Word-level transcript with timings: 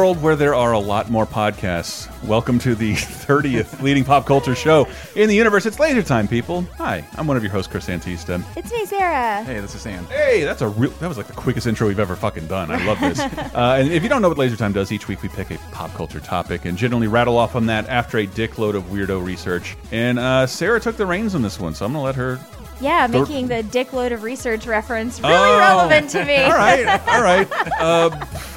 World 0.00 0.22
where 0.22 0.34
there 0.34 0.54
are 0.54 0.72
a 0.72 0.78
lot 0.78 1.10
more 1.10 1.26
podcasts, 1.26 2.08
welcome 2.26 2.58
to 2.58 2.74
the 2.74 2.92
30th 2.94 3.82
leading 3.82 4.02
pop 4.02 4.24
culture 4.24 4.54
show 4.54 4.88
in 5.14 5.28
the 5.28 5.34
universe. 5.34 5.66
It's 5.66 5.78
Laser 5.78 6.02
Time, 6.02 6.26
people. 6.26 6.62
Hi, 6.78 7.04
I'm 7.18 7.26
one 7.26 7.36
of 7.36 7.42
your 7.42 7.52
hosts, 7.52 7.70
Chris 7.70 7.86
Antista. 7.86 8.42
It's 8.56 8.72
me, 8.72 8.86
Sarah. 8.86 9.44
Hey, 9.44 9.60
this 9.60 9.74
is 9.74 9.82
Sam. 9.82 10.06
Hey, 10.06 10.42
that's 10.44 10.62
a 10.62 10.68
real. 10.68 10.88
That 10.92 11.08
was 11.08 11.18
like 11.18 11.26
the 11.26 11.34
quickest 11.34 11.66
intro 11.66 11.86
we've 11.86 11.98
ever 11.98 12.16
fucking 12.16 12.46
done. 12.46 12.70
I 12.70 12.82
love 12.86 12.98
this. 12.98 13.20
uh, 13.54 13.76
and 13.78 13.92
if 13.92 14.02
you 14.02 14.08
don't 14.08 14.22
know 14.22 14.30
what 14.30 14.38
Laser 14.38 14.56
Time 14.56 14.72
does, 14.72 14.90
each 14.90 15.06
week 15.06 15.20
we 15.22 15.28
pick 15.28 15.50
a 15.50 15.58
pop 15.70 15.92
culture 15.92 16.20
topic 16.20 16.64
and 16.64 16.78
generally 16.78 17.06
rattle 17.06 17.36
off 17.36 17.54
on 17.54 17.66
that 17.66 17.86
after 17.90 18.16
a 18.16 18.26
dickload 18.26 18.76
of 18.76 18.84
weirdo 18.84 19.22
research. 19.22 19.76
And 19.92 20.18
uh, 20.18 20.46
Sarah 20.46 20.80
took 20.80 20.96
the 20.96 21.04
reins 21.04 21.34
on 21.34 21.42
this 21.42 21.60
one, 21.60 21.74
so 21.74 21.84
I'm 21.84 21.92
gonna 21.92 22.02
let 22.02 22.14
her. 22.14 22.40
Yeah, 22.80 23.06
making 23.08 23.48
the 23.48 23.62
dick 23.62 23.92
load 23.92 24.10
of 24.12 24.22
research 24.22 24.66
reference 24.66 25.20
really 25.20 25.34
Oh. 25.34 25.58
relevant 25.58 26.08
to 26.10 26.24
me. 26.24 26.36
All 26.36 26.52
right, 26.52 26.86
all 27.08 27.22
right. 27.22 27.48
Uh, 27.80 28.10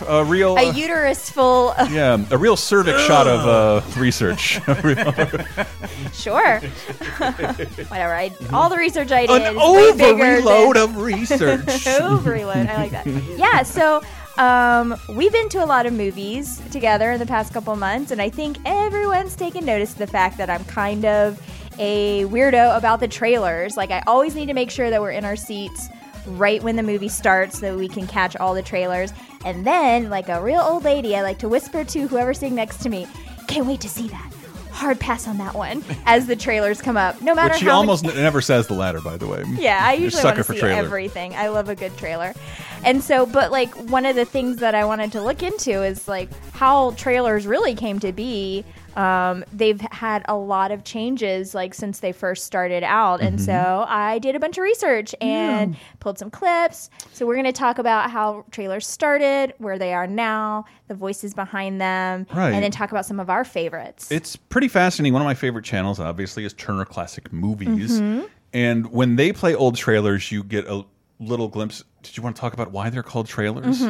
a 0.08 0.24
real. 0.26 0.58
A 0.58 0.74
uterus 0.74 1.30
full 1.30 1.72
of. 1.72 1.90
yeah, 1.94 2.18
a 2.32 2.38
real 2.38 2.58
cervix 2.58 3.02
shot 3.04 3.26
of 3.28 3.48
uh, 3.48 4.00
research. 4.00 4.60
Sure. 6.14 6.60
Whatever. 6.60 8.14
I, 8.14 8.32
all 8.52 8.70
the 8.70 8.78
research 8.78 9.12
I 9.12 9.26
did. 9.26 9.42
An 9.42 9.58
overload 9.58 10.76
than- 10.76 10.84
of 10.84 10.98
research. 10.98 11.88
Overload. 11.88 12.68
I 12.68 12.76
like 12.78 12.92
that. 12.92 13.06
Yeah, 13.38 13.64
so 13.64 14.02
um, 14.38 14.96
we've 15.16 15.32
been 15.32 15.50
to 15.50 15.64
a 15.64 15.66
lot 15.66 15.86
of 15.86 15.94
movies 15.94 16.62
together 16.72 17.12
in 17.12 17.20
the 17.20 17.26
past 17.26 17.54
couple 17.54 17.76
months, 17.76 18.12
and 18.12 18.22
I 18.22 18.30
think 18.30 18.58
everyone's 18.66 19.36
taken 19.36 19.66
notice 19.66 19.92
of 19.94 19.98
the 20.00 20.08
fact 20.08 20.38
that 20.38 20.50
I'm 20.50 20.64
kind 20.66 21.06
of 21.06 21.40
a 21.80 22.26
weirdo 22.26 22.76
about 22.78 23.00
the 23.00 23.08
trailers. 23.08 23.76
Like, 23.78 23.92
I 23.92 24.04
always 24.08 24.36
need 24.36 24.48
to 24.48 24.54
make 24.54 24.70
sure 24.72 24.90
that 24.90 25.02
we're 25.02 25.12
in 25.12 25.26
our 25.26 25.36
seats 25.36 25.90
right 26.26 26.64
when 26.64 26.76
the 26.76 26.84
movie 26.84 27.10
starts 27.10 27.60
so 27.60 27.72
that 27.72 27.78
we 27.78 27.88
can 27.88 28.08
catch 28.08 28.36
all 28.38 28.54
the 28.54 28.62
trailers. 28.62 29.12
And 29.46 29.66
then, 29.66 30.10
like 30.10 30.30
a 30.30 30.42
real 30.42 30.62
old 30.62 30.84
lady, 30.84 31.16
I 31.16 31.22
like 31.22 31.40
to 31.40 31.50
whisper 31.50 31.84
to 31.84 32.08
whoever's 32.08 32.40
sitting 32.40 32.56
next 32.56 32.78
to 32.84 32.90
me, 32.90 33.08
can't 33.48 33.66
wait 33.68 33.82
to 33.82 33.90
see 33.90 34.08
that. 34.08 34.32
Hard 34.72 35.00
pass 35.00 35.28
on 35.28 35.38
that 35.38 35.54
one 35.54 35.84
as 36.06 36.26
the 36.26 36.36
trailers 36.36 36.82
come 36.82 36.98
up. 36.98 37.22
No 37.22 37.36
matter 37.36 37.54
Which 37.54 37.60
she 37.60 37.66
how 37.66 37.76
almost 37.78 38.04
many- 38.06 38.20
never 38.22 38.42
says 38.42 38.68
the 38.68 38.74
latter, 38.74 39.02
by 39.02 39.18
the 39.18 39.28
way. 39.28 39.44
yeah, 39.60 39.80
I 39.84 39.94
usually 39.94 40.22
sucker 40.22 40.28
want 40.28 40.38
to 40.38 40.44
for 40.46 40.54
see 40.54 40.60
trailer. 40.62 40.80
everything. 40.84 41.36
I 41.36 41.50
love 41.50 41.70
a 41.70 41.76
good 41.76 41.96
trailer. 41.98 42.34
And 42.84 43.04
so, 43.04 43.26
but 43.26 43.52
like 43.52 43.74
one 43.90 44.06
of 44.06 44.16
the 44.16 44.26
things 44.26 44.58
that 44.58 44.74
I 44.76 44.84
wanted 44.86 45.12
to 45.12 45.22
look 45.22 45.44
into 45.44 45.84
is 45.84 46.08
like 46.08 46.30
how 46.54 46.92
trailers 46.92 47.46
really 47.46 47.76
came 47.76 48.00
to 48.00 48.12
be. 48.12 48.64
Um, 48.96 49.44
they've 49.52 49.82
had 49.82 50.24
a 50.28 50.36
lot 50.36 50.72
of 50.72 50.84
changes 50.84 51.56
like 51.56 51.74
since 51.74 52.00
they 52.00 52.12
first 52.12 52.46
started 52.46 52.84
out, 52.84 53.22
and 53.22 53.38
Mm-hmm. 53.38 53.46
so 53.46 53.86
I 53.88 54.20
did 54.20 54.36
a 54.36 54.40
bunch 54.40 54.58
of 54.58 54.64
research 54.64 55.16
and 55.22 55.76
pulled 56.00 56.20
some 56.20 56.30
clips. 56.30 56.90
So 57.14 57.26
we're 57.26 57.34
going 57.36 57.46
to 57.46 57.52
talk 57.52 57.80
about 57.80 58.12
how 58.12 58.46
trailers 58.52 58.86
started, 58.86 59.54
where 59.58 59.80
they 59.80 59.94
are 59.94 60.06
now, 60.08 60.66
the 60.88 60.96
voices 60.96 61.34
behind 61.34 61.82
them, 61.82 62.28
Right. 62.34 62.52
and 62.54 62.64
then 62.64 62.72
talk 62.72 62.92
about 62.92 63.06
some 63.06 63.20
of 63.20 63.30
our 63.30 63.44
favorites. 63.44 64.12
It's 64.12 64.36
pretty 64.36 64.68
fascinating. 64.68 65.14
One 65.14 65.22
of 65.22 65.26
my 65.26 65.34
favorite 65.34 65.66
channels, 65.66 66.00
obviously, 66.00 66.46
is 66.46 66.54
Turner 66.54 66.86
Classic 66.86 67.32
Movies. 67.34 68.00
Mm-hmm. 68.00 68.26
And 68.54 68.92
when 68.92 69.16
they 69.16 69.32
play 69.32 69.56
old 69.56 69.76
trailers, 69.76 70.32
you 70.32 70.44
get 70.44 70.68
a 70.68 70.86
little 71.20 71.48
glimpse. 71.48 71.84
Did 72.04 72.16
you 72.18 72.22
want 72.22 72.36
to 72.36 72.40
talk 72.40 72.54
about 72.54 72.72
why 72.72 72.90
they're 72.92 73.02
called 73.02 73.28
trailers? 73.28 73.82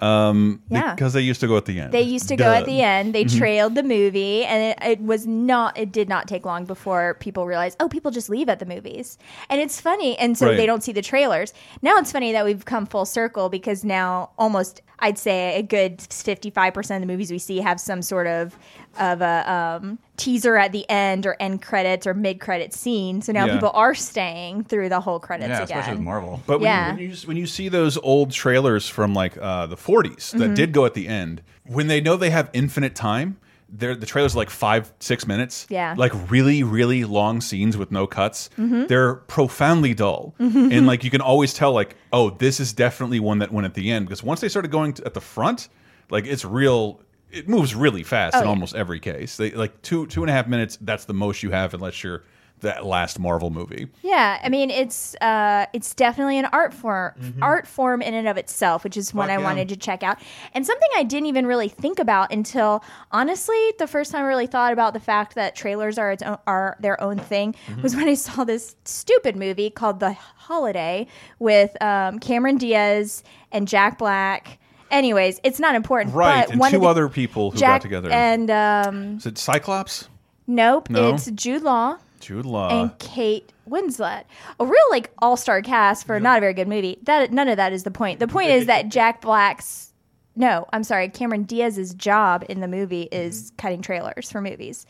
Um. 0.00 0.62
Yeah. 0.68 0.94
because 0.94 1.12
they 1.14 1.22
used 1.22 1.40
to 1.40 1.46
go 1.46 1.56
at 1.56 1.64
the 1.64 1.80
end. 1.80 1.92
They 1.92 2.02
used 2.02 2.28
to 2.28 2.36
go 2.36 2.52
at 2.52 2.66
the 2.66 2.82
end. 2.82 3.14
They 3.14 3.24
Mm-hmm. 3.24 3.38
trailed 3.38 3.74
the 3.74 3.82
movie, 3.82 4.44
and 4.44 4.62
it, 4.82 4.86
it 5.00 5.00
was 5.02 5.26
not. 5.26 5.76
It 5.78 5.90
did 5.92 6.08
not 6.08 6.28
take 6.28 6.44
long 6.44 6.64
before 6.66 7.14
people 7.20 7.46
realized, 7.46 7.76
oh, 7.80 7.88
people 7.88 8.10
just 8.10 8.28
leave 8.28 8.48
at 8.48 8.58
the 8.58 8.66
movies, 8.66 9.16
and 9.48 9.60
it's 9.60 9.80
funny, 9.80 10.18
and 10.18 10.36
so 10.36 10.46
Right. 10.48 10.56
they 10.56 10.66
don't 10.66 10.82
see 10.82 10.92
the 10.92 11.02
trailers. 11.02 11.54
Now 11.82 11.96
it's 11.96 12.12
funny 12.12 12.32
that 12.32 12.44
we've 12.44 12.64
come 12.64 12.84
full 12.86 13.06
circle 13.06 13.48
because 13.48 13.84
now 13.84 14.30
almost, 14.38 14.82
I'd 14.98 15.18
say, 15.18 15.58
a 15.58 15.62
good 15.62 16.00
fifty-five 16.02 16.74
percent 16.74 17.02
of 17.02 17.08
the 17.08 17.12
movies 17.12 17.30
we 17.30 17.38
see 17.38 17.58
have 17.60 17.80
some 17.80 18.02
sort 18.02 18.26
of 18.26 18.58
of 18.98 19.20
a 19.20 19.52
um, 19.82 19.98
teaser 20.16 20.56
at 20.56 20.72
the 20.72 20.88
end 20.90 21.26
or 21.26 21.36
end 21.40 21.62
credits 21.62 22.06
or 22.06 22.14
mid 22.14 22.40
credit 22.40 22.72
scene. 22.74 23.20
So 23.22 23.32
now 23.32 23.46
Yeah. 23.46 23.54
people 23.54 23.70
are 23.74 23.94
staying 23.94 24.64
through 24.64 24.88
the 24.88 25.00
whole 25.00 25.20
credits 25.20 25.48
Yeah, 25.48 25.62
again. 25.62 25.78
especially 25.78 25.96
with 25.98 26.04
Marvel. 26.04 26.42
But 26.46 26.60
when, 26.60 26.66
Yeah. 26.68 26.92
when, 26.94 26.98
you, 27.10 27.16
when 27.26 27.36
you 27.36 27.46
see 27.46 27.68
those 27.68 27.96
old 27.98 28.30
trailers 28.32 28.88
from 28.88 29.14
like 29.14 29.36
uh, 29.40 29.66
the 29.66 29.76
40s 29.76 30.30
that 30.32 30.38
Mm-hmm. 30.40 30.54
did 30.54 30.72
go 30.72 30.84
at 30.86 30.94
the 30.94 31.08
end, 31.08 31.42
when 31.64 31.86
they 31.88 32.00
know 32.00 32.16
they 32.16 32.30
have 32.30 32.48
infinite 32.52 32.94
time, 32.94 33.36
they're, 33.68 33.96
the 33.96 34.06
trailers 34.06 34.34
are 34.36 34.38
like 34.38 34.48
five, 34.50 34.92
six 35.00 35.26
minutes. 35.26 35.66
Yeah. 35.68 35.94
Like 35.98 36.12
really, 36.30 36.62
really 36.62 37.04
long 37.04 37.40
scenes 37.40 37.76
with 37.76 37.90
no 37.90 38.06
cuts. 38.06 38.48
They're 38.56 39.14
profoundly 39.16 39.92
dull. 39.92 40.34
And 40.38 40.86
like 40.86 41.02
you 41.02 41.10
can 41.10 41.20
always 41.20 41.52
tell, 41.52 41.72
like, 41.72 41.96
oh, 42.12 42.30
this 42.30 42.60
is 42.60 42.72
definitely 42.72 43.18
one 43.18 43.38
that 43.40 43.52
went 43.52 43.64
at 43.64 43.74
the 43.74 43.90
end. 43.90 44.06
Because 44.06 44.22
once 44.22 44.40
they 44.40 44.48
started 44.48 44.70
going 44.70 44.92
to, 44.94 45.04
at 45.04 45.14
the 45.14 45.20
front, 45.20 45.68
like 46.10 46.26
it's 46.26 46.44
real. 46.44 47.00
It 47.36 47.48
moves 47.48 47.74
really 47.74 48.02
fast 48.02 48.34
Oh, 48.36 48.40
in 48.40 48.44
yeah. 48.44 48.50
almost 48.50 48.74
every 48.74 49.00
case. 49.00 49.36
They 49.36 49.50
like 49.52 49.82
two 49.82 50.06
two 50.06 50.22
and 50.22 50.30
a 50.30 50.32
half 50.32 50.46
minutes. 50.48 50.78
That's 50.80 51.04
the 51.04 51.14
most 51.14 51.42
you 51.42 51.50
have 51.50 51.74
unless 51.74 52.02
you're 52.02 52.24
that 52.60 52.86
last 52.86 53.18
Marvel 53.18 53.50
movie. 53.50 53.86
Yeah, 54.00 54.40
I 54.42 54.48
mean 54.48 54.70
it's 54.70 55.14
uh, 55.20 55.66
it's 55.74 55.94
definitely 55.94 56.38
an 56.38 56.46
art 56.46 56.72
form, 56.72 57.12
art 57.42 57.66
form 57.66 58.00
in 58.00 58.14
and 58.14 58.26
of 58.26 58.38
itself, 58.38 58.82
which 58.82 58.96
is 58.96 59.12
one. 59.12 59.28
Fuck 59.28 59.36
I 59.38 59.40
yeah. 59.40 59.44
wanted 59.46 59.68
to 59.68 59.76
check 59.76 60.02
out, 60.02 60.16
and 60.54 60.64
something 60.64 60.88
I 60.96 61.02
didn't 61.02 61.26
even 61.26 61.46
really 61.46 61.68
think 61.68 61.98
about 61.98 62.32
until 62.32 62.82
honestly 63.12 63.58
the 63.78 63.86
first 63.86 64.10
time 64.10 64.24
I 64.24 64.26
really 64.28 64.46
thought 64.46 64.72
about 64.72 64.94
the 64.94 65.00
fact 65.00 65.34
that 65.34 65.54
trailers 65.54 65.98
are 65.98 66.10
its 66.12 66.22
own, 66.22 66.38
are 66.46 66.78
their 66.80 66.98
own 67.02 67.18
thing 67.18 67.54
Mm-hmm. 67.68 67.82
was 67.82 67.94
when 67.94 68.08
I 68.08 68.14
saw 68.14 68.44
this 68.44 68.74
stupid 68.86 69.36
movie 69.36 69.68
called 69.68 70.00
The 70.00 70.12
Holiday 70.14 71.08
with 71.38 71.76
um, 71.82 72.18
Cameron 72.20 72.56
Diaz 72.56 73.22
and 73.52 73.68
Jack 73.68 73.98
Black. 73.98 74.58
Anyways, 74.90 75.40
it's 75.42 75.58
not 75.60 75.74
important. 75.74 76.14
Right, 76.14 76.44
but 76.46 76.50
and 76.52 76.60
one 76.60 76.70
two 76.70 76.76
of 76.78 76.82
the- 76.82 76.88
other 76.88 77.08
people 77.08 77.50
who 77.50 77.58
Jack 77.58 77.80
got 77.80 77.82
together. 77.82 78.10
and 78.10 78.50
um, 78.50 79.16
Is 79.16 79.26
it 79.26 79.38
Cyclops? 79.38 80.08
nope, 80.46 80.88
No? 80.90 81.14
it's 81.14 81.30
Jude 81.32 81.62
Law 81.62 81.96
Jude 82.20 82.46
Law. 82.46 82.68
and 82.82 82.98
Kate 82.98 83.52
Winslet. 83.68 84.24
A 84.60 84.64
real 84.64 84.78
like 84.90 85.10
all 85.18 85.36
star 85.36 85.60
cast 85.62 86.06
for 86.06 86.18
not 86.20 86.38
a 86.38 86.40
very 86.40 86.54
good 86.54 86.68
movie. 86.68 86.98
That 87.02 87.32
none 87.32 87.48
of 87.48 87.56
that 87.56 87.72
is 87.72 87.82
the 87.82 87.90
point. 87.90 88.20
The 88.20 88.28
point 88.28 88.50
is 88.50 88.66
that 88.66 88.88
Jack 88.88 89.20
Black's 89.20 89.92
no, 90.38 90.66
I'm 90.70 90.84
sorry, 90.84 91.08
Cameron 91.08 91.44
Diaz's 91.44 91.94
job 91.94 92.44
in 92.50 92.60
the 92.60 92.68
movie 92.68 93.08
is 93.10 93.52
cutting 93.56 93.80
trailers 93.80 94.30
for 94.30 94.42
movies, 94.42 94.84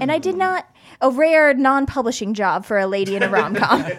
and 0.00 0.10
I 0.10 0.18
did 0.18 0.36
not. 0.36 0.66
A 1.02 1.10
rare 1.10 1.52
non-publishing 1.52 2.32
job 2.32 2.64
for 2.64 2.78
a 2.78 2.86
lady 2.86 3.16
in 3.16 3.22
a 3.22 3.28
rom-com, 3.28 3.82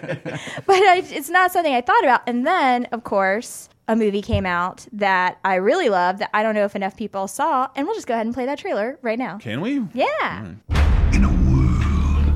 but 0.66 0.76
I, 0.76 1.02
it's 1.08 1.28
not 1.30 1.52
something 1.52 1.72
I 1.72 1.80
thought 1.82 2.02
about. 2.02 2.22
And 2.26 2.44
then, 2.44 2.86
of 2.86 3.04
course, 3.04 3.68
a 3.88 3.96
movie 3.96 4.22
came 4.22 4.46
out 4.46 4.86
that 4.92 5.38
I 5.44 5.56
really 5.56 5.88
love 5.88 6.18
that 6.18 6.30
I 6.34 6.42
don't 6.42 6.54
know 6.54 6.64
if 6.64 6.76
enough 6.76 6.96
people 6.96 7.26
saw, 7.26 7.68
and 7.74 7.86
we'll 7.86 7.96
just 7.96 8.06
go 8.06 8.14
ahead 8.14 8.26
and 8.26 8.34
play 8.34 8.46
that 8.46 8.58
trailer 8.58 8.98
right 9.02 9.18
now. 9.18 9.38
Can 9.38 9.60
we? 9.62 9.82
Yeah. 9.94 10.52
In 11.12 11.24
a 11.24 11.32
world. 11.50 12.34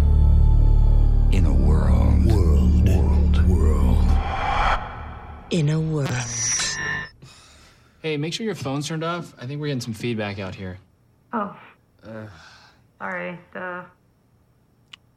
In 1.33 1.45
a 1.47 1.53
world. 1.53 2.25
World. 2.27 2.89
World. 2.89 3.49
World. 3.49 3.99
in 5.51 5.69
a 5.69 5.79
world. 5.79 6.09
Hey, 8.01 8.17
make 8.17 8.33
sure 8.33 8.45
your 8.45 8.57
phone's 8.57 8.89
turned 8.89 9.05
off. 9.05 9.33
I 9.39 9.47
think 9.47 9.61
we're 9.61 9.69
getting 9.69 9.81
some 9.81 9.95
feedback 9.95 10.41
out 10.41 10.55
here. 10.57 10.79
Oh. 11.33 11.57
Uh, 12.05 12.27
sorry. 12.99 13.39
The 13.53 13.85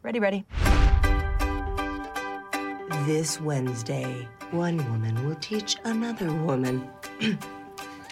Ready, 0.04 0.20
ready. 0.20 0.46
This 3.08 3.42
Wednesday, 3.42 4.28
one 4.56 4.78
woman 4.90 5.28
will 5.28 5.36
teach 5.36 5.76
another 5.84 6.32
woman. 6.32 6.90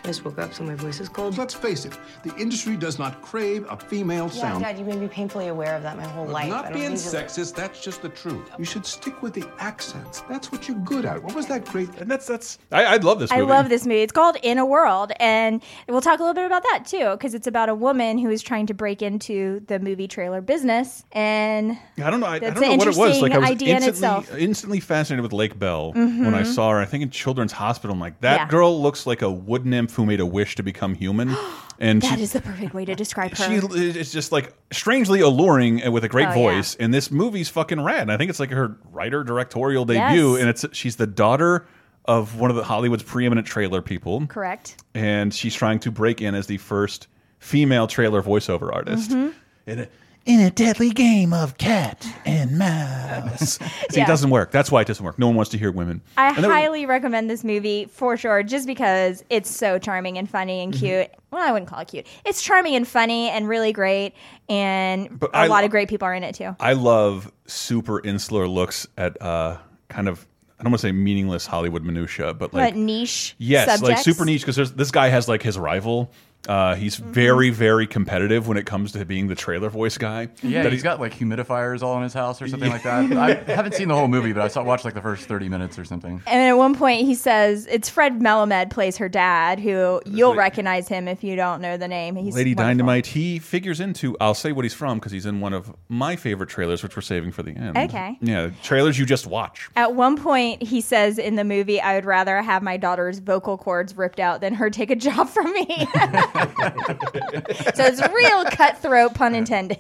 I 0.04 0.08
just 0.08 0.26
woke 0.26 0.38
up, 0.38 0.54
so 0.54 0.64
my 0.66 0.76
voice 0.76 1.00
is 1.00 1.08
cold. 1.08 1.38
Let's 1.38 1.54
face 1.54 1.86
it, 1.86 1.98
the 2.24 2.36
industry 2.36 2.76
does 2.76 3.00
not 3.00 3.22
crave 3.22 3.66
a 3.70 3.78
female 3.78 4.26
Yeah, 4.34 4.42
sound. 4.42 4.64
Dad, 4.64 4.78
you 4.78 4.84
made 4.84 5.00
me 5.00 5.08
painfully 5.08 5.48
aware 5.48 5.78
of 5.78 5.84
that 5.84 5.96
my 5.96 6.04
whole 6.04 6.26
life. 6.26 6.48
I 6.48 6.50
Not 6.50 6.74
being 6.74 6.90
need 6.90 6.98
to- 6.98 7.04
sexist, 7.18 7.56
that's 7.56 7.82
just 7.82 8.02
the 8.02 8.10
truth. 8.10 8.50
You 8.60 8.66
should 8.66 8.86
stick 8.86 9.22
with 9.22 9.34
the 9.34 9.46
accents. 9.60 10.22
That's 10.30 10.52
what 10.52 10.68
you're 10.68 10.78
good 10.80 11.06
at. 11.06 11.24
What 11.24 11.34
was 11.36 11.46
that 11.48 11.64
great? 11.66 11.88
And 12.02 12.12
that's 12.12 12.28
that's. 12.28 12.60
I, 12.72 12.84
I 12.84 12.96
love 12.98 13.20
this. 13.20 13.32
Movie. 13.32 13.42
I 13.42 13.46
love 13.46 13.70
this 13.70 13.86
movie. 13.86 14.02
It's 14.02 14.12
called 14.12 14.36
In 14.44 14.58
a 14.58 14.66
World, 14.66 15.14
and 15.22 15.64
we'll 15.88 16.02
talk 16.02 16.20
a 16.20 16.24
little 16.24 16.34
bit 16.34 16.46
about 16.48 16.64
that 16.64 16.84
too, 16.86 17.12
because 17.12 17.34
it's 17.34 17.48
about 17.48 17.70
a 17.70 17.76
woman 17.76 18.18
who 18.18 18.30
is 18.30 18.42
trying 18.42 18.66
to 18.68 18.74
break 18.74 19.02
into 19.02 19.62
the 19.68 19.80
movie 19.80 20.10
trailer 20.10 20.42
business. 20.42 21.06
And 21.14 21.78
I 22.04 22.10
don't 22.10 22.20
know. 22.20 22.26
I, 22.28 22.36
I 22.36 22.40
That's 22.40 22.60
don't 22.60 22.62
know 22.68 22.72
an 22.74 22.78
what 22.80 22.88
it 22.90 22.98
was. 22.98 23.22
Like 23.22 23.32
I 23.32 23.38
was 23.38 23.50
interesting 23.52 23.56
idea 23.56 23.70
in 23.78 23.84
instantly, 23.84 23.90
itself. 23.90 24.28
Mm-hmm. 24.28 24.38
instantly 24.40 24.80
fascinated 24.82 25.24
with 25.24 25.32
Lake 25.32 25.58
Bell 25.58 25.94
when 25.94 26.34
I 26.36 26.44
saw 26.44 26.72
her. 26.72 26.80
I 26.80 26.86
think 26.86 27.04
in 27.04 27.10
Children's 27.10 27.54
Hospital. 27.54 27.94
I'm 27.94 28.02
like, 28.02 28.20
that 28.20 28.36
Yeah. 28.42 28.48
girl 28.50 28.82
looks 28.82 29.08
like 29.08 29.22
a 29.22 29.32
wood 29.32 29.66
nymph 29.66 29.74
nymph 29.84 29.93
who 29.96 30.06
made 30.06 30.20
a 30.20 30.26
wish 30.26 30.56
to 30.56 30.64
become 30.64 30.96
human, 30.96 31.36
and 31.80 32.02
That 32.02 32.18
she, 32.18 32.24
is 32.24 32.34
the 32.34 32.42
perfect 32.42 32.74
way 32.74 32.86
to 32.86 32.96
describe 32.96 33.32
her. 33.36 33.46
she 33.46 33.56
is 33.78 34.12
just 34.12 34.32
like 34.32 34.54
strangely 34.72 35.22
alluring 35.22 35.82
and 35.82 35.94
with 35.94 36.04
a 36.04 36.10
great 36.10 36.28
Oh, 36.30 36.34
voice. 36.34 36.76
And 36.76 36.94
this 36.94 37.12
movie's 37.12 37.50
fucking 37.50 37.82
rad. 37.82 38.02
And 38.04 38.12
I 38.12 38.18
think 38.18 38.30
it's 38.30 38.40
like 38.40 38.52
her 38.52 38.78
writer 38.92 39.24
directorial 39.24 39.86
debut, 39.86 40.34
Yes. 40.34 40.40
and 40.42 40.50
it's 40.50 40.66
she's 40.78 40.96
the 40.98 41.08
daughter 41.08 41.66
of 42.06 42.38
one 42.40 42.50
of 42.50 42.56
the 42.58 42.64
Hollywood's 42.64 43.04
preeminent 43.04 43.48
trailer 43.48 43.82
people, 43.82 44.26
Correct. 44.28 44.76
and 44.94 45.34
she's 45.34 45.56
trying 45.56 45.80
to 45.80 45.92
break 45.92 46.22
in 46.22 46.36
as 46.36 46.48
the 46.48 46.58
first 46.58 47.08
female 47.40 47.88
trailer 47.88 48.22
voiceover 48.22 48.74
artist. 48.74 49.12
Mm-hmm. 49.12 49.30
In 49.68 49.80
a, 49.80 49.88
in 50.26 50.40
a 50.40 50.50
deadly 50.50 50.90
game 50.90 51.34
of 51.34 51.58
cat 51.58 52.08
and 52.26 52.58
mouse. 52.58 53.58
See, 53.60 53.98
Yeah. 53.98 54.04
it 54.04 54.08
doesn't 54.08 54.30
work. 54.30 54.52
That's 54.52 54.72
why 54.72 54.82
it 54.82 54.88
doesn't 54.88 55.04
work. 55.06 55.20
No 55.20 55.28
one 55.28 55.36
wants 55.36 55.52
to 55.52 55.58
hear 55.58 55.72
women. 55.72 56.02
I 56.18 56.30
And 56.30 56.38
then- 56.44 56.50
highly 56.52 56.86
recommend 56.86 57.30
this 57.30 57.44
movie 57.44 57.86
for 57.86 58.16
sure, 58.16 58.42
just 58.44 58.66
because 58.66 59.24
it's 59.30 59.50
so 59.50 59.78
charming 59.80 60.18
and 60.18 60.30
funny 60.30 60.62
and 60.62 60.74
Mm-hmm. 60.74 60.86
cute. 60.86 61.10
Well, 61.32 61.42
I 61.48 61.52
wouldn't 61.52 61.70
call 61.70 61.80
it 61.80 61.90
cute. 61.90 62.08
It's 62.26 62.42
charming 62.42 62.76
and 62.76 62.88
funny 62.88 63.30
and 63.30 63.48
really 63.50 63.74
great, 63.74 64.14
and 64.50 65.20
But 65.20 65.32
a 65.32 65.38
I- 65.38 65.48
lot 65.48 65.64
of 65.66 65.72
great 65.72 65.90
people 65.90 66.06
are 66.08 66.14
in 66.14 66.24
it 66.24 66.36
too. 66.36 66.56
I 66.60 66.74
love 66.74 67.32
super 67.48 68.00
insular 68.06 68.48
looks 68.48 68.88
at 68.98 69.22
uh, 69.22 69.58
kind 69.90 70.08
of 70.08 70.26
I 70.60 70.64
don't 70.64 70.72
want 70.72 70.80
to 70.82 70.88
say 70.88 70.92
meaningless 70.94 71.46
Hollywood 71.46 71.84
minutia, 71.84 72.34
but 72.34 72.54
like 72.54 72.74
but 72.74 72.80
niche 72.80 73.36
yes, 73.40 73.82
like 73.82 73.98
super 73.98 74.24
niche 74.24 74.46
because 74.46 74.72
this 74.74 74.92
guy 74.92 75.10
has 75.10 75.28
like 75.28 75.42
his 75.42 75.58
rival. 75.58 76.10
Uh, 76.48 76.76
he's 76.76 76.94
Mm-hmm. 76.98 77.12
very, 77.14 77.50
very 77.50 77.88
competitive 77.88 78.48
when 78.48 78.58
it 78.58 78.66
comes 78.66 78.92
to 78.92 79.04
being 79.06 79.28
the 79.28 79.36
trailer 79.36 79.70
voice 79.70 79.98
guy. 79.98 80.28
Yeah, 80.44 80.64
That 80.64 80.72
he's 80.72 80.82
he- 80.82 80.84
got 80.84 81.00
like 81.00 81.14
humidifiers 81.14 81.82
all 81.82 81.98
in 81.98 82.04
his 82.04 82.14
house 82.14 82.42
or 82.42 82.48
something 82.48 82.70
like 82.70 82.84
that. 82.84 83.12
I 83.14 83.34
haven't 83.52 83.74
seen 83.76 83.88
the 83.88 83.96
whole 83.96 84.08
movie, 84.08 84.34
but 84.34 84.44
I 84.44 84.48
saw 84.50 84.64
watched 84.64 84.86
like 84.86 84.94
the 84.94 85.02
first 85.02 85.26
thirty 85.28 85.50
minutes 85.50 85.80
or 85.80 85.86
something. 85.86 86.22
And 86.28 86.42
at 86.42 86.54
one 86.54 86.76
point, 86.76 87.06
he 87.06 87.16
says 87.16 87.66
it's 87.68 87.90
Fred 87.90 88.20
Melamed 88.20 88.70
plays 88.70 88.98
her 88.98 89.10
dad, 89.10 89.60
who 89.60 90.02
you'll 90.06 90.36
recognize 90.36 90.88
him 90.88 91.08
if 91.08 91.24
you 91.24 91.36
don't 91.36 91.62
know 91.62 91.78
the 91.78 91.88
name. 91.88 92.16
He's 92.16 92.36
Lady 92.36 92.52
wonderful. 92.52 92.68
Dynamite. 92.70 93.06
He 93.08 93.40
figures 93.40 93.80
into. 93.80 94.16
I'll 94.22 94.34
say 94.34 94.52
what 94.52 94.66
he's 94.66 94.74
from 94.74 95.00
because 95.00 95.12
he's 95.12 95.26
in 95.26 95.40
one 95.40 95.54
of 95.54 95.74
my 95.90 96.16
favorite 96.16 96.50
trailers, 96.50 96.84
which 96.84 96.96
we're 96.96 97.02
saving 97.02 97.32
for 97.32 97.44
the 97.44 97.52
end. 97.52 97.78
Okay. 97.78 98.18
Yeah, 98.22 98.50
trailers 98.64 99.00
you 99.00 99.06
just 99.06 99.26
watch. 99.28 99.70
At 99.76 99.96
one 99.96 100.18
point, 100.18 100.62
he 100.62 100.82
says 100.82 101.18
in 101.18 101.36
the 101.36 101.44
movie, 101.46 101.80
"I 101.82 101.96
would 101.96 102.06
rather 102.06 102.42
have 102.42 102.62
my 102.64 102.78
daughter's 102.78 103.20
vocal 103.20 103.58
cords 103.58 103.96
ripped 103.98 104.20
out 104.20 104.42
than 104.42 104.54
her 104.56 104.70
take 104.70 104.92
a 104.92 104.96
job 104.96 105.30
from 105.30 105.52
me." 105.54 105.88
so 106.34 107.84
it's 107.86 108.02
real 108.14 108.46
cutthroat, 108.46 109.14
pun 109.14 109.36
intended. 109.36 109.80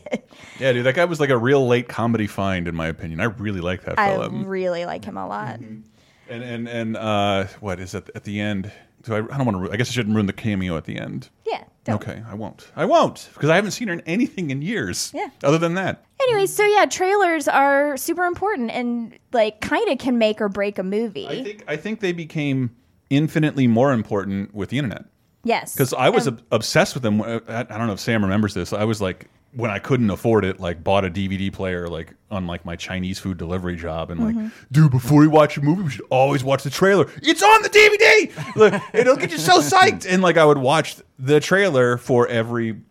Yeah, 0.60 0.74
dude, 0.74 0.86
that 0.86 0.96
guy 0.96 1.06
was 1.06 1.20
like 1.20 1.30
a 1.30 1.38
real 1.38 1.68
late 1.68 1.88
comedy 1.88 2.28
find, 2.28 2.68
in 2.68 2.76
my 2.76 2.88
opinion. 2.88 3.20
I 3.20 3.26
really 3.26 3.62
like 3.62 3.84
that 3.84 4.00
I 4.00 4.28
really 4.28 4.86
like 4.86 5.06
him 5.06 5.18
a 5.18 5.28
lot. 5.28 5.60
And 5.60 5.84
and 6.30 6.68
and 6.68 6.98
uh, 6.98 7.46
what 7.60 7.80
is 7.80 7.94
it 7.94 8.10
at 8.16 8.24
the 8.24 8.40
end? 8.40 8.72
Do 9.04 9.16
I? 9.16 9.18
I 9.18 9.38
don't 9.38 9.46
want 9.46 9.66
to. 9.66 9.72
I 9.72 9.78
guess 9.78 9.90
I 9.90 9.94
shouldn't 9.94 10.16
ruin 10.16 10.28
the 10.28 10.34
cameo 10.34 10.78
at 10.78 10.86
the 10.86 10.98
end. 10.98 11.30
Yeah. 11.46 11.64
Don't. 11.84 11.96
Okay, 11.96 12.24
I 12.28 12.36
won't. 12.36 12.72
I 12.76 12.86
won't 12.86 13.30
because 13.34 13.50
I 13.50 13.56
haven't 13.56 13.72
seen 13.72 13.90
her 13.90 13.94
in 13.94 14.02
anything 14.02 14.50
in 14.50 14.62
years. 14.62 15.12
Yeah. 15.14 15.28
Other 15.44 15.58
than 15.58 15.74
that, 15.74 16.06
Anyway, 16.28 16.46
so 16.46 16.64
yeah, 16.66 16.86
trailers 16.86 17.48
are 17.48 17.98
super 17.98 18.24
important 18.24 18.72
and 18.72 19.18
like 19.34 19.62
kind 19.62 19.90
of 19.90 19.98
can 19.98 20.18
make 20.18 20.40
or 20.40 20.50
break 20.50 20.80
a 20.80 20.84
movie. 20.84 21.28
I 21.28 21.44
think 21.44 21.64
I 21.68 21.76
think 21.76 22.00
they 22.00 22.14
became 22.14 22.76
infinitely 23.10 23.68
more 23.68 23.92
important 23.92 24.54
with 24.54 24.70
the 24.70 24.78
internet 24.78 25.06
yes. 25.44 25.74
because 25.74 25.94
I 25.94 26.10
was 26.10 26.28
ob 26.28 26.42
obsessed 26.52 26.94
with 26.94 27.04
them. 27.04 27.22
I 27.22 27.42
I 27.48 27.64
don't 27.64 27.88
know 27.88 27.94
if 27.94 28.00
Sam 28.00 28.24
remembers 28.24 28.54
this. 28.54 28.74
I 28.74 28.84
was 28.84 29.02
like 29.02 29.30
when 29.56 29.70
I 29.70 29.80
couldn't 29.80 30.10
afford 30.10 30.46
it, 30.46 30.60
like 30.60 30.84
bought 30.84 31.06
a 31.06 31.10
DVD 31.10 31.54
player 31.54 31.88
like 31.88 32.14
on 32.32 32.48
like 32.48 32.66
my 32.66 32.76
Chinese 32.76 33.20
food 33.20 33.38
delivery 33.38 33.76
job, 33.76 34.10
and 34.10 34.20
like, 34.20 34.36
mm-hmm. 34.36 34.48
dude, 34.72 34.92
before 34.92 35.20
we 35.20 35.28
watch 35.28 35.58
a 35.58 35.62
movie, 35.62 35.84
we 35.84 35.90
should 35.92 36.06
always 36.10 36.44
watch 36.44 36.64
the 36.64 36.70
trailer. 36.70 37.08
It's 37.22 37.44
on 37.44 37.62
the 37.62 37.70
DVD. 37.70 38.56
Look, 38.56 38.82
it'll 38.94 39.16
get 39.16 39.32
you 39.32 39.38
so 39.38 39.60
psyched. 39.60 40.08
And 40.10 40.22
like 40.24 40.38
I 40.38 40.46
would 40.46 40.58
watch 40.58 40.98
the 41.20 41.40
trailer 41.40 41.98
for 41.98 42.28
every. 42.28 42.82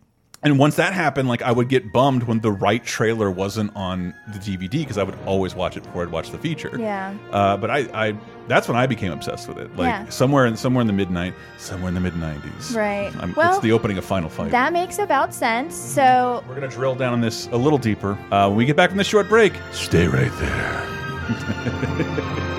And 0.43 0.59
once 0.59 0.75
that 0.75 0.91
happened, 0.93 1.29
like 1.29 1.41
I 1.41 1.51
would 1.51 1.69
get 1.69 1.93
bummed 1.93 2.23
when 2.23 2.41
the 2.41 2.51
right 2.51 2.83
trailer 2.83 3.31
wasn't 3.31 3.73
on 3.75 4.13
the 4.27 4.39
DVD 4.39 4.69
because 4.71 4.97
I 4.97 5.03
would 5.03 5.17
always 5.25 5.55
watch 5.55 5.77
it 5.77 5.83
before 5.83 6.01
I'd 6.03 6.09
watch 6.11 6.31
the 6.31 6.37
feature. 6.37 6.75
Yeah. 6.77 7.15
Uh, 7.31 7.55
but 7.55 7.71
I, 7.71 7.77
I, 8.09 8.13
that's 8.49 8.67
when 8.67 8.75
I 8.75 8.85
became 8.85 9.13
obsessed 9.13 9.47
with 9.47 9.57
it. 9.57 9.73
Like 9.77 9.87
Yeah. 9.87 10.09
somewhere 10.09 10.45
in 10.45 10.57
somewhere 10.57 10.81
in 10.81 10.87
the 10.87 10.93
midnight, 10.93 11.33
somewhere 11.57 11.87
in 11.87 11.93
the 11.93 12.01
mid 12.01 12.13
'90s. 12.13 12.75
Right. 12.75 13.13
I'm, 13.21 13.33
Well, 13.35 13.53
it's 13.53 13.63
the 13.63 13.71
opening 13.71 13.97
of 13.97 14.03
Final 14.03 14.29
Fight. 14.29 14.51
that 14.51 14.73
makes 14.73 14.99
about 14.99 15.33
sense. 15.33 15.75
So 15.75 16.43
We're 16.47 16.55
gonna 16.55 16.67
drill 16.67 16.95
down 16.95 17.13
on 17.13 17.21
this 17.21 17.47
a 17.47 17.57
little 17.57 17.79
deeper 17.79 18.17
uh, 18.31 18.47
when 18.49 18.57
we 18.57 18.65
get 18.65 18.75
back 18.75 18.89
from 18.89 18.97
this 18.97 19.07
short 19.07 19.29
break. 19.29 19.53
Stay 19.71 20.07
right 20.07 20.31
there. 20.39 20.89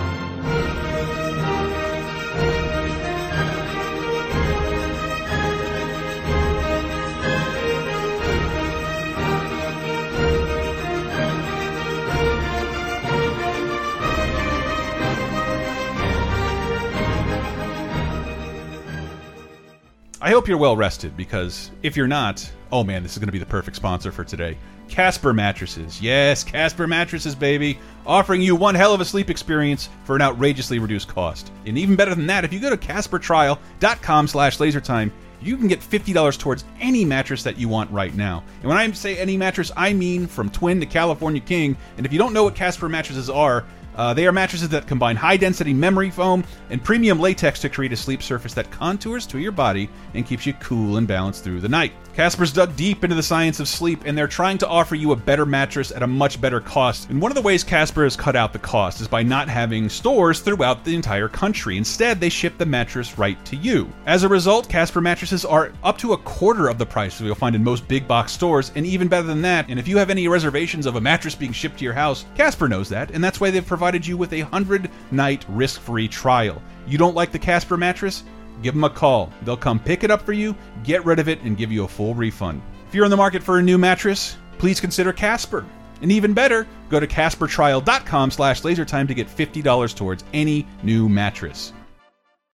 I 20.22 20.32
hope 20.32 20.50
you're 20.50 20.58
well 20.58 20.76
rested 20.76 21.16
because 21.16 21.72
if 21.82 21.96
you're 21.96 22.06
not, 22.06 22.50
oh 22.74 22.84
man, 22.84 23.04
this 23.04 23.14
is 23.14 23.20
going 23.20 23.30
to 23.30 23.34
be 23.34 23.40
the 23.40 23.46
perfect 23.46 23.78
sponsor 23.78 24.12
for 24.12 24.26
today. 24.26 24.58
Casper 24.90 25.34
Mattresses. 25.34 26.02
Yes, 26.02 26.44
Casper 26.44 26.88
Mattresses, 26.88 27.36
baby. 27.36 27.80
Offering 28.06 28.42
you 28.42 28.54
one 28.54 28.76
hell 28.76 28.94
of 28.94 29.00
a 29.00 29.06
sleep 29.06 29.30
experience 29.30 29.88
for 30.04 30.18
an 30.18 30.22
outrageously 30.22 30.78
reduced 30.78 31.08
cost. 31.08 31.54
And 31.66 31.78
even 31.78 31.96
better 31.96 32.14
than 32.16 32.28
that, 32.28 32.44
if 32.44 32.52
you 32.52 32.60
go 32.60 32.70
to 32.70 32.76
CasperTrial.com 32.76 34.28
slash 34.28 34.58
lasertime, 34.58 35.10
you 35.42 35.56
can 35.56 35.70
get 35.70 35.80
$50 35.80 36.38
towards 36.38 36.66
any 36.82 37.06
mattress 37.06 37.44
that 37.44 37.58
you 37.58 37.70
want 37.70 37.90
right 37.90 38.14
now. 38.14 38.44
And 38.60 38.68
when 38.68 38.78
I 38.78 38.92
say 38.92 39.18
any 39.18 39.38
mattress, 39.38 39.72
I 39.78 39.94
mean 39.94 40.28
from 40.28 40.50
Twin 40.50 40.82
to 40.82 40.86
California 40.86 41.40
King. 41.40 41.78
And 41.96 42.06
if 42.06 42.12
you 42.12 42.20
don't 42.20 42.34
know 42.34 42.44
what 42.44 42.56
Casper 42.56 42.90
mattresses 42.90 43.30
are, 43.30 43.64
uh, 44.00 44.14
they 44.14 44.26
are 44.26 44.32
mattresses 44.32 44.70
that 44.70 44.88
combine 44.88 45.18
high 45.18 45.36
density 45.36 45.74
memory 45.74 46.10
foam 46.10 46.42
and 46.70 46.82
premium 46.82 47.20
latex 47.20 47.60
to 47.60 47.68
create 47.68 47.92
a 47.92 47.98
sleep 47.98 48.24
surface 48.24 48.54
that 48.54 48.72
contours 48.72 49.28
to 49.28 49.40
your 49.40 49.52
body 49.52 49.90
and 50.14 50.26
keeps 50.26 50.46
you 50.46 50.54
cool 50.54 50.96
and 50.96 51.06
balanced 51.06 51.44
through 51.44 51.60
the 51.60 51.68
night. 51.68 51.92
Casper's 52.14 52.52
dug 52.52 52.76
deep 52.76 53.04
into 53.04 53.16
the 53.16 53.24
science 53.24 53.60
of 53.60 53.68
sleep 53.68 54.04
and 54.06 54.18
they're 54.18 54.28
trying 54.28 54.58
to 54.58 54.68
offer 54.68 54.96
you 54.96 55.12
a 55.12 55.16
better 55.16 55.46
mattress 55.46 55.92
at 55.92 56.04
a 56.04 56.08
much 56.08 56.40
better 56.40 56.60
cost. 56.60 57.10
And 57.10 57.22
one 57.22 57.32
of 57.32 57.36
the 57.36 57.42
ways 57.42 57.64
Casper 57.64 58.04
has 58.04 58.16
cut 58.16 58.36
out 58.36 58.52
the 58.54 58.60
cost 58.60 59.02
is 59.02 59.08
by 59.08 59.24
not 59.24 59.48
having 59.48 59.90
stores 59.90 60.40
throughout 60.40 60.84
the 60.84 60.96
entire 60.96 61.30
country. 61.30 61.78
Instead, 61.78 62.20
they 62.20 62.30
ship 62.30 62.58
the 62.58 62.66
mattress 62.66 63.18
right 63.18 63.44
to 63.46 63.56
you. 63.56 63.92
As 64.06 64.24
a 64.24 64.30
result, 64.30 64.70
Casper 64.70 65.02
mattresses 65.02 65.46
are 65.46 65.72
up 65.84 65.98
to 66.00 66.14
a 66.14 66.18
quarter 66.18 66.68
of 66.68 66.78
the 66.78 66.86
price 66.86 67.20
you'll 67.22 67.36
find 67.36 67.56
in 67.56 67.64
most 67.64 67.88
big 67.88 68.08
box 68.08 68.32
stores, 68.32 68.72
and 68.76 68.86
even 68.86 69.08
better 69.08 69.28
than 69.28 69.42
that. 69.44 69.70
And 69.70 69.80
if 69.80 69.88
you 69.88 69.98
have 69.98 70.10
any 70.10 70.28
reservations 70.28 70.86
of 70.86 70.96
a 70.96 71.02
mattress 71.02 71.36
being 71.36 71.54
shipped 71.54 71.80
to 71.80 71.86
your 71.86 71.94
house, 71.94 72.26
Casper 72.36 72.68
knows 72.68 72.90
that, 72.90 73.12
and 73.12 73.24
that's 73.24 73.40
why 73.40 73.50
they've 73.50 73.66
provided 73.66 73.89
you 73.98 74.18
with 74.18 74.34
a 74.34 74.44
100 74.44 74.90
night 75.12 75.46
risk 75.50 75.82
free 75.82 76.08
trial. 76.08 76.62
You 76.88 76.98
don't 76.98 77.16
like 77.16 77.32
the 77.32 77.40
Casper 77.40 77.78
mattress? 77.78 78.24
Give 78.62 78.74
them 78.74 78.84
a 78.84 78.90
call. 78.90 79.32
They'll 79.44 79.58
come 79.58 79.80
pick 79.80 80.04
it 80.04 80.12
up 80.12 80.22
for 80.22 80.34
you, 80.34 80.56
get 80.84 81.06
rid 81.06 81.20
of 81.20 81.30
it, 81.30 81.42
and 81.42 81.58
give 81.58 81.72
you 81.72 81.84
a 81.84 81.88
full 81.88 82.14
refund. 82.14 82.62
If 82.88 82.96
you're 82.96 83.06
in 83.06 83.12
the 83.12 83.18
market 83.18 83.44
for 83.44 83.60
a 83.60 83.62
new 83.62 83.78
mattress, 83.78 84.38
please 84.58 84.80
consider 84.80 85.14
Casper. 85.14 85.66
And 86.02 86.12
even 86.12 86.34
better, 86.34 86.68
go 86.90 87.00
to 87.00 87.08
CasperTrial.com 87.08 88.32
slash 88.32 88.62
lasertime 88.62 89.08
to 89.08 89.14
get 89.14 89.28
$50 89.28 89.96
towards 89.96 90.24
any 90.34 90.66
new 90.84 91.10
mattress. 91.10 91.74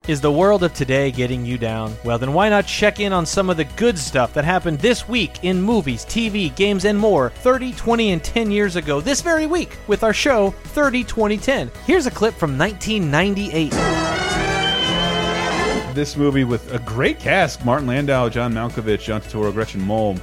Is 0.06 0.20
the 0.20 0.30
world 0.30 0.62
of 0.62 0.74
today 0.74 1.10
getting 1.10 1.46
you 1.46 1.56
down? 1.56 1.96
Well, 2.04 2.18
then 2.18 2.34
why 2.34 2.50
not 2.50 2.66
check 2.66 3.00
in 3.00 3.14
on 3.14 3.24
some 3.24 3.48
of 3.48 3.56
the 3.56 3.64
good 3.64 3.98
stuff 3.98 4.34
that 4.34 4.44
happened 4.44 4.78
this 4.80 5.08
week 5.08 5.42
in 5.44 5.62
movies, 5.62 6.04
TV, 6.04 6.54
games, 6.54 6.84
and 6.84 6.98
more 6.98 7.30
30, 7.30 7.72
20, 7.72 8.12
and 8.12 8.22
10 8.22 8.50
years 8.50 8.76
ago 8.76 9.00
this 9.00 9.22
very 9.22 9.46
week 9.46 9.78
with 9.86 10.04
our 10.04 10.12
show 10.12 10.50
30, 10.50 11.04
20, 11.04 11.38
10. 11.38 11.70
Here's 11.86 12.04
a 12.04 12.10
clip 12.10 12.34
from 12.34 12.58
1998. 12.58 13.70
This 15.94 16.18
movie 16.18 16.44
with 16.44 16.70
a 16.74 16.80
great 16.80 17.18
cast 17.18 17.64
Martin 17.64 17.86
Landau, 17.86 18.28
John 18.28 18.52
Malkovich, 18.52 19.04
John 19.04 19.22
Turturro, 19.22 19.54
Gretchen 19.54 19.80
Mol, 19.80 20.18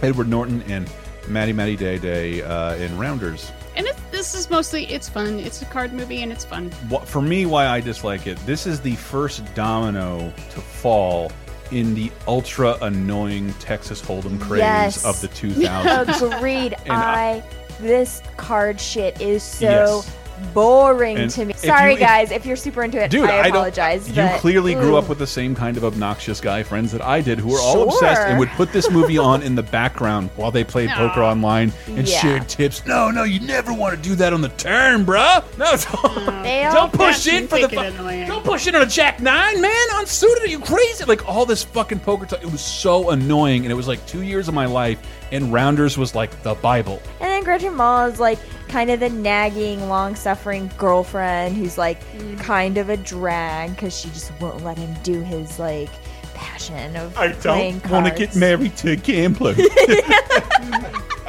Edward 0.00 0.28
Norton, 0.28 0.62
and 0.68 0.90
Maddie 1.28 1.52
Maddie 1.52 1.76
Day 1.76 1.98
Day 1.98 2.40
uh, 2.40 2.76
in 2.76 2.96
Rounders. 2.96 3.52
And 3.76 3.86
it's, 3.86 4.00
this 4.18 4.34
is 4.34 4.50
mostly 4.50 4.84
it's 4.86 5.08
fun. 5.08 5.38
It's 5.38 5.62
a 5.62 5.64
card 5.66 5.92
movie 5.92 6.22
and 6.22 6.32
it's 6.32 6.44
fun. 6.44 6.70
What, 6.88 7.06
for 7.08 7.22
me, 7.22 7.46
why 7.46 7.68
I 7.68 7.80
dislike 7.80 8.26
it, 8.26 8.36
this 8.46 8.66
is 8.66 8.80
the 8.80 8.96
first 8.96 9.44
domino 9.54 10.32
to 10.50 10.60
fall 10.60 11.30
in 11.70 11.94
the 11.94 12.10
ultra 12.26 12.76
annoying 12.82 13.54
Texas 13.60 14.02
Hold'em 14.02 14.40
craze 14.40 14.58
Yes. 14.58 15.04
of 15.04 15.20
the 15.20 15.28
2000s. 15.28 16.36
Agreed. 16.36 16.74
And 16.84 16.92
I- 16.92 17.30
I 17.34 17.42
this 17.80 18.20
card 18.36 18.80
shit 18.80 19.20
is 19.20 19.44
so 19.44 20.02
Yes. 20.04 20.16
Boring 20.54 21.16
And 21.18 21.30
to 21.32 21.44
me. 21.44 21.52
Sorry, 21.54 21.94
you- 21.94 21.98
guys, 21.98 22.30
if 22.30 22.44
you're 22.46 22.56
super 22.56 22.82
into 22.82 23.02
it, 23.02 23.10
Dude, 23.10 23.28
I 23.28 23.38
I, 23.38 23.46
apologize. 23.48 24.06
don't. 24.06 24.16
You 24.16 24.22
but- 24.32 24.40
clearly 24.40 24.74
grew 24.74 24.96
up 24.96 25.08
with 25.08 25.18
the 25.18 25.26
same 25.26 25.54
kind 25.54 25.76
of 25.76 25.84
obnoxious 25.84 26.40
guy 26.40 26.62
friends 26.62 26.92
that 26.92 27.02
I 27.02 27.20
did, 27.20 27.38
who 27.38 27.48
were 27.52 27.58
all 27.60 27.74
Sure. 27.74 27.84
obsessed 27.86 28.22
and 28.22 28.38
would 28.38 28.48
put 28.50 28.72
this 28.72 28.90
movie 28.90 29.18
on 29.30 29.42
in 29.42 29.54
the 29.54 29.62
background 29.62 30.30
while 30.36 30.50
they 30.50 30.64
played 30.64 30.90
poker 30.90 31.22
online 31.22 31.72
and 31.86 32.08
Yeah. 32.08 32.20
shared 32.20 32.48
tips. 32.48 32.82
No, 32.86 33.10
no, 33.10 33.24
you 33.24 33.40
never 33.40 33.72
want 33.72 33.94
to 33.96 34.08
do 34.08 34.14
that 34.16 34.32
on 34.32 34.40
the 34.40 34.48
turn, 34.50 35.04
bruh. 35.04 35.42
No, 35.58 35.76
don't, 36.26 36.42
They 36.42 36.68
don't 36.72 36.92
push 36.92 37.26
in 37.26 37.46
for 37.48 37.56
the. 37.56 37.62
wicked 37.62 37.78
fu- 37.78 37.84
annoying. 38.00 38.26
Don't 38.28 38.44
push 38.44 38.66
in 38.66 38.74
on 38.74 38.82
a 38.82 38.86
jack 38.86 39.20
nine, 39.20 39.60
man. 39.60 39.86
Unsuited, 39.96 40.44
are 40.44 40.48
you 40.48 40.58
crazy? 40.60 41.04
Like 41.04 41.28
all 41.28 41.44
this 41.46 41.62
fucking 41.64 42.00
poker 42.00 42.26
talk. 42.26 42.42
It 42.42 42.50
was 42.50 42.60
so 42.60 43.10
annoying, 43.10 43.64
and 43.64 43.72
it 43.72 43.74
was 43.74 43.88
like 43.88 44.04
two 44.06 44.22
years 44.22 44.48
of 44.48 44.54
my 44.54 44.66
life. 44.66 44.98
And 45.30 45.52
Rounders 45.52 45.98
was 45.98 46.14
like 46.14 46.42
the 46.42 46.54
Bible. 46.54 47.02
And 47.20 47.30
then 47.30 47.44
Gretchen 47.44 47.74
Mol 47.74 48.06
is 48.06 48.18
like 48.18 48.38
kind 48.68 48.90
of 48.90 49.00
the 49.00 49.08
nagging, 49.08 49.88
long 49.88 50.14
suffering 50.14 50.70
girlfriend 50.78 51.56
who's 51.56 51.78
like 51.78 52.00
mm. 52.12 52.38
kind 52.40 52.78
of 52.78 52.88
a 52.88 52.96
drag 52.96 53.74
because 53.74 53.98
she 53.98 54.08
just 54.10 54.32
won't 54.40 54.62
let 54.62 54.78
him 54.78 54.94
do 55.02 55.20
his 55.22 55.58
like 55.58 55.90
passion 56.34 56.96
of 56.96 57.14
playing 57.14 57.80
cards. 57.80 57.84
I 57.84 57.88
don't 57.88 58.04
want 58.04 58.06
to 58.06 58.26
get 58.26 58.36
married 58.36 58.76
to 58.78 58.92
a 58.92 58.96
gambler. 58.96 59.54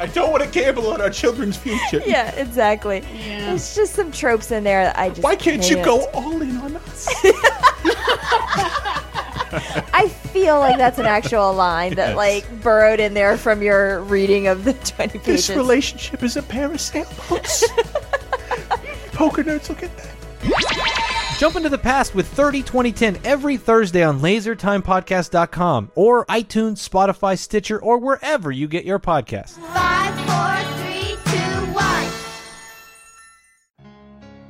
I 0.00 0.06
don't 0.14 0.30
want 0.30 0.42
to 0.42 0.48
gamble 0.48 0.90
on 0.92 1.02
our 1.02 1.10
children's 1.10 1.58
future. 1.58 2.00
Yeah, 2.06 2.30
exactly. 2.36 3.00
There's 3.00 3.74
just 3.74 3.94
some 3.94 4.10
tropes 4.10 4.50
in 4.50 4.64
there 4.64 4.84
that 4.84 4.98
I 4.98 5.10
just. 5.10 5.22
Why 5.22 5.36
can't 5.36 5.68
you 5.68 5.76
hate. 5.76 5.84
go 5.84 6.06
all 6.14 6.40
in 6.40 6.56
on 6.56 6.76
us? 6.76 7.08
I 9.52 10.08
feel 10.08 10.58
like 10.58 10.76
that's 10.78 10.98
an 10.98 11.06
actual 11.06 11.52
line 11.52 11.94
that 11.94 12.08
Yes. 12.10 12.16
like 12.16 12.62
burrowed 12.62 13.00
in 13.00 13.14
there 13.14 13.36
from 13.36 13.62
your 13.62 14.00
reading 14.02 14.46
of 14.46 14.64
the 14.64 14.72
20 14.74 15.18
pages. 15.18 15.48
this 15.48 15.56
relationship 15.56 16.22
is 16.22 16.36
a 16.36 16.42
pair 16.42 16.70
of 16.70 16.80
sailboats. 16.80 17.64
Poker 19.12 19.44
nerds 19.44 19.68
look 19.68 19.82
at 19.82 19.90
that. 19.96 21.36
Jump 21.38 21.56
into 21.56 21.68
the 21.68 21.78
past 21.78 22.14
with 22.14 22.26
30 22.28 22.62
2010 22.62 23.18
every 23.24 23.56
Thursday 23.56 24.02
on 24.02 24.20
lasertimepodcast.com 24.20 25.90
or 25.94 26.24
iTunes, 26.26 26.86
Spotify, 26.88 27.38
Stitcher, 27.38 27.78
or 27.78 27.98
wherever 27.98 28.50
you 28.50 28.68
get 28.68 28.84
your 28.84 28.98
podcasts. 28.98 29.52
Five, 29.72 30.14
four, 30.26 30.76
three, 30.84 30.89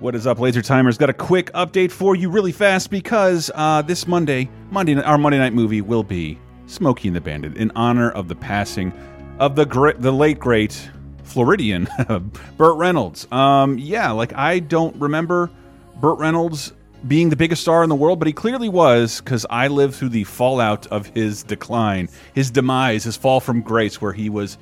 What 0.01 0.15
is 0.15 0.27
up, 0.27 0.39
Laser 0.39 0.63
Timers? 0.63 0.97
Got 0.97 1.11
a 1.11 1.13
quick 1.13 1.53
update 1.53 1.91
for 1.91 2.17
you 2.17 2.31
really 2.31 2.53
fast 2.53 2.89
because 2.89 3.51
uh, 3.55 3.83
this 3.83 4.07
Monday, 4.07 4.49
Monday, 4.71 4.95
our 4.95 5.19
Monday 5.19 5.37
night 5.37 5.53
movie 5.53 5.83
will 5.83 6.03
be 6.03 6.39
Smokey 6.65 7.09
and 7.09 7.17
the 7.17 7.21
Bandit 7.21 7.55
in 7.59 7.71
honor 7.77 8.11
of 8.13 8.27
the 8.27 8.35
passing 8.35 8.95
of 9.39 9.57
the 9.57 9.67
great, 9.67 10.01
the 10.01 10.11
late 10.11 10.39
great 10.39 10.91
Floridian 11.23 11.87
Burt 12.57 12.79
Reynolds. 12.79 13.31
Um, 13.31 13.77
yeah, 13.77 14.11
like 14.13 14.33
I 14.33 14.61
don't 14.61 14.97
remember 14.97 15.51
Burt 15.97 16.19
Reynolds 16.19 16.73
being 17.07 17.29
the 17.29 17.37
biggest 17.37 17.61
star 17.61 17.83
in 17.83 17.91
the 17.91 17.95
world, 17.95 18.19
but 18.19 18.27
he 18.27 18.33
clearly 18.33 18.71
was 18.71 19.21
because 19.21 19.45
I 19.51 19.69
lived 19.69 19.97
through 19.97 20.11
the 20.11 20.25
fallout 20.25 20.87
of 20.87 21.09
his 21.09 21.43
decline, 21.43 22.09
his 22.35 22.51
demise, 22.51 23.05
his 23.05 23.19
fall 23.19 23.41
from 23.41 23.61
grace, 23.61 24.01
where 24.01 24.15
he 24.15 24.31
was 24.31 24.57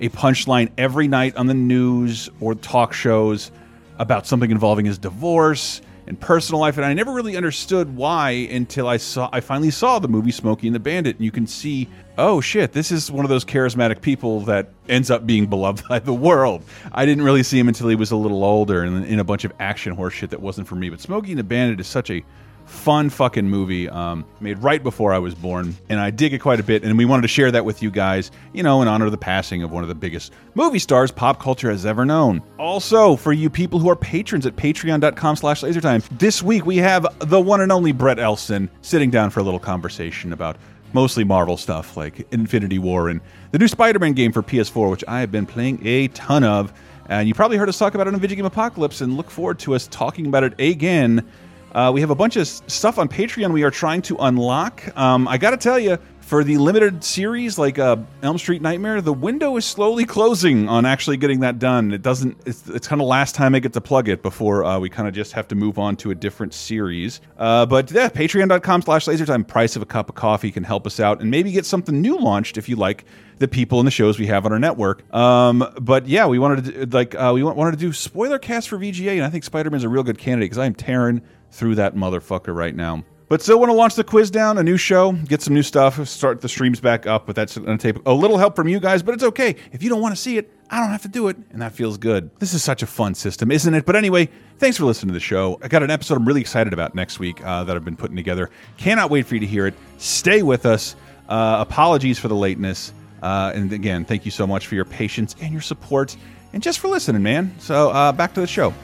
a 0.00 0.08
punchline 0.08 0.68
every 0.76 1.06
night 1.06 1.36
on 1.36 1.46
the 1.46 1.54
news 1.54 2.28
or 2.40 2.56
talk 2.56 2.92
shows 2.92 3.52
about 4.00 4.26
something 4.26 4.50
involving 4.50 4.86
his 4.86 4.98
divorce 4.98 5.82
and 6.06 6.18
personal 6.18 6.58
life, 6.58 6.78
and 6.78 6.86
I 6.86 6.94
never 6.94 7.12
really 7.12 7.36
understood 7.36 7.94
why 7.94 8.30
until 8.30 8.88
I 8.88 8.96
saw 8.96 9.28
I 9.30 9.40
finally 9.40 9.70
saw 9.70 9.98
the 9.98 10.08
movie 10.08 10.32
Smokey 10.32 10.66
and 10.66 10.74
the 10.74 10.80
Bandit, 10.80 11.16
and 11.16 11.24
you 11.24 11.30
can 11.30 11.46
see, 11.46 11.86
oh 12.16 12.40
shit, 12.40 12.72
this 12.72 12.90
is 12.90 13.10
one 13.10 13.26
of 13.26 13.28
those 13.28 13.44
charismatic 13.44 14.00
people 14.00 14.40
that 14.40 14.70
ends 14.88 15.10
up 15.10 15.26
being 15.26 15.46
beloved 15.46 15.86
by 15.88 15.98
the 15.98 16.14
world. 16.14 16.64
I 16.92 17.04
didn't 17.04 17.24
really 17.24 17.42
see 17.42 17.58
him 17.58 17.68
until 17.68 17.88
he 17.88 17.94
was 17.94 18.10
a 18.10 18.16
little 18.16 18.42
older 18.42 18.82
and 18.82 19.04
in 19.04 19.20
a 19.20 19.24
bunch 19.24 19.44
of 19.44 19.52
action 19.60 19.94
horse 19.94 20.14
shit 20.14 20.30
that 20.30 20.40
wasn't 20.40 20.66
for 20.66 20.76
me. 20.76 20.88
But 20.88 21.00
Smokey 21.00 21.32
and 21.32 21.38
the 21.38 21.44
Bandit 21.44 21.78
is 21.78 21.86
such 21.86 22.10
a 22.10 22.24
fun 22.70 23.10
fucking 23.10 23.48
movie 23.48 23.88
um, 23.88 24.24
made 24.40 24.58
right 24.62 24.82
before 24.82 25.12
I 25.12 25.18
was 25.18 25.34
born, 25.34 25.76
and 25.88 26.00
I 26.00 26.10
dig 26.10 26.32
it 26.32 26.38
quite 26.38 26.60
a 26.60 26.62
bit. 26.62 26.82
And 26.84 26.96
we 26.96 27.04
wanted 27.04 27.22
to 27.22 27.28
share 27.28 27.50
that 27.50 27.64
with 27.64 27.82
you 27.82 27.90
guys, 27.90 28.30
you 28.52 28.62
know, 28.62 28.80
in 28.80 28.88
honor 28.88 29.06
of 29.06 29.10
the 29.10 29.18
passing 29.18 29.62
of 29.62 29.70
one 29.70 29.82
of 29.82 29.88
the 29.88 29.94
biggest 29.94 30.32
movie 30.54 30.78
stars 30.78 31.10
pop 31.10 31.40
culture 31.40 31.70
has 31.70 31.84
ever 31.84 32.04
known. 32.04 32.42
Also, 32.58 33.16
for 33.16 33.32
you 33.32 33.50
people 33.50 33.78
who 33.78 33.90
are 33.90 33.96
patrons 33.96 34.46
at 34.46 34.56
patreon.com 34.56 35.36
slash 35.36 35.62
lasertime, 35.62 36.06
this 36.18 36.42
week 36.42 36.64
we 36.64 36.78
have 36.78 37.06
the 37.18 37.40
one 37.40 37.60
and 37.60 37.72
only 37.72 37.92
Brett 37.92 38.18
Elston 38.18 38.70
sitting 38.80 39.10
down 39.10 39.30
for 39.30 39.40
a 39.40 39.42
little 39.42 39.60
conversation 39.60 40.32
about 40.32 40.56
mostly 40.92 41.24
Marvel 41.24 41.56
stuff 41.56 41.96
like 41.96 42.26
Infinity 42.32 42.78
War 42.78 43.08
and 43.08 43.20
the 43.52 43.58
new 43.58 43.68
Spider-Man 43.68 44.12
game 44.12 44.32
for 44.32 44.42
PS4, 44.42 44.90
which 44.90 45.04
I 45.06 45.20
have 45.20 45.30
been 45.30 45.46
playing 45.46 45.86
a 45.86 46.08
ton 46.08 46.44
of. 46.44 46.72
And 47.08 47.26
you 47.26 47.34
probably 47.34 47.56
heard 47.56 47.68
us 47.68 47.76
talk 47.76 47.94
about 47.94 48.06
it 48.06 48.14
on 48.14 48.20
Video 48.20 48.36
Game 48.36 48.46
Apocalypse, 48.46 49.00
and 49.00 49.16
look 49.16 49.30
forward 49.30 49.58
to 49.60 49.74
us 49.74 49.88
talking 49.88 50.26
about 50.26 50.44
it 50.44 50.54
again 50.60 51.28
uh, 51.74 51.90
we 51.92 52.00
have 52.00 52.10
a 52.10 52.14
bunch 52.14 52.36
of 52.36 52.46
stuff 52.46 52.98
on 52.98 53.08
Patreon 53.08 53.52
we 53.52 53.62
are 53.62 53.70
trying 53.70 54.02
to 54.02 54.16
unlock. 54.16 54.96
Um, 54.96 55.28
I 55.28 55.38
got 55.38 55.50
to 55.50 55.56
tell 55.56 55.78
you, 55.78 55.98
for 56.30 56.44
the 56.44 56.58
limited 56.58 57.02
series 57.02 57.58
like 57.58 57.76
uh, 57.80 57.96
Elm 58.22 58.38
Street 58.38 58.62
Nightmare, 58.62 59.00
the 59.00 59.12
window 59.12 59.56
is 59.56 59.64
slowly 59.64 60.04
closing 60.04 60.68
on 60.68 60.86
actually 60.86 61.16
getting 61.16 61.40
that 61.40 61.58
done. 61.58 61.92
It 61.92 62.02
doesn't. 62.02 62.36
It's, 62.46 62.68
it's 62.68 62.86
kind 62.86 63.02
of 63.02 63.08
last 63.08 63.34
time 63.34 63.52
I 63.52 63.58
get 63.58 63.72
to 63.72 63.80
plug 63.80 64.08
it 64.08 64.22
before 64.22 64.64
uh, 64.64 64.78
we 64.78 64.88
kind 64.88 65.08
of 65.08 65.14
just 65.14 65.32
have 65.32 65.48
to 65.48 65.56
move 65.56 65.76
on 65.76 65.96
to 65.96 66.12
a 66.12 66.14
different 66.14 66.54
series. 66.54 67.20
Uh, 67.36 67.66
but 67.66 67.90
yeah, 67.90 68.08
Patreon.com/slash 68.08 69.06
LaserTime. 69.06 69.44
Price 69.44 69.74
of 69.74 69.82
a 69.82 69.86
cup 69.86 70.08
of 70.08 70.14
coffee 70.14 70.52
can 70.52 70.62
help 70.62 70.86
us 70.86 71.00
out 71.00 71.20
and 71.20 71.32
maybe 71.32 71.50
get 71.50 71.66
something 71.66 72.00
new 72.00 72.16
launched 72.16 72.56
if 72.56 72.68
you 72.68 72.76
like 72.76 73.04
the 73.38 73.48
people 73.48 73.80
and 73.80 73.86
the 73.86 73.90
shows 73.90 74.18
we 74.18 74.26
have 74.26 74.46
on 74.46 74.52
our 74.52 74.60
network. 74.60 75.12
Um, 75.12 75.66
but 75.80 76.06
yeah, 76.06 76.26
we 76.26 76.38
wanted 76.38 76.64
to 76.64 76.96
like 76.96 77.16
uh, 77.16 77.32
we 77.34 77.42
wanted 77.42 77.72
to 77.72 77.76
do 77.76 77.92
spoiler 77.92 78.38
cast 78.38 78.68
for 78.68 78.78
VGA, 78.78 79.14
and 79.14 79.24
I 79.24 79.30
think 79.30 79.42
Spider 79.42 79.68
Man's 79.68 79.82
a 79.82 79.88
real 79.88 80.04
good 80.04 80.18
candidate 80.18 80.50
because 80.50 80.58
I'm 80.58 80.74
tearing 80.74 81.22
through 81.50 81.76
that 81.76 81.94
motherfucker 81.94 82.54
right 82.54 82.74
now. 82.74 83.04
But 83.28 83.42
still 83.42 83.60
want 83.60 83.70
to 83.70 83.74
launch 83.74 83.94
the 83.94 84.02
quiz 84.02 84.28
down, 84.28 84.58
a 84.58 84.62
new 84.64 84.76
show, 84.76 85.12
get 85.12 85.40
some 85.40 85.54
new 85.54 85.62
stuff, 85.62 86.08
start 86.08 86.40
the 86.40 86.48
streams 86.48 86.80
back 86.80 87.06
up. 87.06 87.26
But 87.26 87.36
that's 87.36 87.56
going 87.56 87.78
to 87.78 87.92
take 87.92 88.02
a 88.04 88.12
little 88.12 88.38
help 88.38 88.56
from 88.56 88.66
you 88.66 88.80
guys. 88.80 89.04
But 89.04 89.14
it's 89.14 89.22
okay 89.22 89.54
if 89.70 89.84
you 89.84 89.88
don't 89.88 90.00
want 90.00 90.16
to 90.16 90.20
see 90.20 90.36
it. 90.36 90.52
I 90.68 90.80
don't 90.80 90.90
have 90.90 91.02
to 91.02 91.08
do 91.08 91.28
it, 91.28 91.36
and 91.50 91.62
that 91.62 91.72
feels 91.72 91.96
good. 91.96 92.30
This 92.40 92.54
is 92.54 92.62
such 92.64 92.82
a 92.82 92.86
fun 92.86 93.14
system, 93.14 93.52
isn't 93.52 93.72
it? 93.72 93.86
But 93.86 93.94
anyway, 93.94 94.28
thanks 94.58 94.76
for 94.76 94.84
listening 94.84 95.08
to 95.08 95.14
the 95.14 95.20
show. 95.20 95.60
I 95.62 95.68
got 95.68 95.84
an 95.84 95.90
episode 95.90 96.16
I'm 96.16 96.26
really 96.26 96.40
excited 96.40 96.72
about 96.72 96.94
next 96.94 97.20
week 97.20 97.44
uh, 97.44 97.62
that 97.64 97.76
I've 97.76 97.84
been 97.84 97.96
putting 97.96 98.16
together. 98.16 98.50
Cannot 98.78 99.10
wait 99.10 99.26
for 99.26 99.34
you 99.34 99.40
to 99.40 99.46
hear 99.46 99.66
it. 99.66 99.74
Stay 99.98 100.42
with 100.42 100.66
us. 100.66 100.96
Uh, 101.28 101.56
apologies 101.60 102.18
for 102.18 102.26
the 102.26 102.36
lateness. 102.36 102.92
Uh, 103.22 103.52
and 103.54 103.72
again, 103.72 104.04
thank 104.04 104.24
you 104.24 104.30
so 104.32 104.46
much 104.46 104.66
for 104.66 104.74
your 104.74 104.84
patience 104.84 105.36
and 105.40 105.52
your 105.52 105.60
support, 105.60 106.16
and 106.52 106.62
just 106.62 106.80
for 106.80 106.88
listening, 106.88 107.22
man. 107.22 107.54
So 107.60 107.90
uh, 107.90 108.10
back 108.10 108.34
to 108.34 108.40
the 108.40 108.46
show. 108.46 108.74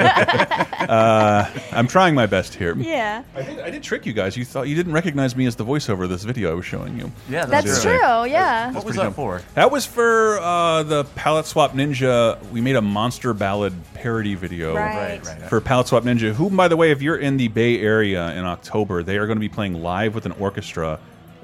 Uh, 0.00 1.50
I'm 1.72 1.86
trying 1.86 2.14
my 2.14 2.26
best 2.26 2.54
here. 2.54 2.76
Yeah. 2.76 3.22
I 3.34 3.42
did, 3.42 3.60
I 3.60 3.70
did 3.70 3.82
trick 3.82 4.06
you 4.06 4.12
guys. 4.12 4.36
You 4.36 4.44
thought 4.44 4.68
you 4.68 4.74
didn't 4.74 4.92
recognize 4.92 5.36
me 5.36 5.46
as 5.46 5.56
the 5.56 5.64
voiceover 5.64 6.04
of 6.04 6.10
this 6.10 6.24
video 6.24 6.50
I 6.50 6.54
was 6.54 6.64
showing 6.66 6.98
you. 6.98 7.12
Yeah, 7.28 7.46
That's 7.46 7.82
true, 7.82 8.24
yeah. 8.24 8.72
What 8.72 8.84
was 8.84 8.96
that 8.96 9.02
dumb. 9.04 9.14
for? 9.14 9.42
That 9.54 9.70
was 9.70 9.86
for 9.86 10.38
uh, 10.40 10.82
the 10.82 11.04
Palette 11.14 11.46
Swap 11.46 11.72
Ninja. 11.72 12.42
We 12.50 12.60
made 12.60 12.76
a 12.76 12.82
monster 12.82 13.32
ballad 13.34 13.72
parody 13.94 14.34
video 14.34 14.74
Right. 14.74 15.24
Right, 15.24 15.26
right. 15.26 15.48
for 15.48 15.60
Palette 15.60 15.88
Swap 15.88 16.04
Ninja. 16.04 16.32
Who, 16.32 16.50
by 16.50 16.68
the 16.68 16.76
way, 16.76 16.90
if 16.90 17.02
you're 17.02 17.18
in 17.18 17.36
the 17.36 17.48
Bay 17.48 17.80
Area 17.80 18.32
in 18.34 18.44
October, 18.44 19.02
they 19.02 19.18
are 19.18 19.26
going 19.26 19.36
to 19.36 19.40
be 19.40 19.48
playing 19.48 19.74
live 19.82 20.14
with 20.14 20.26
an 20.26 20.32
orchestra. 20.32 20.98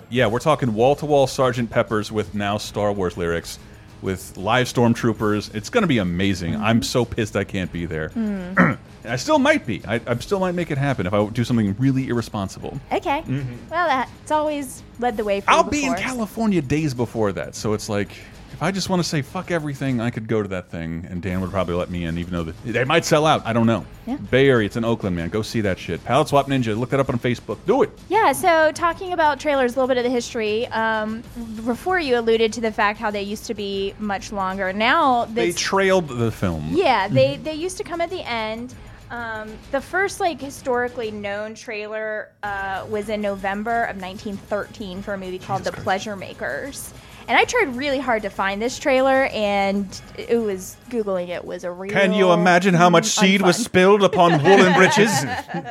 Yeah, 0.08 0.26
we're 0.28 0.38
talking 0.38 0.72
wall 0.74 0.94
to 0.96 1.06
wall 1.06 1.26
Sergeant 1.26 1.68
Peppers 1.70 2.12
with 2.12 2.34
now 2.34 2.58
Star 2.58 2.92
Wars 2.92 3.16
lyrics, 3.16 3.58
with 4.02 4.36
live 4.36 4.66
stormtroopers. 4.66 5.54
It's 5.54 5.70
going 5.70 5.82
to 5.82 5.88
be 5.88 5.98
amazing. 5.98 6.54
Mm-hmm. 6.54 6.64
I'm 6.64 6.82
so 6.82 7.04
pissed 7.04 7.36
I 7.36 7.44
can't 7.44 7.72
be 7.72 7.86
there. 7.86 8.10
Mm. 8.10 8.78
I 9.04 9.16
still 9.16 9.38
might 9.38 9.66
be. 9.66 9.82
I, 9.86 10.00
I 10.06 10.16
still 10.16 10.40
might 10.40 10.54
make 10.54 10.70
it 10.70 10.78
happen 10.78 11.06
if 11.06 11.14
I 11.14 11.24
do 11.28 11.44
something 11.44 11.74
really 11.78 12.08
irresponsible. 12.08 12.80
Okay. 12.92 13.22
Mm-hmm. 13.22 13.70
Well, 13.70 13.86
that's 13.88 14.30
always 14.30 14.82
led 14.98 15.16
the 15.16 15.24
way 15.24 15.40
for. 15.40 15.50
I'll 15.50 15.64
you 15.64 15.70
be 15.70 15.84
in. 15.84 15.94
California 15.94 16.62
days 16.62 16.94
before 16.94 17.32
that, 17.32 17.54
so 17.54 17.72
it's 17.72 17.88
like 17.88 18.10
if 18.56 18.62
I 18.62 18.70
just 18.70 18.88
want 18.88 19.02
to 19.02 19.08
say 19.08 19.20
fuck 19.20 19.50
everything, 19.50 20.00
I 20.00 20.08
could 20.08 20.28
go 20.28 20.42
to 20.42 20.48
that 20.48 20.70
thing, 20.70 21.06
and 21.10 21.20
Dan 21.20 21.42
would 21.42 21.50
probably 21.50 21.74
let 21.74 21.90
me 21.90 22.04
in, 22.04 22.16
even 22.16 22.32
though 22.32 22.44
the, 22.44 22.52
they 22.72 22.84
might 22.84 23.04
sell 23.04 23.26
out. 23.26 23.44
I 23.44 23.52
don't 23.52 23.66
know. 23.66 23.84
Yeah. 24.06 24.16
Bay 24.16 24.48
Area, 24.48 24.64
it's 24.64 24.76
in 24.76 24.84
Oakland, 24.84 25.14
man. 25.14 25.28
Go 25.28 25.42
see 25.42 25.60
that 25.60 25.78
shit. 25.78 26.02
Palette 26.04 26.28
Swap 26.28 26.46
Ninja. 26.46 26.74
Look 26.74 26.88
that 26.90 27.00
up 27.00 27.10
on 27.10 27.18
Facebook. 27.18 27.58
Do 27.66 27.82
it. 27.82 27.90
Yeah, 28.08 28.32
so 28.32 28.72
talking 28.72 29.12
about 29.12 29.38
trailers, 29.38 29.72
a 29.72 29.74
little 29.78 29.88
bit 29.88 29.98
of 29.98 30.04
the 30.04 30.10
history. 30.10 30.66
Um, 30.68 31.22
before 31.66 32.00
you 32.00 32.18
alluded 32.18 32.50
to 32.54 32.62
the 32.62 32.72
fact 32.72 32.98
how 32.98 33.10
they 33.10 33.20
used 33.22 33.44
to 33.46 33.54
be 33.54 33.94
much 33.98 34.32
longer. 34.32 34.72
Now, 34.72 35.26
They 35.26 35.52
trailed 35.52 36.08
the 36.08 36.32
film. 36.32 36.70
yeah, 36.72 37.08
they 37.18 37.36
they 37.36 37.54
used 37.54 37.76
to 37.76 37.84
come 37.84 38.00
at 38.00 38.08
the 38.08 38.22
end. 38.26 38.74
Um, 39.10 39.50
the 39.70 39.80
first 39.80 40.18
like 40.18 40.40
historically 40.40 41.10
known 41.12 41.54
trailer 41.54 42.30
uh, 42.42 42.84
was 42.90 43.08
in 43.08 43.20
November 43.20 43.84
of 43.84 44.00
1913 44.00 45.00
for 45.02 45.14
a 45.14 45.18
movie 45.18 45.38
called 45.38 45.62
The 45.62 45.70
Pleasure 45.70 46.16
Makers, 46.16 46.92
And 47.28 47.36
I 47.36 47.44
tried 47.44 47.74
really 47.74 47.98
hard 47.98 48.22
to 48.22 48.30
find 48.30 48.62
this 48.62 48.78
trailer, 48.78 49.26
and 49.32 50.00
it 50.16 50.36
was 50.36 50.76
googling 50.90 51.28
it 51.28 51.44
was 51.44 51.64
a 51.64 51.72
real. 51.72 51.90
Can 51.92 52.12
you 52.12 52.30
imagine 52.30 52.72
how 52.74 52.88
much 52.88 53.06
seed 53.06 53.42
was 53.42 53.56
spilled 53.56 54.04
upon 54.04 54.42
woolen 54.44 54.72
breeches 54.74 55.10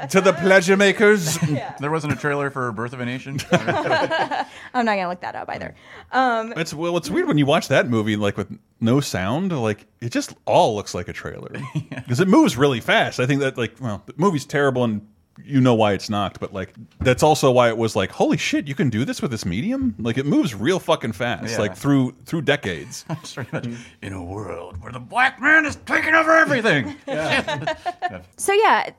to 0.09 0.19
the 0.21 0.33
pleasure 0.33 0.75
makers? 0.77 1.38
There 1.79 1.91
wasn't 1.91 2.13
a 2.13 2.15
trailer 2.15 2.50
for 2.50 2.71
Birth 2.71 2.93
of 2.93 3.00
a 3.00 3.05
Nation. 3.05 3.39
I'm 3.51 4.85
not 4.85 4.95
gonna 4.95 5.09
look 5.09 5.21
that 5.21 5.35
up 5.35 5.50
either. 5.50 5.75
Um, 6.12 6.53
It's 6.57 6.74
well, 6.74 6.95
it's 6.97 7.09
weird 7.09 7.27
when 7.27 7.38
you 7.38 7.45
watch 7.45 7.67
that 7.67 7.89
movie 7.89 8.15
like 8.15 8.38
with 8.38 8.47
no 8.79 9.00
sound. 9.01 9.51
Like 9.51 9.85
it 10.01 10.12
just 10.12 10.33
all 10.45 10.75
looks 10.75 10.93
like 10.93 11.07
a 11.07 11.13
trailer 11.13 11.51
because 11.89 12.19
it 12.19 12.27
moves 12.27 12.57
really 12.57 12.81
fast. 12.81 13.19
I 13.19 13.25
think 13.25 13.41
that 13.41 13.57
like 13.57 13.75
well, 13.79 14.03
the 14.05 14.13
movie's 14.17 14.45
terrible 14.45 14.83
and 14.83 15.05
you 15.44 15.62
know 15.62 15.74
why 15.74 15.94
it's 15.94 16.10
knocked, 16.10 16.39
but 16.39 16.54
like 16.54 16.74
that's 17.00 17.24
also 17.24 17.51
why 17.51 17.70
it 17.70 17.77
was 17.77 17.96
like 17.96 18.12
holy 18.12 18.38
shit, 18.38 18.68
you 18.68 18.75
can 18.75 18.89
do 18.89 19.06
this 19.06 19.22
with 19.22 19.32
this 19.32 19.46
medium. 19.46 19.96
Like 20.00 20.18
it 20.18 20.25
moves 20.25 20.56
real 20.56 20.80
fucking 20.80 21.13
fast, 21.13 21.51
Yeah. 21.51 21.60
like 21.60 21.75
through 21.75 22.15
through 22.25 22.44
decades. 22.44 23.06
Just 23.22 23.36
very 23.36 23.48
much 23.51 23.68
in 24.01 24.13
a 24.13 24.24
world 24.24 24.82
where 24.82 24.92
the 24.92 25.00
black 25.00 25.42
man 25.42 25.65
is 25.65 25.75
taking 25.86 26.13
over 26.13 26.32
everything. 26.36 26.96
So 28.38 28.54
yeah, 28.54 28.92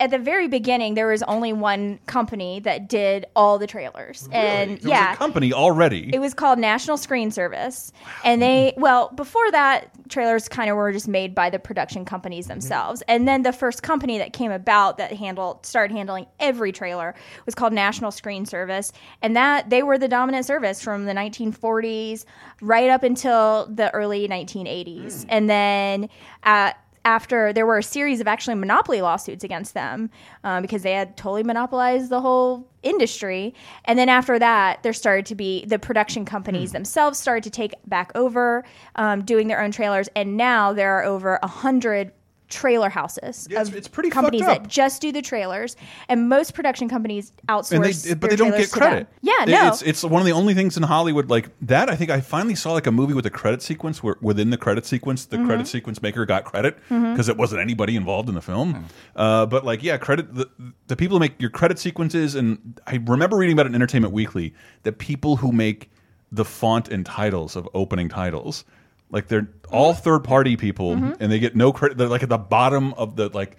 at 0.00 0.10
the 0.10 0.18
very 0.18 0.48
beginning, 0.48 0.94
there 0.94 1.08
was 1.08 1.22
only 1.24 1.52
one 1.52 1.98
company 2.06 2.60
that 2.60 2.88
did 2.88 3.26
all 3.34 3.58
the 3.58 3.66
trailers, 3.66 4.28
and 4.32 4.70
There 4.70 4.76
was 4.76 4.84
yeah, 4.84 5.12
a 5.12 5.16
company 5.16 5.52
already. 5.52 6.10
It 6.12 6.20
was 6.20 6.34
called 6.34 6.58
National 6.58 6.96
Screen 6.96 7.30
Service. 7.30 7.92
And 8.24 8.40
they, 8.40 8.74
well, 8.76 9.10
before 9.14 9.50
that, 9.50 9.90
trailers 10.08 10.48
kind 10.48 10.70
of 10.70 10.76
were 10.76 10.92
just 10.92 11.08
made 11.08 11.34
by 11.34 11.50
the 11.50 11.58
production 11.58 12.04
companies 12.04 12.44
mm-hmm. 12.44 12.54
themselves. 12.54 13.02
And 13.08 13.26
then 13.26 13.42
the 13.42 13.52
first 13.52 13.82
company 13.82 14.18
that 14.18 14.32
came 14.32 14.52
about 14.52 14.98
that 14.98 15.12
handled, 15.12 15.66
started 15.78 15.94
handling 15.94 16.26
every 16.40 16.72
trailer 16.72 17.10
It 17.10 17.46
was 17.46 17.54
called 17.54 17.72
National 17.72 18.10
Screen 18.10 18.44
Service. 18.46 18.92
And 19.22 19.36
that, 19.36 19.70
they 19.70 19.84
were 19.84 19.96
the 19.96 20.08
dominant 20.08 20.44
service 20.44 20.82
from 20.82 21.04
the 21.04 21.12
1940s 21.12 22.24
right 22.60 22.90
up 22.90 23.04
until 23.04 23.66
the 23.66 23.94
early 23.94 24.26
1980s. 24.26 25.24
And 25.28 25.48
then 25.48 26.08
at, 26.42 26.76
after 27.04 27.52
there 27.52 27.64
were 27.64 27.78
a 27.78 27.82
series 27.82 28.20
of 28.20 28.26
actually 28.26 28.56
monopoly 28.56 29.00
lawsuits 29.02 29.44
against 29.44 29.72
them 29.72 30.10
um, 30.42 30.62
because 30.62 30.82
they 30.82 30.94
had 30.94 31.16
totally 31.16 31.44
monopolized 31.44 32.10
the 32.10 32.20
whole 32.20 32.68
industry. 32.82 33.54
And 33.84 33.96
then 33.96 34.08
after 34.08 34.36
that, 34.40 34.82
there 34.82 34.92
started 34.92 35.26
to 35.26 35.36
be 35.36 35.64
the 35.64 35.78
production 35.78 36.24
companies 36.24 36.72
themselves 36.72 37.20
started 37.20 37.44
to 37.44 37.50
take 37.50 37.74
back 37.86 38.10
over 38.16 38.64
um, 38.96 39.24
doing 39.24 39.46
their 39.46 39.62
own 39.62 39.70
trailers. 39.70 40.08
And 40.16 40.36
now 40.36 40.72
there 40.72 40.98
are 40.98 41.04
over 41.04 41.38
a 41.40 41.46
hundred 41.46 42.12
trailer 42.48 42.88
houses 42.88 43.46
Yeah, 43.50 43.56
it's- 43.60 43.68
of 43.68 43.76
it's 43.76 43.88
pretty 43.88 44.10
companies 44.10 44.40
fucked 44.40 44.56
up. 44.56 44.62
that 44.64 44.68
just 44.70 45.02
do 45.02 45.12
the 45.12 45.20
trailers 45.22 45.76
and 46.08 46.28
most 46.28 46.54
production 46.54 46.88
companies 46.88 47.32
outsource 47.48 47.72
and 47.72 47.84
they, 47.84 48.14
but 48.14 48.30
they 48.30 48.36
don't 48.36 48.56
get 48.56 48.70
credit. 48.70 49.06
yeah 49.20 49.42
It- 49.42 49.48
no 49.48 49.68
it's 49.68 49.82
it's 49.82 50.02
one 50.02 50.20
of 50.22 50.26
the 50.26 50.32
only 50.32 50.54
things 50.54 50.76
in 50.76 50.82
Hollywood 50.82 51.28
like 51.28 51.50
that. 51.62 51.90
I 51.90 51.96
think 51.96 52.10
I 52.10 52.20
finally 52.20 52.54
saw 52.54 52.72
like 52.72 52.86
a 52.86 52.92
movie 52.92 53.12
with 53.14 53.26
a 53.26 53.30
credit 53.30 53.60
sequence 53.62 54.02
where 54.02 54.16
within 54.22 54.50
the 54.50 54.56
credit 54.56 54.86
sequence, 54.86 55.26
the 55.26 55.36
Mhm. 55.36 55.46
credit 55.46 55.66
sequence 55.66 56.00
maker 56.02 56.24
got 56.26 56.44
credit 56.44 56.78
because 56.88 57.28
it 57.28 57.36
wasn't 57.36 57.60
anybody 57.60 57.96
involved 57.96 58.28
in 58.28 58.34
the 58.34 58.40
film. 58.42 58.86
Uh, 59.14 59.44
but 59.46 59.64
like, 59.64 59.82
yeah, 59.82 59.96
credit 59.98 60.34
the 60.34 60.48
the 60.86 60.96
people 60.96 61.16
who 61.16 61.20
make 61.20 61.40
your 61.40 61.50
credit 61.50 61.78
sequences, 61.78 62.34
and 62.34 62.80
I 62.86 62.98
remember 63.06 63.36
reading 63.36 63.52
about 63.54 63.66
it 63.66 63.70
in 63.70 63.74
Entertainment 63.74 64.14
Weekly 64.14 64.54
that 64.84 64.98
people 64.98 65.36
who 65.36 65.52
make 65.52 65.90
the 66.32 66.44
font 66.44 66.88
and 66.88 67.04
titles 67.04 67.56
of 67.56 67.68
opening 67.74 68.08
titles. 68.08 68.64
Like 69.10 69.28
they're 69.28 69.48
all 69.70 69.94
third 69.94 70.24
party 70.24 70.56
people, 70.56 70.94
Mm-hmm. 70.94 71.06
Mhm. 71.08 71.16
and 71.20 71.32
they 71.32 71.38
get 71.38 71.56
no 71.56 71.72
credit. 71.72 71.96
They're 71.98 72.08
like 72.08 72.22
at 72.22 72.28
the 72.28 72.38
bottom 72.38 72.92
of 72.94 73.16
the 73.16 73.28
like 73.30 73.56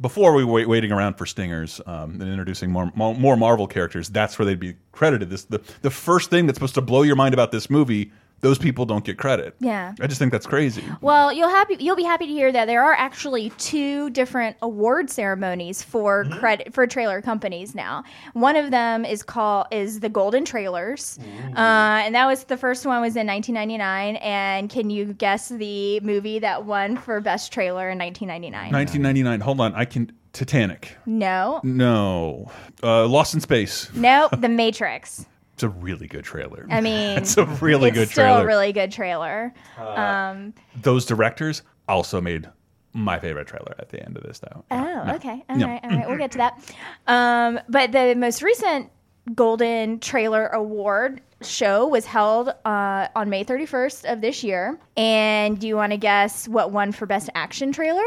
before 0.00 0.32
we 0.34 0.44
were 0.44 0.66
waiting 0.66 0.92
around 0.92 1.14
for 1.14 1.26
stingers 1.26 1.80
um, 1.86 2.12
and 2.20 2.22
introducing 2.22 2.70
more, 2.70 2.92
more 2.94 3.14
more 3.14 3.36
Marvel 3.36 3.66
characters. 3.66 4.08
That's 4.08 4.38
where 4.38 4.46
they'd 4.46 4.60
be 4.60 4.74
credited. 4.92 5.30
This 5.30 5.44
the 5.44 5.60
the 5.82 5.90
first 5.90 6.30
thing 6.30 6.46
that's 6.46 6.56
supposed 6.56 6.74
to 6.74 6.80
blow 6.80 7.02
your 7.02 7.16
mind 7.16 7.34
about 7.34 7.50
this 7.52 7.68
movie. 7.70 8.12
Those 8.40 8.56
people 8.58 8.86
don't 8.86 9.04
get 9.04 9.18
credit. 9.18 9.56
Yeah. 9.58 9.94
I 10.00 10.06
just 10.06 10.18
think 10.20 10.30
that's 10.30 10.46
crazy. 10.46 10.84
Well, 11.00 11.32
you'll 11.32 11.48
happy 11.48 11.76
you'll 11.80 11.96
be 11.96 12.04
happy 12.04 12.26
to 12.26 12.32
hear 12.32 12.52
that 12.52 12.66
there 12.66 12.82
are 12.84 12.92
actually 12.94 13.50
two 13.58 14.10
different 14.10 14.56
award 14.62 15.10
ceremonies 15.10 15.82
for 15.82 16.24
Mm-hmm. 16.24 16.38
credit 16.38 16.74
for 16.74 16.86
trailer 16.86 17.20
companies 17.20 17.74
now. 17.74 18.04
One 18.34 18.54
of 18.56 18.70
them 18.70 19.04
is 19.04 19.22
called 19.22 19.66
is 19.72 20.00
the 20.00 20.08
Golden 20.08 20.44
Trailers, 20.44 21.18
uh, 21.56 21.58
and 22.04 22.14
that 22.14 22.26
was 22.26 22.44
the 22.44 22.56
first 22.56 22.86
one 22.86 23.00
was 23.00 23.16
in 23.16 23.26
1999. 23.26 24.16
And 24.16 24.70
can 24.70 24.90
you 24.90 25.12
guess 25.14 25.48
the 25.48 26.00
movie 26.00 26.38
that 26.38 26.64
won 26.64 26.96
for 26.96 27.20
best 27.20 27.52
trailer 27.52 27.90
in 27.90 27.98
1999? 27.98 28.72
1999. 28.72 29.40
Hold 29.40 29.60
on, 29.60 29.74
I 29.74 29.84
can 29.84 30.12
Titanic. 30.32 30.96
No, 31.06 31.60
No, 31.64 32.50
uh, 32.82 33.06
Lost 33.06 33.34
in 33.34 33.40
Space. 33.40 33.90
no, 33.94 34.28
The 34.38 34.48
Matrix. 34.48 35.26
It's 35.58 35.64
a 35.64 35.68
really 35.70 36.06
good 36.06 36.22
trailer. 36.24 36.68
I 36.70 36.80
mean, 36.80 37.18
it's 37.18 37.36
a 37.36 37.44
really 37.44 37.88
it's 37.88 37.98
good 37.98 38.08
still 38.10 38.24
trailer. 38.26 38.44
a 38.44 38.46
really 38.46 38.72
good 38.72 38.92
trailer. 38.92 39.52
Uh, 39.76 39.88
um, 39.90 40.54
Those 40.82 41.04
directors 41.04 41.62
also 41.88 42.20
made 42.20 42.48
my 42.92 43.18
favorite 43.18 43.48
trailer 43.48 43.74
at 43.80 43.88
the 43.88 44.00
end 44.00 44.16
of 44.16 44.22
this, 44.22 44.38
though. 44.38 44.64
Oh, 44.70 45.02
No. 45.04 45.14
okay. 45.16 45.44
All 45.48 45.56
No. 45.56 45.66
right, 45.66 45.80
all 45.82 45.90
right. 45.90 46.08
We'll 46.08 46.16
get 46.16 46.30
to 46.30 46.38
that. 46.38 46.74
Um, 47.08 47.58
but 47.68 47.90
the 47.90 48.14
most 48.14 48.40
recent 48.40 48.88
Golden 49.34 49.98
Trailer 49.98 50.46
Award 50.46 51.20
show 51.42 51.88
was 51.88 52.06
held 52.06 52.50
uh, 52.64 53.08
on 53.16 53.28
May 53.28 53.44
31st 53.44 54.12
of 54.12 54.20
this 54.20 54.44
year. 54.44 54.78
And 54.96 55.58
do 55.58 55.66
you 55.66 55.74
want 55.74 55.90
to 55.90 55.98
guess 55.98 56.46
what 56.46 56.70
won 56.70 56.92
for 56.92 57.04
Best 57.06 57.30
Action 57.34 57.72
Trailer? 57.72 58.04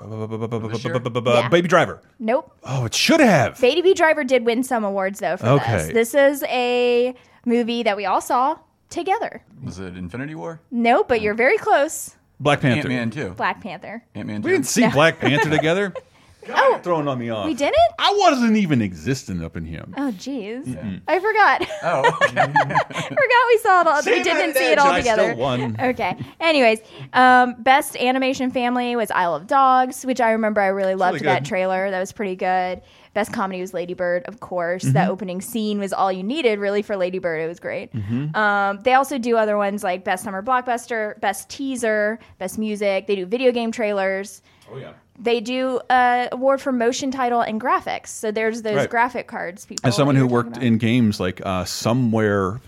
Yeah. 0.00 1.48
Baby 1.48 1.68
Driver. 1.68 2.02
Nope. 2.18 2.52
Oh, 2.64 2.84
it 2.84 2.94
should 2.94 3.20
have. 3.20 3.60
Baby 3.60 3.94
Driver 3.94 4.24
did 4.24 4.44
win 4.44 4.62
some 4.62 4.84
awards, 4.84 5.20
though, 5.20 5.36
for 5.36 5.46
Okay. 5.46 5.90
this. 5.92 6.12
This 6.12 6.14
is 6.14 6.42
a 6.44 7.14
movie 7.44 7.82
that 7.82 7.96
we 7.96 8.06
all 8.06 8.20
saw 8.20 8.58
together. 8.90 9.42
Was 9.64 9.78
it 9.78 9.96
Infinity 9.96 10.34
War? 10.34 10.60
No, 10.70 11.02
but 11.04 11.20
you're 11.20 11.34
very 11.34 11.58
close. 11.58 12.14
Black 12.40 12.60
Panther. 12.60 12.88
Ant-Man 12.88 13.10
too. 13.10 13.30
Black 13.30 13.60
Panther. 13.60 14.04
Ant-Man 14.14 14.42
We 14.42 14.52
didn't 14.52 14.66
see 14.66 14.82
No. 14.82 14.90
Black 14.90 15.18
Panther 15.20 15.50
together. 15.50 15.92
Oh, 16.54 16.78
throwing 16.82 17.08
on 17.08 17.18
me 17.18 17.30
off. 17.30 17.46
we 17.46 17.54
didn't? 17.54 17.76
I 17.98 18.14
wasn't 18.18 18.56
even 18.56 18.80
existing 18.82 19.42
up 19.44 19.56
in 19.56 19.64
here. 19.64 19.84
Oh, 19.96 20.12
jeez. 20.16 21.00
I 21.06 21.18
forgot. 21.20 21.68
Oh, 21.82 22.10
forgot 22.20 23.46
we 23.48 23.58
saw 23.58 23.80
it 23.82 23.86
all. 23.86 24.02
See, 24.02 24.12
we 24.12 24.22
didn't 24.22 24.54
see 24.54 24.66
it 24.72 24.72
edge, 24.72 24.78
all 24.78 24.88
I 24.88 25.00
still 25.00 25.16
together. 25.16 25.34
won. 25.36 25.76
Okay. 25.80 26.16
Anyways, 26.40 26.80
um, 27.12 27.54
best 27.62 27.96
animation 27.96 28.50
family 28.50 28.96
was 28.96 29.10
Isle 29.10 29.34
of 29.34 29.46
Dogs, 29.46 30.04
which 30.04 30.20
I 30.20 30.32
remember 30.32 30.60
I 30.60 30.68
really 30.68 30.94
loved 30.94 31.14
really 31.20 31.26
that 31.26 31.44
trailer. 31.44 31.90
That 31.90 32.00
was 32.00 32.12
pretty 32.12 32.36
good. 32.36 32.80
Best 33.14 33.32
comedy 33.32 33.60
was 33.60 33.74
Lady 33.74 33.94
Bird, 33.94 34.22
of 34.26 34.38
course. 34.40 34.84
Mhm. 34.84 34.92
That 34.92 35.08
opening 35.10 35.40
scene 35.40 35.78
was 35.80 35.92
all 35.92 36.12
you 36.12 36.22
needed, 36.22 36.58
really, 36.60 36.82
for 36.82 36.96
Lady 36.96 37.18
Bird. 37.18 37.40
It 37.42 37.48
was 37.48 37.58
great. 37.58 37.92
Mhm. 37.92 38.36
Um, 38.36 38.78
they 38.84 38.92
also 38.94 39.18
do 39.18 39.36
other 39.36 39.56
ones 39.56 39.82
like 39.82 40.04
Best 40.04 40.22
Summer 40.24 40.42
Blockbuster, 40.42 41.18
Best 41.20 41.48
Teaser, 41.48 42.18
Best 42.38 42.58
Music. 42.58 43.06
They 43.06 43.16
do 43.16 43.26
video 43.26 43.50
game 43.50 43.72
trailers. 43.72 44.42
Oh 44.72 44.76
yeah. 44.76 44.92
They 45.20 45.40
do 45.40 45.80
uh, 45.90 46.28
award 46.30 46.60
for 46.60 46.70
motion 46.72 47.10
title 47.10 47.40
and 47.40 47.60
graphics. 47.60 48.08
So 48.08 48.30
there's 48.30 48.62
those 48.62 48.76
Right. 48.76 48.90
graphic 48.90 49.26
cards. 49.26 49.66
People. 49.66 49.86
As 49.88 49.96
someone 49.96 50.14
who 50.16 50.22
you 50.22 50.26
were 50.28 50.42
talking 50.42 50.50
worked 50.52 50.56
about. 50.58 50.66
in 50.66 50.78
games, 50.78 51.18
like 51.20 51.40
uh, 51.44 51.64
somewhere 51.64 52.60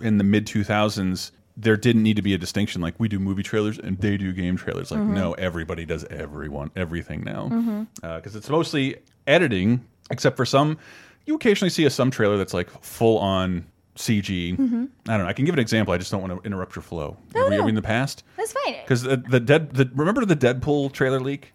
in 0.00 0.18
the 0.18 0.24
mid 0.24 0.46
2000s, 0.46 1.30
there 1.56 1.76
didn't 1.76 2.02
need 2.02 2.16
to 2.16 2.22
be 2.22 2.34
a 2.34 2.38
distinction. 2.38 2.80
Like 2.80 2.94
we 2.98 3.08
do 3.08 3.18
movie 3.20 3.42
trailers 3.44 3.78
and 3.78 3.98
they 3.98 4.16
do 4.16 4.32
game 4.32 4.56
trailers. 4.56 4.90
Like 4.90 5.00
Mhm. 5.00 5.14
no, 5.14 5.32
everybody 5.34 5.84
does 5.84 6.04
everyone 6.06 6.70
everything 6.74 7.22
now 7.24 7.86
because 8.00 8.34
it's 8.34 8.48
mostly 8.50 8.96
editing, 9.26 9.84
except 10.10 10.36
for 10.36 10.44
some. 10.44 10.78
You 11.26 11.36
occasionally 11.36 11.70
see 11.70 11.84
a 11.84 11.90
some 11.90 12.10
trailer 12.10 12.36
that's 12.36 12.54
like 12.54 12.68
full 12.82 13.18
on 13.18 13.66
CG. 13.94 14.56
Mhm. 14.56 14.88
I 15.06 15.16
don't 15.16 15.24
know. 15.24 15.26
I 15.28 15.34
can 15.34 15.44
give 15.44 15.54
an 15.54 15.60
example. 15.60 15.94
I 15.94 15.98
just 15.98 16.10
don't 16.10 16.22
want 16.22 16.32
to 16.42 16.44
interrupt 16.46 16.74
your 16.74 16.82
flow. 16.82 17.16
No, 17.34 17.46
Are 17.46 17.50
we 17.50 17.56
no. 17.58 17.66
in 17.68 17.74
the 17.76 17.82
past? 17.82 18.24
That's 18.36 18.52
fine. 18.64 18.76
Because 18.82 19.02
the, 19.02 19.18
the 19.18 19.38
dead. 19.38 19.74
The, 19.74 19.88
remember 19.94 20.24
the 20.24 20.34
Deadpool 20.34 20.90
trailer 20.92 21.20
leak? 21.20 21.52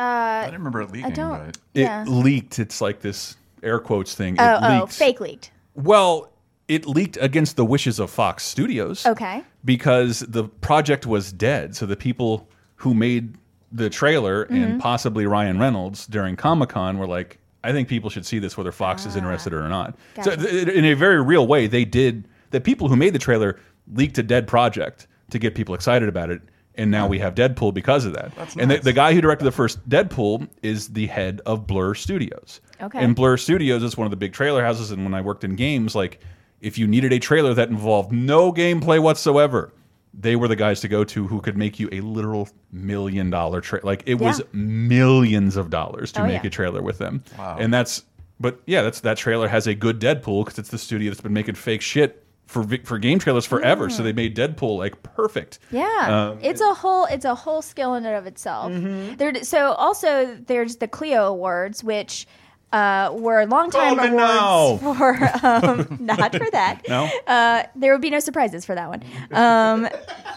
Uh, 0.00 0.04
I 0.04 0.44
didn't 0.46 0.60
remember 0.60 0.80
it 0.82 0.90
leaking. 0.92 1.12
don't. 1.12 1.46
But... 1.46 1.58
It 1.74 1.82
Yeah. 1.82 2.04
leaked. 2.08 2.58
It's 2.58 2.80
like 2.80 3.00
this 3.00 3.36
air 3.62 3.78
quotes 3.78 4.14
thing. 4.14 4.36
Oh, 4.38 4.54
it 4.54 4.58
oh, 4.62 4.80
leaked. 4.80 4.92
fake 4.94 5.20
leaked. 5.20 5.50
Well, 5.74 6.32
it 6.68 6.86
leaked 6.86 7.18
against 7.20 7.56
the 7.56 7.64
wishes 7.64 7.98
of 7.98 8.10
Fox 8.10 8.44
Studios. 8.44 9.04
Okay. 9.06 9.42
Because 9.64 10.20
the 10.20 10.44
project 10.44 11.06
was 11.06 11.32
dead. 11.32 11.76
So 11.76 11.84
the 11.86 11.96
people 11.96 12.48
who 12.76 12.94
made 12.94 13.34
the 13.72 13.90
trailer 13.90 14.46
Mhm. 14.46 14.64
and 14.64 14.80
possibly 14.80 15.26
Ryan 15.26 15.58
Reynolds 15.58 16.06
during 16.06 16.34
Comic 16.36 16.70
Con 16.70 16.98
were 16.98 17.06
like, 17.06 17.38
I 17.62 17.72
think 17.72 17.88
people 17.88 18.08
should 18.08 18.24
see 18.24 18.38
this 18.38 18.56
whether 18.56 18.72
Fox 18.72 19.04
is 19.04 19.16
interested 19.16 19.52
or 19.52 19.68
not. 19.68 19.94
So 20.22 20.32
Ah. 20.32 20.36
Gotcha. 20.36 20.36
th- 20.50 20.68
in 20.68 20.84
a 20.86 20.94
very 20.94 21.22
real 21.22 21.46
way, 21.46 21.66
they 21.66 21.84
did. 21.84 22.26
The 22.52 22.60
people 22.60 22.88
who 22.88 22.96
made 22.96 23.12
the 23.12 23.18
trailer 23.18 23.58
leaked 23.92 24.16
a 24.18 24.22
dead 24.22 24.46
project 24.46 25.06
to 25.30 25.38
get 25.38 25.54
people 25.54 25.74
excited 25.74 26.08
about 26.08 26.30
it. 26.30 26.40
And 26.80 26.90
now 26.90 27.06
we 27.06 27.18
have 27.18 27.34
Deadpool 27.34 27.74
because 27.74 28.06
of 28.06 28.14
that. 28.14 28.34
That's 28.36 28.56
and 28.56 28.68
nice. 28.68 28.78
the, 28.78 28.84
the 28.84 28.92
guy 28.94 29.12
who 29.12 29.20
directed 29.20 29.44
the 29.44 29.52
first 29.52 29.86
Deadpool 29.88 30.48
is 30.62 30.88
the 30.88 31.06
head 31.08 31.40
of 31.44 31.66
Blur 31.66 31.94
Studios. 31.94 32.60
Okay. 32.80 32.98
And 32.98 33.14
Blur 33.14 33.36
Studios 33.36 33.82
is 33.82 33.96
one 33.96 34.06
of 34.06 34.10
the 34.10 34.16
big 34.16 34.32
trailer 34.32 34.64
houses. 34.64 34.90
And 34.90 35.04
when 35.04 35.12
I 35.12 35.20
worked 35.20 35.44
in 35.44 35.56
games, 35.56 35.94
like 35.94 36.20
if 36.60 36.78
you 36.78 36.86
needed 36.86 37.12
a 37.12 37.18
trailer 37.18 37.52
that 37.54 37.68
involved 37.68 38.12
no 38.12 38.50
gameplay 38.52 38.98
whatsoever, 39.00 39.72
they 40.14 40.36
were 40.36 40.48
the 40.48 40.56
guys 40.56 40.80
to 40.80 40.88
go 40.88 41.04
to 41.04 41.26
who 41.26 41.40
could 41.40 41.56
make 41.56 41.78
you 41.78 41.88
a 41.92 42.00
literal 42.00 42.48
million 42.72 43.28
dollar 43.30 43.60
trailer. 43.60 43.84
Like 43.84 44.02
it 44.06 44.14
was 44.14 44.40
millions 44.52 45.56
of 45.56 45.70
dollars 45.70 46.12
to 46.12 46.22
Oh, 46.22 46.26
make 46.26 46.42
yeah. 46.42 46.48
a 46.48 46.50
trailer 46.50 46.82
with 46.82 46.98
them. 46.98 47.22
Wow. 47.38 47.58
And 47.60 47.72
that's 47.72 48.04
but 48.40 48.58
yeah, 48.66 48.80
that's 48.82 49.00
that 49.00 49.18
trailer 49.18 49.48
has 49.48 49.66
a 49.66 49.74
good 49.74 50.00
Deadpool 50.00 50.44
because 50.44 50.58
it's 50.58 50.70
the 50.70 50.78
studio 50.78 51.10
that's 51.10 51.20
been 51.20 51.34
making 51.34 51.56
fake 51.56 51.82
shit 51.82 52.24
for 52.50 52.66
for 52.84 52.98
game 52.98 53.18
trailers 53.20 53.46
forever. 53.46 53.88
So 53.88 54.02
they 54.02 54.12
made 54.12 54.36
Deadpool 54.36 54.76
like 54.76 55.02
perfect. 55.02 55.60
Yeah, 55.70 56.30
Um, 56.32 56.38
it's 56.42 56.60
a 56.60 56.74
whole 56.74 57.04
it's 57.06 57.24
a 57.24 57.34
whole 57.34 57.62
skill 57.62 57.94
in 57.94 58.04
and 58.04 58.16
of 58.16 58.26
itself. 58.26 58.72
Mm-hmm. 58.72 59.16
There, 59.16 59.42
so 59.44 59.72
also 59.72 60.36
there's 60.46 60.76
the 60.76 60.88
Clio 60.88 61.26
Awards, 61.28 61.84
which 61.84 62.26
uh, 62.72 63.10
were 63.14 63.44
longtime 63.46 63.98
Oh, 63.98 64.06
awards 64.06 64.82
no. 64.82 64.94
for 64.94 65.46
um, 65.46 65.96
not 66.00 66.34
for 66.36 66.48
that. 66.52 66.82
No? 66.88 67.08
uh, 67.26 67.64
there 67.74 67.92
would 67.92 68.00
be 68.00 68.10
no 68.10 68.20
surprises 68.20 68.64
for 68.64 68.74
that 68.76 68.88
one. 68.88 69.02
Um, 69.32 69.88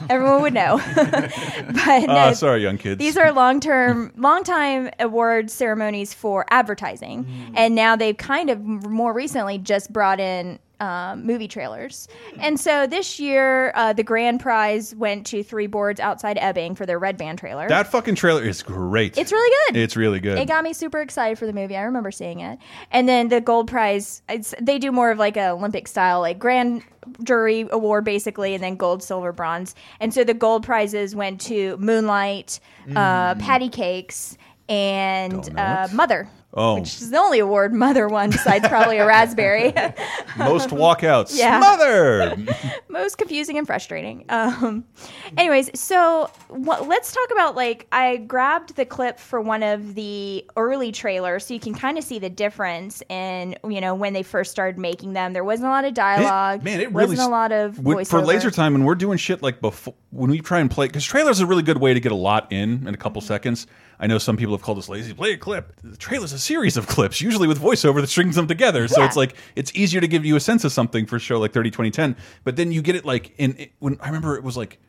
everyone 0.10 0.41
would 0.41 0.54
know. 0.54 0.82
but 0.95 1.28
no, 2.06 2.06
Ah, 2.10 2.32
sorry, 2.34 2.62
young 2.63 2.78
kids. 2.80 2.97
These 2.99 3.17
are 3.17 3.32
long 3.32 3.60
term, 3.60 4.12
long 4.17 4.43
time 4.43 4.89
award 4.99 5.49
ceremonies 5.52 6.13
for 6.13 6.45
advertising, 6.49 7.23
Mm. 7.26 7.54
and 7.56 7.76
now 7.76 7.95
they've 7.95 8.17
kind 8.17 8.49
of 8.49 8.62
more 8.63 9.13
recently 9.13 9.58
just 9.58 9.91
brought 9.93 10.19
in. 10.19 10.60
Um, 10.83 11.25
movie 11.25 11.47
trailers, 11.47 12.07
and 12.39 12.59
so 12.59 12.85
this 12.87 13.17
year 13.19 13.71
uh, 13.75 13.93
the 13.93 14.03
grand 14.03 14.41
prize 14.41 14.93
went 14.95 15.25
to 15.27 15.41
Three 15.41 15.67
Boards 15.67 15.99
Outside 16.01 16.37
Ebbing 16.37 16.75
for 16.75 16.85
their 16.85 16.99
Red 16.99 17.15
Band 17.15 17.39
trailer. 17.39 17.69
that 17.69 17.87
fucking 17.87 18.15
trailer 18.15 18.43
is 18.43 18.61
great. 18.61 19.17
It's 19.17 19.31
really 19.31 19.55
good. 19.67 19.77
It's 19.77 19.95
really 19.95 20.19
good. 20.19 20.37
It 20.37 20.47
got 20.47 20.63
me 20.63 20.73
super 20.73 20.99
excited 20.99 21.39
for 21.39 21.45
the 21.45 21.53
movie. 21.53 21.77
I 21.77 21.83
remember 21.83 22.11
seeing 22.11 22.41
it. 22.41 22.59
And 22.91 23.07
then 23.07 23.29
the 23.29 23.39
gold 23.39 23.69
prize, 23.69 24.21
it's, 24.27 24.53
they 24.59 24.77
do 24.77 24.91
more 24.91 25.09
of 25.11 25.17
like 25.19 25.37
a 25.37 25.51
Olympic 25.51 25.87
style, 25.87 26.19
like 26.19 26.37
grand 26.37 26.83
jury 27.23 27.65
award 27.71 28.03
basically, 28.03 28.53
and 28.53 28.61
then 28.63 28.75
gold, 28.75 29.01
silver, 29.03 29.31
bronze. 29.31 29.75
And 30.01 30.13
so 30.13 30.23
the 30.25 30.33
gold 30.33 30.63
prizes 30.65 31.15
went 31.15 31.39
to 31.41 31.77
Moonlight, 31.77 32.59
uh, 32.95 33.35
Patti 33.35 33.69
Cake$, 33.69 34.37
and 34.67 35.57
uh, 35.57 35.87
Mother. 35.93 36.27
Oh. 36.55 36.75
Which 36.75 37.01
is 37.01 37.09
the 37.09 37.17
only 37.17 37.39
award 37.39 37.73
Mother 37.73 38.07
won 38.07 38.29
besides 38.29 38.67
probably 38.67 38.99
a 38.99 39.05
raspberry. 39.07 39.73
Most 40.37 40.69
walkouts. 40.69 41.33
Yeah. 41.43 41.59
Mother. 41.59 42.35
most 42.89 43.17
confusing 43.17 43.57
and 43.57 43.65
frustrating. 43.65 44.23
Um, 44.29 44.85
anyways, 45.35 45.77
so 45.79 46.29
what, 46.49 46.87
let's 46.87 47.11
talk 47.11 47.31
about 47.31 47.55
like 47.55 47.87
I 47.91 48.17
grabbed 48.17 48.75
the 48.75 48.85
clip 48.85 49.19
for 49.19 49.41
one 49.41 49.63
of 49.63 49.95
the 49.95 50.45
early 50.55 50.91
trailers, 50.91 51.45
so 51.45 51.53
you 51.53 51.59
can 51.59 51.73
kind 51.73 51.97
of 51.97 52.03
see 52.03 52.19
the 52.19 52.29
difference 52.29 53.01
in 53.09 53.55
you 53.67 53.81
know 53.81 53.95
when 53.95 54.13
they 54.13 54.23
first 54.23 54.51
started 54.51 54.77
making 54.79 55.13
them. 55.13 55.33
There 55.33 55.43
wasn't 55.43 55.67
a 55.67 55.71
lot 55.71 55.85
of 55.85 55.93
dialogue. 55.93 56.63
man, 56.63 56.79
it 56.79 56.91
really 56.91 57.15
wasn't 57.15 57.27
a 57.27 57.31
lot 57.31 57.51
of 57.51 57.79
When- 57.79 58.05
for 58.05 58.21
laser 58.21 58.51
time 58.51 58.75
and 58.75 58.85
we're 58.85 58.95
doing 58.95 59.17
shit 59.17 59.41
like 59.41 59.59
before 59.59 59.95
when 60.11 60.29
we 60.29 60.39
try 60.39 60.59
and 60.59 60.69
play 60.69 60.85
because 60.87 61.03
trailers 61.03 61.41
are 61.41 61.45
a 61.45 61.47
really 61.47 61.63
good 61.63 61.79
way 61.79 61.93
to 61.93 61.99
get 61.99 62.11
a 62.11 62.15
lot 62.15 62.51
in 62.51 62.87
in 62.87 62.93
a 62.93 62.97
couple 62.97 63.21
seconds 63.21 63.65
i 63.99 64.08
know 64.08 64.17
some 64.17 64.38
people 64.38 64.53
have 64.53 64.62
called 64.62 64.77
us 64.77 64.89
lazy 64.89 65.13
play 65.13 65.34
a 65.34 65.38
clip 65.38 65.73
the 65.84 65.97
trailer's 65.97 66.34
a 66.34 66.39
series 66.39 66.77
of 66.77 66.88
clips 66.88 67.21
usually 67.21 67.47
with 67.47 67.60
voiceover 67.60 68.01
that 68.01 68.08
strings 68.08 68.36
them 68.36 68.47
together 68.47 68.88
so 68.88 68.99
Yeah. 69.01 69.08
it's 69.08 69.15
like 69.15 69.36
it's 69.56 69.71
easier 69.75 70.01
to 70.01 70.08
give 70.08 70.25
you 70.25 70.36
a 70.36 70.39
sense 70.39 70.63
of 70.63 70.71
something 70.71 71.06
for 71.06 71.15
a 71.17 71.19
show 71.19 71.39
like 71.39 71.53
30 71.53 71.69
2010 71.71 72.15
but 72.43 72.56
then 72.56 72.71
you 72.71 72.82
get 72.82 72.95
it 72.95 73.06
like 73.06 73.34
in 73.38 73.56
it, 73.58 73.71
when 73.79 73.97
i 74.01 74.08
remember 74.08 74.36
it 74.36 74.43
was 74.43 74.58
like 74.58 74.79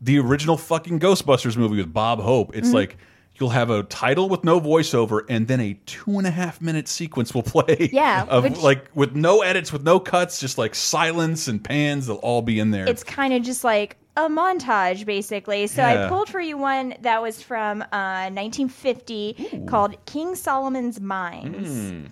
the 0.00 0.18
original 0.18 0.56
fucking 0.56 1.00
ghostbusters 1.00 1.56
movie 1.56 1.76
with 1.76 1.92
bob 1.92 2.20
hope 2.20 2.54
it's 2.56 2.68
Mhm. 2.70 2.74
like 2.74 2.96
You'll 3.40 3.50
have 3.50 3.68
a 3.68 3.82
title 3.82 4.28
with 4.28 4.44
no 4.44 4.60
voiceover, 4.60 5.22
and 5.28 5.48
then 5.48 5.58
a 5.58 5.74
two 5.86 6.18
and 6.18 6.24
a 6.28 6.30
half 6.30 6.60
minute 6.60 6.86
sequence 6.86 7.34
will 7.34 7.42
play. 7.42 7.88
Yeah, 7.92 8.22
of 8.28 8.44
which- 8.44 8.58
like 8.58 8.88
with 8.94 9.16
no 9.16 9.40
edits, 9.42 9.72
with 9.72 9.82
no 9.82 9.98
cuts, 9.98 10.38
just 10.38 10.56
like 10.56 10.72
silence 10.76 11.48
and 11.48 11.60
pans. 11.62 12.06
They'll 12.06 12.18
all 12.18 12.42
be 12.42 12.60
in 12.60 12.70
there. 12.70 12.86
it's 12.88 13.02
kind 13.02 13.34
of 13.34 13.42
just 13.42 13.64
like 13.64 13.96
a 14.16 14.28
montage 14.28 15.04
basically. 15.04 15.66
So 15.66 15.82
i 15.82 16.08
pulled 16.08 16.28
for 16.28 16.40
you 16.40 16.56
one 16.56 16.94
that 17.00 17.20
was 17.20 17.42
from 17.42 17.82
uh, 17.82 18.30
1950 18.30 19.64
called 19.66 19.96
king 20.06 20.34
solomon's 20.34 21.00
mines. 21.00 22.08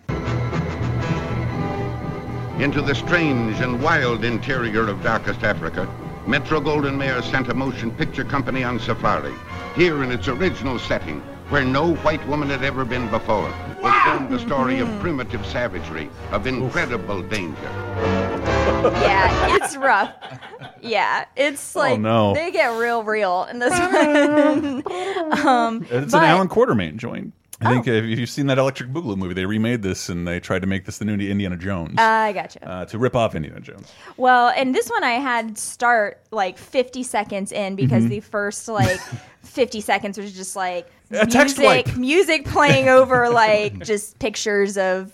Into 2.60 2.82
the 2.82 2.94
strange 2.94 3.60
and 3.60 3.82
wild 3.82 4.24
interior 4.24 4.88
of 4.88 5.02
darkest 5.02 5.42
Africa, 5.42 5.88
Metro 6.26 6.60
Goldwyn 6.60 6.96
Mayer 6.96 7.22
sent 7.22 7.48
a 7.48 7.54
motion 7.54 7.90
picture 7.90 8.24
company 8.24 8.62
on 8.62 8.78
safari. 8.78 9.34
Here 9.74 10.04
in 10.04 10.12
its 10.12 10.28
original 10.28 10.78
setting, 10.78 11.20
where 11.48 11.64
no 11.64 11.94
white 11.96 12.24
woman 12.28 12.50
had 12.50 12.62
ever 12.62 12.84
been 12.84 13.10
before, 13.10 13.52
was 13.82 14.02
filmed 14.04 14.30
the 14.30 14.38
story 14.38 14.78
of 14.80 14.88
primitive 15.00 15.44
savagery, 15.46 16.08
of 16.30 16.46
incredible 16.46 17.22
danger. 17.22 17.60
yeah, 19.02 19.56
it's 19.56 19.76
rough. 19.76 20.12
Yeah, 20.80 21.24
it's 21.36 21.74
like 21.76 22.00
no. 22.00 22.34
they 22.34 22.50
get 22.50 22.76
real, 22.78 23.02
real 23.02 23.44
in 23.44 23.58
this 23.58 23.72
one. 23.78 24.82
um, 25.46 25.86
It's 25.90 26.12
but- 26.12 26.18
an 26.22 26.24
Allan 26.24 26.48
Quatermain 26.48 26.96
joint. 26.96 27.32
I 27.60 27.70
think 27.72 27.86
Oh. 27.86 27.92
if 27.92 28.18
you've 28.18 28.28
seen 28.28 28.48
that 28.48 28.58
Electric 28.58 28.90
Boogaloo 28.90 29.16
movie, 29.16 29.34
they 29.34 29.46
remade 29.46 29.82
this 29.82 30.08
and 30.08 30.26
they 30.26 30.40
tried 30.40 30.62
to 30.62 30.66
make 30.66 30.84
this 30.84 30.98
the 30.98 31.04
new 31.04 31.12
Indiana 31.12 31.56
Jones 31.56 31.94
I 31.96 32.32
gotcha. 32.32 32.68
uh, 32.68 32.84
to 32.86 32.98
rip 32.98 33.14
off 33.14 33.36
Indiana 33.36 33.60
Jones. 33.60 33.92
Well, 34.16 34.48
and 34.56 34.74
this 34.74 34.88
one 34.90 35.04
I 35.04 35.12
had 35.12 35.56
start 35.56 36.20
like 36.32 36.58
50 36.58 37.04
seconds 37.04 37.52
in 37.52 37.76
because 37.76 38.02
Mhm. 38.02 38.08
the 38.08 38.18
first 38.20 38.66
like 38.66 38.98
50 39.44 39.80
seconds 39.80 40.18
was 40.18 40.32
just 40.32 40.56
like 40.56 40.90
A 41.12 41.26
text 41.26 41.58
music, 41.58 41.86
wipe. 41.86 41.96
music 41.96 42.44
playing 42.46 42.88
over 42.88 43.28
like 43.28 43.78
just 43.84 44.18
pictures 44.18 44.76
of 44.78 45.12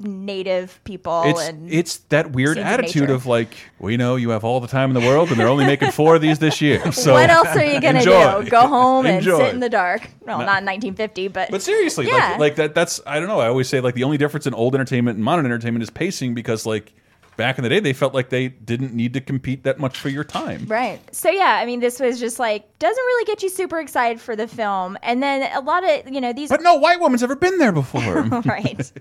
native 0.00 0.78
people 0.84 1.22
It's 1.24 1.40
and 1.40 1.72
it's 1.72 1.96
that 2.10 2.30
weird 2.32 2.58
of 2.58 2.64
attitude 2.64 3.08
of 3.08 3.24
like 3.24 3.48
we 3.78 3.96
know 3.96 4.16
you 4.16 4.30
have 4.30 4.44
all 4.44 4.60
the 4.60 4.68
time 4.68 4.94
in 4.94 5.02
the 5.02 5.06
world 5.08 5.30
and 5.30 5.40
they're 5.40 5.48
only 5.48 5.64
making 5.64 5.90
four 5.92 6.14
of 6.16 6.20
these 6.22 6.38
this 6.38 6.60
year. 6.60 6.92
So 6.92 7.14
what 7.14 7.30
else 7.30 7.48
are 7.48 7.64
you 7.64 7.80
gonna 7.80 7.98
enjoy. 8.00 8.42
do? 8.44 8.50
Go 8.50 8.66
home 8.66 9.06
and 9.06 9.16
Enjoy. 9.18 9.38
sit 9.38 9.54
in 9.54 9.60
the 9.60 9.70
dark? 9.70 10.02
Well, 10.26 10.38
No. 10.40 10.44
not 10.44 10.58
in 10.60 10.66
1950, 10.66 11.28
but 11.28 11.50
But 11.50 11.62
seriously, 11.62 12.06
yeah. 12.06 12.30
like 12.32 12.38
like 12.38 12.56
that 12.56 12.74
that's 12.74 13.00
I 13.06 13.18
don't 13.18 13.28
know. 13.28 13.40
I 13.40 13.48
always 13.48 13.68
say 13.68 13.80
like 13.80 13.94
the 13.94 14.04
only 14.04 14.18
difference 14.18 14.46
in 14.46 14.52
old 14.54 14.74
entertainment 14.74 15.16
and 15.16 15.24
modern 15.24 15.46
entertainment 15.46 15.82
is 15.82 15.90
pacing 15.90 16.34
because 16.34 16.66
like 16.66 16.92
back 17.38 17.56
in 17.56 17.62
the 17.64 17.70
day 17.70 17.80
they 17.80 17.94
felt 17.94 18.12
like 18.12 18.28
they 18.28 18.48
didn't 18.48 18.92
need 18.92 19.14
to 19.14 19.22
compete 19.22 19.62
that 19.62 19.78
much 19.78 19.96
for 19.98 20.10
your 20.10 20.24
time. 20.24 20.66
Right. 20.66 21.00
So 21.14 21.30
yeah, 21.30 21.56
I 21.58 21.64
mean, 21.64 21.80
this 21.80 21.98
was 21.98 22.20
just 22.20 22.38
like 22.38 22.78
doesn't 22.78 23.02
really 23.02 23.24
get 23.24 23.42
you 23.42 23.48
super 23.48 23.80
excited 23.80 24.20
for 24.20 24.36
the 24.36 24.46
film, 24.46 24.98
and 25.02 25.22
then 25.22 25.50
a 25.56 25.60
lot 25.60 25.88
of 25.88 26.12
you 26.12 26.20
know 26.20 26.34
these. 26.34 26.50
But 26.50 26.60
no 26.60 26.74
white 26.74 27.00
woman's 27.00 27.22
ever 27.22 27.36
been 27.36 27.56
there 27.56 27.72
before. 27.72 28.22
right. 28.44 28.92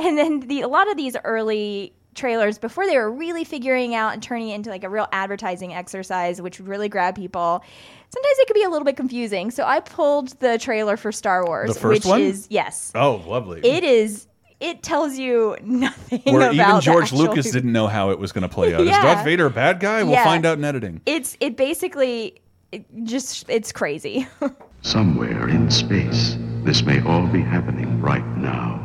And 0.00 0.18
then 0.18 0.40
the 0.40 0.62
a 0.62 0.68
lot 0.68 0.90
of 0.90 0.96
these 0.96 1.16
early 1.22 1.92
trailers 2.14 2.58
before 2.58 2.86
they 2.86 2.96
were 2.96 3.10
really 3.10 3.42
figuring 3.44 3.92
out 3.94 4.12
and 4.14 4.22
turning 4.22 4.48
it 4.50 4.54
into 4.54 4.70
like 4.70 4.84
a 4.84 4.88
real 4.88 5.08
advertising 5.10 5.74
exercise 5.74 6.40
which 6.40 6.60
would 6.60 6.68
really 6.68 6.88
grab 6.88 7.16
people 7.16 7.60
sometimes 8.08 8.38
it 8.38 8.46
could 8.46 8.54
be 8.54 8.62
a 8.62 8.68
little 8.70 8.84
bit 8.84 8.96
confusing 8.96 9.50
so 9.50 9.64
i 9.64 9.80
pulled 9.80 10.28
the 10.38 10.56
trailer 10.56 10.96
for 10.96 11.10
star 11.10 11.44
wars 11.44 11.74
The 11.74 11.80
first 11.80 12.04
which 12.04 12.08
one? 12.08 12.20
is 12.20 12.46
yes 12.50 12.92
Oh, 12.94 13.16
lovely. 13.26 13.62
it 13.64 13.82
is 13.82 14.28
it 14.60 14.82
tells 14.82 15.16
you 15.18 15.56
nothing 15.62 16.20
Where 16.24 16.50
about 16.50 16.54
even 16.54 16.80
George 16.80 17.04
actual 17.04 17.18
Lucas 17.18 17.46
movie. 17.46 17.50
didn't 17.58 17.72
know 17.72 17.86
how 17.86 18.10
it 18.10 18.18
was 18.18 18.32
going 18.32 18.42
to 18.42 18.48
play 18.48 18.74
out. 18.74 18.80
Is 18.82 18.90
Darth 18.90 19.24
Vader 19.24 19.46
a 19.46 19.50
bad 19.50 19.80
guy? 19.80 20.02
We'll 20.02 20.12
Yeah. 20.12 20.24
find 20.24 20.46
out 20.46 20.58
in 20.58 20.64
editing. 20.64 21.00
it's 21.06 21.36
it 21.40 21.56
basically 21.56 22.40
it 22.72 22.84
just 23.04 23.44
it's 23.48 23.72
crazy 23.72 24.26
Somewhere 24.82 25.48
in 25.48 25.70
space, 25.70 26.36
this 26.62 26.82
may 26.82 27.00
all 27.02 27.26
be 27.26 27.40
happening 27.40 28.00
right 28.02 28.26
now. 28.36 28.80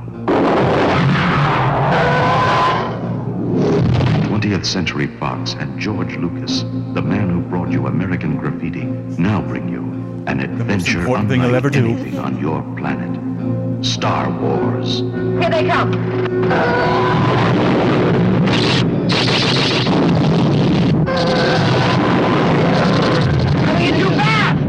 20th 4.29 4.65
Century 4.65 5.07
Fox 5.19 5.53
and 5.53 5.77
George 5.79 6.15
Lucas, 6.15 6.61
the 6.93 7.01
man 7.01 7.29
who 7.29 7.41
brought 7.41 7.69
you 7.71 7.87
American 7.87 8.37
graffiti, 8.37 8.85
now 9.21 9.41
bring 9.41 9.67
you 9.67 9.81
an 10.27 10.39
adventure 10.39 10.99
important 11.01 11.29
thing 11.29 11.41
unlike 11.41 11.47
you'll 11.49 11.55
ever 11.57 11.69
do. 11.69 11.85
anything 11.85 12.17
on 12.19 12.39
your 12.39 12.61
planet. 12.77 13.09
Star 13.81 14.29
Wars. 14.41 14.99
Here 15.39 15.49
they 15.49 15.65
come. 15.67 15.91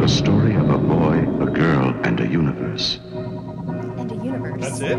The 0.01 0.09
story 0.09 0.55
of 0.55 0.71
a 0.71 0.79
boy, 0.79 1.19
a 1.43 1.47
girl, 1.51 1.95
and 2.05 2.21
a 2.21 2.27
universe. 2.27 2.99
and 3.15 4.11
a 4.13 4.15
universe 4.15 4.61
That's 4.61 4.81
it? 4.81 4.99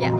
yeah 0.00 0.12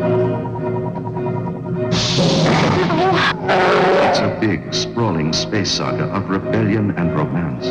It's 4.09 4.19
a 4.19 4.37
big, 4.41 4.75
sprawling 4.75 5.33
space 5.33 5.71
saga 5.71 6.05
of 6.05 6.29
rebellion 6.29 6.91
and 6.99 7.15
romance. 7.17 7.67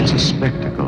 It's 0.00 0.12
a 0.12 0.18
spectacle, 0.18 0.83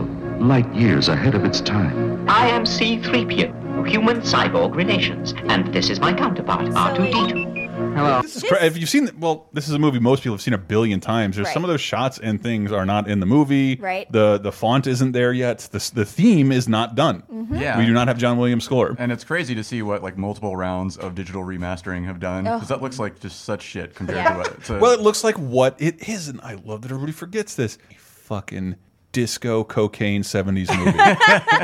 light 0.46 0.72
years 0.74 1.09
ahead 1.09 1.35
of 1.35 1.44
its 1.44 1.61
time. 1.61 2.28
I 2.28 2.46
am 2.48 2.64
C-3PO, 2.66 3.88
human 3.88 4.20
cyborg 4.20 4.74
relations, 4.74 5.35
and 5.48 5.72
this 5.74 5.90
is 5.90 5.98
my 6.00 6.12
counterpart, 6.12 6.66
R2-D2. 6.66 7.56
Hello. 7.96 8.20
This 8.22 8.37
is 8.37 8.42
cra- 8.42 8.62
if 8.64 8.76
you've 8.78 8.88
seen, 8.88 9.11
well, 9.18 9.48
this 9.54 9.68
is 9.68 9.74
a 9.74 9.78
movie 9.78 9.98
most 9.98 10.22
people 10.22 10.35
have 10.35 10.42
seen 10.42 10.54
a 10.54 10.59
billion 10.59 11.00
times. 11.00 11.37
There's 11.37 11.46
Right. 11.46 11.54
some 11.54 11.64
of 11.64 11.68
those 11.68 11.80
shots 11.80 12.18
and 12.18 12.42
things 12.42 12.70
are 12.70 12.85
not 12.87 13.09
in 13.09 13.20
the 13.20 13.26
movie. 13.26 13.76
Right. 13.76 14.11
The 14.12 14.38
the 14.38 14.52
font 14.52 14.87
isn't 14.87 15.12
there 15.12 15.32
yet. 15.32 15.61
The 15.72 15.90
the 15.94 16.04
theme 16.04 16.52
is 16.52 16.68
not 16.68 16.94
done. 16.94 17.22
Mm-hmm. 17.32 17.54
Yeah. 17.56 17.78
We 17.78 17.87
do 17.87 17.92
not 17.94 18.09
have 18.09 18.18
John 18.18 18.37
Williams 18.38 18.64
score. 18.64 18.94
And 18.98 19.11
it's 19.12 19.24
crazy 19.24 19.54
to 19.54 19.64
see 19.64 19.80
what 19.82 20.02
like 20.02 20.18
multiple 20.18 20.56
rounds 20.56 20.96
of 20.98 21.14
digital 21.14 21.42
remastering 21.42 22.04
have 22.06 22.20
done 22.20 22.46
Oh. 22.46 22.54
because 22.54 22.68
that 22.68 22.82
looks 22.82 22.98
like 22.98 23.18
just 23.18 23.44
such 23.44 23.62
shit 23.62 23.94
compared 23.94 24.18
Yeah. 24.18 24.32
to 24.32 24.38
what. 24.38 24.64
To, 24.64 24.78
Well, 24.78 24.92
it 24.92 25.00
looks 25.00 25.24
like 25.24 25.37
what 25.38 25.76
it 25.78 26.06
is, 26.09 26.28
and 26.28 26.38
I 26.42 26.54
love 26.64 26.82
that 26.82 26.90
everybody 26.90 27.12
forgets 27.12 27.54
this. 27.54 27.78
A 27.90 27.94
fucking 27.94 28.76
disco 29.16 29.64
cocaine 29.64 30.20
70s 30.22 30.68
movie 30.79 30.92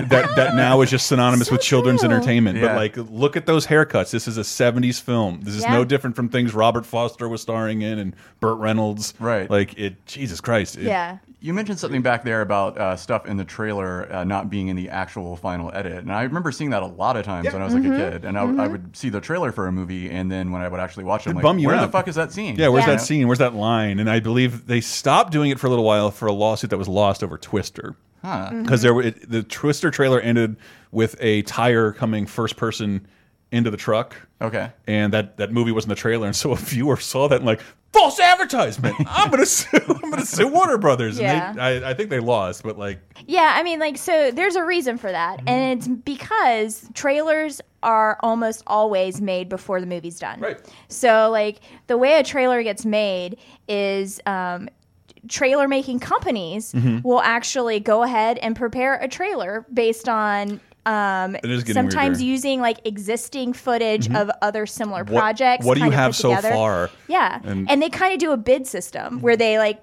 that 0.09 0.33
that 0.37 0.55
now 0.55 0.81
is 0.81 0.89
just 0.89 1.07
synonymous 1.07 1.51
with 1.51 1.61
children's 1.61 2.01
true. 2.01 2.09
entertainment 2.11 2.59
but 2.63 2.75
like 2.77 2.97
look 2.97 3.37
at 3.37 3.45
those 3.45 3.67
haircuts 3.67 4.11
this 4.11 4.27
is 4.27 4.39
a 4.39 4.41
70s 4.41 4.99
film 5.03 5.41
this 5.43 5.55
is 5.55 5.61
Yeah. 5.61 5.75
no 5.75 5.85
different 5.85 6.17
from 6.17 6.31
things 6.31 6.55
robert 6.55 6.87
forster 6.87 7.29
was 7.29 7.43
starring 7.43 7.83
in 7.83 7.99
and 7.99 8.17
burt 8.41 8.57
reynolds 8.59 9.13
Right. 9.21 9.51
like 9.51 9.79
it 9.79 10.07
jesus 10.07 10.41
christ 10.41 10.79
it- 10.79 10.85
Yeah. 10.85 11.19
You 11.43 11.53
mentioned 11.53 11.79
something 11.81 12.03
back 12.03 12.23
there 12.25 12.41
about 12.41 12.79
uh, 12.79 12.97
stuff 12.97 13.27
in 13.27 13.37
the 13.37 13.45
trailer 13.45 14.11
uh, 14.13 14.23
not 14.25 14.49
being 14.49 14.69
in 14.69 14.77
the 14.77 14.89
actual 14.91 15.37
final 15.37 15.71
edit, 15.75 15.99
and 15.99 16.13
I 16.13 16.23
remember 16.23 16.53
seeing 16.53 16.71
that 16.71 16.83
a 16.83 16.87
lot 16.87 17.17
of 17.17 17.25
times 17.25 17.53
when 17.53 17.61
I 17.61 17.65
was 17.65 17.75
like 17.75 17.83
Mm-hmm. 17.83 17.93
a 18.01 18.11
kid, 18.13 18.25
and 18.25 18.39
I, 18.39 18.43
I 18.65 18.69
would 18.69 18.97
see 18.97 19.09
the 19.09 19.21
trailer 19.21 19.51
for 19.51 19.67
a 19.67 19.73
movie, 19.73 20.09
and 20.09 20.31
then 20.31 20.53
when 20.53 20.63
I 20.63 20.69
would 20.69 20.79
actually 20.79 21.03
watch 21.05 21.27
it, 21.27 21.31
I'm 21.31 21.33
It'd 21.33 21.37
like, 21.39 21.43
bum 21.43 21.59
you 21.59 21.67
where 21.67 21.77
out. 21.77 21.87
the 21.87 21.93
fuck 21.93 22.07
is 22.07 22.15
that 22.15 22.31
scene? 22.33 22.55
yeah 22.57 22.69
where's 22.69 22.87
Yeah. 22.87 22.93
that 22.95 23.01
scene 23.01 23.27
where's 23.27 23.41
that 23.41 23.55
line 23.55 23.99
and 23.99 24.09
i 24.09 24.21
believe 24.21 24.67
they 24.69 24.81
stopped 24.81 25.33
doing 25.33 25.51
it 25.51 25.59
for 25.59 25.67
a 25.67 25.71
little 25.71 25.85
while 25.85 26.11
for 26.13 26.27
a 26.27 26.33
lawsuit 26.33 26.71
that 26.71 26.79
was 26.79 26.89
lost 26.89 27.25
over 27.25 27.37
twister 27.37 27.97
Huh. 28.25 28.51
Mm-hmm. 28.53 28.63
because 28.63 28.83
there 28.83 28.95
were 28.95 29.03
it, 29.03 29.29
the 29.29 29.43
Twister 29.43 29.91
trailer 29.91 30.21
ended 30.21 30.55
with 30.93 31.17
a 31.19 31.43
tire 31.43 31.91
coming 31.91 32.25
first 32.27 32.57
person 32.57 33.05
into 33.53 33.71
the 33.71 33.77
truck. 33.77 34.17
Okay. 34.41 34.73
and 34.89 35.13
that 35.13 35.37
that 35.37 35.53
movie 35.53 35.71
was 35.71 35.85
in 35.85 35.89
the 35.89 35.95
trailer, 35.95 36.27
and 36.27 36.35
so 36.35 36.51
a 36.51 36.57
viewer 36.57 36.97
saw 36.97 37.29
that 37.29 37.37
and 37.37 37.45
like 37.47 37.61
false 37.93 38.19
advertisement. 38.19 38.97
I'm 39.07 39.31
gonna 39.31 39.47
sue. 39.61 39.79
I'm 39.89 40.11
gonna 40.11 40.25
sue 40.27 40.49
Warner 40.49 40.79
Brothers. 40.79 41.21
Yeah. 41.21 41.51
And 41.51 41.59
they, 41.59 41.63
I, 41.87 41.91
I 41.91 41.95
think 41.95 42.11
they 42.11 42.19
lost, 42.19 42.65
but 42.65 42.77
like 42.79 42.99
Yeah, 43.29 43.53
I 43.55 43.63
mean, 43.63 43.79
like, 43.79 43.97
so 43.99 44.31
there's 44.33 44.57
a 44.57 44.65
reason 44.65 44.99
for 44.99 45.13
that. 45.13 45.39
Mm-hmm. 45.39 45.49
And 45.49 45.79
it's 45.79 45.87
because 45.89 46.89
trailers 46.95 47.61
are 47.85 48.17
almost 48.21 48.63
always 48.67 49.21
made 49.21 49.49
before 49.49 49.81
the 49.81 49.87
movie's 49.87 50.19
done. 50.19 50.41
Right. 50.41 50.59
So, 50.89 51.31
like, 51.31 51.61
the 51.89 51.99
way 51.99 52.19
a 52.19 52.23
trailer 52.23 52.63
gets 52.63 52.85
made 52.87 53.37
is 53.69 54.21
um, 54.27 54.69
trailer 55.29 55.69
making 55.69 55.99
companies 56.01 56.73
Mm-hmm. 56.73 57.07
will 57.07 57.21
actually 57.21 57.79
go 57.81 58.03
ahead 58.03 58.39
and 58.39 58.57
prepare 58.57 58.95
a 58.97 59.07
trailer 59.09 59.67
based 59.73 60.09
on. 60.09 60.61
Um, 60.85 61.37
sometimes 61.65 62.19
weirder. 62.19 62.25
using 62.25 62.61
like 62.61 62.79
existing 62.85 63.53
footage 63.53 64.11
of 64.13 64.31
other 64.43 64.67
similar 64.67 65.05
What- 65.05 65.19
projects. 65.21 65.65
what 65.65 65.79
do 65.79 65.85
you 65.85 65.91
have 65.93 66.17
so 66.17 66.31
together. 66.31 66.51
far? 66.51 66.91
Yeah, 67.07 67.39
And- 67.45 67.71
and, 67.71 67.81
they 67.81 67.89
kind 67.89 68.13
of 68.13 68.19
do 68.19 68.33
a 68.33 68.37
bid 68.37 68.67
system 68.67 69.21
where 69.21 69.37
they 69.37 69.59
like 69.59 69.81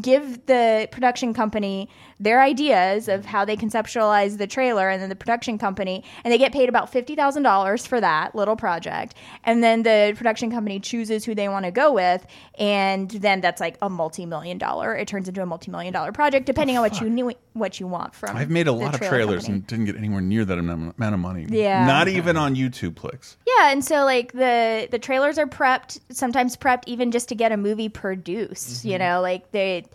give 0.00 0.44
the 0.46 0.88
production 0.92 1.32
company 1.34 1.88
their 2.20 2.42
ideas 2.42 3.08
of 3.08 3.24
how 3.24 3.44
they 3.44 3.56
conceptualize 3.56 4.38
the 4.38 4.46
trailer 4.46 4.88
and 4.88 5.02
then 5.02 5.08
the 5.08 5.16
production 5.16 5.58
company 5.58 6.04
and 6.22 6.32
they 6.32 6.38
get 6.38 6.52
paid 6.52 6.68
about 6.68 6.92
$50,000 6.92 7.86
for 7.86 8.00
that 8.00 8.34
little 8.34 8.56
project 8.56 9.14
and 9.44 9.64
then 9.64 9.82
the 9.82 10.14
production 10.16 10.50
company 10.50 10.78
chooses 10.78 11.24
who 11.24 11.34
they 11.34 11.48
want 11.48 11.64
to 11.64 11.70
go 11.70 11.92
with 11.92 12.26
and 12.58 13.10
then 13.10 13.40
that's 13.40 13.60
like 13.60 13.78
a 13.82 13.88
multi-million 13.88 14.58
dollar 14.58 14.94
it 14.94 15.08
turns 15.08 15.28
into 15.28 15.42
a 15.42 15.46
multi-million 15.46 15.92
dollar 15.92 16.12
project 16.12 16.46
depending 16.46 16.76
on 16.76 16.82
what 16.82 17.00
you 17.00 17.08
knew 17.08 17.32
what 17.54 17.80
you 17.80 17.86
want 17.86 18.14
from 18.14 18.36
I've 18.36 18.50
made 18.50 18.68
a 18.68 18.70
the 18.70 18.76
lot 18.76 18.94
of 18.94 19.00
trailers 19.00 19.46
company. 19.46 19.54
and 19.54 19.66
didn't 19.66 19.84
get 19.86 19.96
anywhere 19.96 20.20
near 20.20 20.44
that 20.44 20.58
amount 20.58 20.94
amount 20.96 21.14
of 21.14 21.20
money. 21.20 21.46
Yeah. 21.48 21.86
not 21.86 22.08
even 22.08 22.36
on 22.36 22.54
YouTube 22.54 22.96
clicks. 22.96 23.36
Yeah, 23.46 23.72
and 23.72 23.84
so 23.84 24.04
like 24.04 24.32
the 24.32 24.88
the 24.90 24.98
trailers 24.98 25.38
are 25.38 25.46
prepped, 25.46 26.00
sometimes 26.10 26.56
prepped 26.56 26.84
even 26.86 27.10
just 27.10 27.28
to 27.30 27.34
get 27.34 27.52
a 27.52 27.56
movie 27.56 27.88
produced. 27.88 28.84
You 28.84 28.92
mm-hmm. 28.92 29.02
know, 29.02 29.20
like 29.20 29.50
they 29.52 29.86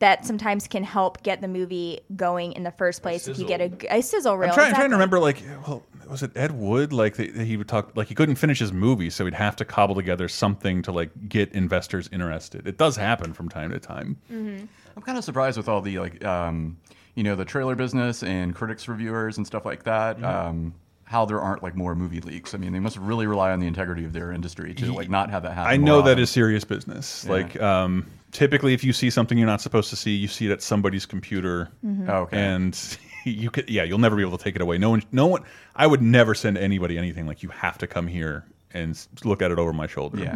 that 0.00 0.24
sometimes 0.24 0.68
can 0.68 0.84
help 0.84 1.22
get 1.22 1.40
the 1.40 1.48
movie 1.48 2.00
going 2.14 2.52
in 2.52 2.62
the 2.62 2.70
first 2.70 3.02
place 3.02 3.26
if 3.26 3.38
you 3.38 3.46
get 3.46 3.60
a, 3.60 3.96
a 3.96 4.02
sizzle 4.02 4.36
reel. 4.38 4.50
I'm 4.50 4.54
trying, 4.54 4.68
I'm 4.68 4.74
trying 4.74 4.90
to 4.90 4.96
remember, 4.96 5.18
like, 5.18 5.42
well, 5.66 5.82
was 6.08 6.22
it 6.22 6.30
Ed 6.36 6.52
Wood? 6.52 6.92
Like, 6.92 7.16
that 7.16 7.34
he 7.34 7.56
would 7.56 7.68
talk, 7.68 7.96
like, 7.96 8.08
he 8.08 8.14
couldn't 8.14 8.36
finish 8.36 8.60
his 8.60 8.72
movie, 8.72 9.10
so 9.10 9.24
he'd 9.24 9.34
have 9.34 9.56
to 9.56 9.64
cobble 9.64 9.94
together 9.94 10.28
something 10.28 10.82
to, 10.82 10.92
like, 10.92 11.28
get 11.28 11.52
investors 11.52 12.08
interested. 12.12 12.66
It 12.66 12.78
does 12.78 12.96
happen 12.96 13.32
from 13.32 13.48
time 13.48 13.70
to 13.72 13.80
time. 13.80 14.16
I'm 14.30 15.02
kind 15.02 15.16
of 15.16 15.22
surprised 15.22 15.56
with 15.56 15.68
all 15.68 15.80
the 15.80 16.00
like, 16.00 16.24
um, 16.24 16.76
you 17.14 17.22
know, 17.22 17.36
the 17.36 17.44
trailer 17.44 17.76
business 17.76 18.24
and 18.24 18.52
critics 18.52 18.88
reviewers 18.88 19.36
and 19.36 19.46
stuff 19.46 19.64
like 19.64 19.84
that. 19.84 20.16
Mm-hmm. 20.16 20.24
Um, 20.24 20.74
how 21.08 21.24
there 21.24 21.40
aren't 21.40 21.62
like 21.62 21.74
more 21.74 21.94
movie 21.94 22.20
leaks. 22.20 22.54
I 22.54 22.58
mean, 22.58 22.72
they 22.72 22.80
must 22.80 22.96
really 22.98 23.26
rely 23.26 23.50
on 23.52 23.60
the 23.60 23.66
integrity 23.66 24.04
of 24.04 24.12
their 24.12 24.30
industry 24.30 24.74
to 24.74 24.92
like 24.92 25.08
not 25.08 25.30
have 25.30 25.42
that 25.42 25.52
happen. 25.54 25.72
I 25.72 25.76
know 25.76 26.02
that 26.02 26.12
often. 26.12 26.22
is 26.22 26.30
serious 26.30 26.64
business. 26.64 27.24
Yeah. 27.24 27.32
Like, 27.32 27.60
um, 27.62 28.06
typically, 28.30 28.74
if 28.74 28.84
you 28.84 28.92
see 28.92 29.08
something 29.08 29.38
you're 29.38 29.46
not 29.46 29.60
supposed 29.62 29.88
to 29.90 29.96
see, 29.96 30.14
you 30.14 30.28
see 30.28 30.46
it 30.46 30.52
at 30.52 30.60
somebody's 30.62 31.06
computer, 31.06 31.70
Oh, 32.08 32.12
okay. 32.22 32.38
and 32.38 32.98
you 33.24 33.50
could, 33.50 33.70
yeah, 33.70 33.84
you'll 33.84 33.98
never 33.98 34.16
be 34.16 34.22
able 34.22 34.36
to 34.36 34.44
take 34.44 34.54
it 34.54 34.60
away. 34.60 34.76
No 34.76 34.90
one, 34.90 35.02
no 35.12 35.26
one. 35.26 35.42
I 35.74 35.86
would 35.86 36.02
never 36.02 36.34
send 36.34 36.58
anybody 36.58 36.98
anything 36.98 37.26
like 37.26 37.42
you 37.42 37.48
have 37.48 37.78
to 37.78 37.86
come 37.86 38.06
here 38.06 38.44
and 38.74 38.98
look 39.24 39.40
at 39.40 39.50
it 39.50 39.58
over 39.58 39.72
my 39.72 39.86
shoulder. 39.86 40.18
Yeah. 40.18 40.34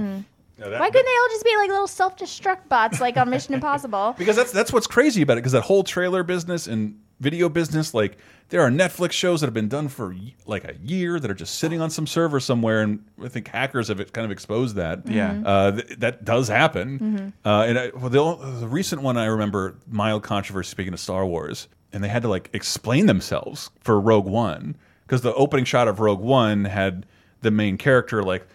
No, 0.58 0.70
that- 0.70 0.80
Why 0.80 0.88
couldn't 0.90 1.04
they 1.06 1.12
all 1.22 1.28
just 1.30 1.44
be 1.44 1.56
like 1.58 1.68
little 1.68 1.87
self 1.87 2.16
destruct 2.16 2.68
bots 2.70 2.98
like 3.00 3.16
on 3.18 3.28
Mission 3.28 3.52
Impossible? 3.52 4.14
because 4.18 4.37
that's 4.37 4.52
that's 4.52 4.72
what's 4.72 4.87
crazy 4.87 5.20
about 5.20 5.35
it 5.35 5.40
because 5.40 5.52
that 5.52 5.62
whole 5.64 5.82
trailer 5.85 6.22
business 6.22 6.66
and 6.66 6.98
video 7.22 7.48
business. 7.48 7.94
Like 7.94 8.18
there 8.50 8.61
are 8.61 8.70
netflix 8.70 9.12
shows 9.12 9.40
that 9.40 9.46
have 9.46 9.54
been 9.54 9.68
done 9.68 9.88
for 9.88 10.14
like 10.44 10.64
a 10.64 10.74
year 10.82 11.18
that 11.18 11.30
are 11.30 11.35
just 11.35 11.54
sitting 11.58 11.80
on 11.80 11.88
some 11.88 12.06
server 12.06 12.38
somewhere 12.38 12.82
and 12.82 13.02
i 13.24 13.28
think 13.28 13.48
hackers 13.48 13.88
have 13.88 14.12
kind 14.12 14.24
of 14.26 14.30
exposed 14.30 14.76
that. 14.76 15.08
Yeah. 15.08 15.40
uh, 15.46 15.70
th 15.72 15.98
that 16.00 16.24
does 16.24 16.48
happen. 16.48 17.32
Uh, 17.44 17.64
and 17.68 17.78
I, 17.78 17.90
well, 17.94 18.11
the, 18.11 18.61
the 18.61 18.68
recent 18.68 19.00
one 19.02 19.16
i 19.16 19.24
remember 19.26 19.76
mild 19.88 20.22
controversy 20.22 20.68
speaking 20.70 20.92
of 20.92 21.00
star 21.00 21.24
wars 21.24 21.68
and 21.92 22.02
they 22.04 22.08
had 22.08 22.22
to 22.22 22.28
like 22.28 22.50
explain 22.52 23.06
themselves 23.06 23.70
for 23.80 23.98
rogue 24.00 24.26
one 24.26 24.76
because 25.06 25.22
the 25.22 25.32
opening 25.35 25.64
shot 25.64 25.88
of 25.88 26.00
rogue 26.00 26.20
one 26.20 26.64
had 26.64 27.06
the 27.40 27.50
main 27.50 27.78
character 27.78 28.22
like 28.22 28.46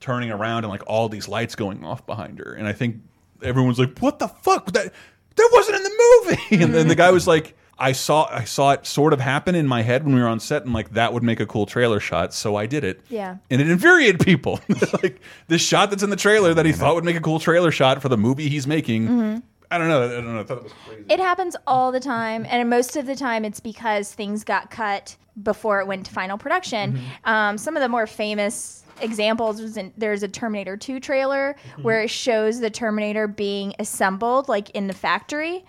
turning 0.00 0.30
around 0.30 0.64
and 0.64 0.68
like 0.68 0.82
all 0.86 1.08
these 1.08 1.28
lights 1.28 1.54
going 1.54 1.84
off 1.84 2.04
behind 2.06 2.38
her. 2.38 2.54
And 2.54 2.66
i 2.66 2.72
think 2.72 2.96
everyone's 3.42 3.78
like 3.78 3.98
what 4.00 4.18
the 4.18 4.28
fuck? 4.28 4.72
That 4.72 4.92
that 5.36 5.50
wasn't 5.52 5.76
in 5.76 5.82
the 5.82 5.96
movie. 6.04 6.62
And 6.64 6.74
then 6.74 6.88
the 6.88 6.94
guy 6.94 7.10
was 7.10 7.26
like 7.26 7.56
i 7.78 7.92
saw 7.92 8.26
i 8.30 8.44
saw 8.44 8.70
it 8.72 8.86
sort 8.86 9.12
of 9.12 9.20
happen 9.20 9.54
in 9.54 9.66
my 9.66 9.82
head 9.82 10.04
when 10.04 10.14
we 10.14 10.20
were 10.20 10.28
on 10.28 10.38
set 10.40 10.64
and 10.64 10.72
like 10.72 10.90
that 10.94 11.12
would 11.12 11.22
make 11.22 11.40
a 11.40 11.46
cool 11.46 11.66
trailer 11.66 12.00
shot 12.00 12.32
so 12.34 12.56
i 12.56 12.66
did 12.66 12.84
it 12.84 13.00
Yeah. 13.08 13.36
and 13.50 13.60
it 13.60 13.68
infuriated 13.68 14.20
people 14.20 14.60
like 15.02 15.20
this 15.48 15.62
shot 15.62 15.90
that's 15.90 16.02
in 16.02 16.10
the 16.10 16.16
trailer 16.16 16.54
that 16.54 16.66
he 16.66 16.72
thought 16.72 16.94
would 16.94 17.04
make 17.04 17.16
a 17.16 17.20
cool 17.20 17.40
trailer 17.40 17.70
shot 17.70 18.00
for 18.02 18.08
the 18.08 18.16
movie 18.18 18.48
he's 18.48 18.66
making 18.66 19.04
Mm-hmm. 19.08 19.38
i 19.70 19.78
don't 19.78 19.88
know 19.88 20.04
i 20.04 20.08
don't 20.08 20.34
know 20.34 20.40
i 20.40 20.44
thought 20.44 20.58
it 20.58 20.64
was 20.64 20.72
crazy 20.86 21.04
It 21.08 21.20
happens 21.20 21.56
all 21.66 21.90
the 21.92 22.00
time, 22.00 22.46
and 22.48 22.68
most 22.70 22.96
of 22.96 23.06
the 23.06 23.16
time 23.16 23.44
it's 23.44 23.60
because 23.60 24.12
things 24.12 24.44
got 24.44 24.70
cut 24.70 25.16
before 25.42 25.80
it 25.80 25.86
went 25.88 26.06
to 26.06 26.12
final 26.12 26.38
production. 26.38 26.92
Mm-hmm. 26.92 27.28
Um, 27.28 27.58
some 27.58 27.76
of 27.76 27.82
the 27.82 27.88
more 27.88 28.06
famous 28.06 28.84
examples 29.00 29.60
was 29.60 29.76
in, 29.76 29.92
there's 29.98 30.22
a 30.22 30.28
Terminator 30.28 30.76
2 30.76 31.00
trailer 31.00 31.56
Mm-hmm. 31.72 31.82
where 31.82 32.02
it 32.02 32.10
shows 32.10 32.60
the 32.60 32.70
Terminator 32.70 33.26
being 33.26 33.74
assembled 33.80 34.48
like 34.48 34.70
in 34.70 34.86
the 34.86 34.94
factory, 34.94 35.64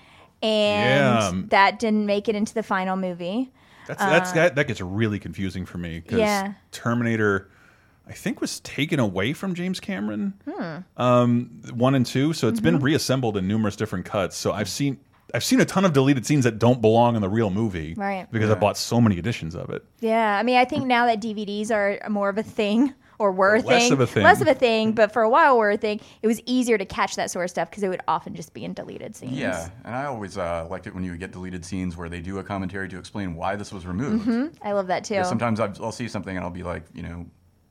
and 0.46 1.36
Yeah. 1.38 1.42
that 1.50 1.80
didn't 1.80 2.06
make 2.06 2.28
it 2.30 2.36
into 2.36 2.54
the 2.54 2.64
final 2.64 2.96
movie. 2.96 3.52
That's 3.88 4.00
that's 4.02 4.32
that, 4.34 4.56
that 4.56 4.68
gets 4.68 4.82
really 4.82 5.20
confusing 5.20 5.66
for 5.66 5.78
me 5.78 6.00
because 6.00 6.20
Uh, 6.20 6.24
Yeah. 6.24 6.54
Terminator, 6.72 7.50
I 8.08 8.14
think, 8.14 8.42
was 8.42 8.60
taken 8.62 9.00
away 9.00 9.34
from 9.34 9.54
James 9.56 9.80
Cameron, 9.80 10.34
Hmm. 10.50 10.78
um, 11.02 11.50
one 11.74 11.96
and 11.96 12.06
two. 12.06 12.34
So 12.34 12.48
it's 12.48 12.60
Mm-hmm. 12.60 12.64
been 12.78 12.80
reassembled 12.80 13.38
in 13.38 13.48
numerous 13.48 13.76
different 13.76 14.06
cuts. 14.06 14.36
So 14.38 14.52
I've 14.54 14.70
seen 14.70 14.98
I've 15.34 15.44
seen 15.44 15.60
a 15.60 15.66
ton 15.66 15.84
of 15.84 15.92
deleted 15.92 16.26
scenes 16.26 16.44
that 16.46 16.60
don't 16.60 16.82
belong 16.82 17.16
in 17.16 17.22
the 17.22 17.28
real 17.28 17.50
movie, 17.50 17.94
Right. 17.98 18.26
Because 18.32 18.50
I 18.50 18.54
bought 18.56 18.78
so 18.78 19.02
many 19.02 19.18
editions 19.18 19.54
of 19.56 19.70
it. 19.72 19.84
Yeah, 20.00 20.38
I 20.38 20.44
mean, 20.44 20.56
I 20.56 20.66
think 20.66 20.86
now 20.86 21.08
that 21.08 21.20
DVDs 21.20 21.72
are 21.72 22.00
more 22.10 22.30
of 22.30 22.38
a 22.38 22.44
thing, 22.44 22.94
or 23.20 23.32
were 23.32 23.56
a 23.56 23.62
Less 23.62 23.84
thing, 23.84 23.92
of 23.94 24.00
a 24.00 24.08
thing. 24.08 24.24
less 24.24 24.42
of 24.42 24.48
a 24.48 24.54
thing, 24.54 24.92
but 24.94 25.12
for 25.12 25.22
a 25.22 25.30
while 25.30 25.58
were 25.58 25.72
a 25.72 25.78
thing. 25.78 26.02
It 26.22 26.28
was 26.28 26.42
easier 26.46 26.78
to 26.78 26.86
catch 26.86 27.16
that 27.16 27.32
sort 27.32 27.46
of 27.46 27.50
stuff 27.50 27.70
because 27.70 27.84
it 27.84 27.90
would 27.90 28.02
often 28.08 28.36
just 28.36 28.54
be 28.54 28.64
in 28.66 28.74
deleted 28.74 29.16
scenes. 29.16 29.34
Yeah, 29.34 29.70
and 29.84 29.96
I 29.96 30.06
always 30.06 30.38
uh, 30.38 30.68
liked 30.70 30.88
it 30.88 30.94
when 30.96 31.04
you 31.04 31.12
would 31.12 31.20
get 31.20 31.32
deleted 31.32 31.64
scenes 31.66 31.96
where 31.98 32.10
they 32.10 32.22
do 32.22 32.40
a 32.40 32.44
commentary 32.44 32.90
to 32.90 32.98
explain 32.98 33.36
why 33.36 33.56
this 33.56 33.72
was 33.72 33.86
removed. 33.86 34.26
hmm 34.26 34.48
I 34.62 34.74
love 34.74 34.88
that 34.88 35.04
too. 35.04 35.16
Because 35.16 35.30
sometimes 35.30 35.60
I've, 35.60 35.82
I'll 35.82 35.92
see 35.92 36.08
something 36.08 36.36
and 36.36 36.44
I'll 36.44 36.52
be 36.52 36.64
like, 36.64 36.84
you 36.94 37.04
know, 37.04 37.26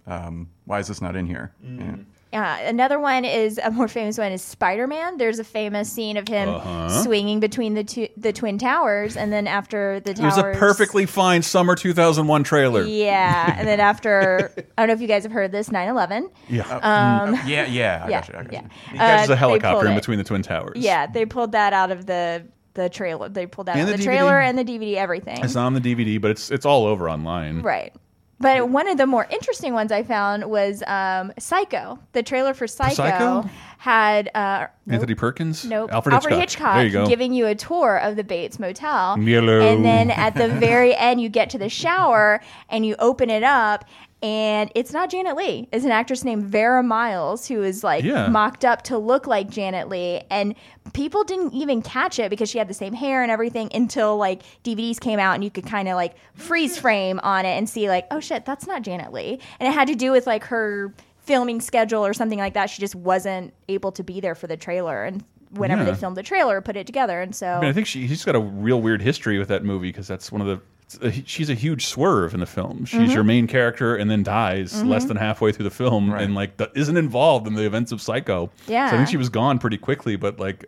um, 0.06 0.48
why 0.66 0.80
is 0.80 0.88
this 0.88 1.00
not 1.00 1.16
in 1.16 1.26
here? 1.26 1.54
Mm. 1.64 2.04
Yeah. 2.34 2.42
Uh, 2.64 2.68
another 2.68 2.98
one 2.98 3.24
is 3.24 3.58
a 3.62 3.70
more 3.70 3.88
famous 3.88 4.18
one 4.18 4.32
is 4.32 4.42
Spider 4.42 4.86
Man. 4.86 5.16
There's 5.18 5.38
a 5.38 5.44
famous 5.44 5.90
scene 5.90 6.16
of 6.16 6.26
him 6.28 6.48
Uh-huh. 6.48 6.88
swinging 7.02 7.40
between 7.40 7.74
the 7.74 7.84
two, 7.84 8.08
the 8.16 8.32
twin 8.32 8.58
towers, 8.58 9.16
and 9.16 9.32
then 9.32 9.46
after 9.46 10.00
the 10.00 10.10
It 10.10 10.18
was 10.20 10.36
a 10.38 10.52
perfectly 10.56 11.06
fine 11.06 11.42
summer 11.42 11.74
2001 11.76 12.42
trailer. 12.44 12.82
yeah. 12.84 13.54
And 13.56 13.66
then 13.68 13.80
after, 13.92 14.52
I 14.76 14.82
don't 14.82 14.88
know 14.88 14.94
if 14.94 15.00
you 15.00 15.06
guys 15.08 15.22
have 15.22 15.32
heard 15.32 15.44
of 15.46 15.52
this 15.52 15.68
9/11. 15.70 16.30
Yeah. 16.48 16.62
Um, 16.78 17.34
yeah, 17.46 17.66
yeah, 17.66 18.02
I 18.04 18.08
yeah, 18.10 18.24
you. 18.28 18.38
I 18.38 18.46
yeah. 18.50 18.62
you. 18.62 18.68
He 18.92 18.98
catches 18.98 19.30
Uh, 19.30 19.32
a 19.32 19.36
helicopter 19.36 19.74
pulled 19.76 19.86
in 19.86 19.92
it. 19.92 19.96
between 19.96 20.18
the 20.18 20.24
twin 20.24 20.42
towers. 20.42 20.76
Yeah, 20.76 21.06
they 21.06 21.24
pulled 21.26 21.52
that 21.52 21.72
out 21.72 21.90
of 21.90 22.06
the 22.06 22.44
the 22.74 22.88
trailer. 22.88 23.28
They 23.28 23.46
pulled 23.46 23.68
that 23.68 23.76
And 23.76 23.88
out 23.88 23.92
the 23.92 23.98
the, 23.98 24.04
trailer 24.04 24.40
and 24.40 24.58
the 24.58 24.64
DVD, 24.64 24.96
everything. 24.96 25.38
It's 25.44 25.54
not 25.54 25.66
on 25.66 25.74
the 25.74 25.80
DVD, 25.80 26.20
but 26.20 26.32
it's 26.32 26.50
it's 26.50 26.66
all 26.66 26.86
over 26.86 27.08
online. 27.08 27.62
Right. 27.62 27.92
But 28.44 28.68
one 28.68 28.86
of 28.88 28.98
the 28.98 29.06
more 29.06 29.26
interesting 29.30 29.72
ones 29.72 29.90
I 29.90 30.02
found 30.02 30.44
was 30.50 30.82
um, 30.86 31.32
Psycho. 31.38 31.98
The 32.12 32.22
trailer 32.22 32.52
for 32.52 32.66
Psycho, 32.66 32.94
Psycho? 32.94 33.48
had 33.78 34.30
uh, 34.34 34.66
Anthony 34.86 35.14
Perkins? 35.14 35.64
Nope. 35.64 35.90
Alfred 35.90 36.12
Hitchcock. 36.12 36.76
Hitchcock 36.76 36.84
you 36.84 37.06
giving 37.06 37.32
you 37.32 37.46
a 37.46 37.54
tour 37.54 37.96
of 37.96 38.16
the 38.16 38.22
Bates 38.22 38.58
Motel. 38.58 39.18
Yellow. 39.18 39.60
And 39.60 39.82
then 39.82 40.10
at 40.10 40.34
the 40.34 40.48
very 40.60 40.94
end, 40.94 41.22
you 41.22 41.30
get 41.30 41.48
to 41.50 41.58
the 41.58 41.70
shower 41.70 42.42
and 42.68 42.84
you 42.84 42.96
open 42.98 43.30
it 43.30 43.42
up, 43.42 43.86
and 44.24 44.72
it's 44.74 44.90
not 44.92 45.10
Janet 45.10 45.36
Leigh. 45.36 45.68
It's 45.70 45.84
an 45.84 45.90
actress 45.90 46.24
named 46.24 46.44
Vera 46.44 46.82
Miles 46.82 47.46
who 47.46 47.62
is 47.62 47.84
like 47.84 48.02
Yeah. 48.04 48.28
mocked 48.28 48.64
up 48.64 48.80
to 48.84 48.96
look 48.96 49.26
like 49.26 49.50
Janet 49.50 49.90
Leigh, 49.90 50.22
and 50.30 50.54
people 50.94 51.24
didn't 51.24 51.52
even 51.52 51.82
catch 51.82 52.18
it 52.18 52.30
because 52.30 52.48
she 52.48 52.56
had 52.56 52.66
the 52.66 52.74
same 52.74 52.94
hair 52.94 53.22
and 53.22 53.30
everything 53.30 53.70
until 53.74 54.16
like 54.16 54.40
DVDs 54.64 54.98
came 54.98 55.18
out 55.18 55.34
and 55.34 55.44
you 55.44 55.50
could 55.50 55.66
kind 55.66 55.88
of 55.88 55.96
like 55.96 56.14
freeze 56.34 56.78
frame 56.78 57.20
on 57.22 57.44
it 57.44 57.50
and 57.58 57.68
see 57.68 57.88
like, 57.88 58.06
oh 58.10 58.18
shit, 58.20 58.46
that's 58.46 58.66
not 58.66 58.80
Janet 58.82 59.12
Leigh, 59.12 59.38
and 59.60 59.68
it 59.68 59.72
had 59.72 59.88
to 59.88 59.94
do 59.94 60.10
with 60.10 60.26
like 60.26 60.44
her 60.44 60.94
filming 61.18 61.60
schedule 61.60 62.04
or 62.04 62.14
something 62.14 62.38
like 62.38 62.54
that. 62.54 62.70
She 62.70 62.80
just 62.80 62.94
wasn't 62.94 63.52
able 63.68 63.92
to 63.92 64.02
be 64.02 64.20
there 64.20 64.34
for 64.34 64.46
the 64.46 64.56
trailer, 64.56 65.04
and 65.04 65.22
whenever 65.50 65.84
Yeah. 65.84 65.90
they 65.90 65.96
filmed 65.96 66.16
the 66.16 66.22
trailer, 66.22 66.60
put 66.62 66.76
it 66.76 66.86
together, 66.86 67.20
and 67.20 67.34
so 67.36 67.46
I 67.46 67.60
mean, 67.60 67.70
I 67.70 67.72
think 67.74 67.86
she, 67.86 68.06
he's 68.06 68.24
got 68.24 68.34
a 68.36 68.40
real 68.40 68.80
weird 68.80 69.02
history 69.02 69.38
with 69.38 69.48
that 69.48 69.64
movie 69.64 69.88
because 69.90 70.08
that's 70.08 70.32
one 70.32 70.40
of 70.40 70.46
the. 70.46 70.60
It's 70.86 70.98
a- 71.00 71.26
she's 71.26 71.50
a 71.50 71.54
huge 71.54 71.86
swerve 71.86 72.34
in 72.34 72.40
the 72.40 72.46
film. 72.46 72.84
She's 72.84 73.10
Mhm. 73.10 73.14
your 73.14 73.24
main 73.24 73.46
character 73.46 73.96
and 73.96 74.10
then 74.10 74.22
dies 74.22 74.82
less 74.82 75.04
Mhm. 75.04 75.08
than 75.08 75.16
halfway 75.18 75.52
through 75.52 75.64
the 75.64 75.70
film 75.70 76.12
and 76.12 76.34
like 76.34 76.56
the, 76.58 76.70
isn't 76.74 76.96
involved 76.96 77.46
in 77.46 77.54
the 77.54 77.64
events 77.64 77.90
of 77.92 78.00
Psycho. 78.02 78.50
Yeah. 78.66 78.88
So 78.90 78.94
I 78.94 78.98
think 78.98 79.08
she 79.10 79.16
was 79.16 79.28
gone 79.28 79.58
pretty 79.58 79.78
quickly, 79.78 80.16
but 80.16 80.38
like. 80.38 80.64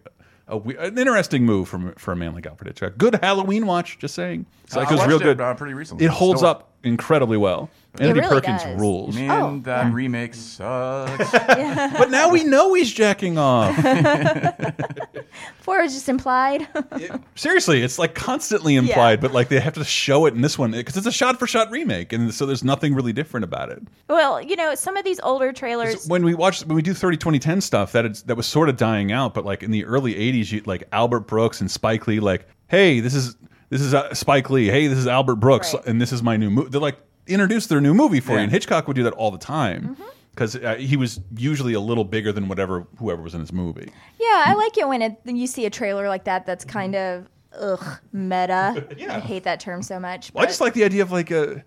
A, 0.49 0.59
an 0.61 0.97
interesting 0.97 1.45
move 1.45 1.69
from 1.69 1.93
for 1.99 2.13
a 2.13 2.17
man 2.17 2.33
like 2.33 2.47
Alfred 2.47 2.69
Hitchcock. 2.69 2.93
Good 2.97 3.19
Halloween 3.21 3.67
watch, 3.67 3.99
just 3.99 4.15
saying. 4.15 4.47
Psycho's 4.69 4.99
watched 4.99 5.09
real 5.09 5.17
it, 5.21 5.25
good. 5.25 5.41
uh, 5.41 5.53
pretty 5.55 5.75
recently. 5.75 6.05
It 6.05 6.11
holds 6.13 6.39
Still- 6.39 6.51
up 6.51 6.71
incredibly 6.85 7.37
well. 7.37 7.69
Anthony 8.01 8.21
really 8.21 8.29
Perkins 8.35 8.63
does. 8.63 8.81
rules. 8.81 9.15
Man, 9.15 9.31
Oh, 9.31 9.59
that 9.65 9.87
yeah. 9.87 9.93
remake 9.93 10.35
sucks. 10.35 11.31
but 11.33 12.11
now 12.11 12.31
we 12.31 12.45
know 12.45 12.75
he's 12.75 12.93
jacking 12.93 13.39
off. 13.39 13.75
four 15.61 15.81
was 15.83 15.93
just 15.95 16.09
implied. 16.09 16.67
Seriously, 17.35 17.83
it's 17.83 17.99
like 17.99 18.15
constantly 18.15 18.77
implied, 18.77 19.21
but 19.21 19.33
like 19.33 19.49
they 19.49 19.61
have 19.61 19.75
to 19.75 19.85
show 19.85 20.27
it 20.27 20.35
in 20.35 20.41
this 20.41 20.59
one 20.59 20.71
because 20.73 20.97
it's 20.97 21.07
a 21.07 21.13
shot 21.13 21.39
for 21.39 21.47
shot 21.47 21.71
remake, 21.71 22.13
and 22.13 22.33
so 22.33 22.47
there's 22.47 22.65
nothing 22.65 22.95
really 22.95 23.13
different 23.13 23.45
about 23.45 23.71
it. 23.71 23.83
well, 24.09 24.41
you 24.41 24.57
know, 24.57 24.75
some 24.75 24.97
of 24.97 25.05
these 25.05 25.21
older 25.21 25.53
trailers. 25.53 26.07
When 26.07 26.25
we 26.25 26.35
watch, 26.35 26.65
when 26.65 26.77
we 26.77 26.83
do 26.83 26.95
30 26.95 27.17
2010 27.17 27.61
stuff, 27.61 27.93
that 27.93 28.07
is, 28.07 28.23
that 28.25 28.37
was 28.37 28.47
sort 28.47 28.69
of 28.69 28.77
dying 28.77 29.13
out, 29.13 29.35
but 29.35 29.45
like 29.45 29.63
in 29.63 29.71
the 29.71 29.85
early 29.85 30.15
80s, 30.15 30.53
you, 30.53 30.63
like 30.67 30.85
Albert 30.93 31.21
Brooks 31.21 31.61
and 31.61 31.71
Spike 31.71 32.07
Lee, 32.07 32.21
like, 32.21 32.47
hey, 32.69 33.01
this 33.01 33.15
is 33.15 33.37
this 33.69 33.81
is 33.81 33.95
uh, 33.95 34.15
Spike 34.15 34.49
Lee, 34.51 34.67
hey, 34.67 34.87
this 34.87 34.99
is 34.99 35.07
Albert 35.07 35.37
Brooks, 35.37 35.75
Right. 35.75 35.87
and 35.87 36.01
this 36.01 36.13
is 36.13 36.23
my 36.23 36.37
new 36.37 36.51
movie. 36.51 36.71
They're 36.71 36.81
like 36.81 36.99
introduce 37.27 37.67
their 37.67 37.81
new 37.81 37.95
movie 37.95 38.21
for 38.21 38.33
Yeah. 38.33 38.39
you, 38.39 38.43
and 38.45 38.53
Hitchcock 38.53 38.87
would 38.89 38.97
do 38.97 39.03
that 39.05 39.13
all 39.15 39.31
the 39.31 39.39
time 39.39 39.83
Mm-hmm. 39.95 40.03
because 40.31 40.57
uh, 40.57 40.75
he 40.77 40.97
was 40.97 41.21
usually 41.37 41.73
a 41.75 41.81
little 41.81 42.05
bigger 42.05 42.33
than 42.33 42.49
whatever 42.49 42.87
whoever 42.99 43.23
was 43.23 43.35
in 43.35 43.41
his 43.41 43.53
movie. 43.53 43.91
Yeah, 44.21 44.45
I 44.47 44.55
like 44.55 44.77
it 44.79 44.87
when 44.89 45.03
it, 45.03 45.17
you 45.25 45.47
see 45.47 45.67
a 45.67 45.71
trailer 45.71 46.09
like 46.09 46.25
that 46.25 46.47
that's 46.47 46.65
kind 46.65 46.95
of 46.95 47.29
ugh 47.59 47.99
meta. 48.13 48.87
I 49.11 49.21
hate 49.21 49.45
that 49.45 49.61
term 49.61 49.83
so 49.83 49.99
much. 49.99 50.33
Well, 50.35 50.45
I 50.45 50.47
just 50.47 50.61
like 50.61 50.75
the 50.75 50.85
idea 50.85 51.03
of 51.03 51.11
like 51.13 51.31
a, 51.31 51.65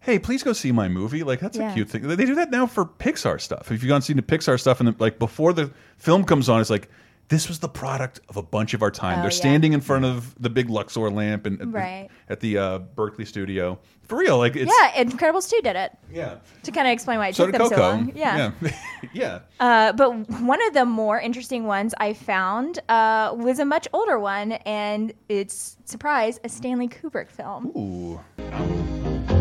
hey, 0.00 0.18
please 0.18 0.42
go 0.42 0.52
see 0.52 0.70
my 0.72 0.88
movie. 0.88 1.22
Like 1.22 1.40
that's 1.40 1.56
Yeah. 1.56 1.70
a 1.70 1.74
cute 1.74 1.88
thing. 1.88 2.02
They 2.06 2.16
do 2.26 2.34
that 2.34 2.50
now 2.50 2.66
for 2.66 2.84
Pixar 2.84 3.40
stuff. 3.40 3.70
If 3.72 3.82
you've 3.82 3.88
gone 3.88 4.02
seen 4.02 4.16
the 4.16 4.22
Pixar 4.22 4.60
stuff, 4.60 4.80
and 4.80 4.88
the, 4.88 4.94
like 4.98 5.18
before 5.18 5.52
the 5.52 5.72
film 5.96 6.24
comes 6.24 6.48
on, 6.48 6.60
it's 6.60 6.70
like 6.70 6.88
this 7.30 7.48
was 7.48 7.60
the 7.60 7.68
product 7.68 8.20
of 8.28 8.36
a 8.36 8.42
bunch 8.42 8.74
of 8.74 8.82
our 8.82 8.90
time. 8.90 9.20
Oh, 9.20 9.22
They're 9.22 9.30
yeah. 9.30 9.36
standing 9.36 9.72
in 9.72 9.80
front 9.80 10.04
of 10.04 10.34
the 10.42 10.50
big 10.50 10.68
Luxo 10.68 11.10
lamp 11.12 11.46
and 11.46 11.60
at 11.62 11.72
Right. 11.72 12.08
the, 12.26 12.32
at 12.32 12.40
the 12.40 12.58
uh, 12.58 12.78
Berkeley 12.80 13.24
studio 13.24 13.78
for 14.02 14.18
real. 14.18 14.36
Like 14.36 14.56
it's 14.56 14.70
yeah, 14.80 15.02
Incredibles 15.04 15.48
2 15.48 15.60
did 15.62 15.76
it. 15.76 15.92
yeah. 16.12 16.36
To 16.64 16.72
kind 16.72 16.88
of 16.88 16.92
explain 16.92 17.18
why 17.18 17.28
it 17.28 17.36
So 17.36 17.46
took 17.46 17.52
them 17.52 17.62
Coco. 17.62 17.74
so 17.76 17.80
long. 17.80 18.12
Yeah. 18.14 18.50
yeah, 18.60 18.70
yeah. 19.14 19.38
Uh, 19.60 19.92
but 19.92 20.10
one 20.40 20.60
of 20.66 20.74
the 20.74 20.84
more 20.84 21.18
interesting 21.20 21.64
ones 21.66 21.94
I 21.98 22.12
found 22.14 22.80
uh, 22.88 23.32
was 23.36 23.58
a 23.60 23.64
much 23.64 23.86
older 23.92 24.18
one, 24.18 24.52
and 24.52 25.12
it's 25.28 25.76
surprise 25.86 26.38
a 26.44 26.48
Stanley 26.48 26.88
Kubrick 26.88 27.30
film. 27.30 27.66
Ooh. 27.76 29.39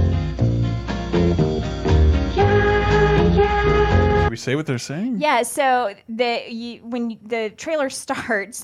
Should 4.29 4.33
we 4.33 4.37
say 4.37 4.55
what 4.55 4.67
they're 4.67 4.77
saying? 4.77 5.17
Yeah, 5.19 5.41
so 5.41 5.95
the 6.07 6.43
you, 6.47 6.81
when 6.83 7.17
the 7.25 7.49
trailer 7.57 7.89
starts, 8.05 8.63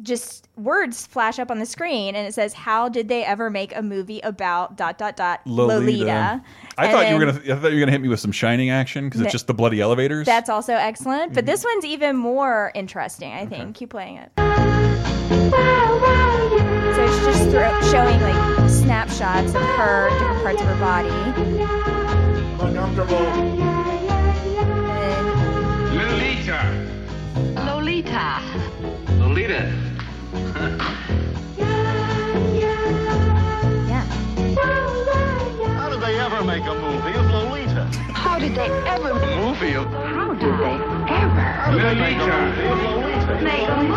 just 0.00 0.48
words 0.56 1.06
flash 1.06 1.38
up 1.38 1.50
on 1.50 1.58
the 1.58 1.66
screen, 1.66 2.14
and 2.16 2.26
it 2.26 2.32
says, 2.32 2.54
"How 2.54 2.88
did 2.88 3.08
they 3.08 3.22
ever 3.22 3.50
make 3.50 3.76
a 3.76 3.82
movie 3.82 4.20
about 4.20 4.78
dot 4.78 4.96
dot 4.96 5.14
dot 5.18 5.40
Lolita?" 5.44 6.42
I 6.78 6.86
And 6.86 6.92
thought 6.92 7.08
you 7.10 7.14
were 7.18 7.26
gonna. 7.26 7.40
I 7.54 7.60
thought 7.60 7.68
you 7.72 7.74
were 7.74 7.80
gonna 7.80 7.92
hit 7.92 8.00
me 8.00 8.08
with 8.08 8.20
some 8.20 8.32
shining 8.32 8.70
action 8.70 9.04
because 9.04 9.20
it's 9.20 9.32
just 9.32 9.46
the 9.48 9.52
bloody 9.54 9.82
elevators. 9.82 10.24
That's 10.24 10.48
also 10.48 10.72
excellent, 10.72 11.34
but 11.34 11.44
Mm-hmm. 11.44 11.50
this 11.52 11.62
one's 11.62 11.84
even 11.84 12.16
more 12.16 12.72
interesting. 12.74 13.32
I 13.32 13.44
think. 13.44 13.76
Keep 13.76 13.90
playing 13.90 14.16
it. 14.16 14.32
So 14.38 14.42
it's 17.04 17.18
just 17.26 17.50
thro- 17.50 17.82
showing 17.90 18.18
like 18.22 18.70
snapshots 18.70 19.54
of 19.54 19.60
her, 19.62 20.08
different 20.08 20.42
parts 20.42 20.62
of 20.62 20.68
her 20.68 20.80
body. 20.80 21.10
And 22.58 23.65
Lolita. 26.46 28.40
Lolita. 29.18 29.66
yeah. 32.54 34.04
How 35.74 35.88
did 35.90 36.00
they 36.00 36.16
ever 36.20 36.44
make 36.44 36.62
a 36.62 36.74
movie 36.74 37.15
Lolita? 37.15 37.15
Did 38.46 38.54
they 38.54 38.68
ever 38.86 39.14
movie 39.36 39.74
of 39.74 39.86
How 39.90 40.32
did 40.34 40.54
they 40.60 40.74
ever 41.14 41.40
How 41.40 41.72
did 41.72 41.82
they 41.82 41.94
make 41.94 42.18
a 42.18 42.26
movie 42.26 42.66
of 42.66 42.94
Lolita? 42.94 43.42
make 43.42 43.68
a 43.68 43.76
movie? 43.76 43.96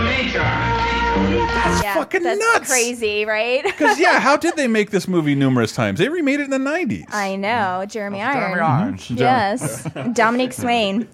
Make 0.00 0.34
a 0.34 0.40
That's 0.42 1.82
yeah, 1.82 1.94
fucking 1.94 2.22
that's 2.22 2.40
nuts. 2.40 2.68
crazy, 2.68 3.24
right? 3.24 3.62
Because 3.80 3.98
yeah, 3.98 4.20
how 4.20 4.36
did 4.36 4.56
they 4.56 4.66
make 4.68 4.90
this 4.90 5.06
movie 5.08 5.34
numerous 5.34 5.72
times? 5.72 5.98
They 5.98 6.08
remade 6.08 6.40
it 6.40 6.44
in 6.44 6.50
the 6.50 6.58
'90s. 6.58 7.06
I 7.12 7.36
know, 7.36 7.84
Jeremy 7.88 8.22
Irons. 8.22 8.40
Jeremy 8.40 8.60
Irons. 8.62 9.10
Yes, 9.10 9.88
Dominique 10.12 10.52
Swain, 10.52 11.08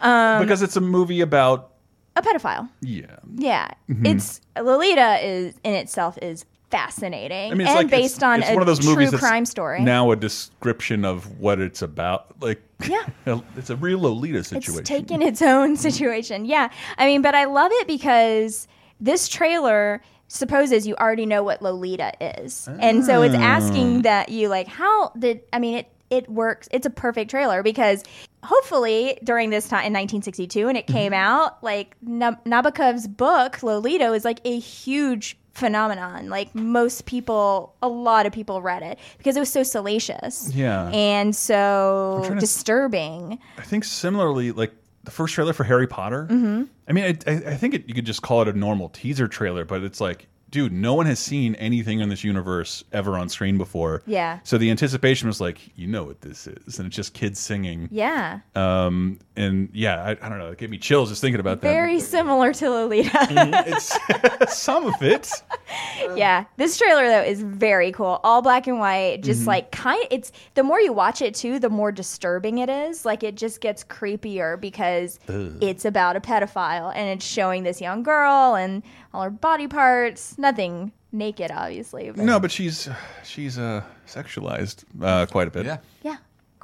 um, 0.00 0.42
because 0.42 0.62
it's 0.62 0.76
a 0.76 0.80
movie 0.80 1.20
about 1.20 1.72
a 2.16 2.22
pedophile. 2.22 2.68
yeah. 2.80 3.16
Yeah, 3.36 3.68
Mhm. 3.90 4.06
it's 4.06 4.40
Lolita 4.60 5.18
is 5.26 5.54
in 5.62 5.74
itself 5.74 6.18
is 6.22 6.44
fascinating 6.70 7.52
I 7.52 7.54
mean, 7.54 7.66
and 7.66 7.76
like 7.76 7.86
it's- 7.86 8.00
based 8.02 8.22
on 8.22 8.40
it's 8.40 8.50
a 8.50 8.52
one 8.54 8.62
of 8.62 8.66
those 8.66 8.80
true 8.80 9.10
crime 9.10 9.44
story. 9.46 9.82
Now 9.82 10.10
a 10.10 10.16
description 10.16 11.04
of 11.04 11.38
what 11.40 11.60
it's 11.60 11.82
about. 11.82 12.40
Like 12.42 12.60
Yeah. 12.88 13.04
it's 13.56 13.70
a 13.70 13.76
real 13.76 14.00
Lolita 14.00 14.42
situation. 14.44 14.80
It's 14.80 14.88
taken 14.88 15.22
its 15.22 15.42
own 15.42 15.76
situation. 15.76 16.44
Yeah. 16.44 16.70
I 16.98 17.06
mean, 17.06 17.22
but 17.22 17.34
I 17.34 17.44
love 17.44 17.70
it 17.74 17.86
because 17.86 18.66
this 19.00 19.28
trailer 19.28 20.02
supposes 20.28 20.86
you 20.88 20.96
already 20.96 21.24
know 21.26 21.42
what 21.44 21.62
Lolita 21.62 22.12
is. 22.40 22.68
And 22.80 23.04
so 23.04 23.22
it's 23.22 23.34
Ah. 23.36 23.40
asking 23.40 24.02
that 24.02 24.28
you 24.30 24.48
like 24.48 24.66
how 24.66 25.12
did 25.18 25.42
I 25.52 25.58
mean 25.60 25.76
it 25.78 25.88
it 26.08 26.28
works. 26.28 26.68
It's 26.70 26.86
a 26.86 26.90
perfect 26.90 27.30
trailer 27.30 27.62
because 27.64 28.04
hopefully 28.44 29.18
during 29.24 29.50
this 29.50 29.66
time 29.68 29.78
in 29.86 29.92
1962 29.92 30.66
when 30.66 30.76
it 30.76 30.86
came 30.86 31.12
out, 31.12 31.62
like 31.64 31.96
Nab- 32.02 32.44
Nabokov's 32.44 33.08
book 33.08 33.62
Lolita 33.62 34.12
is 34.12 34.24
like 34.24 34.40
a 34.44 34.58
huge 34.58 35.36
phenomenon. 35.56 36.28
Like 36.28 36.54
most 36.54 37.06
people, 37.06 37.74
a 37.82 37.88
lot 37.88 38.26
of 38.26 38.32
people 38.32 38.60
read 38.62 38.82
it 38.82 38.98
because 39.18 39.36
it 39.36 39.40
was 39.40 39.50
so 39.50 39.62
salacious. 39.62 40.52
Yeah. 40.54 40.88
And 40.90 41.34
so 41.34 42.20
trying 42.24 42.34
to- 42.36 42.40
disturbing. 42.40 43.38
I 43.58 43.62
think 43.62 43.84
similarly, 43.84 44.52
like 44.52 44.72
the 45.04 45.10
first 45.10 45.34
trailer 45.34 45.52
for 45.52 45.64
Harry 45.64 45.86
Potter. 45.86 46.26
Mhm. 46.30 46.68
I 46.88 46.92
mean, 46.92 47.04
I, 47.26 47.30
I, 47.30 47.34
I 47.52 47.56
think 47.56 47.74
it, 47.74 47.88
you 47.88 47.94
could 47.94 48.06
just 48.06 48.22
call 48.22 48.42
it 48.42 48.48
a 48.48 48.52
normal 48.52 48.88
teaser 48.90 49.28
trailer, 49.28 49.64
but 49.64 49.82
it's 49.82 50.00
like, 50.00 50.28
dude, 50.50 50.72
no 50.72 50.94
one 50.94 51.06
has 51.06 51.18
seen 51.18 51.54
anything 51.56 52.00
in 52.00 52.08
this 52.08 52.24
universe 52.24 52.84
ever 52.92 53.18
on 53.18 53.28
screen 53.28 53.58
before. 53.58 54.02
Yeah. 54.06 54.38
So 54.44 54.58
the 54.58 54.70
anticipation 54.70 55.26
was 55.28 55.40
like, 55.40 55.58
you 55.76 55.86
know 55.86 56.04
what 56.04 56.20
this 56.20 56.46
is, 56.46 56.78
and 56.78 56.86
it's 56.86 56.96
just 56.96 57.14
kids 57.14 57.38
singing. 57.40 57.88
Yeah. 57.90 58.40
Um, 58.54 59.18
and 59.36 59.68
yeah, 59.72 60.02
I, 60.02 60.10
I 60.10 60.28
don't 60.28 60.38
know, 60.38 60.48
it 60.50 60.58
gave 60.58 60.70
me 60.70 60.78
chills 60.78 61.08
just 61.10 61.20
thinking 61.20 61.40
about 61.40 61.60
that. 61.60 61.68
Very 61.68 62.00
similar 62.16 62.52
to 62.54 62.70
Lolita. 62.70 63.26
it's 63.30 64.56
some 64.58 64.86
of 64.86 65.02
it. 65.02 65.30
yeah. 66.16 66.44
This 66.56 66.78
trailer 66.78 67.06
though 67.08 67.22
is 67.22 67.42
very 67.42 67.92
cool. 67.92 68.20
All 68.24 68.40
black 68.42 68.66
and 68.66 68.78
white. 68.78 69.22
Just 69.22 69.42
Mhm. 69.42 69.46
like 69.48 69.72
kind 69.72 70.02
it's 70.10 70.32
the 70.54 70.62
more 70.62 70.80
you 70.80 70.92
watch 70.92 71.20
it 71.20 71.34
too, 71.34 71.58
the 71.58 71.68
more 71.70 71.92
disturbing 71.92 72.58
it 72.58 72.68
is. 72.70 73.04
Like 73.04 73.22
it 73.22 73.34
just 73.36 73.60
gets 73.60 73.84
creepier 73.84 74.58
because 74.60 75.18
Ugh. 75.28 75.56
it's 75.60 75.84
about 75.84 76.16
a 76.16 76.20
pedophile 76.20 76.92
and 76.94 77.08
it's 77.10 77.24
showing 77.26 77.62
this 77.64 77.80
young 77.80 78.02
girl 78.02 78.54
and 78.54 78.82
all 79.16 79.22
her 79.22 79.30
body 79.30 79.66
parts. 79.66 80.36
Nothing 80.38 80.92
naked 81.12 81.50
obviously. 81.50 82.10
But 82.10 82.24
No, 82.24 82.38
but 82.38 82.50
she's 82.50 82.88
she's 83.24 83.58
uh, 83.58 83.82
sexualized 84.06 84.84
uh, 85.02 85.26
quite 85.26 85.48
a 85.48 85.50
bit. 85.50 85.66
Yeah, 85.66 85.78
yeah. 86.02 86.16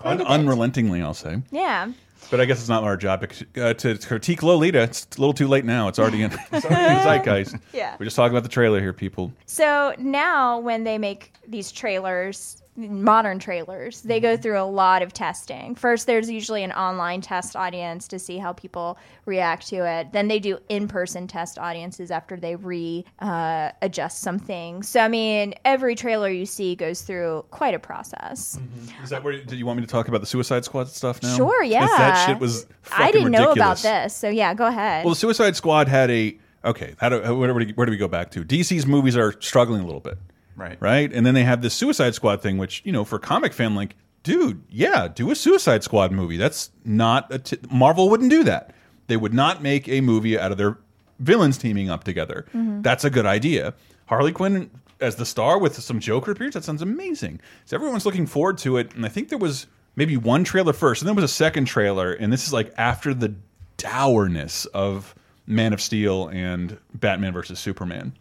Un- 0.05 0.21
unrelentingly, 0.21 1.01
I'll 1.03 1.15
say. 1.15 1.43
Yeah. 1.51 1.93
But 2.31 2.41
I 2.41 2.45
guess 2.45 2.61
it's 2.61 2.69
not 2.69 2.85
our 2.85 2.97
job 2.97 3.21
because, 3.21 3.45
uh, 3.57 3.75
to 3.75 3.99
critique 3.99 4.43
Lolita. 4.43 4.83
It's 4.83 5.07
a 5.17 5.21
little 5.21 5.35
too 5.35 5.49
late 5.49 5.65
now. 5.65 5.89
It's 5.89 5.99
already 5.99 6.23
in, 6.23 6.33
it's 6.53 6.65
already 6.65 6.95
in 6.99 7.03
zeitgeist. 7.03 7.57
Yeah. 7.73 7.97
We're 7.99 8.05
just 8.07 8.17
talking 8.17 8.33
about 8.33 8.43
the 8.45 8.49
trailer 8.49 8.81
here, 8.81 8.93
people. 8.93 9.33
So 9.47 9.95
now 9.99 10.59
when 10.61 10.85
they 10.85 10.99
make 10.99 11.33
these 11.47 11.73
trailers 11.73 12.62
modern 12.77 13.39
trailers. 13.39 14.01
They 14.03 14.19
go 14.19 14.37
through 14.37 14.59
a 14.59 14.65
lot 14.65 15.03
of 15.03 15.13
testing. 15.13 15.75
First, 15.75 16.07
there's 16.07 16.31
usually 16.31 16.63
an 16.63 16.73
online 16.73 17.21
test 17.21 17.55
audience 17.55 18.09
to 18.09 18.19
see 18.19 18.39
how 18.39 18.53
people 18.53 18.99
react 19.27 19.69
to 19.69 19.87
it. 19.87 20.13
Then 20.13 20.29
they 20.29 20.39
do 20.39 20.59
in-person 20.69 21.27
test 21.27 21.59
audiences 21.59 22.11
after 22.11 22.37
they 22.37 22.57
re 22.57 23.05
uh, 23.19 23.73
adjust 23.83 24.21
some 24.21 24.39
things. 24.39 24.89
So 24.89 25.01
I 25.01 25.09
mean, 25.09 25.55
every 25.65 25.95
trailer 25.95 26.31
you 26.31 26.47
see 26.47 26.75
goes 26.75 27.03
through 27.03 27.45
quite 27.51 27.75
a 27.75 27.79
process. 27.79 28.59
Is 29.03 29.11
that 29.11 29.23
where? 29.23 29.33
Did 29.43 29.59
you 29.59 29.67
want 29.67 29.79
me 29.79 29.85
to 29.85 29.91
talk 29.91 30.09
about 30.09 30.21
the 30.21 30.27
Suicide 30.27 30.65
Squad 30.65 30.89
stuff 30.89 31.23
now? 31.23 31.37
sure 31.37 31.63
yeah. 31.63 31.87
that 31.87 32.27
shit 32.27 32.39
was. 32.39 32.67
I 32.91 33.11
didn't 33.11 33.33
know 33.33 33.53
about 33.53 33.79
this, 33.79 34.15
so 34.15 34.29
yeah, 34.29 34.55
go 34.55 34.67
ahead. 34.67 35.05
Well, 35.05 35.15
the 35.15 35.21
Suicide 35.21 35.57
Squad 35.57 35.89
had 35.89 36.11
a 36.11 36.39
okay. 36.65 36.95
How 36.99 37.11
do, 37.11 37.37
where, 37.37 37.49
do 37.49 37.55
we, 37.55 37.73
where 37.73 37.87
do 37.87 37.91
we 37.91 37.99
go 37.99 38.09
back 38.09 38.31
to? 38.33 38.45
DC's 38.45 38.87
movies 38.87 39.17
are 39.17 39.33
struggling 39.41 39.83
a 39.83 39.85
little 39.85 40.01
bit, 40.01 40.19
Right. 40.63 40.77
right? 40.81 41.13
And 41.13 41.27
then 41.27 41.35
they 41.35 41.45
have 41.45 41.61
this 41.63 41.75
Suicide 41.75 42.15
Squad 42.15 42.41
thing, 42.43 42.57
which 42.59 42.83
you 42.85 42.93
know, 42.93 43.05
for 43.05 43.19
comic 43.19 43.53
fan, 43.53 43.75
like, 43.75 43.97
dude, 44.23 44.63
yeah, 44.71 45.09
do 45.09 45.31
a 45.31 45.35
Suicide 45.35 45.83
Squad 45.83 46.13
movie. 46.13 46.37
That's 46.37 46.71
not 46.85 47.33
a 47.33 47.39
t 47.39 47.59
Marvel 47.71 48.09
wouldn't 48.09 48.31
do 48.31 48.45
that. 48.45 48.75
They 49.09 49.17
would 49.17 49.35
not 49.35 49.63
make 49.63 49.89
a 49.89 50.01
movie 50.01 50.39
out 50.39 50.53
of 50.53 50.59
their 50.59 50.79
villains 51.19 51.59
teaming 51.59 51.91
up 51.91 52.05
together. 52.05 52.47
Mhm. 52.55 52.83
That's 52.83 53.05
a 53.05 53.11
good 53.11 53.27
idea. 53.27 53.75
Harley 54.07 54.33
Quinn 54.33 54.71
as 55.01 55.17
the 55.17 55.27
star 55.27 55.59
with 55.59 55.75
some 55.81 55.99
Joker 55.99 56.31
appearance. 56.31 56.55
That 56.55 56.65
sounds 56.65 56.83
amazing. 56.83 57.41
So 57.65 57.77
everyone's 57.77 58.07
looking 58.07 58.27
forward 58.27 58.59
to 58.59 58.77
it. 58.77 58.95
And 58.95 59.05
I 59.05 59.09
think 59.09 59.29
there 59.29 59.39
was 59.39 59.67
maybe 59.97 60.17
one 60.17 60.45
trailer 60.45 60.73
first, 60.73 61.03
and 61.03 61.09
then 61.09 61.17
there 61.17 61.23
was 61.23 61.31
a 61.31 61.35
second 61.35 61.65
trailer. 61.65 62.13
And 62.13 62.33
this 62.33 62.47
is 62.47 62.53
like 62.53 62.73
after 62.79 63.13
the 63.13 63.35
dourness 63.77 64.65
of 64.67 65.15
Man 65.47 65.73
of 65.73 65.81
Steel 65.81 66.29
and 66.29 66.79
Batman 66.95 67.33
versus 67.33 67.59
Superman. 67.59 68.13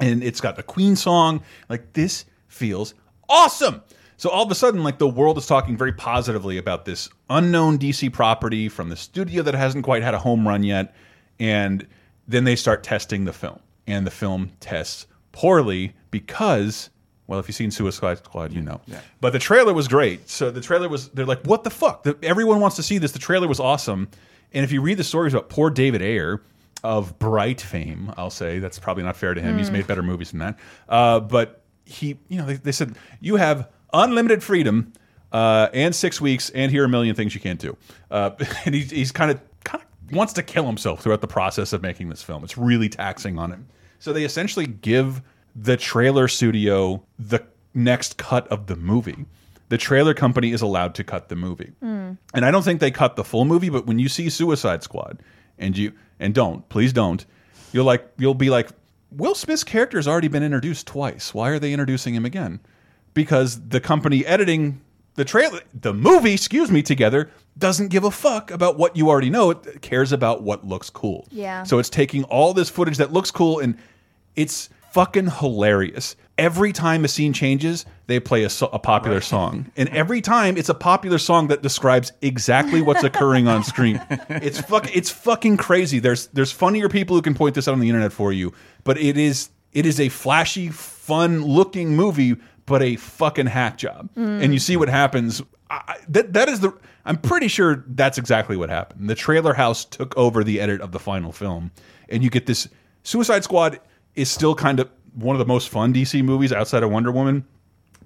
And 0.00 0.22
it's 0.22 0.40
got 0.40 0.56
the 0.56 0.62
Queen 0.62 0.96
song. 0.96 1.42
Like 1.68 1.92
this 1.92 2.26
feels 2.48 2.94
awesome. 3.28 3.82
So 4.18 4.30
all 4.30 4.44
of 4.44 4.50
a 4.50 4.54
sudden, 4.54 4.82
like 4.82 4.98
the 4.98 5.08
world 5.08 5.36
is 5.36 5.46
talking 5.46 5.76
very 5.76 5.92
positively 5.92 6.56
about 6.56 6.84
this 6.84 7.08
unknown 7.28 7.78
DC 7.78 8.12
property 8.12 8.68
from 8.68 8.88
the 8.88 8.96
studio 8.96 9.42
that 9.42 9.54
hasn't 9.54 9.84
quite 9.84 10.02
had 10.02 10.14
a 10.14 10.18
home 10.18 10.48
run 10.48 10.62
yet. 10.62 10.94
And 11.38 11.86
then 12.26 12.44
they 12.44 12.56
start 12.56 12.82
testing 12.82 13.24
the 13.24 13.32
film. 13.32 13.60
And 13.86 14.06
the 14.06 14.10
film 14.10 14.50
tests 14.58 15.06
poorly 15.32 15.94
because, 16.10 16.90
well, 17.26 17.38
if 17.38 17.46
you've 17.46 17.54
seen 17.54 17.70
Suicide 17.70 18.18
Squad, 18.18 18.52
you 18.52 18.62
know. 18.62 18.80
But 19.20 19.32
the 19.32 19.38
trailer 19.38 19.74
was 19.74 19.86
great. 19.86 20.28
So 20.28 20.50
the 20.50 20.62
trailer 20.62 20.88
was, 20.88 21.08
they're 21.10 21.26
like, 21.26 21.42
what 21.44 21.62
the 21.62 21.70
fuck? 21.70 22.02
The, 22.02 22.16
everyone 22.22 22.60
wants 22.60 22.76
to 22.76 22.82
see 22.82 22.98
this. 22.98 23.12
The 23.12 23.18
trailer 23.18 23.46
was 23.46 23.60
awesome. 23.60 24.08
And 24.52 24.64
if 24.64 24.72
you 24.72 24.80
read 24.80 24.96
the 24.96 25.04
stories 25.04 25.34
about 25.34 25.50
poor 25.50 25.68
David 25.70 26.00
Ayer 26.02 26.40
of 26.86 27.18
Bright 27.18 27.60
fame, 27.60 28.12
I'll 28.16 28.30
say, 28.30 28.58
that's 28.58 28.78
probably 28.78 29.02
not 29.02 29.16
fair 29.16 29.34
to 29.34 29.40
him. 29.40 29.58
He's 29.58 29.68
Mm. 29.70 29.74
made 29.74 29.86
better 29.86 30.02
movies 30.02 30.30
than 30.30 30.40
that. 30.40 30.58
Uh, 30.88 31.20
but 31.20 31.62
he, 31.84 32.18
you 32.28 32.38
know, 32.38 32.46
they, 32.46 32.54
they 32.54 32.72
said, 32.72 32.96
you 33.20 33.36
have 33.36 33.68
unlimited 33.92 34.42
freedom 34.42 34.92
uh, 35.32 35.68
and 35.74 35.94
six 35.94 36.20
weeks, 36.20 36.50
and 36.50 36.70
here 36.70 36.82
are 36.82 36.86
a 36.86 36.88
million 36.88 37.14
things 37.14 37.34
you 37.34 37.40
can't 37.40 37.60
do. 37.60 37.76
Uh, 38.10 38.30
and 38.64 38.74
he's, 38.74 38.90
he's 38.90 39.12
kind 39.12 39.30
of 39.30 39.40
kind 39.64 39.82
of 39.82 40.12
wants 40.16 40.32
to 40.34 40.42
kill 40.42 40.66
himself 40.66 41.02
throughout 41.02 41.20
the 41.20 41.26
process 41.26 41.72
of 41.72 41.82
making 41.82 42.08
this 42.08 42.22
film. 42.22 42.44
It's 42.44 42.56
really 42.56 42.88
taxing 42.88 43.38
on 43.38 43.50
him. 43.52 43.66
So 43.98 44.12
they 44.12 44.24
essentially 44.24 44.66
give 44.66 45.22
the 45.54 45.76
trailer 45.76 46.28
studio 46.28 47.02
the 47.18 47.40
next 47.74 48.16
cut 48.16 48.46
of 48.48 48.66
the 48.68 48.76
movie. 48.76 49.26
The 49.68 49.78
trailer 49.78 50.14
company 50.14 50.52
is 50.52 50.62
allowed 50.62 50.94
to 50.94 51.04
cut 51.04 51.28
the 51.28 51.34
movie. 51.36 51.72
Mm. 51.82 52.18
And 52.34 52.44
I 52.44 52.50
don't 52.52 52.62
think 52.62 52.78
they 52.80 52.92
cut 52.92 53.16
the 53.16 53.24
full 53.24 53.44
movie, 53.44 53.68
but 53.68 53.84
when 53.86 53.98
you 53.98 54.08
see 54.08 54.30
Suicide 54.30 54.82
Squad 54.84 55.22
and 55.58 55.76
you 55.76 55.92
and 56.18 56.34
don't, 56.34 56.68
please 56.68 56.92
don't, 56.92 57.24
you'll 57.72 57.84
like 57.84 58.06
you'll 58.18 58.34
be 58.34 58.50
like, 58.50 58.70
Will 59.10 59.34
Smith's 59.34 59.64
character 59.64 59.98
has 59.98 60.08
already 60.08 60.28
been 60.28 60.42
introduced 60.42 60.86
twice. 60.86 61.32
Why 61.32 61.50
are 61.50 61.58
they 61.58 61.72
introducing 61.72 62.14
him 62.14 62.24
again? 62.24 62.60
Because 63.14 63.68
the 63.68 63.80
company 63.80 64.26
editing 64.26 64.80
the 65.14 65.24
trailer 65.24 65.60
the 65.74 65.94
movie, 65.94 66.34
excuse 66.34 66.70
me, 66.70 66.82
together 66.82 67.30
doesn't 67.58 67.88
give 67.88 68.04
a 68.04 68.10
fuck 68.10 68.50
about 68.50 68.76
what 68.76 68.96
you 68.96 69.08
already 69.08 69.30
know. 69.30 69.50
It 69.50 69.80
cares 69.80 70.12
about 70.12 70.42
what 70.42 70.66
looks 70.66 70.90
cool. 70.90 71.26
Yeah. 71.30 71.62
So 71.64 71.78
it's 71.78 71.88
taking 71.88 72.24
all 72.24 72.52
this 72.52 72.68
footage 72.68 72.98
that 72.98 73.12
looks 73.12 73.30
cool 73.30 73.58
and 73.60 73.76
it's 74.36 74.68
fucking 74.96 75.26
hilarious. 75.26 76.16
Every 76.38 76.72
time 76.72 77.04
a 77.04 77.08
scene 77.08 77.34
changes, 77.34 77.84
they 78.06 78.18
play 78.18 78.44
a, 78.44 78.50
a 78.72 78.78
popular 78.78 79.20
song, 79.20 79.70
and 79.76 79.90
every 79.90 80.22
time 80.22 80.56
it's 80.56 80.70
a 80.70 80.74
popular 80.74 81.18
song 81.18 81.48
that 81.48 81.62
describes 81.62 82.12
exactly 82.22 82.80
what's 82.80 83.04
occurring 83.04 83.46
on 83.46 83.62
screen. 83.62 84.00
It's 84.28 84.60
fuck, 84.60 84.94
it's 84.94 85.10
fucking 85.10 85.56
crazy. 85.56 85.98
There's 85.98 86.28
there's 86.28 86.52
funnier 86.52 86.88
people 86.88 87.16
who 87.16 87.22
can 87.22 87.34
point 87.34 87.54
this 87.54 87.68
out 87.68 87.72
on 87.72 87.80
the 87.80 87.88
internet 87.88 88.12
for 88.12 88.32
you, 88.32 88.52
but 88.84 88.98
it 88.98 89.16
is 89.16 89.50
it 89.72 89.84
is 89.84 90.00
a 90.00 90.08
flashy, 90.08 90.68
fun 90.70 91.44
looking 91.44 91.94
movie, 91.94 92.36
but 92.64 92.82
a 92.82 92.96
fucking 92.96 93.46
hack 93.46 93.76
job. 93.76 94.08
Mm. 94.16 94.42
And 94.42 94.52
you 94.52 94.58
see 94.58 94.76
what 94.76 94.88
happens. 94.88 95.42
I, 95.68 95.98
that 96.08 96.32
that 96.32 96.48
is 96.48 96.60
the. 96.60 96.72
I'm 97.04 97.18
pretty 97.18 97.48
sure 97.48 97.84
that's 97.88 98.18
exactly 98.18 98.56
what 98.56 98.70
happened. 98.70 99.10
The 99.10 99.14
trailer 99.14 99.54
house 99.54 99.84
took 99.84 100.16
over 100.16 100.42
the 100.42 100.60
edit 100.60 100.80
of 100.80 100.92
the 100.92 100.98
final 100.98 101.32
film, 101.32 101.72
and 102.08 102.22
you 102.22 102.30
get 102.30 102.46
this. 102.46 102.68
Suicide 103.02 103.44
Squad 103.44 103.78
is 104.16 104.30
still 104.30 104.54
kind 104.54 104.80
of 104.80 104.90
one 105.14 105.36
of 105.36 105.38
the 105.38 105.46
most 105.46 105.68
fun 105.68 105.94
DC 105.94 106.22
movies 106.24 106.52
outside 106.52 106.82
of 106.82 106.90
Wonder 106.90 107.12
Woman, 107.12 107.46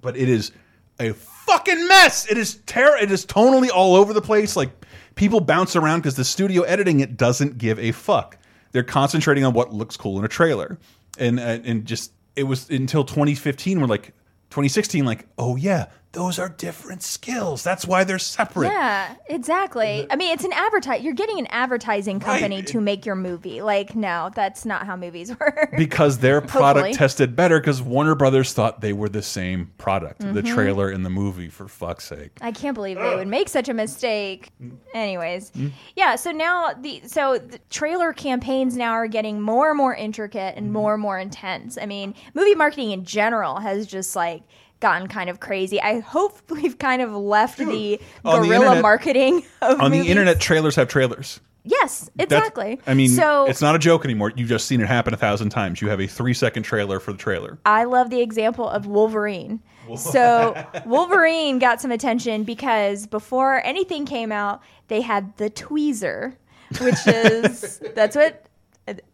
but 0.01 0.15
it 0.15 0.29
is 0.29 0.51
a 0.99 1.13
fucking 1.13 1.87
mess. 1.87 2.29
It 2.29 2.37
is 2.37 2.55
terror. 2.65 2.97
It 2.97 3.11
is 3.11 3.25
tonally 3.25 3.69
all 3.69 3.95
over 3.95 4.13
the 4.13 4.21
place. 4.21 4.55
Like 4.55 4.69
people 5.15 5.41
bounce 5.41 5.75
around 5.75 5.99
because 5.99 6.15
the 6.15 6.25
studio 6.25 6.63
editing 6.63 6.99
it 6.99 7.17
doesn't 7.17 7.57
give 7.57 7.79
a 7.79 7.91
fuck. 7.91 8.37
They're 8.71 8.83
concentrating 8.83 9.43
on 9.43 9.53
what 9.53 9.73
looks 9.73 9.97
cool 9.97 10.17
in 10.19 10.25
a 10.25 10.29
trailer, 10.29 10.77
and 11.17 11.39
uh, 11.39 11.59
and 11.63 11.85
just 11.85 12.13
it 12.35 12.43
was 12.43 12.69
until 12.69 13.03
2015 13.03 13.81
we're 13.81 13.87
like 13.87 14.13
2016 14.51 15.03
like 15.03 15.25
oh 15.37 15.57
yeah 15.57 15.87
those 16.13 16.39
are 16.39 16.49
different 16.49 17.01
skills. 17.03 17.63
That's 17.63 17.85
why 17.85 18.03
they're 18.03 18.19
separate. 18.19 18.67
Yeah, 18.67 19.15
exactly. 19.27 20.05
I 20.09 20.15
mean, 20.17 20.33
it's 20.33 20.43
an 20.43 20.51
advertise. 20.53 21.01
You're 21.03 21.13
getting 21.13 21.39
an 21.39 21.47
advertising 21.47 22.19
company 22.19 22.61
to 22.63 22.81
make 22.81 23.05
your 23.05 23.15
movie. 23.15 23.61
Like, 23.61 23.95
no, 23.95 24.29
that's 24.35 24.65
not 24.65 24.85
how 24.85 24.97
movies 24.97 25.29
work. 25.39 25.73
because 25.77 26.17
their 26.17 26.41
product 26.41 26.79
Hopefully. 26.87 26.93
tested 26.93 27.35
better 27.35 27.59
because 27.61 27.81
Warner 27.81 28.15
Brothers 28.15 28.51
thought 28.51 28.81
they 28.81 28.91
were 28.93 29.07
the 29.07 29.21
same 29.21 29.71
product, 29.77 30.19
the 30.19 30.41
Mhm. 30.41 30.53
trailer 30.53 30.89
and 30.89 31.05
the 31.05 31.09
movie. 31.09 31.47
For 31.47 31.67
fuck's 31.67 32.05
sake. 32.07 32.31
I 32.41 32.51
can't 32.51 32.75
believe 32.75 32.97
they 32.97 33.15
would 33.15 33.27
make 33.27 33.47
such 33.49 33.69
a 33.69 33.73
mistake. 33.73 34.49
Anyways, 34.93 35.51
Mm. 35.51 35.71
yeah. 35.95 36.15
So 36.15 36.31
now 36.31 36.71
the 36.79 37.01
so 37.05 37.37
the 37.37 37.59
trailer 37.69 38.11
campaigns 38.13 38.75
now 38.75 38.91
are 38.91 39.07
getting 39.07 39.39
more 39.41 39.69
and 39.69 39.77
more 39.77 39.95
intricate 39.95 40.55
Mm-hmm. 40.55 40.57
and 40.65 40.73
more 40.73 40.93
and 40.93 41.01
more 41.01 41.17
intense. 41.19 41.77
I 41.81 41.85
mean, 41.85 42.15
movie 42.33 42.55
marketing 42.55 42.91
in 42.91 43.05
general 43.05 43.59
has 43.59 43.87
just 43.87 44.15
like 44.15 44.43
gotten 44.81 45.07
kind 45.07 45.29
of 45.29 45.39
crazy. 45.39 45.81
I 45.81 45.99
hope 46.01 46.37
we've 46.51 46.77
kind 46.77 47.01
of 47.01 47.13
left 47.15 47.57
the 47.57 47.99
On 48.25 48.41
the 48.41 48.47
guerrilla 48.47 48.65
internet- 48.65 48.81
marketing 48.81 49.43
of 49.61 49.79
On 49.79 49.91
movies. 49.91 50.03
the 50.05 50.09
internet, 50.11 50.41
trailers 50.41 50.75
have 50.75 50.89
trailers. 50.89 51.39
Yes, 51.63 52.09
That's- 52.15 52.37
exactly. 52.39 52.79
I 52.87 52.95
mean, 52.95 53.09
so 53.09 53.45
it's 53.45 53.61
not 53.61 53.75
a 53.75 53.79
joke 53.79 54.03
anymore. 54.03 54.33
You've 54.35 54.49
just 54.49 54.65
seen 54.65 54.81
it 54.81 54.87
happen 54.87 55.13
a 55.13 55.17
thousand 55.17 55.51
times. 55.51 55.79
You 55.79 55.89
have 55.89 56.01
a 56.01 56.07
three 56.07 56.33
second 56.33 56.63
trailer 56.63 56.99
for 56.99 57.11
the 57.13 57.19
trailer. 57.19 57.59
I 57.65 57.83
love 57.83 58.09
the 58.09 58.19
example 58.19 58.67
of 58.67 58.87
Wolverine. 58.87 59.61
So 59.95 60.55
Wolverine 60.87 61.59
got 61.59 61.79
some 61.79 61.91
attention 61.91 62.43
because 62.45 63.05
before 63.05 63.61
anything 63.63 64.05
came 64.07 64.31
out, 64.31 64.61
they 64.87 65.01
had 65.01 65.37
the 65.37 65.49
tweezer, 65.51 66.35
which 66.79 66.95
is 67.05 67.79
that's 67.95 68.15
what 68.15 68.45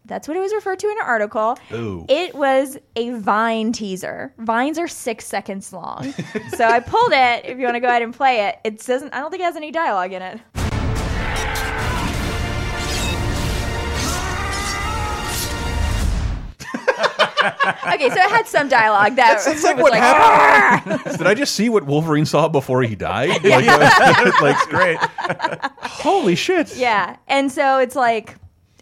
that's 0.06 0.28
what 0.28 0.38
it 0.38 0.40
was 0.40 0.54
referred 0.54 0.80
to 0.80 0.88
in 0.88 0.98
an 0.98 1.06
article. 1.06 1.58
Ooh. 1.74 2.06
It 2.10 2.34
was 2.36 2.78
a 2.96 3.12
Vine 3.12 3.72
teaser. 3.72 4.34
Vines 4.38 4.78
are 4.78 4.88
six 4.88 5.26
seconds 5.26 5.74
long. 5.74 6.14
so 6.56 6.66
I 6.66 6.80
pulled 6.80 7.12
it. 7.14 7.46
If 7.46 7.58
you 7.58 7.66
want 7.66 7.76
to 7.76 7.82
go 7.82 7.88
ahead 7.88 8.02
and 8.02 8.14
play 8.14 8.48
it, 8.48 8.60
it 8.64 8.86
doesn't. 8.86 9.14
I 9.14 9.20
don't 9.20 9.30
think 9.30 9.42
it 9.42 9.46
has 9.46 9.56
any 9.56 9.72
dialogue 9.72 10.14
in 10.14 10.22
it. 10.22 10.40
okay, 17.94 18.10
so 18.10 18.16
it 18.16 18.30
had 18.30 18.48
some 18.48 18.68
dialogue 18.68 19.16
that 19.16 19.42
That's 19.44 19.64
like 19.64 19.76
was 19.76 19.84
what 19.84 19.92
like, 19.92 20.02
happened. 20.02 21.18
Did 21.18 21.28
I 21.28 21.34
just 21.34 21.56
see 21.56 21.70
what 21.70 21.84
Wolverine 21.86 22.26
saw 22.26 22.48
before 22.48 22.84
he 22.84 22.96
died? 22.96 23.44
Like, 23.48 23.66
uh, 23.68 24.32
like 24.42 24.58
great. 24.70 24.98
Holy 25.80 26.36
shit. 26.36 26.76
Yeah. 26.76 27.16
And 27.28 27.52
so 27.52 27.80
it's 27.80 27.96
like, 27.96 28.36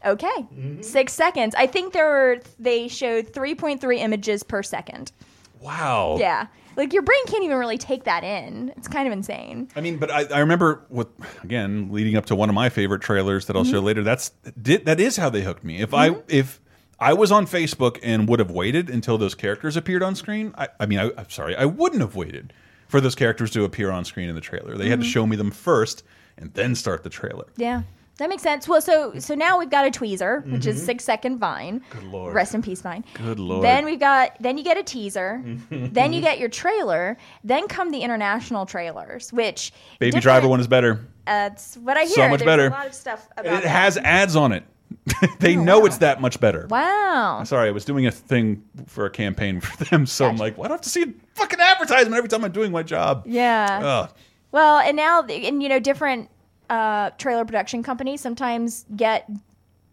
okay, 0.06 0.28
Mm-hmm. 0.28 0.82
six 0.82 1.14
seconds. 1.14 1.56
I 1.58 1.68
think 1.68 1.94
there 1.94 2.08
were, 2.08 2.40
they 2.60 2.88
showed 2.88 3.34
3.3 3.34 4.00
images 4.00 4.44
per 4.44 4.62
second. 4.64 5.12
Wow. 5.60 6.18
Yeah. 6.20 6.48
Like 6.78 6.92
your 6.94 7.02
brain 7.04 7.26
can't 7.28 7.44
even 7.44 7.58
really 7.58 7.78
take 7.78 8.04
that 8.04 8.24
in. 8.24 8.74
It's 8.76 8.88
kind 8.90 9.08
of 9.08 9.14
insane. 9.14 9.70
I 9.76 9.82
mean, 9.82 9.98
but 9.98 10.12
I, 10.12 10.26
I 10.26 10.40
remember 10.40 10.86
with 10.90 11.08
again 11.44 11.90
leading 11.92 12.18
up 12.18 12.26
to 12.28 12.36
one 12.36 12.50
of 12.50 12.56
my 12.56 12.68
favorite 12.70 13.02
trailers 13.02 13.46
that 13.46 13.56
I'll 13.56 13.64
show 13.64 13.82
Mhm. 13.82 13.86
later. 13.86 14.04
That's 14.04 14.32
did, 14.62 14.86
that 14.86 15.00
is 15.00 15.16
how 15.16 15.30
they 15.30 15.42
hooked 15.42 15.64
me. 15.64 15.80
If 15.82 15.94
I 15.94 16.18
if 16.28 16.60
I 17.00 17.14
was 17.14 17.32
on 17.32 17.46
Facebook 17.48 17.98
and 18.04 18.28
would 18.28 18.40
have 18.40 18.52
waited 18.52 18.90
until 18.90 19.18
those 19.18 19.36
characters 19.36 19.78
appeared 19.78 20.04
on 20.04 20.16
screen, 20.16 20.54
I, 20.58 20.68
I 20.80 20.86
mean, 20.86 21.00
I, 21.00 21.12
I'm 21.18 21.30
sorry, 21.30 21.56
I 21.56 21.64
wouldn't 21.66 22.02
have 22.02 22.16
waited 22.16 22.52
for 22.90 23.00
those 23.00 23.16
characters 23.16 23.52
to 23.52 23.64
appear 23.64 23.90
on 23.90 24.04
screen 24.04 24.28
in 24.28 24.36
the 24.36 24.42
trailer. 24.42 24.78
They 24.78 24.90
had 24.90 25.00
to 25.00 25.06
Mhm. 25.06 25.12
show 25.12 25.26
me 25.26 25.38
them 25.38 25.52
first 25.52 26.04
and 26.38 26.54
then 26.56 26.76
start 26.76 27.04
the 27.04 27.10
trailer. 27.10 27.46
Yeah. 27.56 27.84
That 28.18 28.30
makes 28.30 28.44
sense. 28.44 28.68
Well, 28.68 28.82
so 28.82 29.20
so 29.20 29.36
now 29.36 29.60
we've 29.60 29.70
got 29.70 29.86
a 29.86 29.92
tweezer, 29.92 30.50
which 30.50 30.66
is 30.66 30.82
Mhm. 30.82 30.86
six 30.86 31.04
second 31.04 31.38
Vine. 31.38 31.82
Good 31.90 32.04
lord. 32.04 32.34
Rest 32.34 32.56
in 32.56 32.62
peace, 32.62 32.82
Vine. 32.82 33.04
Good 33.14 33.40
lord. 33.40 33.64
Then 33.64 33.84
we've 33.84 34.00
got 34.00 34.38
then 34.40 34.58
you 34.58 34.64
get 34.64 34.78
a 34.78 34.84
teaser, 34.84 35.42
mm-hmm. 35.44 35.88
then 35.92 36.14
you 36.14 36.20
mm-hmm. 36.20 36.28
get 36.28 36.40
your 36.40 36.48
trailer, 36.48 37.18
then 37.44 37.68
come 37.68 37.92
the 37.92 38.00
international 38.00 38.66
trailers, 38.66 39.34
which 39.34 39.74
Baby 40.00 40.12
different- 40.12 40.24
Driver 40.24 40.48
one 40.48 40.60
is 40.62 40.68
better. 40.68 41.06
Uh, 41.28 41.50
that's 41.50 41.76
what 41.78 41.98
I 41.98 42.04
hear. 42.04 42.16
So 42.16 42.30
much 42.30 42.40
There's 42.40 42.48
better. 42.48 42.68
A 42.68 42.70
lot 42.70 42.88
of 42.88 42.94
stuff 42.94 43.28
about 43.36 43.46
it 43.58 43.64
that. 43.64 43.70
has 43.70 43.98
ads 43.98 44.36
on 44.36 44.52
it. 44.54 44.64
they 45.40 45.58
oh, 45.58 45.64
know 45.64 45.86
it's 45.86 45.98
that 45.98 46.22
much 46.22 46.40
better. 46.40 46.68
Wow. 46.70 47.38
I'm 47.40 47.46
sorry, 47.46 47.68
I 47.68 47.72
was 47.72 47.86
doing 47.86 48.06
a 48.06 48.12
thing 48.12 48.64
for 48.86 49.06
a 49.06 49.10
campaign 49.10 49.60
for 49.60 49.84
them, 49.86 50.06
so 50.06 50.26
I'm 50.28 50.38
like, 50.38 50.58
why 50.58 50.68
do 50.68 50.74
I 50.74 50.76
have 50.76 50.82
to 50.82 50.90
see 50.90 51.04
a 51.04 51.14
fucking 51.36 51.60
advertisement 51.60 52.16
every 52.16 52.30
time 52.30 52.46
I'm 52.46 52.52
doing 52.52 52.72
my 52.72 52.84
job? 52.84 53.24
Yeah. 53.26 53.80
Ugh. 53.84 54.12
Well, 54.52 54.78
and 54.78 54.96
now, 54.96 55.22
and 55.24 55.62
you 55.62 55.68
know, 55.68 55.80
different 55.80 56.30
uh, 56.70 57.12
trailer 57.18 57.46
production 57.46 57.84
companies 57.84 58.22
sometimes 58.22 58.86
get 58.96 59.30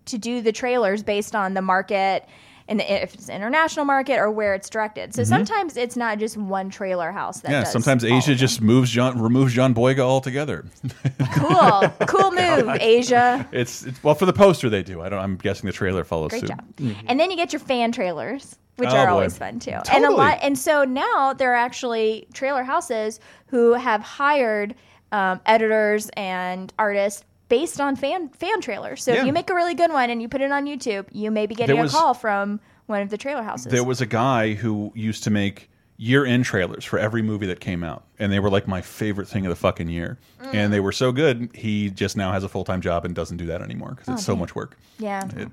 to 0.06 0.18
do 0.18 0.40
the 0.40 0.52
trailers 0.52 1.02
based 1.02 1.34
on 1.36 1.54
the 1.54 1.62
market 1.62 2.26
and 2.68 2.78
the, 2.80 3.02
if 3.02 3.12
it's 3.14 3.28
an 3.28 3.34
international 3.36 3.84
market 3.84 4.18
or 4.18 4.30
where 4.30 4.54
it's 4.54 4.70
directed. 4.70 5.14
So 5.14 5.22
Mhm. 5.22 5.26
sometimes 5.26 5.76
it's 5.76 5.96
not 5.96 6.18
just 6.18 6.36
one 6.36 6.70
trailer 6.70 7.10
house 7.12 7.40
that 7.40 7.50
yeah, 7.50 7.60
does 7.64 7.72
sometimes 7.72 8.04
Asia 8.04 8.32
of 8.32 8.38
just 8.38 8.60
moves 8.62 8.90
John, 8.90 9.20
removes 9.20 9.52
John 9.52 9.74
Boyega 9.74 9.98
altogether. 10.00 10.64
cool, 11.34 11.92
cool 12.06 12.30
move, 12.30 12.76
Asia. 12.80 13.46
It's, 13.52 13.84
it's 13.84 14.02
well 14.02 14.14
for 14.14 14.26
the 14.26 14.32
poster 14.32 14.68
they 14.70 14.82
do. 14.82 15.00
I 15.02 15.08
don't. 15.08 15.18
I'm 15.18 15.36
guessing 15.36 15.66
the 15.66 15.72
trailer 15.72 16.04
follows 16.04 16.30
Great 16.30 16.40
suit. 16.40 16.50
job. 16.50 16.64
And 17.06 17.18
then 17.20 17.30
you 17.30 17.36
get 17.36 17.52
your 17.52 17.60
fan 17.60 17.92
trailers, 17.92 18.56
which 18.76 18.90
Oh, 18.90 18.96
are 18.96 19.06
boy. 19.06 19.12
always 19.12 19.36
fun 19.36 19.58
too. 19.58 19.72
And 19.72 19.82
a 19.82 19.90
Totally. 20.08 20.16
lot. 20.16 20.38
And 20.42 20.58
so 20.58 20.84
now 20.84 21.32
there 21.32 21.52
are 21.52 21.56
actually 21.56 22.26
trailer 22.32 22.62
houses 22.62 23.20
who 23.46 23.74
have 23.74 24.00
hired 24.02 24.74
um, 25.12 25.40
editors 25.46 26.10
and 26.16 26.72
artists 26.78 27.22
based 27.48 27.80
on 27.80 27.94
fan 27.96 28.28
fan 28.30 28.60
trailers. 28.60 29.02
So 29.04 29.12
Yeah. 29.12 29.20
if 29.20 29.26
you 29.26 29.32
make 29.32 29.50
a 29.50 29.54
really 29.54 29.74
good 29.74 29.92
one 29.92 30.10
and 30.10 30.20
you 30.22 30.28
put 30.28 30.40
it 30.40 30.50
on 30.50 30.64
YouTube, 30.66 31.06
you 31.12 31.30
may 31.30 31.46
be 31.46 31.54
getting 31.54 31.76
There 31.76 31.84
a 31.84 31.88
call 31.88 32.14
from 32.14 32.60
one 32.86 33.02
of 33.02 33.10
the 33.10 33.18
trailer 33.18 33.42
houses. 33.42 33.70
There 33.70 33.84
was 33.84 34.00
a 34.00 34.06
guy 34.06 34.54
who 34.54 34.90
used 34.94 35.22
to 35.24 35.30
make 35.30 35.68
year-end 35.98 36.44
trailers 36.44 36.84
for 36.84 36.98
every 36.98 37.22
movie 37.22 37.46
that 37.46 37.60
came 37.60 37.84
out, 37.84 38.02
and 38.18 38.32
they 38.32 38.40
were 38.40 38.50
like 38.50 38.66
my 38.66 38.80
favorite 38.80 39.28
thing 39.28 39.46
of 39.46 39.50
the 39.50 39.56
fucking 39.56 39.88
year. 39.88 40.18
And 40.52 40.72
they 40.72 40.80
were 40.80 40.90
so 40.92 41.12
good, 41.12 41.50
he 41.54 41.90
just 41.90 42.16
now 42.16 42.32
has 42.32 42.42
a 42.42 42.48
full-time 42.48 42.80
job 42.80 43.04
and 43.04 43.14
doesn't 43.14 43.36
do 43.36 43.46
that 43.46 43.62
anymore 43.62 43.90
because 43.90 44.08
Oh, 44.08 44.14
it's 44.14 44.24
so 44.24 44.32
damn. 44.32 44.40
much 44.40 44.54
work. 44.56 44.76
Yeah. 44.98 45.28
It, 45.36 45.48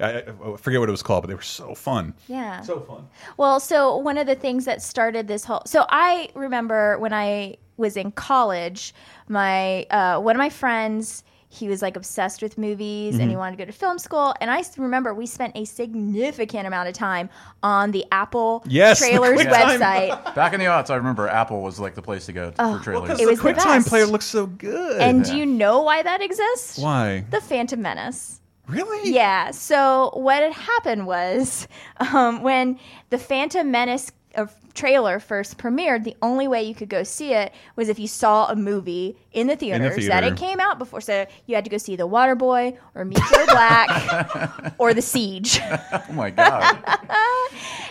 I, 0.00 0.10
I 0.18 0.52
I 0.52 0.56
forget 0.56 0.80
what 0.80 0.88
it 0.88 0.92
was 0.92 1.02
called, 1.02 1.22
but 1.22 1.28
they 1.28 1.34
were 1.34 1.42
so 1.42 1.74
fun. 1.74 2.14
Yeah. 2.28 2.60
So 2.62 2.80
fun. 2.80 3.08
Well, 3.36 3.60
so 3.60 3.96
one 3.96 4.18
of 4.18 4.26
the 4.26 4.34
things 4.34 4.64
that 4.64 4.82
started 4.82 5.28
this 5.28 5.44
whole 5.44 5.62
so 5.66 5.84
I 5.88 6.30
remember 6.34 6.98
when 6.98 7.12
I 7.12 7.56
was 7.76 7.96
in 7.96 8.12
college, 8.12 8.94
my 9.28 9.84
uh, 9.90 10.20
one 10.20 10.36
of 10.36 10.38
my 10.38 10.50
friends 10.50 11.24
he 11.52 11.66
was 11.66 11.82
like 11.82 11.96
obsessed 11.96 12.42
with 12.42 12.56
movies 12.56 13.18
and 13.18 13.28
he 13.28 13.34
Mhm. 13.34 13.38
wanted 13.40 13.56
to 13.56 13.64
go 13.64 13.66
to 13.66 13.76
film 13.76 13.98
school. 13.98 14.32
And 14.40 14.48
I 14.52 14.62
remember 14.78 15.12
we 15.12 15.26
spent 15.26 15.56
a 15.56 15.64
significant 15.64 16.68
amount 16.68 16.88
of 16.88 16.94
time 16.94 17.28
on 17.64 17.90
the 17.90 18.04
Apple 18.12 18.62
Yes, 18.68 19.00
trailers 19.00 19.36
QuickTime. 19.40 19.80
website. 19.80 20.34
Back 20.36 20.52
in 20.52 20.60
the 20.60 20.66
aughts, 20.66 20.90
I 20.90 20.94
remember 20.94 21.26
Apple 21.26 21.60
was 21.60 21.80
like 21.80 21.96
the 21.96 22.02
place 22.02 22.26
to 22.26 22.32
go 22.32 22.52
Oh, 22.60 22.78
for 22.78 22.84
trailers. 22.84 23.18
it 23.20 23.26
was 23.26 23.40
the 23.40 23.48
QuickTime 23.52 23.78
best. 23.78 23.88
player 23.88 24.06
looks 24.06 24.26
so 24.26 24.46
good. 24.46 25.00
And 25.02 25.24
do 25.24 25.36
you 25.36 25.44
know 25.44 25.82
why 25.82 26.04
that 26.04 26.22
exists? 26.22 26.78
Why? 26.78 27.24
The 27.30 27.40
Phantom 27.40 27.82
Menace. 27.82 28.39
Really? 28.68 29.12
Yeah. 29.12 29.50
So 29.50 30.10
what 30.14 30.42
had 30.42 30.52
happened 30.52 31.06
was 31.06 31.66
um, 32.12 32.42
when 32.42 32.78
the 33.10 33.18
Phantom 33.18 33.70
Menace 33.70 34.12
uh, 34.36 34.46
trailer 34.74 35.18
first 35.18 35.58
premiered, 35.58 36.04
the 36.04 36.16
only 36.22 36.46
way 36.46 36.62
you 36.62 36.72
could 36.74 36.88
go 36.88 37.02
see 37.02 37.32
it 37.34 37.52
was 37.74 37.88
if 37.88 37.98
you 37.98 38.06
saw 38.06 38.46
a 38.46 38.54
movie 38.54 39.16
in 39.32 39.48
the 39.48 39.56
theaters 39.56 40.06
that 40.06 40.20
theater. 40.22 40.34
it 40.34 40.38
came 40.38 40.60
out 40.60 40.78
before. 40.78 41.00
So 41.00 41.26
you 41.46 41.56
had 41.56 41.64
to 41.64 41.70
go 41.70 41.78
see 41.78 41.96
The 41.96 42.06
Waterboy 42.06 42.78
or 42.94 43.04
Meet 43.04 43.18
Joe 43.18 43.46
Black 43.46 44.72
or 44.78 44.94
The 44.94 45.02
Siege. 45.02 45.58
oh 45.92 46.04
my 46.12 46.30
god! 46.30 46.78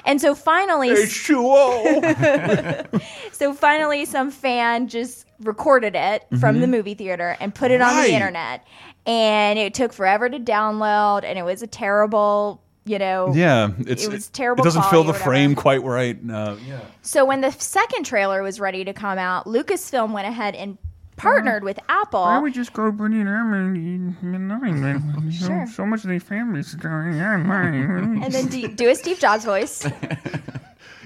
And 0.06 0.20
so 0.22 0.34
finally, 0.34 0.90
H2O. 0.90 3.02
so 3.34 3.54
finally, 3.54 4.06
some 4.06 4.32
fan 4.32 4.88
just 4.88 5.26
recorded 5.44 5.96
it 5.96 6.26
from 6.40 6.58
Mhm. 6.58 6.62
the 6.62 6.68
movie 6.68 6.94
theater 6.94 7.36
and 7.40 7.54
put 7.54 7.72
it 7.72 7.82
on 7.82 7.96
the 8.04 8.12
internet. 8.12 8.66
And 9.06 9.58
it 9.58 9.74
took 9.74 9.94
forever 9.94 10.30
to 10.30 10.40
download, 10.40 11.24
and 11.24 11.40
it 11.40 11.44
was 11.44 11.62
a 11.64 11.68
terrible, 11.68 12.62
you 12.86 13.00
know. 13.00 13.32
Yeah, 13.34 13.70
it's 13.80 14.06
it 14.06 14.12
was 14.12 14.28
terrible. 14.28 14.64
It 14.64 14.66
doesn't 14.66 14.86
fill 14.86 15.04
the 15.04 15.14
frame 15.14 15.56
quite 15.56 15.84
right. 15.84 16.22
No. 16.24 16.58
Yeah. 16.68 16.80
So 17.02 17.26
when 17.26 17.42
the 17.42 17.52
second 17.52 18.04
trailer 18.06 18.44
was 18.44 18.60
ready 18.60 18.84
to 18.84 18.94
come 18.94 19.18
out, 19.18 19.46
Lucasfilm 19.46 20.12
went 20.12 20.28
ahead 20.28 20.54
and 20.56 20.78
partnered 21.16 21.64
with 21.64 21.80
Apple. 21.90 22.22
Why 22.22 22.40
would 22.40 22.54
just 22.54 22.72
go 22.74 22.92
put 22.92 23.12
it 23.14 23.28
on 23.28 24.12
nine? 24.22 25.32
Sure. 25.32 25.66
So, 25.68 25.74
so 25.74 25.86
much 25.86 26.04
of 26.04 26.10
the 26.10 26.20
family's 26.20 26.74
going 26.76 27.20
on. 27.22 28.22
and 28.24 28.32
then 28.34 28.48
do, 28.48 28.68
do 28.68 28.90
a 28.90 28.96
Steve 28.96 29.20
Jobs 29.20 29.46
voice. 29.46 29.86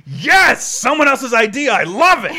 Yes, 0.05 0.65
someone 0.67 1.07
else's 1.07 1.33
idea. 1.33 1.71
I 1.71 1.83
love 1.83 2.25
it. 2.29 2.33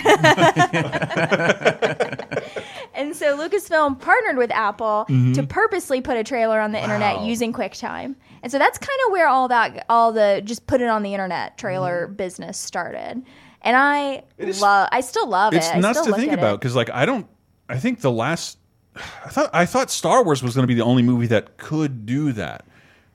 And 2.97 3.15
so 3.17 3.37
Lucasfilm 3.37 4.01
partnered 4.01 4.37
with 4.37 4.53
Apple 4.53 5.05
Mhm. 5.09 5.35
to 5.35 5.43
purposely 5.43 6.01
put 6.01 6.17
a 6.17 6.23
trailer 6.23 6.61
on 6.61 6.71
the 6.71 6.81
internet 6.81 7.23
using 7.23 7.53
QuickTime. 7.53 8.15
And 8.43 8.53
so 8.53 8.59
that's 8.59 8.79
kind 8.79 8.99
of 9.07 9.13
where 9.13 9.27
all 9.27 9.49
that 9.49 9.85
all 9.89 10.13
the 10.13 10.41
just 10.45 10.69
put 10.69 10.81
it 10.81 10.89
on 10.89 11.03
the 11.03 11.13
internet 11.13 11.59
trailer 11.59 12.07
business 12.07 12.57
started. 12.57 13.25
And 13.63 13.77
I 13.77 14.23
love 14.61 14.89
I 14.93 15.01
still 15.01 15.27
love 15.29 15.55
it's 15.55 15.67
it. 15.67 15.71
It's 15.71 15.83
nuts 15.83 16.03
to 16.03 16.13
think 16.13 16.31
about 16.31 16.61
because, 16.61 16.77
like, 16.77 16.89
I 16.91 17.05
don't. 17.05 17.27
I 17.69 17.79
think 17.79 18.01
the 18.01 18.13
last. 18.13 18.59
I 18.97 19.29
thought 19.29 19.51
I 19.53 19.67
thought 19.67 19.91
Star 19.91 20.23
Wars 20.23 20.41
was 20.41 20.55
going 20.55 20.63
to 20.63 20.69
be 20.69 20.75
the 20.75 20.85
only 20.85 21.03
movie 21.03 21.27
that 21.27 21.57
could 21.57 22.07
do 22.07 22.31
that, 22.33 22.65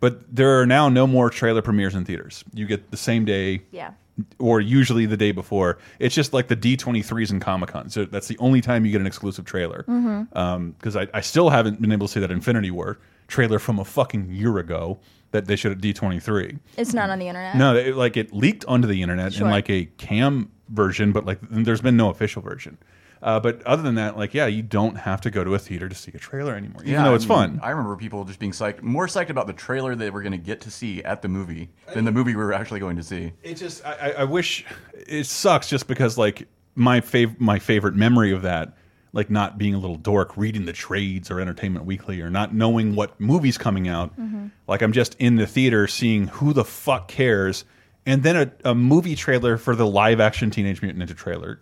but 0.01 0.19
there 0.35 0.59
are 0.59 0.65
now 0.65 0.89
no 0.89 1.07
more 1.07 1.29
trailer 1.29 1.61
premieres 1.61 1.95
in 1.95 2.03
theaters. 2.03 2.43
You 2.53 2.65
get 2.65 2.91
the 2.91 2.97
same 2.97 3.23
day. 3.23 3.61
Yeah. 3.71 3.91
Or 4.39 4.61
usually 4.61 5.05
the 5.05 5.17
day 5.17 5.31
before. 5.31 5.77
It's 5.99 6.15
just 6.15 6.33
like 6.33 6.47
the 6.47 6.55
D23s 6.55 7.31
and 7.31 7.41
Comic 7.41 7.69
Con. 7.69 7.89
So 7.89 8.05
that's 8.05 8.27
the 8.27 8.37
only 8.39 8.61
time 8.61 8.85
you 8.85 8.91
get 8.91 9.01
an 9.01 9.07
exclusive 9.07 9.45
trailer. 9.45 9.85
Mm-hmm. 9.87 10.37
Um, 10.37 10.71
because 10.71 10.95
I, 10.95 11.07
I 11.13 11.21
still 11.21 11.49
haven't 11.49 11.81
been 11.81 11.91
able 11.91 12.07
to 12.07 12.13
see 12.13 12.19
that 12.19 12.31
Infinity 12.31 12.71
War 12.71 12.99
trailer 13.27 13.59
from 13.59 13.79
a 13.79 13.85
fucking 13.85 14.31
year 14.31 14.57
ago 14.57 14.99
that 15.31 15.45
they 15.45 15.55
showed 15.55 15.71
at 15.71 15.77
D23. 15.79 16.59
It's 16.77 16.93
not 16.93 17.09
on 17.09 17.19
the 17.19 17.27
internet. 17.27 17.55
No, 17.55 17.75
it, 17.75 17.95
like 17.95 18.17
it 18.17 18.33
leaked 18.33 18.65
onto 18.65 18.87
the 18.87 19.01
internet 19.01 19.33
Sure. 19.33 19.45
in 19.45 19.51
like 19.51 19.69
a 19.69 19.85
cam 19.97 20.51
version, 20.69 21.11
but 21.11 21.25
like 21.25 21.39
there's 21.49 21.81
been 21.81 21.97
no 21.97 22.09
official 22.09 22.41
version. 22.41 22.77
Uh, 23.21 23.39
but 23.39 23.61
other 23.63 23.81
than 23.81 23.95
that, 23.95 24.17
like 24.17 24.33
yeah, 24.33 24.45
you 24.45 24.61
don't 24.61 24.95
have 24.95 25.19
to 25.21 25.29
go 25.29 25.43
to 25.43 25.53
a 25.53 25.59
theater 25.59 25.89
to 25.89 25.95
see 25.95 26.11
a 26.15 26.17
trailer 26.17 26.55
anymore, 26.55 26.81
even 26.85 27.03
though 27.03 27.11
I 27.11 27.15
it's 27.15 27.25
mean, 27.27 27.37
fun. 27.37 27.59
I 27.61 27.71
remember 27.71 27.95
people 27.97 28.23
just 28.23 28.39
being 28.39 28.53
psyched, 28.53 28.81
more 28.81 29.07
psyched 29.07 29.29
about 29.29 29.47
the 29.47 29.53
trailer 29.53 29.93
they 29.95 30.09
were 30.09 30.21
going 30.21 30.31
to 30.31 30.37
get 30.37 30.61
to 30.61 30.71
see 30.71 31.03
at 31.03 31.21
the 31.21 31.27
movie 31.27 31.69
than 31.93 32.05
the 32.05 32.11
movie 32.13 32.33
we 32.35 32.41
were 32.43 32.53
actually 32.53 32.79
going 32.79 32.95
to 32.95 33.03
see. 33.03 33.33
It 33.43 33.55
just, 33.55 33.85
I, 33.85 33.91
I- 33.93 34.11
I 34.19 34.23
wish 34.23 34.65
it 34.93 35.25
sucks 35.25 35.69
just 35.69 35.87
because 35.87 36.17
like 36.17 36.47
my 36.75 37.01
fav 37.01 37.37
my 37.41 37.59
favorite 37.59 37.95
memory 37.95 38.31
of 38.31 38.43
that, 38.43 38.77
like 39.11 39.29
not 39.29 39.57
being 39.57 39.73
a 39.75 39.79
little 39.79 39.97
dork, 39.97 40.37
reading 40.37 40.63
the 40.65 40.71
trades 40.73 41.29
or 41.29 41.41
Entertainment 41.41 41.85
Weekly 41.85 42.21
or 42.21 42.29
not 42.29 42.53
knowing 42.53 42.95
what 42.95 43.19
movie's 43.19 43.57
coming 43.57 43.89
out. 43.89 44.17
Mhm. 44.17 44.51
Like 44.67 44.81
I'm 44.81 44.93
just 44.93 45.15
in 45.19 45.35
the 45.35 45.45
theater 45.47 45.87
seeing 45.87 46.27
who 46.27 46.53
the 46.53 46.63
fuck 46.63 47.09
cares, 47.09 47.65
and 48.05 48.23
then 48.23 48.37
a, 48.37 48.69
a 48.69 48.75
movie 48.75 49.15
trailer 49.15 49.57
for 49.57 49.75
the 49.75 49.85
live 49.87 50.21
action 50.21 50.51
Teenage 50.51 50.81
Mutant 50.81 51.03
Ninja 51.03 51.17
trailer 51.17 51.59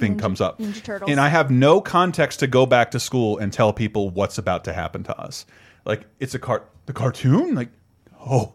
thing 0.00 0.16
Ninja- 0.16 0.20
comes 0.20 0.40
up, 0.40 0.58
Ninja 0.58 0.82
Turtles. 0.82 1.10
and 1.10 1.20
I 1.20 1.28
have 1.28 1.50
no 1.50 1.80
context 1.80 2.40
to 2.40 2.46
go 2.48 2.66
back 2.66 2.90
to 2.90 2.98
school 3.00 3.38
and 3.38 3.52
tell 3.52 3.72
people 3.72 4.10
what's 4.10 4.38
about 4.38 4.64
to 4.64 4.72
happen 4.72 5.04
to 5.04 5.16
us. 5.20 5.46
Like 5.84 6.06
it's 6.18 6.34
a 6.34 6.38
car, 6.40 6.64
the 6.86 6.92
cartoon, 6.92 7.54
like 7.54 7.68
oh 8.18 8.54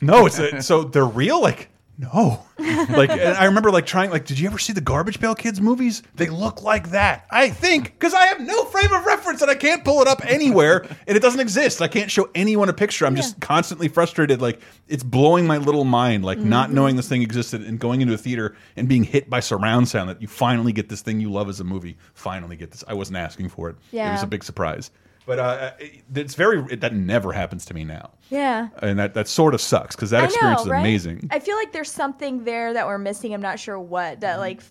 no, 0.00 0.26
it's 0.26 0.38
a, 0.38 0.60
so 0.70 0.82
they're 0.82 1.04
real, 1.04 1.40
like. 1.40 1.68
No, 1.98 2.44
like 2.58 3.08
and 3.08 3.22
I 3.38 3.46
remember 3.46 3.70
like 3.70 3.86
trying 3.86 4.10
like, 4.10 4.26
did 4.26 4.38
you 4.38 4.46
ever 4.48 4.58
see 4.58 4.74
the 4.74 4.82
Garbage 4.82 5.18
Pail 5.18 5.34
Kids 5.34 5.62
movies? 5.62 6.02
They 6.14 6.28
look 6.28 6.62
like 6.62 6.90
that. 6.90 7.24
I 7.30 7.48
think 7.48 7.84
because 7.84 8.12
I 8.12 8.26
have 8.26 8.38
no 8.40 8.64
frame 8.66 8.92
of 8.92 9.06
reference 9.06 9.40
and 9.40 9.50
I 9.50 9.54
can't 9.54 9.82
pull 9.82 10.02
it 10.02 10.06
up 10.08 10.20
anywhere 10.26 10.84
and 11.06 11.16
it 11.16 11.20
doesn't 11.20 11.40
exist. 11.40 11.80
I 11.80 11.88
can't 11.88 12.10
show 12.10 12.28
anyone 12.34 12.68
a 12.68 12.74
picture. 12.74 13.06
I'm 13.06 13.16
just 13.16 13.40
constantly 13.40 13.88
frustrated. 13.88 14.42
Like 14.42 14.60
it's 14.88 15.02
blowing 15.02 15.46
my 15.46 15.56
little 15.56 15.84
mind. 15.84 16.22
Like 16.22 16.36
not 16.38 16.68
Mhm. 16.68 16.74
knowing 16.74 16.96
this 16.96 17.08
thing 17.08 17.22
existed 17.22 17.62
and 17.62 17.78
going 17.78 18.02
into 18.02 18.12
a 18.12 18.18
theater 18.18 18.54
and 18.76 18.86
being 18.88 19.02
hit 19.04 19.30
by 19.30 19.40
surround 19.40 19.88
sound 19.88 20.10
that 20.10 20.20
you 20.20 20.28
finally 20.28 20.72
get 20.72 20.90
this 20.90 21.00
thing 21.00 21.18
you 21.18 21.30
love 21.32 21.48
as 21.48 21.60
a 21.60 21.64
movie. 21.64 21.96
Finally 22.12 22.56
get 22.56 22.72
this. 22.72 22.84
I 22.86 22.92
wasn't 22.92 23.16
asking 23.16 23.48
for 23.48 23.70
it. 23.70 23.76
Yeah. 23.90 24.10
It 24.10 24.12
was 24.12 24.22
a 24.22 24.26
big 24.26 24.44
surprise. 24.44 24.90
But 25.26 25.38
uh, 25.40 25.72
it's 26.14 26.36
very 26.36 26.64
it, 26.70 26.80
that 26.80 26.94
never 26.94 27.32
happens 27.32 27.64
to 27.66 27.74
me 27.74 27.82
now, 27.84 28.10
Yeah. 28.30 28.68
and 28.80 28.96
that 29.00 29.14
that 29.14 29.26
sort 29.26 29.54
of 29.54 29.60
sucks 29.60 29.96
because 29.96 30.10
that 30.10 30.22
I 30.22 30.26
experience 30.26 30.60
know, 30.60 30.64
is 30.66 30.70
right? 30.70 30.78
amazing. 30.80 31.28
I 31.32 31.40
feel 31.40 31.56
like 31.56 31.72
there's 31.72 31.90
something 31.90 32.44
there 32.44 32.72
that 32.72 32.86
we're 32.86 32.98
missing. 32.98 33.34
I'm 33.34 33.42
not 33.42 33.58
sure 33.58 33.78
what. 33.78 34.20
That 34.20 34.38
like 34.38 34.62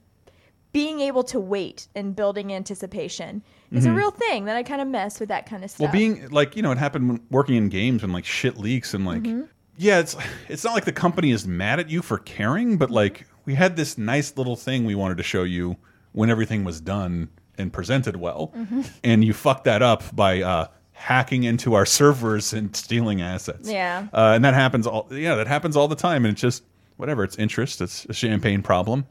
being 0.71 1.01
able 1.01 1.23
to 1.23 1.39
wait 1.39 1.87
and 1.95 2.15
building 2.15 2.53
anticipation 2.53 3.41
is 3.71 3.85
a 3.85 3.89
Mhm. 3.89 3.95
real 3.97 4.11
thing 4.11 4.45
that 4.45 4.55
I 4.55 4.63
kind 4.63 4.81
of 4.81 4.87
miss 4.87 5.19
with 5.19 5.29
that 5.29 5.45
kind 5.45 5.63
of 5.63 5.71
stuff. 5.71 5.81
Well, 5.85 5.91
being 5.91 6.29
like 6.29 6.55
you 6.55 6.61
know, 6.61 6.71
it 6.71 6.77
happened 6.77 7.09
when 7.09 7.19
working 7.29 7.55
in 7.55 7.67
games 7.69 8.01
when 8.01 8.11
like 8.13 8.25
shit 8.25 8.57
leaks 8.57 8.93
and 8.93 9.05
like 9.05 9.23
Mhm. 9.23 9.49
yeah, 9.77 9.99
it's 9.99 10.15
it's 10.47 10.63
not 10.63 10.73
like 10.73 10.85
the 10.85 10.91
company 10.93 11.31
is 11.31 11.45
mad 11.45 11.81
at 11.81 11.89
you 11.89 12.01
for 12.01 12.17
caring, 12.17 12.77
but 12.77 12.89
like 12.89 13.27
we 13.43 13.55
had 13.55 13.75
this 13.75 13.97
nice 13.97 14.37
little 14.37 14.55
thing 14.55 14.85
we 14.85 14.95
wanted 14.95 15.17
to 15.17 15.23
show 15.23 15.43
you 15.43 15.75
when 16.13 16.29
everything 16.29 16.63
was 16.63 16.79
done 16.79 17.27
and 17.57 17.71
presented 17.71 18.15
well, 18.17 18.51
Mhm. 18.55 18.89
and 19.03 19.23
you 19.23 19.33
fucked 19.33 19.65
that 19.65 19.81
up 19.81 20.03
by 20.15 20.41
uh, 20.41 20.67
hacking 20.93 21.43
into 21.43 21.73
our 21.73 21.85
servers 21.85 22.53
and 22.53 22.75
stealing 22.75 23.21
assets. 23.21 23.69
Yeah. 23.69 24.07
uh, 24.13 24.33
and 24.35 24.43
that 24.45 24.53
happens 24.53 24.87
all. 24.87 25.07
Yeah, 25.11 25.35
that 25.35 25.47
happens 25.47 25.75
all 25.75 25.87
the 25.87 25.95
time, 25.95 26.25
and 26.25 26.31
it's 26.33 26.41
just 26.41 26.63
whatever. 26.97 27.23
It's 27.23 27.35
interest. 27.37 27.81
It's 27.81 28.05
a 28.05 28.13
champagne 28.13 28.61
problem, 28.61 29.05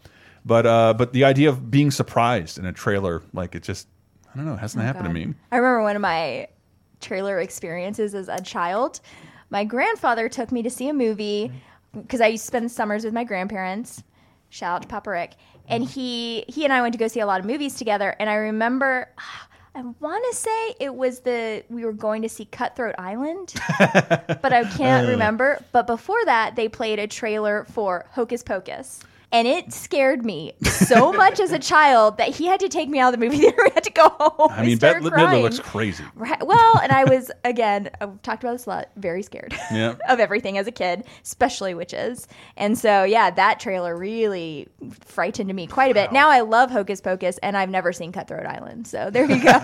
but 0.45 0.67
uh, 0.67 0.95
but 0.95 1.13
the 1.13 1.25
idea 1.25 1.49
of 1.49 1.71
being 1.71 1.91
surprised 1.91 2.59
in 2.59 2.67
a 2.67 2.73
trailer, 2.73 3.23
like 3.33 3.55
it 3.55 3.63
just, 3.63 3.87
I 4.33 4.37
don't 4.37 4.47
know, 4.47 4.57
hasn't 4.57 4.83
Oh, 4.83 4.87
happened 4.87 5.07
God. 5.07 5.15
to 5.21 5.27
me. 5.27 5.35
I 5.53 5.57
remember 5.57 5.83
one 5.83 5.97
of 5.97 6.03
my 6.03 6.49
trailer 7.01 7.39
experiences 7.41 8.15
as 8.15 8.29
a 8.29 8.41
child. 8.41 9.01
My 9.51 9.65
grandfather 9.65 10.29
took 10.29 10.51
me 10.51 10.63
to 10.63 10.71
see 10.71 10.89
a 10.89 10.95
movie 10.95 11.53
because 11.95 12.21
I 12.21 12.29
used 12.29 12.43
to 12.45 12.47
spend 12.49 12.71
summers 12.73 13.05
with 13.05 13.13
my 13.15 13.25
grandparents. 13.25 14.03
Shout 14.49 14.77
out 14.77 14.83
to 14.83 14.89
Papa 14.89 15.11
Rick. 15.11 15.33
And 15.69 15.85
he 15.85 16.45
he 16.49 16.65
and 16.65 16.73
I 16.73 16.83
went 16.83 16.93
to 16.93 16.99
go 16.99 17.09
see 17.09 17.21
a 17.21 17.27
lot 17.27 17.41
of 17.41 17.47
movies 17.47 17.75
together. 17.77 18.15
And 18.19 18.29
I 18.29 18.35
remember, 18.35 19.09
I 19.77 19.83
want 19.99 20.25
to 20.31 20.37
say 20.37 20.75
it 20.79 20.95
was 20.95 21.21
the 21.21 21.65
we 21.69 21.85
were 21.85 21.93
going 21.93 22.23
to 22.23 22.29
see 22.29 22.45
Cutthroat 22.45 22.95
Island, 22.99 23.55
but 23.79 24.53
I 24.53 24.65
can't 24.77 25.07
Uh. 25.09 25.11
remember. 25.11 25.65
But 25.73 25.87
before 25.87 26.25
that, 26.27 26.55
they 26.55 26.69
played 26.69 26.99
a 27.01 27.07
trailer 27.09 27.65
for 27.73 28.07
Hocus 28.13 28.43
Pocus. 28.43 29.01
And 29.35 29.49
it 29.49 29.73
scared 29.73 30.25
me 30.25 30.53
so 30.63 31.13
much 31.25 31.41
as 31.41 31.51
a 31.51 31.59
child 31.59 32.19
that 32.19 32.29
he 32.29 32.47
had 32.47 32.61
to 32.61 32.69
take 32.69 32.89
me 32.89 33.01
out 33.01 33.13
of 33.13 33.19
the 33.19 33.27
movie 33.27 33.39
theater. 33.41 33.59
We 33.65 33.71
had 33.75 33.83
to 33.83 33.91
go 33.91 34.09
home. 34.11 34.51
I 34.53 34.65
mean, 34.65 34.77
started 34.77 35.03
Bette 35.03 35.17
Midler 35.17 35.43
looks 35.43 35.59
crazy. 35.59 36.05
Right. 36.15 36.41
Well, 36.47 36.79
and 36.79 36.93
I 36.93 37.03
was 37.03 37.33
again. 37.45 37.91
I've 38.01 38.23
talked 38.23 38.45
about 38.45 38.53
this 38.53 38.67
a 38.67 38.71
lot. 38.71 38.91
Very 38.97 39.25
scared 39.25 39.53
Yeah. 39.73 39.97
of 40.09 40.21
everything 40.21 40.57
as 40.57 40.69
a 40.69 40.73
kid, 40.73 41.05
especially 41.25 41.75
witches. 41.75 42.29
And 42.57 42.79
so, 42.79 43.03
yeah, 43.03 43.31
that 43.33 43.59
trailer 43.59 43.97
really 43.97 44.69
frightened 45.01 45.53
me 45.53 45.67
quite 45.67 45.91
a 45.91 45.95
bit. 45.95 46.13
Now 46.13 46.31
I 46.31 46.41
love 46.41 46.71
Hocus 46.71 47.01
Pocus, 47.01 47.37
and 47.39 47.57
I've 47.57 47.71
never 47.71 47.93
seen 47.93 48.13
Cutthroat 48.13 48.47
Island. 48.47 48.87
So 48.87 49.11
there 49.11 49.25
you 49.29 49.43
go. 49.43 49.59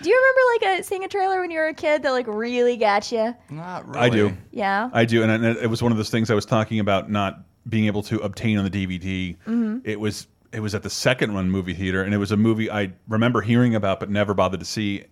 do 0.00 0.08
you 0.08 0.16
remember 0.16 0.40
like 0.70 0.80
a, 0.80 0.82
seeing 0.84 1.02
a 1.04 1.08
trailer 1.08 1.40
when 1.40 1.50
you 1.50 1.58
were 1.58 1.66
a 1.68 1.74
kid 1.74 2.04
that 2.04 2.10
like 2.12 2.26
really 2.28 2.76
got 2.76 3.10
you? 3.10 3.34
Not 3.50 3.96
I 3.96 4.08
do. 4.08 4.36
Yeah. 4.52 4.90
I 4.92 5.04
do, 5.04 5.24
and 5.24 5.44
it 5.44 5.56
it 5.64 5.66
was 5.66 5.82
one 5.82 5.90
of 5.90 5.98
those 5.98 6.10
things 6.10 6.30
I 6.30 6.34
was 6.34 6.46
talking 6.46 6.78
about 6.78 7.10
not 7.10 7.40
being 7.68 7.86
able 7.86 8.02
to 8.04 8.18
obtain 8.18 8.58
on 8.58 8.64
the 8.64 8.70
DVD. 8.70 9.36
Mhm. 9.46 9.82
It 9.84 10.00
was 10.00 10.26
it 10.52 10.60
was 10.60 10.74
at 10.74 10.82
the 10.82 10.90
second 10.90 11.34
run 11.34 11.50
movie 11.50 11.72
theater, 11.72 12.02
and 12.02 12.12
it 12.12 12.18
was 12.18 12.30
a 12.30 12.36
movie 12.36 12.70
I 12.70 12.92
remember 13.08 13.40
hearing 13.40 13.74
about 13.74 14.00
but 14.00 14.10
never 14.10 14.34
bothered 14.34 14.60
to 14.60 14.66
see. 14.66 15.04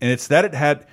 And 0.00 0.10
it's 0.10 0.26
that 0.28 0.44
it 0.46 0.54
had 0.54 0.86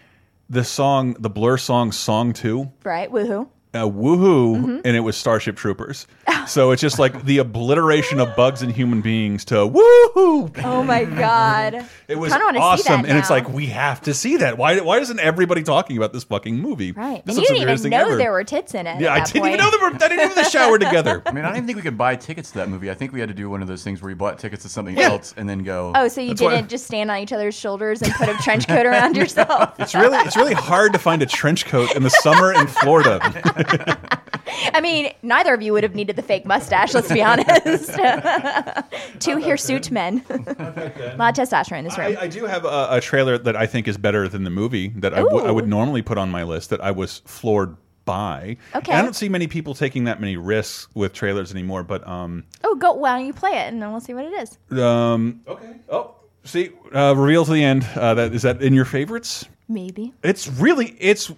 the 0.49 0.63
song, 0.65 1.15
the 1.19 1.29
Blur 1.29 1.57
song, 1.57 1.91
"Song 1.93 2.33
Two." 2.33 2.71
Right. 2.83 3.09
Woohoo. 3.09 3.47
Uh, 3.73 3.79
woohoo, 3.89 4.57
Mhm. 4.61 4.81
and 4.85 4.95
it 4.95 4.99
was 5.01 5.17
Starship 5.17 5.55
Troopers. 5.57 6.05
so 6.47 6.71
it's 6.71 6.81
just 6.81 6.99
like 6.99 7.25
the 7.25 7.39
obliteration 7.39 8.19
of 8.19 8.35
bugs 8.35 8.61
and 8.61 8.71
human 8.71 9.01
beings 9.01 9.45
to 9.45 9.55
woohoo. 9.55 10.61
Oh 10.63 10.83
my 10.83 11.05
god. 11.05 11.85
It 12.07 12.17
was 12.17 12.31
Kinda 12.31 12.45
wanna 12.45 12.59
see 12.59 12.63
awesome, 12.63 13.05
and 13.05 13.17
it's 13.17 13.29
like 13.29 13.49
we 13.49 13.67
have 13.67 14.01
to 14.01 14.13
see 14.13 14.37
that. 14.37 14.57
Why? 14.57 14.79
Why 14.79 14.99
isn't 14.99 15.19
everybody 15.19 15.63
talking 15.63 15.97
about 15.97 16.13
this 16.13 16.23
fucking 16.23 16.57
movie? 16.59 16.91
Right. 16.91 17.25
This 17.25 17.37
and 17.37 17.43
you 17.47 17.53
didn't 17.55 17.69
even 17.79 17.89
know 17.91 17.97
ever. 18.07 18.15
there 18.17 18.31
were 18.31 18.43
tits 18.43 18.73
in 18.75 18.85
it. 18.87 18.99
Yeah, 19.01 19.13
I 19.13 19.23
didn't 19.23 19.45
even 19.47 19.57
know 19.57 19.71
they 19.71 19.77
were. 19.77 19.93
I 19.93 20.07
didn't 20.09 20.31
even 20.31 20.43
shower 20.49 20.77
together. 20.77 21.21
I 21.25 21.31
mean, 21.31 21.43
I 21.43 21.47
don't 21.47 21.57
even 21.57 21.67
think 21.67 21.77
we 21.77 21.81
could 21.81 21.97
buy 21.97 22.15
tickets 22.15 22.49
to 22.51 22.59
that 22.59 22.69
movie. 22.69 22.91
I 22.91 22.93
think 22.93 23.11
we 23.13 23.19
had 23.19 23.29
to 23.29 23.35
do 23.35 23.49
one 23.49 23.61
of 23.61 23.67
those 23.67 23.83
things 23.83 24.01
where 24.01 24.09
you 24.09 24.15
bought 24.15 24.37
tickets 24.39 24.63
to 24.63 24.69
something 24.69 24.97
Yeah. 24.97 25.09
else 25.11 25.33
and 25.37 25.47
then 25.49 25.63
go. 25.63 25.91
Oh, 25.95 26.07
so 26.07 26.21
you 26.21 26.33
didn't 26.35 26.69
just 26.69 26.85
stand 26.85 27.09
on 27.09 27.17
each 27.17 27.31
other's 27.33 27.55
shoulders 27.55 28.01
and 28.01 28.11
put 28.13 28.29
a 28.29 28.33
trench 28.35 28.67
coat 28.67 28.85
around 28.85 29.15
yourself? 29.17 29.73
It's 29.79 29.95
really 29.95 30.17
it's 30.19 30.37
really 30.37 30.53
hard 30.53 30.93
to 30.93 30.99
find 30.99 31.21
a 31.21 31.25
trench 31.25 31.65
coat 31.65 31.95
in 31.95 32.03
the 32.03 32.09
summer 32.09 32.53
in 32.53 32.67
Florida. 32.67 33.19
I 34.73 34.81
mean, 34.81 35.11
neither 35.21 35.53
of 35.53 35.61
you 35.61 35.73
would 35.73 35.83
have 35.83 35.95
needed 35.95 36.15
the 36.15 36.21
fake 36.21 36.45
mustache, 36.45 36.93
let's 36.93 37.11
be 37.11 37.21
honest. 37.21 37.89
Two 39.19 39.37
hirsute 39.39 39.91
men. 39.91 40.23
a 40.29 41.15
lot 41.17 41.37
of 41.37 41.47
testosterone 41.49 41.79
in 41.79 41.85
this 41.85 41.97
room. 41.97 42.17
I, 42.19 42.23
I 42.23 42.27
do 42.27 42.45
have 42.45 42.65
a, 42.65 42.87
a 42.91 43.01
trailer 43.01 43.37
that 43.37 43.55
I 43.55 43.65
think 43.65 43.87
is 43.87 43.97
better 43.97 44.27
than 44.27 44.43
the 44.43 44.49
movie 44.49 44.89
that 44.97 45.13
I 45.13 45.23
would- 45.23 45.45
I 45.45 45.51
would 45.51 45.67
normally 45.67 46.01
put 46.01 46.17
on 46.17 46.29
my 46.29 46.43
list 46.43 46.69
that 46.69 46.81
I 46.81 46.91
was 46.91 47.21
floored 47.25 47.75
by. 48.05 48.57
Okay. 48.75 48.91
And 48.91 48.99
I 48.99 49.01
don't 49.01 49.15
see 49.15 49.29
many 49.29 49.47
people 49.47 49.73
taking 49.73 50.03
that 50.05 50.19
many 50.19 50.35
risks 50.37 50.87
with 50.93 51.13
trailers 51.13 51.51
anymore, 51.51 51.83
but 51.83 52.05
um 52.07 52.43
oh, 52.63 52.75
go. 52.75 52.93
Why 52.93 53.17
don't 53.17 53.25
you 53.25 53.33
play 53.33 53.51
it 53.51 53.71
and 53.71 53.81
then 53.81 53.91
we'll 53.91 54.01
see 54.01 54.13
what 54.13 54.25
it 54.25 54.33
is. 54.33 54.57
um 54.81 55.41
okay. 55.47 55.75
Oh, 55.89 56.15
see, 56.43 56.71
uh, 56.93 57.13
reveal 57.15 57.45
to 57.45 57.51
the 57.53 57.63
end. 57.63 57.87
Uh, 57.95 58.13
that 58.15 58.33
is 58.33 58.41
that 58.41 58.61
in 58.61 58.73
your 58.73 58.83
favorites? 58.85 59.45
Maybe. 59.69 60.13
It's 60.21 60.47
really 60.49 60.95
it's 60.99 61.31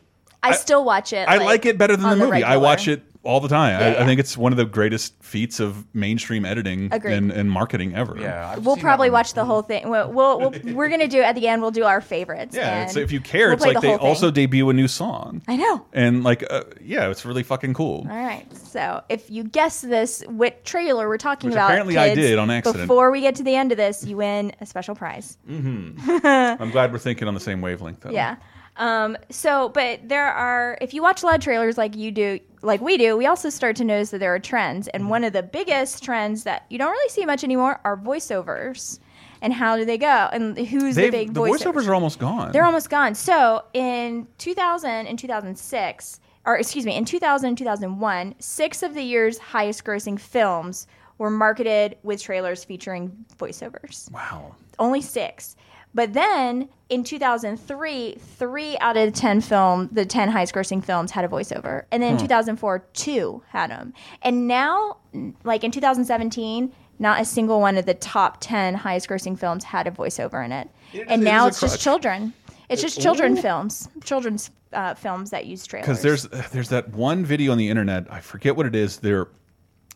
I, 0.50 0.56
still 0.56 0.84
watch 0.84 1.14
it. 1.14 1.28
I 1.28 1.38
like 1.38 1.66
it 1.66 1.78
better 1.78 1.96
than 1.96 2.04
the 2.04 2.10
on 2.10 2.20
movie. 2.20 2.44
I 2.44 2.58
watch 2.58 2.88
it 2.88 3.04
all 3.26 3.40
the 3.40 3.48
time. 3.48 3.80
Yeah, 3.80 3.86
I, 3.86 3.92
yeah. 3.92 4.04
I 4.04 4.06
think 4.06 4.20
it's 4.20 4.38
one 4.38 4.54
of 4.54 4.58
the 4.58 4.66
greatest 4.66 5.22
feats 5.22 5.60
of 5.60 5.84
mainstream 5.94 6.46
editing 6.46 6.94
and, 6.94 7.32
and 7.32 7.52
marketing 7.52 7.96
ever. 7.96 8.18
Yeah, 8.18 8.58
We'll 8.58 8.78
probably 8.78 9.10
watch 9.10 9.34
the 9.34 9.44
whole 9.44 9.64
thing. 9.64 9.90
We'll, 9.90 10.12
we'll, 10.12 10.40
we'll 10.40 10.54
we're 10.76 10.90
gonna 10.90 11.08
do 11.08 11.22
at 11.22 11.36
the 11.36 11.48
end. 11.48 11.62
We'll 11.62 11.72
do 11.72 11.84
our 11.84 12.02
favorites. 12.02 12.56
Yeah, 12.56 12.82
and 12.82 12.90
it's, 12.90 12.96
if 12.96 13.12
you 13.12 13.20
care, 13.20 13.48
we'll 13.48 13.56
it's 13.56 13.66
like 13.66 13.76
the 13.76 13.82
they 13.82 13.88
thing. 13.90 14.00
also 14.00 14.32
debut 14.32 14.70
a 14.70 14.74
new 14.74 14.88
song. 14.88 15.42
I 15.48 15.58
know. 15.58 15.86
And 15.92 16.24
like, 16.24 16.46
uh, 16.50 16.64
yeah, 16.82 17.10
it's 17.10 17.26
really 17.26 17.44
fucking 17.44 17.74
cool. 17.74 18.08
All 18.10 18.16
right. 18.16 18.46
So 18.56 19.04
if 19.10 19.30
you 19.30 19.44
guess 19.44 19.82
this, 19.82 20.24
what 20.28 20.64
trailer 20.64 21.08
we're 21.10 21.18
talking 21.18 21.50
Which 21.50 21.56
about, 21.56 21.72
apparently 21.72 21.98
I 21.98 22.14
did 22.14 22.38
on 22.38 22.52
accident. 22.52 22.84
Before 22.84 23.12
we 23.12 23.22
get 23.22 23.36
to 23.36 23.44
the 23.44 23.56
end 23.56 23.72
of 23.72 23.78
this, 23.78 24.06
you 24.06 24.18
win 24.18 24.54
a 24.62 24.66
special 24.66 24.96
prize. 24.96 25.38
hmm 25.48 25.92
I'm 26.24 26.72
glad 26.72 26.92
we're 26.94 27.00
thinking 27.00 27.28
on 27.28 27.34
the 27.34 27.40
same 27.40 27.62
wavelength. 27.62 28.02
Though. 28.02 28.12
Yeah. 28.12 28.36
Um, 28.78 29.18
so, 29.30 29.70
but 29.70 30.08
there 30.08 30.28
are, 30.28 30.78
if 30.82 30.94
you 30.94 31.02
watch 31.02 31.24
a 31.24 31.26
lot 31.26 31.36
of 31.36 31.42
trailers 31.42 31.78
like 31.78 31.96
you 31.96 32.12
do, 32.12 32.40
like 32.62 32.82
we 32.82 32.98
do, 32.98 33.16
we 33.16 33.26
also 33.26 33.50
start 33.50 33.76
to 33.78 33.84
notice 33.84 34.10
that 34.12 34.20
there 34.20 34.34
are 34.34 34.40
trends. 34.40 34.88
Mm-hmm. 34.88 34.96
And 34.96 35.10
one 35.10 35.24
of 35.24 35.34
the 35.34 35.44
biggest 35.44 36.04
trends 36.04 36.44
that 36.44 36.66
you 36.70 36.78
don't 36.78 36.92
really 36.92 37.10
see 37.10 37.26
much 37.26 37.44
anymore 37.44 37.80
are 37.86 37.96
voiceovers. 37.98 39.00
And 39.42 39.54
how 39.54 39.78
do 39.78 39.86
they 39.86 39.98
go? 39.98 40.30
And 40.32 40.58
who's 40.58 40.96
the 40.96 41.04
They've- 41.04 41.12
big 41.12 41.34
the 41.34 41.42
voiceovers? 41.42 41.74
voiceovers 41.74 41.88
are 41.88 41.94
almost 41.94 42.20
gone. 42.20 42.52
They're 42.52 42.66
almost 42.66 42.90
gone. 42.90 43.16
So 43.16 43.64
in 43.74 44.28
2000 44.40 44.90
and 45.08 45.18
2006, 45.20 46.20
or 46.46 46.58
excuse 46.58 46.86
me, 46.86 46.96
in 46.96 47.06
2000 47.06 47.48
and 47.50 47.58
2001, 47.58 48.36
six 48.40 48.84
of 48.84 48.94
the 48.94 49.02
year's 49.04 49.38
highest 49.38 49.84
grossing 49.84 50.20
films 50.20 50.88
were 51.18 51.30
marketed 51.30 51.98
with 52.04 52.22
trailers 52.22 52.64
featuring 52.64 53.26
voiceovers. 53.38 54.12
Wow. 54.12 54.56
Only 54.80 55.02
six. 55.02 55.56
But 55.96 56.14
then 56.14 56.70
in 56.90 57.04
2003, 57.04 58.16
three 58.20 58.78
out 58.80 58.98
of 58.98 59.06
the 59.12 59.18
10 59.20 59.42
film, 59.42 59.90
the 59.92 60.06
10 60.06 60.30
highest 60.30 60.54
grossing 60.54 60.84
films 60.84 61.10
had 61.12 61.26
a 61.26 61.28
voiceover. 61.28 61.86
And 61.92 62.04
then 62.04 62.12
in 62.12 62.18
Hmm. 62.20 62.24
2004, 62.26 62.80
two 62.94 63.42
had 63.50 63.72
them. 63.72 63.94
And 64.22 64.48
now, 64.48 64.98
like 65.44 65.64
in 65.64 65.72
2017, 65.72 66.72
not 67.00 67.20
a 67.22 67.26
single 67.26 67.60
one 67.60 67.78
of 67.78 67.86
the 67.86 67.94
top 67.94 68.38
10 68.42 68.76
highest 68.76 69.10
grossing 69.10 69.40
films 69.40 69.64
had 69.64 69.88
a 69.88 69.92
voiceover 69.92 70.44
in 70.46 70.52
it. 70.52 70.70
It 70.94 71.08
and 71.10 71.22
it 71.22 71.26
now 71.26 71.48
it's 71.48 71.60
just 71.60 71.82
children. 71.82 72.34
It's 72.70 72.82
just 72.82 73.00
Ooh. 73.00 73.02
children 73.02 73.36
films, 73.38 73.88
children's 74.04 74.52
uh, 74.74 74.94
films 74.96 75.30
that 75.30 75.46
use 75.46 75.66
trailers. 75.66 75.86
because 75.86 76.02
there's 76.02 76.24
there's 76.52 76.70
that 76.70 76.90
one 76.90 77.24
video 77.26 77.52
on 77.52 77.58
the 77.58 77.70
internet. 77.70 78.06
I 78.12 78.20
forget 78.20 78.56
what 78.58 78.66
it 78.66 78.76
is. 78.76 78.98
There, 78.98 79.28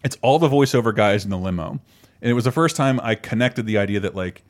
it's 0.03 0.17
all 0.21 0.39
the 0.39 0.47
voiceover 0.49 0.95
guys 0.95 1.23
in 1.25 1.29
the 1.29 1.37
limo, 1.37 1.71
and 2.21 2.31
it 2.31 2.33
was 2.33 2.45
the 2.45 2.51
first 2.51 2.75
time 2.75 2.99
I 3.01 3.15
connected 3.15 3.65
the 3.65 3.77
idea 3.77 3.99
that 4.01 4.15
like 4.15 4.43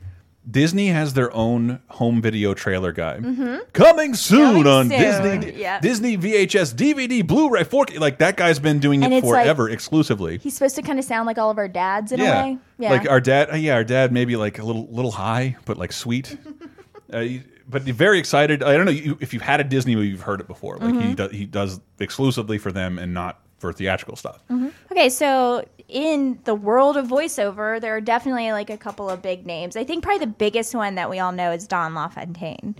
Disney 0.48 0.88
has 0.88 1.12
their 1.14 1.32
own 1.34 1.80
home 1.88 2.22
video 2.22 2.54
trailer 2.54 2.92
guy. 2.92 3.18
Mhm. 3.20 3.60
Coming 3.72 4.14
soon 4.14 4.64
Coming 4.64 4.66
on 4.66 4.88
soon, 4.88 4.98
Disney. 5.40 5.66
Disney 5.82 6.16
VHS 6.16 6.72
DVD 6.74 7.22
Blu-ray 7.26 7.64
4K. 7.64 7.98
Like 7.98 8.18
that 8.18 8.36
guy's 8.36 8.58
been 8.58 8.78
doing 8.78 9.04
And 9.04 9.12
it 9.12 9.18
it's 9.18 9.26
like- 9.26 9.44
forever 9.44 9.68
exclusively. 9.68 10.38
He's 10.38 10.54
supposed 10.54 10.76
to 10.76 10.82
kind 10.82 10.98
of 10.98 11.04
sound 11.04 11.26
like 11.26 11.36
all 11.38 11.50
of 11.50 11.58
our 11.58 11.68
dads 11.68 12.10
in 12.10 12.20
yeah. 12.20 12.40
a 12.40 12.44
way. 12.44 12.58
Yeah. 12.78 12.90
Like 12.90 13.08
our 13.08 13.20
dad, 13.20 13.50
uh, 13.52 13.56
yeah, 13.56 13.74
our 13.74 13.84
dad 13.84 14.12
maybe 14.12 14.34
like 14.36 14.58
a 14.58 14.64
little 14.64 14.88
little 14.90 15.12
high, 15.12 15.56
but 15.66 15.76
like 15.76 15.92
sweet. 15.92 16.36
uh, 17.12 17.24
but 17.68 17.82
very 17.82 18.18
excited. 18.18 18.62
I 18.62 18.76
don't 18.76 18.86
know 18.86 18.90
you, 18.92 19.18
if 19.20 19.32
you've 19.34 19.42
had 19.42 19.60
a 19.60 19.64
Disney 19.64 19.94
movie, 19.94 20.08
you've 20.08 20.22
heard 20.22 20.40
it 20.40 20.48
before. 20.48 20.78
Like 20.78 20.94
he 20.94 21.12
Mhm. 21.12 21.16
does, 21.16 21.30
he 21.32 21.44
does 21.46 21.80
exclusively 22.00 22.56
for 22.58 22.72
them 22.72 22.98
and 22.98 23.12
not 23.14 23.38
for 23.60 23.72
theatrical 23.72 24.16
stuff. 24.16 24.40
Mhm. 24.50 24.72
Okay, 24.90 25.08
so 25.10 25.64
in 25.86 26.38
the 26.44 26.54
world 26.54 26.96
of 26.96 27.06
voiceover, 27.06 27.80
there 27.80 27.94
are 27.94 28.00
definitely 28.00 28.50
like 28.52 28.70
a 28.70 28.76
couple 28.78 29.08
of 29.10 29.20
big 29.22 29.46
names. 29.46 29.76
I 29.76 29.84
think 29.84 30.02
probably 30.02 30.24
the 30.24 30.32
biggest 30.32 30.74
one 30.74 30.94
that 30.96 31.10
we 31.10 31.18
all 31.18 31.30
know 31.32 31.52
is 31.52 31.66
Don 31.68 31.94
LaFontaine. 31.94 32.74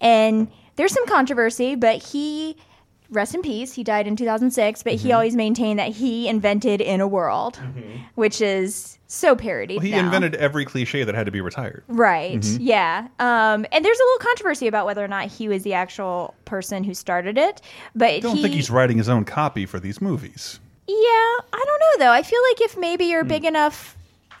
And 0.00 0.48
there's 0.76 0.92
some 0.92 1.06
controversy, 1.06 1.76
but 1.76 2.02
he, 2.02 2.56
rest 3.14 3.34
in 3.34 3.42
peace, 3.42 3.72
he 3.74 3.84
died 3.84 4.06
in 4.06 4.16
2006, 4.16 4.82
but 4.82 4.94
he 4.94 5.08
Mhm. 5.10 5.14
always 5.14 5.36
maintained 5.36 5.78
that 5.78 5.90
he 5.92 6.28
invented 6.28 6.80
In 6.80 7.00
a 7.00 7.06
World, 7.08 7.58
which 8.14 8.40
is 8.40 8.98
so 9.06 9.36
parodied. 9.36 9.76
Well, 9.78 9.84
he 9.84 9.92
now. 9.92 10.00
invented 10.00 10.34
every 10.34 10.64
cliche 10.64 11.04
that 11.04 11.14
had 11.14 11.26
to 11.26 11.32
be 11.32 11.40
retired. 11.40 11.84
Right. 11.88 12.40
Mhm. 12.40 12.58
Yeah. 12.60 13.06
Um, 13.20 13.64
and 13.70 13.84
there's 13.84 13.98
a 13.98 14.02
little 14.02 14.18
controversy 14.26 14.66
about 14.66 14.86
whether 14.86 15.04
or 15.04 15.08
not 15.08 15.26
he 15.28 15.48
was 15.48 15.62
the 15.62 15.74
actual 15.74 16.34
person 16.44 16.82
who 16.84 16.94
started 16.94 17.38
it. 17.38 17.60
But 17.94 18.10
I 18.10 18.18
don't 18.20 18.36
he, 18.36 18.42
think 18.42 18.54
he's 18.54 18.70
writing 18.70 18.98
his 18.98 19.08
own 19.08 19.24
copy 19.24 19.66
for 19.66 19.78
these 19.78 20.00
movies. 20.02 20.58
Yeah, 20.86 20.94
I 20.96 21.64
don't 21.64 21.80
know 22.00 22.04
though. 22.06 22.12
I 22.12 22.22
feel 22.22 22.40
like 22.50 22.60
if 22.60 22.76
maybe 22.76 23.04
Hmm. 23.04 23.10
you're 23.10 23.24
big 23.24 23.44
enough 23.44 23.93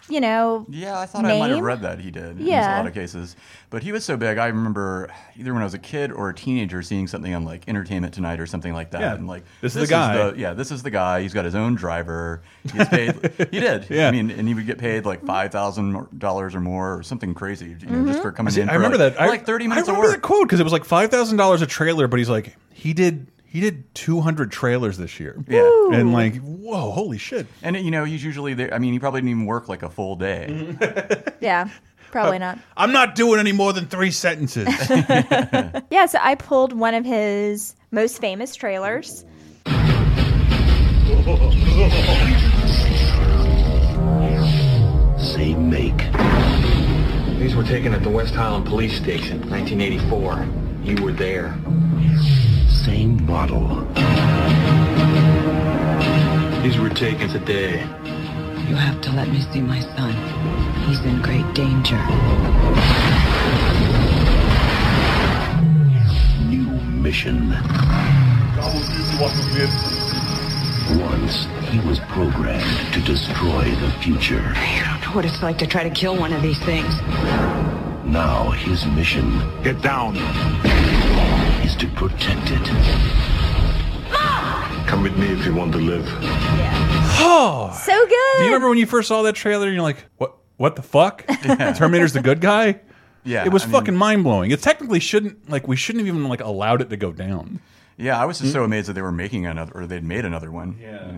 you 0.08 0.20
know, 0.20 0.66
Yeah, 0.68 0.98
I 0.98 1.06
thought 1.06 1.24
I 1.24 1.38
might 1.38 1.50
have 1.50 1.60
read 1.60 1.82
that 1.82 2.00
he 2.00 2.10
did 2.10 2.40
in 2.40 2.48
a 2.48 2.50
lot 2.50 2.86
of 2.86 2.94
cases. 2.94 3.36
But 3.70 3.82
he 3.82 3.92
was 3.92 4.04
so 4.04 4.16
big, 4.16 4.38
I 4.38 4.46
remember 4.46 5.12
either 5.36 5.52
when 5.52 5.62
I 5.62 5.64
was 5.64 5.74
a 5.74 5.78
kid 5.78 6.12
or 6.12 6.28
a 6.28 6.34
teenager 6.34 6.82
seeing 6.82 7.06
something 7.08 7.34
on 7.34 7.44
like 7.44 7.68
Entertainment 7.68 8.14
Tonight 8.14 8.38
or 8.38 8.46
something 8.46 8.72
like 8.72 8.90
that. 8.90 9.00
Yeah, 9.00 9.14
and 9.14 9.26
like 9.26 9.44
this 9.60 9.74
is 9.74 9.88
the 9.88 9.94
guy. 9.94 10.32
yeah, 10.34 10.52
this 10.52 10.70
is 10.70 10.82
the 10.82 10.90
guy. 10.90 11.22
He's 11.22 11.32
got 11.32 11.44
his 11.44 11.54
own 11.54 11.74
driver. 11.74 12.42
He's 12.72 12.88
paid. 12.88 13.14
he 13.50 13.60
did. 13.60 13.86
Yeah. 13.90 14.08
I 14.08 14.10
mean, 14.12 14.30
and 14.30 14.46
he 14.46 14.54
would 14.54 14.66
get 14.66 14.78
paid 14.78 15.04
like 15.04 15.24
five 15.24 15.50
thousand 15.50 16.18
dollars 16.18 16.54
or 16.54 16.60
more 16.60 16.98
or 16.98 17.02
something 17.02 17.34
crazy, 17.34 17.76
you 17.80 17.86
know, 17.86 18.04
just 18.04 18.18
mm-hmm. 18.18 18.22
for 18.22 18.32
coming 18.32 18.52
See, 18.52 18.60
in. 18.60 18.68
I 18.68 18.72
for, 18.72 18.78
remember 18.78 18.98
like, 18.98 19.14
that. 19.14 19.22
I, 19.22 19.28
like 19.28 19.46
thirty 19.46 19.66
minutes 19.66 19.88
I 19.88 19.92
of 19.92 19.96
remember 19.96 20.12
work. 20.12 20.22
that 20.22 20.26
quote 20.26 20.46
because 20.46 20.60
it 20.60 20.64
was 20.64 20.72
like 20.72 20.84
five 20.84 21.10
thousand 21.10 21.38
dollars 21.38 21.62
a 21.62 21.66
trailer, 21.66 22.06
but 22.06 22.18
he's 22.18 22.30
like 22.30 22.56
he 22.72 22.92
did 22.92 23.26
he 23.54 23.60
did 23.60 23.94
two 23.94 24.20
hundred 24.20 24.50
trailers 24.50 24.98
this 24.98 25.20
year. 25.20 25.36
Yeah. 25.46 25.62
and 25.92 26.12
like 26.12 26.34
whoa, 26.40 26.90
holy 26.90 27.18
shit. 27.18 27.46
And 27.62 27.76
you 27.76 27.92
know, 27.92 28.04
he's 28.04 28.24
usually 28.24 28.52
there. 28.52 28.74
I 28.74 28.80
mean, 28.80 28.92
he 28.92 28.98
probably 28.98 29.20
didn't 29.20 29.30
even 29.30 29.46
work 29.46 29.68
like 29.68 29.84
a 29.84 29.88
full 29.88 30.16
day. 30.16 30.76
Yeah, 31.40 31.68
probably 32.10 32.36
uh, 32.36 32.54
not. 32.54 32.58
I'm 32.76 32.90
not 32.90 33.14
doing 33.14 33.38
any 33.38 33.52
more 33.52 33.72
than 33.72 33.86
three 33.86 34.10
sentences. 34.10 34.66
Yeah, 35.90 36.06
so 36.06 36.18
I 36.20 36.34
pulled 36.34 36.72
one 36.72 36.94
of 36.94 37.04
his 37.04 37.76
most 37.92 38.20
famous 38.20 38.56
trailers. 38.56 39.24
Same 45.16 45.70
make. 45.70 45.96
These 47.38 47.54
were 47.54 47.62
taken 47.62 47.94
at 47.94 48.02
the 48.02 48.10
West 48.10 48.34
Highland 48.34 48.66
Police 48.66 48.96
Station, 48.96 49.48
1984. 49.48 50.46
You 50.82 51.04
were 51.04 51.12
there. 51.12 51.56
Same 52.84 53.24
model. 53.24 53.80
These 56.62 56.78
were 56.78 56.90
taken 56.90 57.30
today. 57.30 57.80
You 58.68 58.76
have 58.76 59.00
to 59.00 59.10
let 59.12 59.28
me 59.28 59.40
see 59.40 59.62
my 59.62 59.80
son. 59.80 60.12
He's 60.86 61.00
in 61.00 61.22
great 61.22 61.48
danger. 61.54 61.96
New 66.44 66.68
mission. 67.00 67.48
Once 71.00 71.46
he 71.70 71.80
was 71.88 72.00
programmed 72.10 72.92
to 72.92 73.00
destroy 73.00 73.64
the 73.76 73.90
future. 74.02 74.44
You 74.76 74.84
don't 74.84 75.00
know 75.00 75.12
what 75.14 75.24
it's 75.24 75.42
like 75.42 75.56
to 75.58 75.66
try 75.66 75.84
to 75.84 75.90
kill 75.90 76.18
one 76.18 76.34
of 76.34 76.42
these 76.42 76.58
things. 76.58 77.00
Now 78.04 78.50
his 78.50 78.84
mission 78.84 79.40
Get 79.62 79.80
down. 79.80 80.73
Is 81.64 81.74
to 81.76 81.88
protect 81.88 82.50
it. 82.50 82.60
Come 84.86 85.02
with 85.02 85.16
me 85.16 85.28
if 85.32 85.44
you 85.46 85.54
want 85.54 85.72
to 85.72 85.78
live. 85.78 86.04
oh, 87.20 87.72
So 87.84 87.92
good. 87.92 88.38
do 88.38 88.44
you 88.44 88.46
remember 88.46 88.68
when 88.68 88.78
you 88.78 88.86
first 88.86 89.08
saw 89.08 89.22
that 89.22 89.34
trailer 89.34 89.66
and 89.66 89.74
you're 89.74 89.82
like, 89.82 90.04
what? 90.18 90.36
What 90.56 90.76
the 90.76 90.82
fuck? 90.82 91.26
Terminator's 91.42 92.12
the 92.12 92.20
good 92.22 92.40
guy. 92.40 92.80
Yeah, 93.24 93.44
it 93.44 93.52
was 93.52 93.64
I 93.64 93.66
mean- 93.66 93.72
fucking 93.72 93.96
mind 93.96 94.22
blowing. 94.22 94.52
It 94.52 94.62
technically 94.62 95.00
shouldn't 95.00 95.50
like 95.50 95.66
we 95.66 95.74
shouldn't 95.74 96.06
have 96.06 96.14
even 96.14 96.28
like 96.28 96.40
allowed 96.40 96.80
it 96.80 96.90
to 96.90 96.96
go 96.96 97.10
down. 97.10 97.58
Yeah, 97.96 98.20
I 98.20 98.24
was 98.24 98.38
just 98.38 98.52
so 98.52 98.62
amazed 98.62 98.88
that 98.88 98.92
they 98.92 99.02
were 99.02 99.10
making 99.12 99.46
another, 99.46 99.72
or 99.74 99.86
they'd 99.86 100.04
made 100.04 100.24
another 100.24 100.50
one. 100.52 100.78
Yeah. 100.80 101.12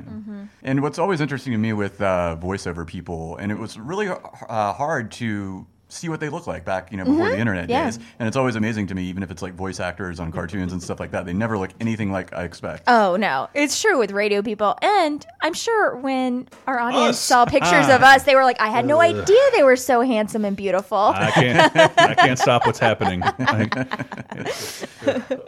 And 0.63 0.81
what's 0.83 0.99
always 0.99 1.21
interesting 1.21 1.53
to 1.53 1.59
me 1.59 1.73
with 1.75 2.01
uh, 2.01 2.37
voiceover 2.41 2.87
people, 2.87 3.37
and 3.37 3.51
it 3.53 3.59
was 3.59 3.79
really 3.79 4.09
uh, 4.09 4.73
hard 4.73 5.11
to 5.13 5.67
see 5.89 6.09
what 6.09 6.19
they 6.21 6.29
look 6.29 6.47
like 6.47 6.65
back, 6.65 6.91
you 6.91 6.99
know, 6.99 7.05
before 7.05 7.27
the 7.27 7.31
mm-hmm. 7.33 7.41
internet 7.41 7.69
yeah. 7.69 7.85
days. 7.85 7.99
And 8.19 8.27
it's 8.27 8.37
always 8.37 8.57
amazing 8.57 8.89
to 8.89 8.95
me, 8.95 9.05
even 9.05 9.23
if 9.23 9.31
it's 9.31 9.43
like 9.43 9.55
voice 9.55 9.79
actors 9.79 10.19
on 10.19 10.33
cartoons 10.33 10.73
and 10.73 10.83
stuff 10.83 10.99
like 10.99 11.13
that, 11.13 11.27
they 11.27 11.33
never 11.33 11.57
look 11.57 11.71
anything 11.81 12.11
like 12.11 12.33
I 12.33 12.43
expect. 12.45 12.85
Oh 12.89 13.17
no, 13.17 13.49
it's 13.55 13.81
true 13.81 13.99
with 13.99 14.11
radio 14.11 14.43
people, 14.43 14.77
and 14.83 15.25
I'm 15.43 15.55
sure 15.55 15.97
when 15.97 16.49
our 16.67 16.79
audience 16.81 17.17
Us. 17.17 17.21
saw 17.21 17.45
pictures 17.45 17.89
of 17.89 18.03
ah. 18.03 18.15
us, 18.15 18.25
they 18.25 18.35
were 18.35 18.45
like, 18.45 18.61
"I 18.61 18.69
had 18.69 18.85
no 18.85 19.01
idea 19.01 19.39
they 19.55 19.63
were 19.63 19.77
so 19.77 20.01
handsome 20.01 20.45
and 20.45 20.57
beautiful." 20.57 20.99
I 20.99 21.31
can't. 21.31 21.77
I 21.99 22.15
can't 22.15 22.39
stop 22.39 22.67
what's 22.67 22.79
happening. 22.79 23.23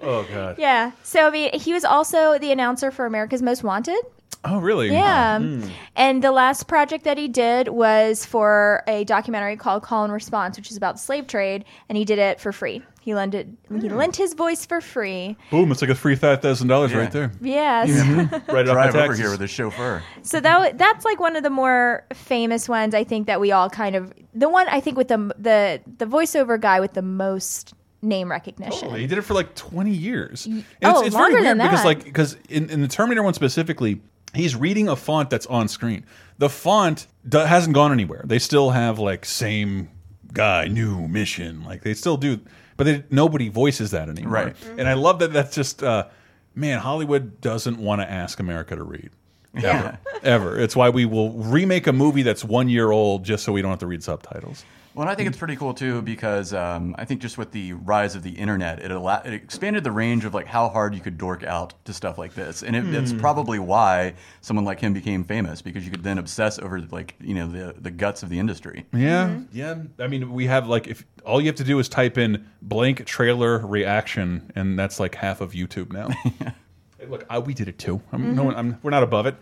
oh 0.02 0.26
god. 0.32 0.56
yeah. 0.58 0.92
So 1.02 1.26
I 1.26 1.30
mean, 1.30 1.58
he 1.58 1.72
was 1.72 1.84
also 1.84 2.38
the 2.38 2.52
announcer 2.52 2.90
for 2.90 3.06
America's 3.06 3.42
Most 3.42 3.64
Wanted. 3.64 3.98
Oh 4.44 4.58
really? 4.58 4.90
Yeah. 4.90 5.38
Hmm. 5.38 5.64
And 5.96 6.22
the 6.22 6.32
last 6.32 6.68
project 6.68 7.04
that 7.04 7.18
he 7.18 7.28
did 7.28 7.68
was 7.68 8.24
for 8.24 8.82
a 8.86 9.04
documentary 9.04 9.56
called 9.56 9.82
Call 9.82 10.04
and 10.04 10.12
Response, 10.12 10.56
which 10.56 10.70
is 10.70 10.76
about 10.76 10.94
the 10.94 11.00
slave 11.00 11.26
trade, 11.26 11.64
and 11.88 11.98
he 11.98 12.04
did 12.04 12.18
it 12.18 12.40
for 12.40 12.52
free. 12.52 12.82
He 13.00 13.14
lent 13.14 13.34
it, 13.34 13.48
he 13.80 13.88
lent 13.88 14.16
his 14.16 14.34
voice 14.34 14.66
for 14.66 14.80
free. 14.80 15.36
Boom! 15.50 15.72
It's 15.72 15.80
like 15.80 15.90
a 15.90 15.94
free 15.94 16.14
five 16.14 16.42
thousand 16.42 16.68
dollars 16.68 16.94
right 16.94 17.10
there. 17.10 17.32
Yes. 17.40 17.88
Right 18.48 18.68
off 18.68 18.74
Drive 18.74 18.94
my 18.94 19.04
over 19.04 19.14
here 19.14 19.30
with 19.30 19.42
a 19.42 19.48
chauffeur. 19.48 20.02
So 20.22 20.40
that 20.40 20.78
that's 20.78 21.04
like 21.04 21.18
one 21.18 21.36
of 21.36 21.42
the 21.42 21.50
more 21.50 22.04
famous 22.12 22.68
ones. 22.68 22.94
I 22.94 23.04
think 23.04 23.26
that 23.26 23.40
we 23.40 23.50
all 23.52 23.68
kind 23.70 23.96
of 23.96 24.12
the 24.34 24.48
one 24.48 24.68
I 24.68 24.80
think 24.80 24.96
with 24.96 25.08
the 25.08 25.34
the 25.38 25.80
the 25.98 26.06
voiceover 26.06 26.60
guy 26.60 26.80
with 26.80 26.94
the 26.94 27.02
most 27.02 27.74
name 28.02 28.30
recognition. 28.30 28.94
He 28.94 29.06
did 29.06 29.18
it 29.18 29.22
for 29.22 29.34
like 29.34 29.54
20 29.54 29.90
years. 29.90 30.46
And 30.46 30.64
oh, 30.84 30.98
it's, 30.98 31.08
it's 31.08 31.14
longer 31.14 31.32
very 31.32 31.42
weird 31.42 31.58
than 31.58 31.66
because 31.66 31.84
like 31.84 32.04
because 32.04 32.36
in, 32.48 32.70
in 32.70 32.80
the 32.80 32.88
Terminator 32.88 33.22
one 33.22 33.34
specifically, 33.34 34.00
he's 34.34 34.56
reading 34.56 34.88
a 34.88 34.96
font 34.96 35.30
that's 35.30 35.46
on 35.46 35.68
screen. 35.68 36.04
The 36.38 36.48
font 36.48 37.06
hasn't 37.32 37.74
gone 37.74 37.92
anywhere. 37.92 38.22
They 38.24 38.38
still 38.38 38.70
have 38.70 38.98
like 38.98 39.24
same 39.24 39.90
guy, 40.32 40.68
new 40.68 41.08
mission. 41.08 41.64
Like 41.64 41.82
they 41.82 41.94
still 41.94 42.16
do, 42.16 42.40
but 42.76 42.84
they, 42.84 43.04
nobody 43.10 43.48
voices 43.48 43.90
that 43.92 44.08
anymore. 44.08 44.32
Right. 44.32 44.56
And 44.76 44.88
I 44.88 44.94
love 44.94 45.18
that. 45.20 45.32
That's 45.32 45.54
just 45.54 45.82
uh, 45.82 46.06
man. 46.54 46.78
Hollywood 46.78 47.40
doesn't 47.40 47.78
want 47.78 48.00
to 48.00 48.10
ask 48.10 48.40
America 48.40 48.76
to 48.76 48.82
read. 48.82 49.10
Yeah. 49.54 49.96
Ever. 50.22 50.58
It's 50.58 50.76
why 50.76 50.90
we 50.90 51.04
will 51.04 51.32
remake 51.32 51.86
a 51.86 51.92
movie 51.92 52.22
that's 52.22 52.44
one 52.44 52.68
year 52.68 52.90
old 52.90 53.24
just 53.24 53.44
so 53.44 53.52
we 53.52 53.62
don't 53.62 53.70
have 53.70 53.80
to 53.80 53.86
read 53.86 54.04
subtitles. 54.04 54.64
Well, 54.98 55.06
and 55.06 55.12
I 55.12 55.14
think 55.14 55.28
it's 55.28 55.38
pretty 55.38 55.54
cool 55.54 55.74
too 55.74 56.02
because 56.02 56.52
um, 56.52 56.96
I 56.98 57.04
think 57.04 57.20
just 57.20 57.38
with 57.38 57.52
the 57.52 57.74
rise 57.74 58.16
of 58.16 58.24
the 58.24 58.32
internet, 58.32 58.80
it, 58.80 58.90
allow- 58.90 59.22
it 59.24 59.32
expanded 59.32 59.84
the 59.84 59.92
range 59.92 60.24
of 60.24 60.34
like 60.34 60.46
how 60.46 60.68
hard 60.68 60.92
you 60.92 61.00
could 61.00 61.16
dork 61.16 61.44
out 61.44 61.72
to 61.84 61.92
stuff 61.92 62.18
like 62.18 62.34
this, 62.34 62.64
and 62.64 62.74
it, 62.74 62.84
it's 62.92 63.12
Hmm. 63.12 63.20
probably 63.20 63.60
why 63.60 64.14
someone 64.40 64.64
like 64.64 64.80
him 64.80 64.92
became 64.92 65.22
famous 65.22 65.62
because 65.62 65.84
you 65.84 65.92
could 65.92 66.02
then 66.02 66.18
obsess 66.18 66.58
over 66.58 66.80
like 66.90 67.14
you 67.20 67.32
know 67.34 67.46
the 67.46 67.76
the 67.80 67.92
guts 67.92 68.24
of 68.24 68.28
the 68.28 68.40
industry. 68.40 68.86
Yeah, 68.92 69.38
yeah. 69.52 69.76
I 70.00 70.08
mean, 70.08 70.32
we 70.32 70.46
have 70.46 70.66
like 70.66 70.88
if 70.88 71.06
all 71.24 71.40
you 71.40 71.46
have 71.46 71.54
to 71.56 71.64
do 71.64 71.78
is 71.78 71.88
type 71.88 72.18
in 72.18 72.44
blank 72.60 73.04
trailer 73.06 73.64
reaction, 73.64 74.50
and 74.56 74.76
that's 74.76 74.98
like 74.98 75.14
half 75.14 75.40
of 75.40 75.52
YouTube 75.52 75.92
now. 75.92 76.08
Hey, 77.00 77.06
Look, 77.06 77.24
I, 77.30 77.38
we 77.38 77.54
did 77.54 77.68
it 77.68 77.78
too. 77.78 78.02
I'm, 78.10 78.34
no 78.34 78.42
one, 78.42 78.56
I'm, 78.56 78.76
we're 78.82 78.90
not 78.90 79.04
above 79.04 79.26
it. 79.26 79.36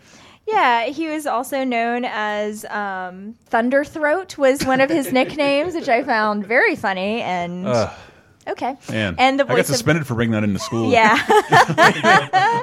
Yeah, 0.47 0.85
he 0.87 1.09
was 1.09 1.27
also 1.27 1.65
known 1.65 2.05
as 2.05 2.65
um, 2.67 3.35
Thunderthroat 3.51 4.39
was 4.39 4.65
one 4.65 4.81
of 4.81 4.89
his 4.91 5.13
nicknames, 5.19 5.75
which 5.75 5.89
I 5.89 6.03
found 6.05 6.47
very 6.47 6.77
funny 6.77 7.21
and 7.21 7.67
Ugh, 7.67 7.93
okay. 8.49 8.77
man, 8.89 9.17
And 9.19 9.41
the 9.41 9.45
I 9.45 9.49
got 9.49 9.55
voice 9.57 9.69
of 9.69 9.75
suspended 9.75 10.07
for 10.07 10.15
bringing 10.15 10.33
that 10.33 10.45
into 10.45 10.61
school. 10.61 10.91
yeah, 10.91 11.17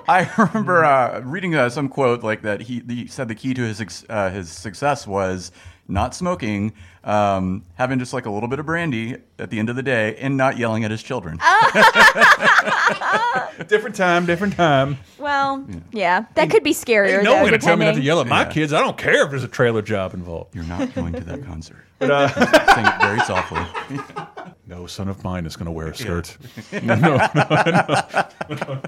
I 0.07 0.29
remember 0.37 0.85
uh, 0.85 1.19
reading 1.21 1.55
uh, 1.55 1.69
some 1.69 1.89
quote 1.89 2.23
like 2.23 2.41
that. 2.43 2.61
He, 2.61 2.81
he 2.87 3.07
said 3.07 3.27
the 3.27 3.35
key 3.35 3.53
to 3.53 3.61
his 3.61 4.05
uh, 4.09 4.29
his 4.29 4.49
success 4.49 5.05
was 5.05 5.51
not 5.87 6.15
smoking, 6.15 6.73
um, 7.03 7.63
having 7.75 7.99
just 7.99 8.13
like 8.13 8.25
a 8.25 8.31
little 8.31 8.47
bit 8.49 8.59
of 8.59 8.65
brandy 8.65 9.17
at 9.37 9.49
the 9.49 9.59
end 9.59 9.69
of 9.69 9.75
the 9.75 9.83
day, 9.83 10.15
and 10.17 10.37
not 10.37 10.57
yelling 10.57 10.83
at 10.85 10.91
his 10.91 11.03
children. 11.03 11.37
different 13.67 13.95
time, 13.95 14.25
different 14.25 14.53
time. 14.55 14.97
well, 15.17 15.65
yeah, 15.91 16.25
that 16.35 16.49
could 16.49 16.63
be 16.63 16.73
scarier. 16.73 17.15
Ain't 17.15 17.23
no 17.23 17.31
though, 17.31 17.35
one 17.41 17.45
gonna 17.45 17.57
tell 17.57 17.75
me 17.77 17.85
not 17.85 17.91
to 17.91 18.01
depending. 18.01 18.05
yell 18.05 18.21
at 18.21 18.27
my 18.27 18.41
Yeah. 18.43 18.49
kids. 18.51 18.73
I 18.73 18.79
don't 18.79 18.97
care 18.97 19.23
if 19.25 19.29
there's 19.29 19.43
a 19.43 19.47
trailer 19.49 19.81
job 19.81 20.13
involved. 20.13 20.55
You're 20.55 20.63
not 20.65 20.93
going 20.95 21.13
to 21.13 21.21
that 21.21 21.45
concert. 21.45 21.77
But, 21.99 22.11
uh, 22.11 22.27
Sing 22.75 22.85
it 22.85 23.01
very 23.01 23.19
softly. 23.21 23.61
no 24.67 24.87
son 24.87 25.07
of 25.07 25.23
mine 25.23 25.45
is 25.45 25.55
going 25.55 25.67
to 25.67 25.71
wear 25.71 25.87
a 25.87 25.95
skirt. 25.95 26.35
no, 26.83 26.95
no, 26.95 27.15
no. 28.49 28.81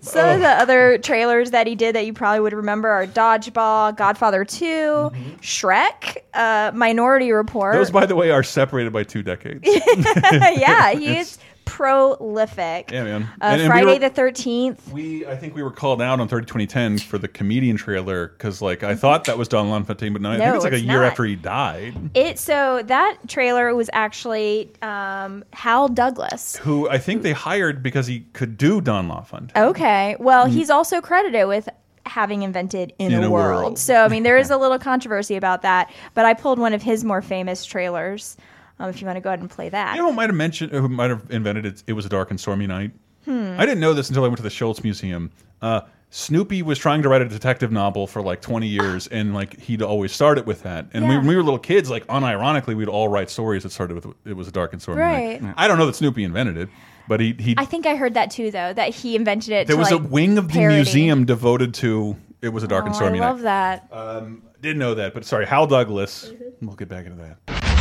Some 0.00 0.28
of 0.28 0.40
the 0.40 0.48
other 0.48 0.98
trailers 0.98 1.50
that 1.50 1.66
he 1.66 1.74
did 1.74 1.94
that 1.94 2.06
you 2.06 2.12
probably 2.12 2.40
would 2.40 2.52
remember 2.52 2.88
are 2.88 3.06
Dodgeball, 3.06 3.96
Godfather 3.96 4.44
2, 4.44 4.64
Mm-hmm. 4.64 5.30
Shrek, 5.40 6.18
uh, 6.34 6.72
Minority 6.74 7.32
Report. 7.32 7.74
Those, 7.74 7.90
by 7.90 8.06
the 8.06 8.16
way, 8.16 8.30
are 8.30 8.42
separated 8.42 8.92
by 8.92 9.02
two 9.04 9.22
decades. 9.22 9.60
yeah, 9.64 10.92
he 10.92 11.16
is 11.18 11.38
prolific. 11.70 12.90
Yeah, 12.90 13.04
man. 13.04 13.22
Uh, 13.40 13.44
And- 13.44 13.52
and 13.54 13.62
we 13.62 13.68
Friday 13.68 13.92
were- 13.94 13.98
the 13.98 14.10
13th. 14.10 14.90
We, 14.92 15.26
I 15.26 15.36
think 15.36 15.54
we 15.54 15.62
were 15.62 15.70
called 15.70 16.02
out 16.02 16.20
on 16.20 16.28
30 16.28 16.46
2010 16.46 16.98
for 16.98 17.18
the 17.18 17.28
comedian 17.28 17.76
trailer 17.76 18.28
because, 18.28 18.60
like, 18.60 18.82
I 18.82 18.94
thought 18.94 19.24
that 19.24 19.38
was 19.38 19.48
Don 19.48 19.70
LaFontaine, 19.70 20.12
but 20.12 20.22
no, 20.22 20.32
I 20.32 20.38
think 20.38 20.54
it's 20.56 20.64
like 20.64 20.72
it's 20.72 20.82
a 20.82 20.84
year 20.84 21.00
not. 21.02 21.06
after 21.12 21.24
he 21.24 21.36
died. 21.36 21.94
It 22.14 22.38
so 22.38 22.82
that 22.86 23.16
trailer 23.28 23.74
was 23.74 23.88
actually 23.92 24.72
um, 24.82 25.44
Hal 25.52 25.88
Douglas. 25.88 26.56
Who 26.56 26.88
I 26.88 26.98
think 26.98 27.22
they 27.22 27.32
hired 27.32 27.82
because 27.82 28.06
he 28.06 28.20
could 28.32 28.56
do 28.56 28.80
Don 28.80 29.08
LaFontaine. 29.08 29.62
Okay, 29.62 30.16
well, 30.18 30.46
he's 30.46 30.70
also 30.70 31.00
credited 31.00 31.46
with 31.48 31.68
having 32.06 32.42
invented 32.42 32.92
In, 32.98 33.12
In 33.12 33.22
a, 33.22 33.26
a 33.28 33.30
world. 33.30 33.62
World. 33.62 33.78
So 33.78 34.04
I 34.04 34.08
mean, 34.08 34.22
there 34.24 34.38
is 34.38 34.50
a 34.56 34.56
little 34.56 34.78
controversy 34.78 35.36
about 35.36 35.62
that. 35.62 35.90
But 36.14 36.24
I 36.24 36.34
pulled 36.34 36.58
one 36.58 36.72
of 36.72 36.82
his 36.82 37.04
more 37.04 37.22
famous 37.22 37.64
trailers. 37.64 38.36
Um, 38.80 38.88
if 38.90 39.00
you 39.00 39.06
want 39.06 39.16
to 39.18 39.20
go 39.20 39.28
ahead 39.28 39.40
and 39.40 39.50
play 39.50 39.68
that. 39.68 39.94
You 39.94 40.02
know 40.02 40.08
who 40.08 40.14
might 40.16 40.30
have 40.30 40.36
mentioned, 40.36 40.72
who 40.72 40.88
might 40.88 41.10
have 41.10 41.22
invented 41.30 41.66
it? 41.66 41.84
It 41.86 41.92
was 41.92 42.06
a 42.06 42.08
dark 42.08 42.30
and 42.30 42.40
stormy 42.40 42.66
night. 42.66 42.92
Hmm. 43.26 43.54
I 43.58 43.66
didn't 43.66 43.80
know 43.80 43.92
this 43.92 44.08
until 44.08 44.24
I 44.24 44.28
went 44.28 44.38
to 44.38 44.42
the 44.42 44.48
Schulz 44.50 44.82
Museum. 44.82 45.30
Uh, 45.60 45.82
Snoopy 46.08 46.62
was 46.62 46.78
trying 46.78 47.02
to 47.02 47.08
write 47.10 47.20
a 47.20 47.28
detective 47.28 47.70
novel 47.70 48.06
for 48.06 48.22
like 48.22 48.40
20 48.40 48.66
years, 48.66 49.06
and 49.18 49.34
like 49.34 49.60
he'd 49.60 49.82
always 49.82 50.12
start 50.12 50.38
it 50.38 50.46
with 50.46 50.62
that. 50.62 50.86
And 50.94 51.06
we, 51.08 51.16
when 51.18 51.26
we 51.26 51.36
were 51.36 51.42
little 51.42 51.58
kids, 51.58 51.90
like 51.90 52.06
unironically, 52.06 52.74
we'd 52.74 52.88
all 52.88 53.08
write 53.08 53.28
stories 53.28 53.62
that 53.64 53.70
started 53.70 53.94
with 53.94 54.06
"It 54.24 54.32
was 54.34 54.48
a 54.48 54.50
dark 54.52 54.72
and 54.72 54.80
stormy 54.80 55.02
Right. 55.02 55.42
night." 55.42 55.54
I 55.58 55.68
don't 55.68 55.76
know 55.78 55.86
that 55.86 55.94
Snoopy 55.96 56.24
invented 56.24 56.56
it, 56.56 56.70
but 57.06 57.20
he 57.20 57.34
he 57.38 57.54
I 57.58 57.66
think 57.66 57.84
I 57.84 57.96
heard 57.96 58.14
that 58.14 58.30
too, 58.30 58.50
though, 58.50 58.72
that 58.72 58.94
he 58.94 59.14
invented 59.14 59.52
it. 59.52 59.66
there 59.66 59.76
was 59.76 59.90
like, 59.92 60.00
a 60.00 60.04
wing 60.04 60.38
of 60.38 60.50
the 60.50 60.66
museum 60.66 61.26
devoted 61.26 61.74
to 61.74 62.16
"It 62.40 62.48
was 62.48 62.62
a 62.62 62.68
dark 62.68 62.86
and 62.86 62.94
Oh, 62.94 62.96
stormy 62.98 63.18
I 63.18 63.20
night." 63.20 63.28
love 63.28 63.40
that. 63.42 63.88
Um, 63.92 64.42
didn't 64.62 64.78
know 64.78 64.94
that, 64.94 65.12
but 65.14 65.24
sorry, 65.26 65.44
Hal 65.46 65.66
Douglas. 65.66 66.32
We'll 66.62 66.74
get 66.76 66.88
back 66.88 67.04
into 67.06 67.18
that. 67.22 67.79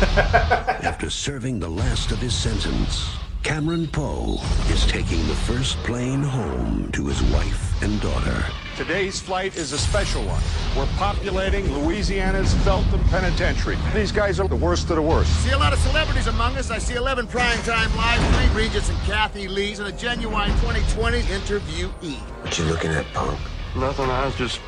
After 0.82 1.10
serving 1.10 1.60
the 1.60 1.68
last 1.68 2.10
of 2.10 2.16
his 2.20 2.34
sentence, 2.34 3.10
Cameron 3.42 3.86
Poe 3.86 4.38
is 4.70 4.86
taking 4.86 5.18
the 5.26 5.34
first 5.34 5.76
plane 5.78 6.22
home 6.22 6.90
to 6.92 7.06
his 7.06 7.22
wife 7.24 7.82
and 7.82 8.00
daughter. 8.00 8.46
Today's 8.78 9.20
flight 9.20 9.58
is 9.58 9.72
a 9.72 9.78
special 9.78 10.22
one. 10.24 10.42
We're 10.74 10.90
populating 10.96 11.70
Louisiana's 11.74 12.54
Felton 12.64 13.00
Penitentiary. 13.10 13.76
These 13.94 14.10
guys 14.10 14.40
are 14.40 14.48
the 14.48 14.56
worst 14.56 14.88
of 14.88 14.96
the 14.96 15.02
worst. 15.02 15.30
See 15.44 15.50
a 15.50 15.58
lot 15.58 15.74
of 15.74 15.78
celebrities 15.80 16.28
among 16.28 16.56
us. 16.56 16.70
I 16.70 16.78
see 16.78 16.94
11 16.94 17.26
primetime 17.26 17.94
live, 17.94 18.36
three 18.36 18.62
Regis 18.62 18.88
and 18.88 18.98
Kathie 19.00 19.48
Lees, 19.48 19.80
and 19.80 19.88
a 19.88 19.92
genuine 19.92 20.48
2020 20.60 21.20
interviewee. 21.20 22.16
What 22.42 22.58
you 22.58 22.64
looking 22.64 22.92
at, 22.92 23.04
punk? 23.12 23.38
Nothing, 23.76 24.08
I 24.08 24.24
was 24.24 24.34
just 24.36 24.60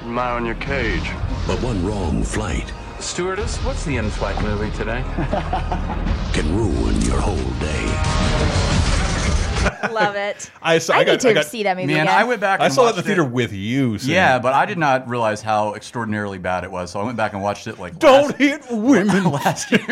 admiring 0.00 0.46
your 0.46 0.56
cage. 0.56 1.08
But 1.46 1.62
one 1.62 1.86
wrong 1.86 2.24
flight 2.24 2.72
Stewardess, 3.02 3.56
what's 3.64 3.84
the 3.84 3.96
in-flight 3.96 4.40
movie 4.42 4.70
today? 4.76 5.02
can 6.32 6.56
ruin 6.56 7.00
your 7.02 7.18
whole 7.20 7.36
day. 7.60 7.86
Love 9.92 10.14
it. 10.16 10.50
I 10.62 10.78
saw. 10.78 10.94
I, 10.94 10.98
I 10.98 11.04
got, 11.04 11.10
need 11.12 11.20
to 11.20 11.30
I 11.30 11.32
got, 11.34 11.46
see 11.46 11.62
that 11.64 11.76
movie 11.76 11.88
Man, 11.92 12.06
again. 12.06 12.14
I 12.16 12.24
went 12.24 12.40
back. 12.40 12.60
I 12.60 12.66
and 12.66 12.74
saw 12.74 12.86
it 12.86 12.90
in 12.90 12.94
the 12.94 12.96
watched 12.98 13.06
theater 13.06 13.24
with 13.24 13.52
you. 13.52 13.98
Sam. 13.98 14.10
Yeah, 14.10 14.38
but 14.38 14.54
I 14.54 14.66
did 14.66 14.78
not 14.78 15.08
realize 15.08 15.42
how 15.42 15.74
extraordinarily 15.74 16.38
bad 16.38 16.64
it 16.64 16.70
was. 16.70 16.90
So 16.92 17.00
I 17.00 17.04
went 17.04 17.16
back 17.16 17.32
and 17.32 17.42
watched 17.42 17.66
it. 17.66 17.78
Like 17.78 17.98
Don't 17.98 18.28
last, 18.28 18.36
hit 18.38 18.62
women. 18.70 19.24
last 19.24 19.70
year. 19.70 19.84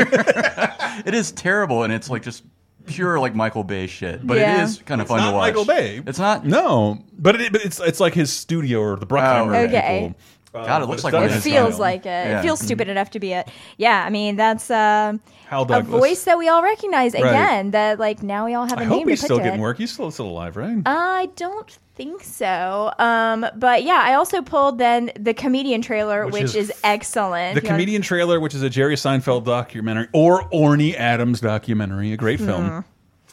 it 1.05 1.15
is 1.15 1.33
terrible, 1.33 1.83
and 1.83 1.93
it's 1.93 2.09
like 2.09 2.23
just 2.23 2.45
pure 2.87 3.19
like 3.21 3.35
Michael 3.35 3.65
Bay 3.65 3.87
shit. 3.87 4.25
But 4.27 4.39
Yeah. 4.39 4.61
it 4.61 4.65
is 4.65 4.79
kind 4.87 5.01
of 5.01 5.05
It's 5.07 5.11
fun 5.11 5.19
not 5.21 5.31
to 5.33 5.37
watch. 5.37 5.49
Michael 5.49 5.65
Bay. 5.67 6.03
It's 6.07 6.19
not. 6.19 6.47
No, 6.47 7.05
but 7.19 7.41
it, 7.41 7.53
but 7.53 7.65
it's 7.65 7.81
it's 7.81 8.01
like 8.01 8.15
his 8.15 8.33
studio 8.33 8.81
or 8.81 8.97
the 8.97 9.07
Bruckheimer 9.07 9.55
Oh, 9.57 9.65
okay. 9.65 10.07
people. 10.09 10.21
Uh, 10.53 10.67
God, 10.67 10.83
it 10.83 10.87
looks 10.87 11.05
like 11.05 11.13
done 11.13 11.23
one 11.23 11.31
in 11.31 11.37
of 11.37 11.47
it 11.47 11.49
feels 11.49 11.79
like 11.79 12.01
it. 12.01 12.07
Yeah. 12.07 12.41
It 12.41 12.43
feels 12.43 12.61
stupid 12.61 12.89
enough 12.89 13.11
to 13.13 13.21
be 13.21 13.33
it. 13.33 13.49
Yeah, 13.77 14.05
I 14.05 14.11
mean 14.11 14.35
that's 14.37 14.69
uh, 14.71 15.15
Hal 15.49 15.73
a 15.73 15.83
voice 15.83 16.25
that 16.25 16.39
we 16.39 16.49
all 16.49 16.63
recognize 16.63 17.15
Right. 17.15 17.25
again. 17.27 17.71
That 17.71 17.99
like 18.01 18.23
now 18.23 18.47
we 18.47 18.55
all 18.55 18.67
have 18.67 18.79
a 18.79 18.83
I 18.83 18.85
name 18.85 18.91
hope 18.91 19.05
to 19.05 19.11
he's 19.11 19.21
put 19.21 19.27
still 19.27 19.39
getting 19.39 19.55
it. 19.61 19.63
work. 19.63 19.79
He's 19.79 19.93
still 19.93 20.11
still 20.11 20.27
alive, 20.27 20.57
right? 20.57 20.83
I 20.87 21.29
don't 21.37 21.71
think 21.95 22.25
so. 22.25 22.93
Um, 22.99 23.47
but 23.57 23.85
yeah, 23.85 24.03
I 24.05 24.15
also 24.15 24.43
pulled 24.43 24.79
then 24.79 25.13
the 25.21 25.35
comedian 25.35 25.83
trailer, 25.83 26.25
Which 26.25 26.33
which, 26.35 26.43
is 26.57 26.71
is, 26.71 26.73
excellent. 26.83 27.55
the 27.55 27.61
you 27.61 27.67
wanna- 27.69 27.77
comedian 27.79 28.03
trailer, 28.03 28.41
which 28.41 28.55
is 28.57 28.63
a 28.63 28.71
Jerry 28.71 28.97
Seinfeld 28.97 29.45
documentary 29.45 30.09
or 30.13 30.49
Orny 30.51 30.95
Adams 30.97 31.41
documentary, 31.41 32.13
a 32.13 32.17
great 32.17 32.41
film, 32.41 32.85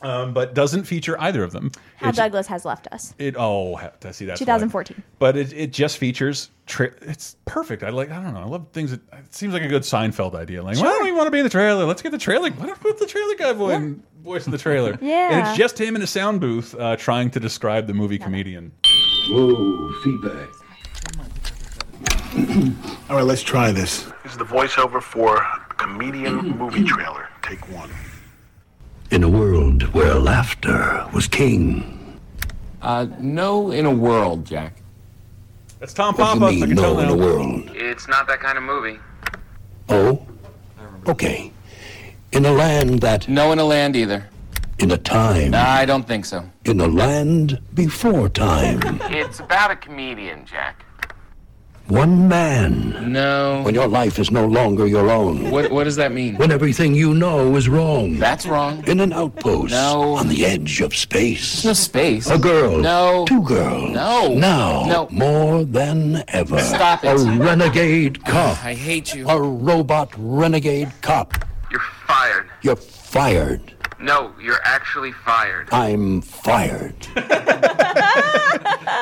um, 0.02 0.34
but 0.34 0.54
doesn't 0.54 0.84
feature 0.84 1.20
either 1.20 1.44
of 1.44 1.52
them. 1.52 1.72
Hal 1.96 2.10
It's- 2.10 2.16
Douglas 2.18 2.48
has 2.48 2.66
left 2.66 2.88
us. 2.92 3.14
It 3.18 3.36
oh, 3.38 3.76
I 3.76 4.12
see 4.12 4.26
that. 4.26 4.38
2014. 4.38 5.02
But 5.20 5.38
it, 5.38 5.54
it 5.54 5.74
just 5.74 5.98
features. 5.98 6.50
Tra 6.66 6.90
it's 7.02 7.38
perfect. 7.46 7.82
I 7.84 7.90
like. 7.90 8.12
I 8.12 8.22
don't 8.22 8.34
know. 8.34 8.42
I 8.42 8.46
love 8.46 8.68
things. 8.74 8.92
That, 8.92 9.02
it 9.14 9.34
seems 9.34 9.54
like 9.54 9.64
a 9.64 9.68
good 9.68 9.84
Seinfeld 9.84 10.36
idea. 10.36 10.62
Like, 10.62 10.78
why 10.78 10.84
don't 10.84 11.04
we 11.04 11.12
want 11.14 11.28
to 11.28 11.32
be 11.32 11.40
in 11.40 11.44
the 11.46 11.50
trailer? 11.50 11.86
Let's 11.86 12.02
get 12.02 12.12
the 12.12 12.18
trailer. 12.18 12.50
Why 12.52 12.66
don't 12.68 12.84
we 12.84 12.92
put 12.92 13.00
the 13.00 13.06
trailer 13.06 13.36
guy 13.36 13.54
voice, 13.54 13.96
voice 14.22 14.46
in 14.46 14.52
the 14.52 14.58
trailer? 14.58 14.98
Yeah. 15.08 15.30
And 15.32 15.48
it's 15.48 15.58
just 15.58 15.80
him 15.80 15.96
in 15.96 16.02
a 16.02 16.08
sound 16.08 16.42
booth 16.42 16.76
uh, 16.76 16.98
trying 16.98 17.30
to 17.32 17.40
describe 17.40 17.88
the 17.88 17.94
movie 17.94 18.18
comedian. 18.18 18.74
Whoa, 19.30 19.92
feedback. 20.04 20.50
All 23.10 23.16
right, 23.16 23.26
let's 23.26 23.42
try 23.44 23.72
this. 23.72 24.04
This 24.24 24.34
is 24.34 24.38
the 24.38 24.44
voiceover 24.46 25.02
for 25.02 25.38
a 25.38 25.66
comedian 25.78 26.58
movie 26.58 26.84
trailer. 26.84 27.30
Take 27.42 27.68
one. 27.72 27.90
In 29.10 29.24
a 29.24 29.30
world 29.30 29.84
where 29.94 30.16
laughter 30.16 31.08
was 31.14 31.28
king. 31.28 32.20
Uh, 32.82 33.08
no, 33.20 33.72
in 33.72 33.86
a 33.86 33.94
world, 33.94 34.46
Jack. 34.46 34.82
That's 35.80 35.94
Tom 35.94 36.16
What 36.16 36.50
do 36.50 36.56
you 36.56 36.68
mean, 36.68 36.76
no 36.76 37.00
in 37.00 37.08
a 37.10 37.16
world? 37.16 37.72
It's 37.74 38.08
not 38.10 38.28
that 38.28 38.42
kind 38.42 38.58
of 38.58 38.64
movie. 38.66 39.00
Oh? 39.88 40.26
Okay. 41.08 41.52
In 42.34 42.46
a 42.46 42.52
land 42.52 43.00
that. 43.00 43.30
No 43.30 43.54
in 43.54 43.60
a 43.60 43.64
land 43.64 43.96
either. 43.96 44.28
In 44.80 44.92
a 44.92 44.98
time. 44.98 45.54
I 45.56 45.86
don't 45.86 46.06
think 46.06 46.26
so. 46.26 46.44
In 46.66 46.82
a 46.82 46.88
land 46.88 47.62
before 47.74 48.28
time. 48.28 48.82
It's 49.04 49.40
about 49.40 49.72
a 49.72 49.76
comedian, 49.78 50.46
Jack. 50.46 50.84
One 51.88 52.28
man. 52.28 53.14
No. 53.14 53.62
When 53.64 53.74
your 53.74 53.88
life 53.88 54.20
is 54.20 54.30
no 54.30 54.46
longer 54.46 54.88
your 54.88 55.10
own. 55.10 55.50
What 55.52 55.72
What 55.72 55.86
does 55.86 55.96
that 55.96 56.12
mean? 56.12 56.36
When 56.36 56.52
everything 56.52 56.94
you 56.94 57.14
know 57.14 57.56
is 57.56 57.70
wrong. 57.70 58.18
That's 58.20 58.46
wrong. 58.46 58.84
In 58.88 59.00
an 59.00 59.14
outpost. 59.14 59.72
No. 59.72 60.16
On 60.16 60.28
the 60.28 60.46
edge 60.46 60.82
of 60.82 60.94
space. 60.94 61.64
No 61.64 61.72
space. 61.72 62.30
A 62.30 62.38
girl. 62.38 62.80
No. 62.80 63.24
Two 63.26 63.42
girls. 63.42 63.92
No. 63.92 64.34
Now. 64.34 64.84
No. 64.86 65.08
More 65.12 65.64
than 65.64 66.26
ever. 66.28 66.60
Stop 66.60 67.06
it. 67.06 67.08
A 67.08 67.18
renegade 67.40 68.22
cop. 68.26 68.62
I 68.66 68.74
hate 68.74 69.16
you. 69.16 69.26
A 69.30 69.42
robot 69.42 70.12
renegade 70.18 70.92
cop. 71.02 71.34
You're 71.72 71.80
fired. 72.06 72.50
You're 72.64 72.76
fired. 72.76 73.62
No, 74.00 74.34
you're 74.40 74.62
actually 74.64 75.12
fired. 75.12 75.70
I'm 75.72 76.22
fired. 76.22 76.96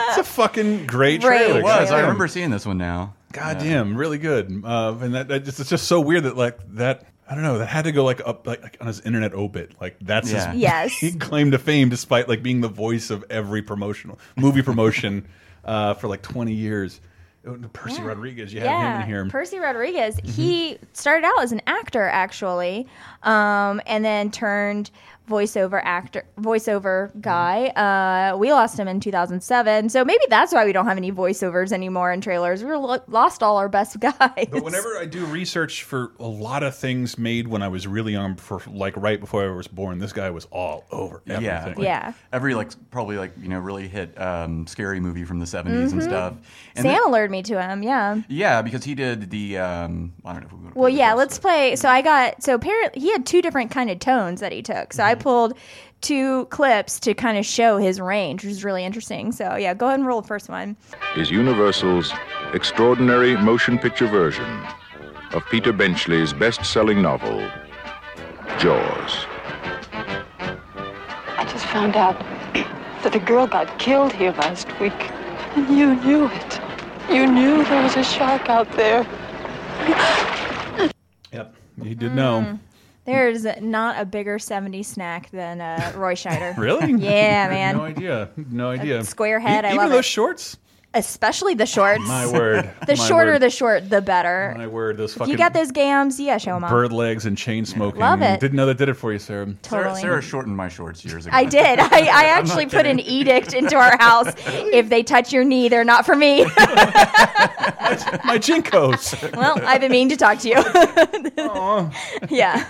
It's 0.09 0.17
a 0.17 0.23
fucking 0.23 0.87
great 0.87 1.21
Great 1.21 1.37
trailer. 1.47 1.59
It 1.59 1.63
was. 1.63 1.91
I 1.91 2.01
remember 2.01 2.27
seeing 2.27 2.49
this 2.49 2.65
one 2.65 2.77
now. 2.77 3.13
God 3.33 3.57
damn, 3.59 3.95
really 3.97 4.17
good. 4.17 4.61
Uh, 4.63 4.95
and 5.01 5.13
that, 5.15 5.27
that 5.27 5.43
just, 5.45 5.59
it's 5.59 5.69
just 5.69 5.87
so 5.87 5.99
weird 6.01 6.23
that 6.23 6.37
like 6.37 6.57
that. 6.75 7.05
I 7.29 7.33
don't 7.33 7.43
know. 7.43 7.57
That 7.57 7.67
had 7.67 7.85
to 7.85 7.91
go 7.91 8.03
like 8.05 8.21
up 8.25 8.45
like, 8.47 8.61
like 8.63 8.77
on 8.79 8.87
his 8.87 9.01
internet 9.01 9.33
obit. 9.33 9.73
Like 9.81 9.97
that's 10.01 10.31
Yeah. 10.31 10.51
his 10.51 10.61
Yes. 10.61 10.97
big 11.01 11.19
claim 11.19 11.51
to 11.51 11.59
fame, 11.59 11.89
despite 11.89 12.29
like 12.29 12.41
being 12.43 12.61
the 12.61 12.67
voice 12.69 13.09
of 13.09 13.25
every 13.29 13.61
promotional 13.61 14.19
movie 14.35 14.61
promotion 14.61 15.27
uh, 15.65 15.95
for 15.95 16.07
like 16.07 16.21
twenty 16.21 16.53
years. 16.53 17.01
Oh, 17.47 17.57
Percy 17.73 18.01
Rodriguez, 18.01 18.53
you 18.53 18.61
have 18.61 18.95
him 18.95 19.01
in 19.01 19.07
here. 19.07 19.25
Percy 19.29 19.59
Rodriguez. 19.59 20.19
He 20.23 20.77
started 20.93 21.25
out 21.25 21.43
as 21.43 21.51
an 21.51 21.61
actor 21.67 22.03
actually, 22.03 22.87
um, 23.23 23.81
and 23.85 24.03
then 24.03 24.31
turned 24.31 24.89
voiceover 25.27 25.81
actor, 25.83 26.23
voiceover 26.39 27.09
guy. 27.21 27.67
Uh, 27.67 28.37
we 28.37 28.51
lost 28.51 28.77
him 28.79 28.87
in 28.87 28.99
2007, 28.99 29.89
so 29.89 30.05
maybe 30.05 30.23
that's 30.29 30.53
why 30.53 30.65
we 30.65 30.71
don't 30.71 30.85
have 30.85 30.97
any 30.97 31.11
voiceovers 31.11 31.71
anymore 31.71 32.11
in 32.11 32.21
trailers. 32.21 32.63
We 32.63 32.69
were 32.69 32.77
lo- 32.77 32.99
lost 33.07 33.41
all 33.43 33.57
our 33.57 33.69
best 33.69 33.99
guys. 33.99 34.47
But 34.51 34.63
whenever 34.63 34.97
I 34.97 35.05
do 35.05 35.25
research 35.25 35.83
for 35.83 36.11
a 36.19 36.27
lot 36.27 36.63
of 36.63 36.75
things 36.75 37.17
made 37.17 37.47
when 37.47 37.61
I 37.63 37.67
was 37.67 37.87
really 37.87 38.13
young, 38.13 38.35
for 38.35 38.61
like 38.67 38.95
right 38.97 39.19
before 39.19 39.43
I 39.43 39.55
was 39.55 39.67
born, 39.67 39.99
this 39.99 40.13
guy 40.13 40.29
was 40.29 40.45
all 40.51 40.85
over 40.91 41.21
everything. 41.27 41.45
Yeah, 41.45 41.65
Like, 41.65 41.77
Yeah. 41.79 42.13
Every 42.31 42.53
like 42.55 42.71
probably 42.91 43.17
like 43.17 43.31
you 43.41 43.49
know 43.49 43.59
really 43.59 43.87
hit 43.87 44.19
um, 44.21 44.67
scary 44.67 44.99
movie 44.99 45.23
from 45.23 45.39
the 45.39 45.45
70s 45.45 45.91
and 45.91 46.01
Mhm. 46.01 46.03
stuff. 46.03 46.33
And 46.75 46.83
Sam 46.83 46.93
then- 46.93 47.03
alerted 47.07 47.31
me 47.31 47.41
to 47.43 47.61
him. 47.61 47.81
Yeah. 47.83 48.21
yeah, 48.27 48.61
because 48.61 48.83
he 48.83 48.95
did 48.95 49.29
the 49.29 49.57
um, 49.57 50.13
I 50.23 50.33
don't 50.33 50.41
know 50.41 50.47
if 50.47 50.53
we're 50.53 50.59
going 50.59 50.73
to. 50.73 50.79
Well, 50.79 50.89
yeah, 50.89 51.13
let's 51.13 51.39
play. 51.39 51.75
So 51.75 51.89
I 51.89 52.01
got 52.01 52.43
so 52.43 52.53
apparently 52.55 53.01
he 53.01 53.11
had 53.11 53.25
two 53.25 53.41
different 53.41 53.71
kind 53.71 53.89
of 53.89 53.99
tones 53.99 54.39
that 54.41 54.51
he 54.51 54.61
took. 54.61 54.93
So 54.93 55.03
I 55.03 55.14
pulled 55.19 55.53
two 56.01 56.45
clips 56.45 56.99
to 56.99 57.13
kind 57.13 57.37
of 57.37 57.45
show 57.45 57.77
his 57.77 57.99
range, 57.99 58.43
which 58.43 58.51
is 58.51 58.63
really 58.63 58.85
interesting. 58.85 59.31
So 59.31 59.55
yeah, 59.55 59.73
go 59.73 59.87
ahead 59.87 59.99
and 59.99 60.07
roll 60.07 60.21
the 60.21 60.27
first 60.27 60.49
one. 60.49 60.77
is 61.15 61.31
Universal's 61.31 62.13
extraordinary 62.53 63.35
motion 63.37 63.79
picture 63.79 64.07
version 64.07 64.63
of 65.33 65.43
Peter 65.49 65.73
Benchley's 65.73 66.33
best 66.33 66.63
selling 66.65 67.01
novel, 67.01 67.39
Jaws. 68.59 69.25
I 71.37 71.45
just 71.49 71.65
found 71.65 71.95
out 71.95 72.19
that 73.03 73.15
a 73.15 73.19
girl 73.19 73.47
got 73.47 73.77
killed 73.79 74.13
here 74.13 74.31
last 74.31 74.67
week. 74.79 75.11
And 75.55 75.69
you 75.77 75.95
knew 75.95 76.25
it. 76.27 76.59
You 77.09 77.27
knew 77.27 77.63
there 77.65 77.83
was 77.83 77.95
a 77.95 78.03
shark 78.03 78.49
out 78.49 78.71
there. 78.73 79.05
Yep, 81.31 81.55
he 81.83 81.95
did 81.95 82.13
know. 82.15 82.41
Mm. 82.41 82.59
There's 83.05 83.45
not 83.61 83.99
a 84.01 84.05
bigger 84.05 84.37
70s 84.37 84.85
snack 84.85 85.29
than 85.31 85.61
uh, 85.61 85.93
Roy 85.95 86.15
Scheider. 86.15 86.57
Really? 86.57 86.91
Yeah, 86.93 87.47
man. 87.49 87.77
No 87.77 87.83
idea. 87.83 88.29
No 88.49 88.69
idea. 88.71 89.03
square 89.03 89.39
head, 89.39 89.63
E- 89.63 89.67
I 89.67 89.71
Even 89.71 89.77
love 89.83 89.89
those 89.91 89.99
it. 89.99 90.03
shorts. 90.05 90.57
Especially 90.95 91.53
the 91.53 91.65
shorts. 91.65 92.07
My 92.07 92.25
word. 92.31 92.69
The 92.87 92.95
My 92.95 93.07
shorter 93.07 93.31
word. 93.33 93.41
the 93.41 93.49
short, 93.49 93.89
the 93.89 94.01
better. 94.01 94.53
My 94.57 94.67
word. 94.67 94.97
Those 94.97 95.11
If 95.11 95.17
fucking 95.17 95.31
you 95.31 95.37
got 95.37 95.53
those 95.53 95.71
gams, 95.71 96.19
yeah, 96.19 96.37
show 96.37 96.53
them 96.53 96.63
off. 96.63 96.69
bird 96.69 96.91
legs 96.93 97.25
and 97.25 97.37
chain 97.37 97.65
smoking. 97.65 97.99
Love 97.99 98.21
it. 98.21 98.39
Didn't 98.39 98.55
know 98.55 98.65
that 98.67 98.77
did 98.77 98.89
it 98.89 98.93
for 98.93 99.11
you, 99.11 99.19
Sarah. 99.19 99.45
Sarah, 99.63 99.83
Totally. 99.83 100.01
Sarah 100.01 100.21
shortened 100.21 100.55
my 100.55 100.69
shorts 100.69 101.03
years 101.03 101.25
ago. 101.25 101.35
I 101.35 101.45
did. 101.45 101.79
I, 101.79 101.87
I 102.07 102.25
actually 102.25 102.67
put 102.67 102.85
an 102.85 102.99
edict 102.99 103.53
into 103.53 103.75
our 103.75 103.97
house. 103.97 104.31
if 104.47 104.87
they 104.89 105.03
touch 105.03 105.33
your 105.33 105.43
knee, 105.43 105.67
they're 105.67 105.83
not 105.83 106.05
for 106.05 106.15
me. 106.15 106.45
My 106.45 108.37
jinkos. 108.39 109.35
well, 109.35 109.59
I've 109.65 109.81
been 109.81 109.91
meaning 109.91 110.09
to 110.09 110.17
talk 110.17 110.39
to 110.39 110.47
you. 110.49 110.55
yeah. 112.29 112.65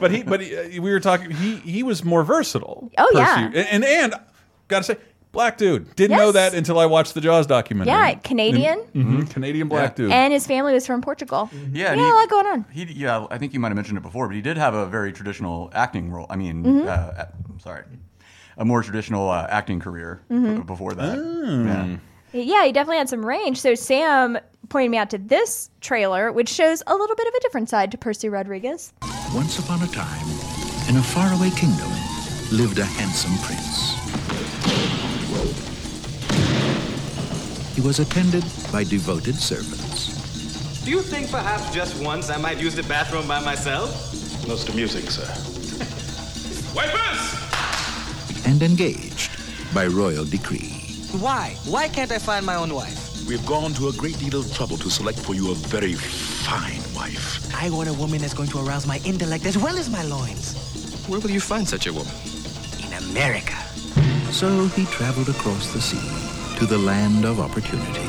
but 0.00 0.10
he, 0.10 0.22
but 0.22 0.40
he, 0.40 0.56
uh, 0.56 0.82
we 0.82 0.90
were 0.90 1.00
talking. 1.00 1.30
He 1.30 1.56
he 1.56 1.82
was 1.82 2.04
more 2.04 2.22
versatile. 2.24 2.90
Oh, 2.98 3.08
Percy. 3.12 3.20
yeah. 3.20 3.46
and 3.46 3.56
and, 3.56 3.84
and 3.84 4.14
gotta 4.68 4.84
say, 4.84 4.96
Black 5.34 5.58
dude. 5.58 5.94
Didn't 5.96 6.16
know 6.16 6.32
that 6.32 6.54
until 6.54 6.78
I 6.78 6.86
watched 6.86 7.12
the 7.14 7.20
Jaws 7.20 7.46
documentary. 7.46 7.92
Yeah, 7.92 8.14
Canadian. 8.14 8.80
Mhm, 8.94 9.28
Canadian 9.30 9.68
black 9.68 9.96
dude. 9.96 10.10
And 10.10 10.32
his 10.32 10.46
family 10.46 10.72
was 10.72 10.86
from 10.86 11.02
Portugal. 11.02 11.50
Yeah, 11.52 11.90
and 11.92 12.00
yeah, 12.00 12.06
he- 12.06 12.10
a 12.10 12.14
lot 12.14 12.30
going 12.30 12.46
on. 12.46 12.64
He, 12.72 12.84
yeah, 12.84 13.26
I 13.30 13.36
think 13.38 13.52
you 13.52 13.60
might 13.60 13.68
have 13.68 13.76
mentioned 13.76 13.98
it 13.98 14.02
before, 14.02 14.28
but 14.28 14.34
he 14.36 14.40
did 14.42 14.56
have 14.56 14.72
a 14.74 14.86
very 14.86 15.12
traditional 15.12 15.70
acting 15.74 16.10
role. 16.10 16.26
I 16.30 16.36
mean, 16.36 16.62
Mhm. 16.64 16.86
uh, 16.88 17.24
sorry, 17.58 17.82
a 18.56 18.64
more 18.64 18.82
traditional 18.82 19.28
uh, 19.28 19.46
acting 19.50 19.80
career 19.80 20.20
Mhm. 20.30 20.64
before 20.66 20.94
that. 20.94 21.18
Hmm. 21.18 21.66
Yeah. 21.66 21.96
Yeah, 22.32 22.64
he 22.64 22.72
definitely 22.72 22.98
had 22.98 23.08
some 23.08 23.24
range. 23.24 23.60
So 23.60 23.74
Sam 23.74 24.38
pointed 24.68 24.90
me 24.90 24.98
out 24.98 25.10
to 25.10 25.18
this 25.18 25.70
trailer, 25.80 26.32
which 26.32 26.48
shows 26.48 26.82
a 26.86 26.94
little 26.94 27.14
bit 27.16 27.28
of 27.28 27.34
a 27.34 27.40
different 27.40 27.68
side 27.68 27.90
to 27.92 27.98
Percy 27.98 28.28
Rodriguez. 28.28 28.92
Once 29.34 29.58
upon 29.58 29.82
a 29.82 29.86
time, 29.88 30.26
in 30.88 30.96
a 30.96 31.02
faraway 31.02 31.50
kingdom, 31.50 31.90
lived 32.52 32.78
a 32.78 32.84
handsome 32.84 33.36
prince. 33.38 33.93
He 37.74 37.80
was 37.80 37.98
attended 37.98 38.44
by 38.72 38.84
devoted 38.84 39.36
servants. 39.36 40.82
Do 40.84 40.90
you 40.90 41.02
think 41.02 41.30
perhaps 41.30 41.74
just 41.74 42.00
once 42.02 42.30
I 42.30 42.36
might 42.36 42.60
use 42.60 42.74
the 42.74 42.84
bathroom 42.84 43.26
by 43.26 43.40
myself? 43.40 44.46
Most 44.46 44.68
amusing, 44.68 45.08
sir. 45.08 45.26
Wipers! 46.76 47.44
and 48.46 48.62
engaged 48.62 49.30
by 49.74 49.86
royal 49.86 50.24
decree. 50.24 50.70
Why? 51.18 51.56
Why 51.64 51.88
can't 51.88 52.12
I 52.12 52.18
find 52.18 52.44
my 52.44 52.56
own 52.56 52.74
wife? 52.74 53.26
We've 53.26 53.44
gone 53.46 53.72
to 53.74 53.88
a 53.88 53.92
great 53.92 54.18
deal 54.18 54.38
of 54.38 54.54
trouble 54.54 54.76
to 54.78 54.90
select 54.90 55.18
for 55.18 55.34
you 55.34 55.50
a 55.50 55.54
very 55.54 55.94
fine 55.94 56.82
wife. 56.94 57.40
I 57.54 57.70
want 57.70 57.88
a 57.88 57.94
woman 57.94 58.20
that's 58.20 58.34
going 58.34 58.50
to 58.50 58.58
arouse 58.60 58.86
my 58.86 59.00
intellect 59.04 59.46
as 59.46 59.56
well 59.56 59.78
as 59.78 59.88
my 59.88 60.02
loins. 60.02 60.54
Where 61.08 61.20
will 61.20 61.30
you 61.30 61.40
find 61.40 61.66
such 61.66 61.86
a 61.86 61.92
woman? 61.92 62.14
In 62.84 62.92
America. 63.10 63.56
So 64.30 64.66
he 64.68 64.84
traveled 64.86 65.28
across 65.28 65.72
the 65.72 65.80
sea 65.80 66.23
to 66.58 66.66
the 66.66 66.78
land 66.78 67.24
of 67.24 67.40
opportunity, 67.40 68.08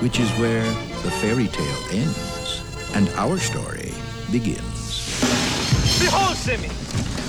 which 0.00 0.18
is 0.18 0.30
where 0.38 0.64
the 1.02 1.10
fairy 1.20 1.48
tale 1.48 1.84
ends 1.92 2.62
and 2.94 3.08
our 3.10 3.38
story 3.38 3.92
begins. 4.32 5.20
Behold, 6.00 6.36
Semmi, 6.36 6.70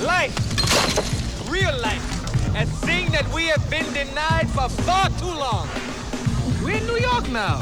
life, 0.06 0.36
real 1.52 1.78
life, 1.82 2.56
a 2.56 2.66
thing 2.86 3.12
that 3.12 3.28
we 3.34 3.46
have 3.46 3.70
been 3.70 3.86
denied 3.94 4.50
for 4.50 4.70
far 4.70 5.10
too 5.20 5.26
long. 5.26 5.68
We're 6.64 6.78
in 6.78 6.88
New 6.88 6.98
York 6.98 7.30
now. 7.30 7.62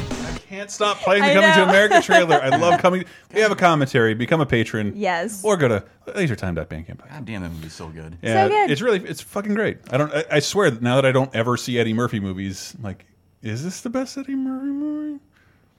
Can't 0.50 0.68
stop 0.68 0.96
playing 0.98 1.22
the 1.22 1.30
I 1.30 1.34
Coming 1.34 1.52
to. 1.52 1.62
America 1.62 2.02
trailer. 2.04 2.42
I 2.42 2.48
love 2.56 2.80
coming. 2.80 3.04
We 3.32 3.40
have 3.40 3.52
a 3.52 3.56
commentary. 3.56 4.14
Become 4.14 4.40
a 4.40 4.46
patron. 4.46 4.94
Yes. 4.96 5.44
Or 5.44 5.56
go 5.56 5.68
to 5.68 5.84
lasertime.bandcamp. 6.08 7.08
God 7.08 7.24
damn, 7.24 7.42
that 7.42 7.50
movie's 7.50 7.72
so 7.72 7.86
good. 7.88 8.18
Yeah, 8.20 8.46
So 8.46 8.48
good. 8.48 8.68
it's 8.70 8.80
really 8.82 8.98
it's 9.08 9.20
fucking 9.20 9.54
great. 9.54 9.78
I 9.92 9.96
don't. 9.96 10.12
I, 10.12 10.24
I 10.28 10.38
swear 10.40 10.68
that 10.72 10.82
now 10.82 10.96
that 10.96 11.06
I 11.06 11.12
don't 11.12 11.32
ever 11.36 11.56
see 11.56 11.78
Eddie 11.78 11.92
Murphy 11.92 12.18
movies, 12.18 12.74
I'm 12.78 12.82
like, 12.82 13.06
is 13.42 13.62
this 13.62 13.80
the 13.82 13.90
best 13.90 14.18
Eddie 14.18 14.34
Murphy 14.34 14.66
movie? 14.66 15.20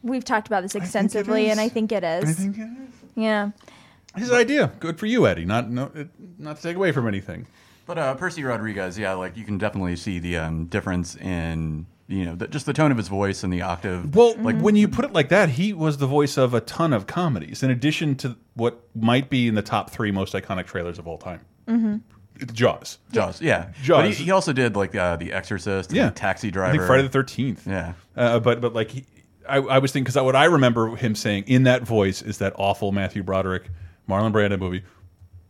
We've 0.03 0.23
talked 0.23 0.47
about 0.47 0.63
this 0.63 0.73
extensively, 0.73 1.49
and 1.49 1.59
I 1.59 1.67
think 1.67 1.91
it 1.91 2.05
is. 2.05 2.29
I 2.29 2.31
think 2.31 2.57
it 2.57 2.61
is. 2.61 2.89
Yeah. 3.15 3.51
His 4.15 4.31
idea. 4.31 4.71
Good 4.79 4.97
for 4.97 5.05
you, 5.05 5.27
Eddie. 5.27 5.43
Not 5.45 5.69
no, 5.69 5.91
it, 5.93 6.07
not 6.39 6.55
to 6.55 6.63
take 6.63 6.77
away 6.77 6.93
from 6.93 7.09
anything. 7.09 7.45
But 7.85 7.97
uh, 7.97 8.13
Percy 8.15 8.43
Rodriguez, 8.45 8.97
yeah, 8.97 9.13
like 9.13 9.35
you 9.35 9.43
can 9.43 9.57
definitely 9.57 9.97
see 9.97 10.17
the 10.19 10.37
um, 10.37 10.65
difference 10.67 11.17
in 11.17 11.87
you 12.11 12.25
know 12.25 12.35
the, 12.35 12.47
just 12.47 12.65
the 12.65 12.73
tone 12.73 12.91
of 12.91 12.97
his 12.97 13.07
voice 13.07 13.43
and 13.43 13.51
the 13.51 13.61
octave. 13.61 14.15
Well, 14.15 14.35
like 14.37 14.57
when 14.59 14.75
you 14.75 14.87
put 14.87 15.05
it 15.05 15.13
like 15.13 15.29
that, 15.29 15.49
he 15.49 15.73
was 15.73 15.97
the 15.97 16.07
voice 16.07 16.37
of 16.37 16.53
a 16.53 16.61
ton 16.61 16.93
of 16.93 17.07
comedies, 17.07 17.63
in 17.63 17.71
addition 17.71 18.15
to 18.17 18.35
what 18.53 18.81
might 18.95 19.29
be 19.29 19.47
in 19.47 19.55
the 19.55 19.61
top 19.61 19.89
three 19.89 20.11
most 20.11 20.33
iconic 20.33 20.65
trailers 20.67 20.99
of 20.99 21.07
all 21.07 21.17
time. 21.17 21.41
Mm-hmm. 21.67 21.97
Jaws. 22.53 22.97
Jaws, 23.11 23.41
yeah. 23.41 23.71
Jaws. 23.83 24.03
But 24.03 24.13
he, 24.13 24.23
he 24.25 24.31
also 24.31 24.51
did 24.51 24.75
like 24.75 24.95
uh, 24.95 25.15
The 25.15 25.31
Exorcist, 25.31 25.89
and 25.91 25.97
Yeah. 25.97 26.09
Taxi 26.09 26.49
Driver, 26.51 26.85
Friday 26.85 27.03
the 27.03 27.09
Thirteenth. 27.09 27.67
Yeah. 27.67 27.93
uh, 28.15 28.39
but 28.39 28.61
but 28.61 28.73
like 28.73 28.89
he, 28.91 29.05
I, 29.47 29.57
I 29.57 29.77
was 29.79 29.91
thinking 29.91 30.05
because 30.05 30.21
what 30.23 30.35
I 30.35 30.45
remember 30.45 30.95
him 30.95 31.15
saying 31.15 31.45
in 31.47 31.63
that 31.63 31.83
voice 31.83 32.21
is 32.21 32.39
that 32.39 32.53
awful 32.57 32.91
Matthew 32.91 33.21
Broderick, 33.23 33.69
Marlon 34.09 34.31
Brando 34.33 34.57
movie, 34.59 34.83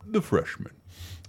The 0.06 0.20
Freshman. 0.22 0.72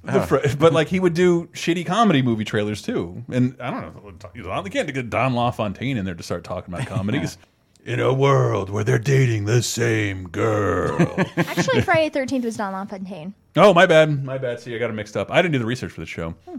The. 0.03 0.55
But 0.59 0.73
like 0.73 0.89
he 0.89 0.99
would 0.99 1.13
do 1.13 1.47
shitty 1.53 1.85
comedy 1.85 2.21
movie 2.21 2.43
trailers 2.43 2.81
too, 2.81 3.23
and 3.31 3.55
I 3.59 3.71
don't 3.71 3.81
know. 3.81 4.29
You 4.33 4.69
can't 4.69 4.93
get 4.93 5.09
Don 5.09 5.33
LaFontaine 5.33 5.97
in 5.97 6.05
there 6.05 6.15
to 6.15 6.23
start 6.23 6.43
talking 6.43 6.73
about 6.73 6.87
comedies. 6.87 7.37
in 7.85 7.99
a 7.99 8.13
world 8.13 8.69
where 8.69 8.83
they're 8.83 8.99
dating 8.99 9.45
the 9.45 9.61
same 9.61 10.29
girl. 10.29 10.97
Actually, 11.37 11.81
Friday 11.81 12.09
13th 12.09 12.45
was 12.45 12.57
Don 12.57 12.73
LaFontaine. 12.73 13.33
oh, 13.57 13.73
my 13.73 13.85
bad, 13.85 14.23
my 14.23 14.37
bad. 14.37 14.59
See, 14.59 14.73
I 14.75 14.77
got 14.77 14.89
it 14.89 14.93
mixed 14.93 15.17
up. 15.17 15.31
I 15.31 15.41
didn't 15.41 15.53
do 15.53 15.59
the 15.59 15.65
research 15.65 15.91
for 15.91 15.99
the 16.01 16.07
show. 16.07 16.31
Hmm. 16.47 16.57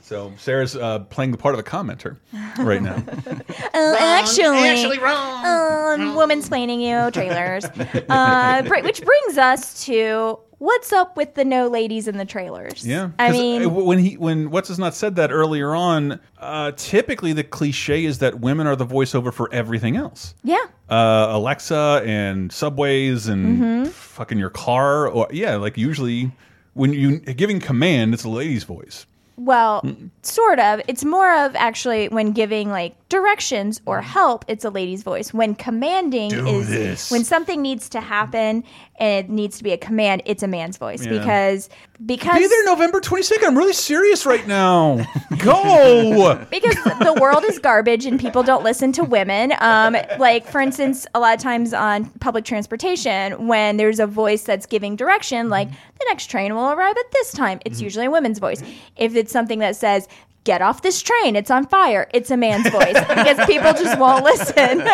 So 0.00 0.32
Sarah's 0.36 0.76
uh, 0.76 1.00
playing 1.00 1.30
the 1.30 1.38
part 1.38 1.54
of 1.54 1.60
a 1.60 1.62
commenter 1.62 2.18
right 2.58 2.82
now. 2.82 3.02
Uh, 3.74 3.96
actually, 3.98 4.68
Actually 4.68 4.98
wrong. 4.98 5.46
Um, 5.46 6.14
woman's 6.14 6.46
planning 6.46 6.80
you 6.80 7.10
trailers. 7.10 7.64
uh, 7.64 8.62
which 8.82 9.02
brings 9.02 9.38
us 9.38 9.84
to 9.86 10.38
what's 10.62 10.92
up 10.92 11.16
with 11.16 11.34
the 11.34 11.44
no 11.44 11.66
ladies 11.66 12.06
in 12.06 12.16
the 12.18 12.24
trailers. 12.24 12.86
Yeah, 12.86 13.10
I 13.18 13.32
mean, 13.32 13.64
uh, 13.64 13.68
when 13.68 13.98
he 13.98 14.16
when 14.16 14.50
what's 14.50 14.68
his 14.68 14.78
not 14.78 14.94
said 14.94 15.16
that 15.16 15.32
earlier 15.32 15.74
on. 15.74 16.20
Uh, 16.38 16.72
typically, 16.76 17.32
the 17.32 17.44
cliche 17.44 18.04
is 18.04 18.18
that 18.18 18.40
women 18.40 18.66
are 18.66 18.76
the 18.76 18.86
voiceover 18.86 19.32
for 19.32 19.52
everything 19.52 19.96
else. 19.96 20.34
yeah. 20.44 20.64
Uh, 20.88 21.28
Alexa 21.30 22.02
and 22.04 22.52
subways 22.52 23.26
and 23.26 23.58
Mhm. 23.86 23.88
fucking 23.88 24.38
your 24.38 24.50
car, 24.50 25.08
or 25.08 25.26
yeah, 25.32 25.56
like 25.56 25.76
usually 25.78 26.30
when 26.74 26.92
you 26.92 27.18
giving 27.18 27.60
command, 27.60 28.12
it's 28.14 28.24
a 28.24 28.28
lady's 28.28 28.64
voice. 28.64 29.06
Well, 29.38 29.82
sort 30.22 30.58
of. 30.58 30.82
It's 30.86 31.04
more 31.04 31.34
of 31.44 31.56
actually 31.56 32.08
when 32.10 32.32
giving 32.32 32.68
like 32.70 32.94
directions 33.12 33.80
or 33.84 34.00
mm. 34.00 34.04
help, 34.04 34.44
it's 34.48 34.64
a 34.64 34.70
lady's 34.70 35.02
voice. 35.02 35.32
When 35.34 35.54
commanding 35.54 36.30
Do 36.30 36.46
is 36.46 36.68
this. 36.68 37.10
when 37.10 37.24
something 37.24 37.60
needs 37.60 37.90
to 37.90 38.00
happen 38.00 38.64
and 38.98 39.24
it 39.24 39.30
needs 39.30 39.58
to 39.58 39.64
be 39.64 39.72
a 39.72 39.76
command, 39.76 40.22
it's 40.24 40.42
a 40.42 40.48
man's 40.48 40.78
voice 40.78 41.04
Yeah. 41.04 41.18
because 41.18 41.68
because 42.04 42.38
Be 42.38 42.46
there 42.48 42.64
November 42.64 43.00
twenty 43.00 43.22
second. 43.22 43.48
I'm 43.48 43.58
really 43.58 43.74
serious 43.74 44.24
right 44.24 44.46
now. 44.46 45.06
Go. 45.38 46.44
because 46.50 46.76
the 46.76 47.16
world 47.20 47.44
is 47.44 47.58
garbage 47.58 48.06
and 48.06 48.18
people 48.18 48.42
don't 48.42 48.64
listen 48.64 48.92
to 48.92 49.04
women. 49.04 49.52
Um, 49.60 49.94
like 50.18 50.46
for 50.46 50.60
instance, 50.60 51.06
a 51.14 51.20
lot 51.20 51.34
of 51.34 51.40
times 51.40 51.74
on 51.74 52.06
public 52.20 52.46
transportation, 52.46 53.46
when 53.46 53.76
there's 53.76 54.00
a 54.00 54.06
voice 54.06 54.42
that's 54.42 54.64
giving 54.64 54.96
direction, 54.96 55.50
like 55.50 55.68
mm-hmm. 55.68 55.76
the 55.98 56.04
next 56.08 56.26
train 56.26 56.54
will 56.54 56.70
arrive 56.70 56.96
at 56.96 57.12
this 57.12 57.32
time, 57.32 57.60
it's 57.66 57.76
mm-hmm. 57.76 57.84
usually 57.84 58.06
a 58.06 58.10
woman's 58.10 58.38
voice. 58.38 58.62
If 58.96 59.14
it's 59.14 59.30
something 59.30 59.58
that 59.58 59.76
says 59.76 60.08
Get 60.44 60.60
off 60.60 60.82
this 60.82 61.00
train. 61.00 61.36
It's 61.36 61.52
on 61.52 61.66
fire. 61.68 62.08
It's 62.12 62.28
a 62.32 62.36
man's 62.36 62.68
voice 62.68 62.98
because 62.98 63.46
people 63.46 63.72
just 63.74 63.96
won't 63.96 64.24
listen. 64.32 64.80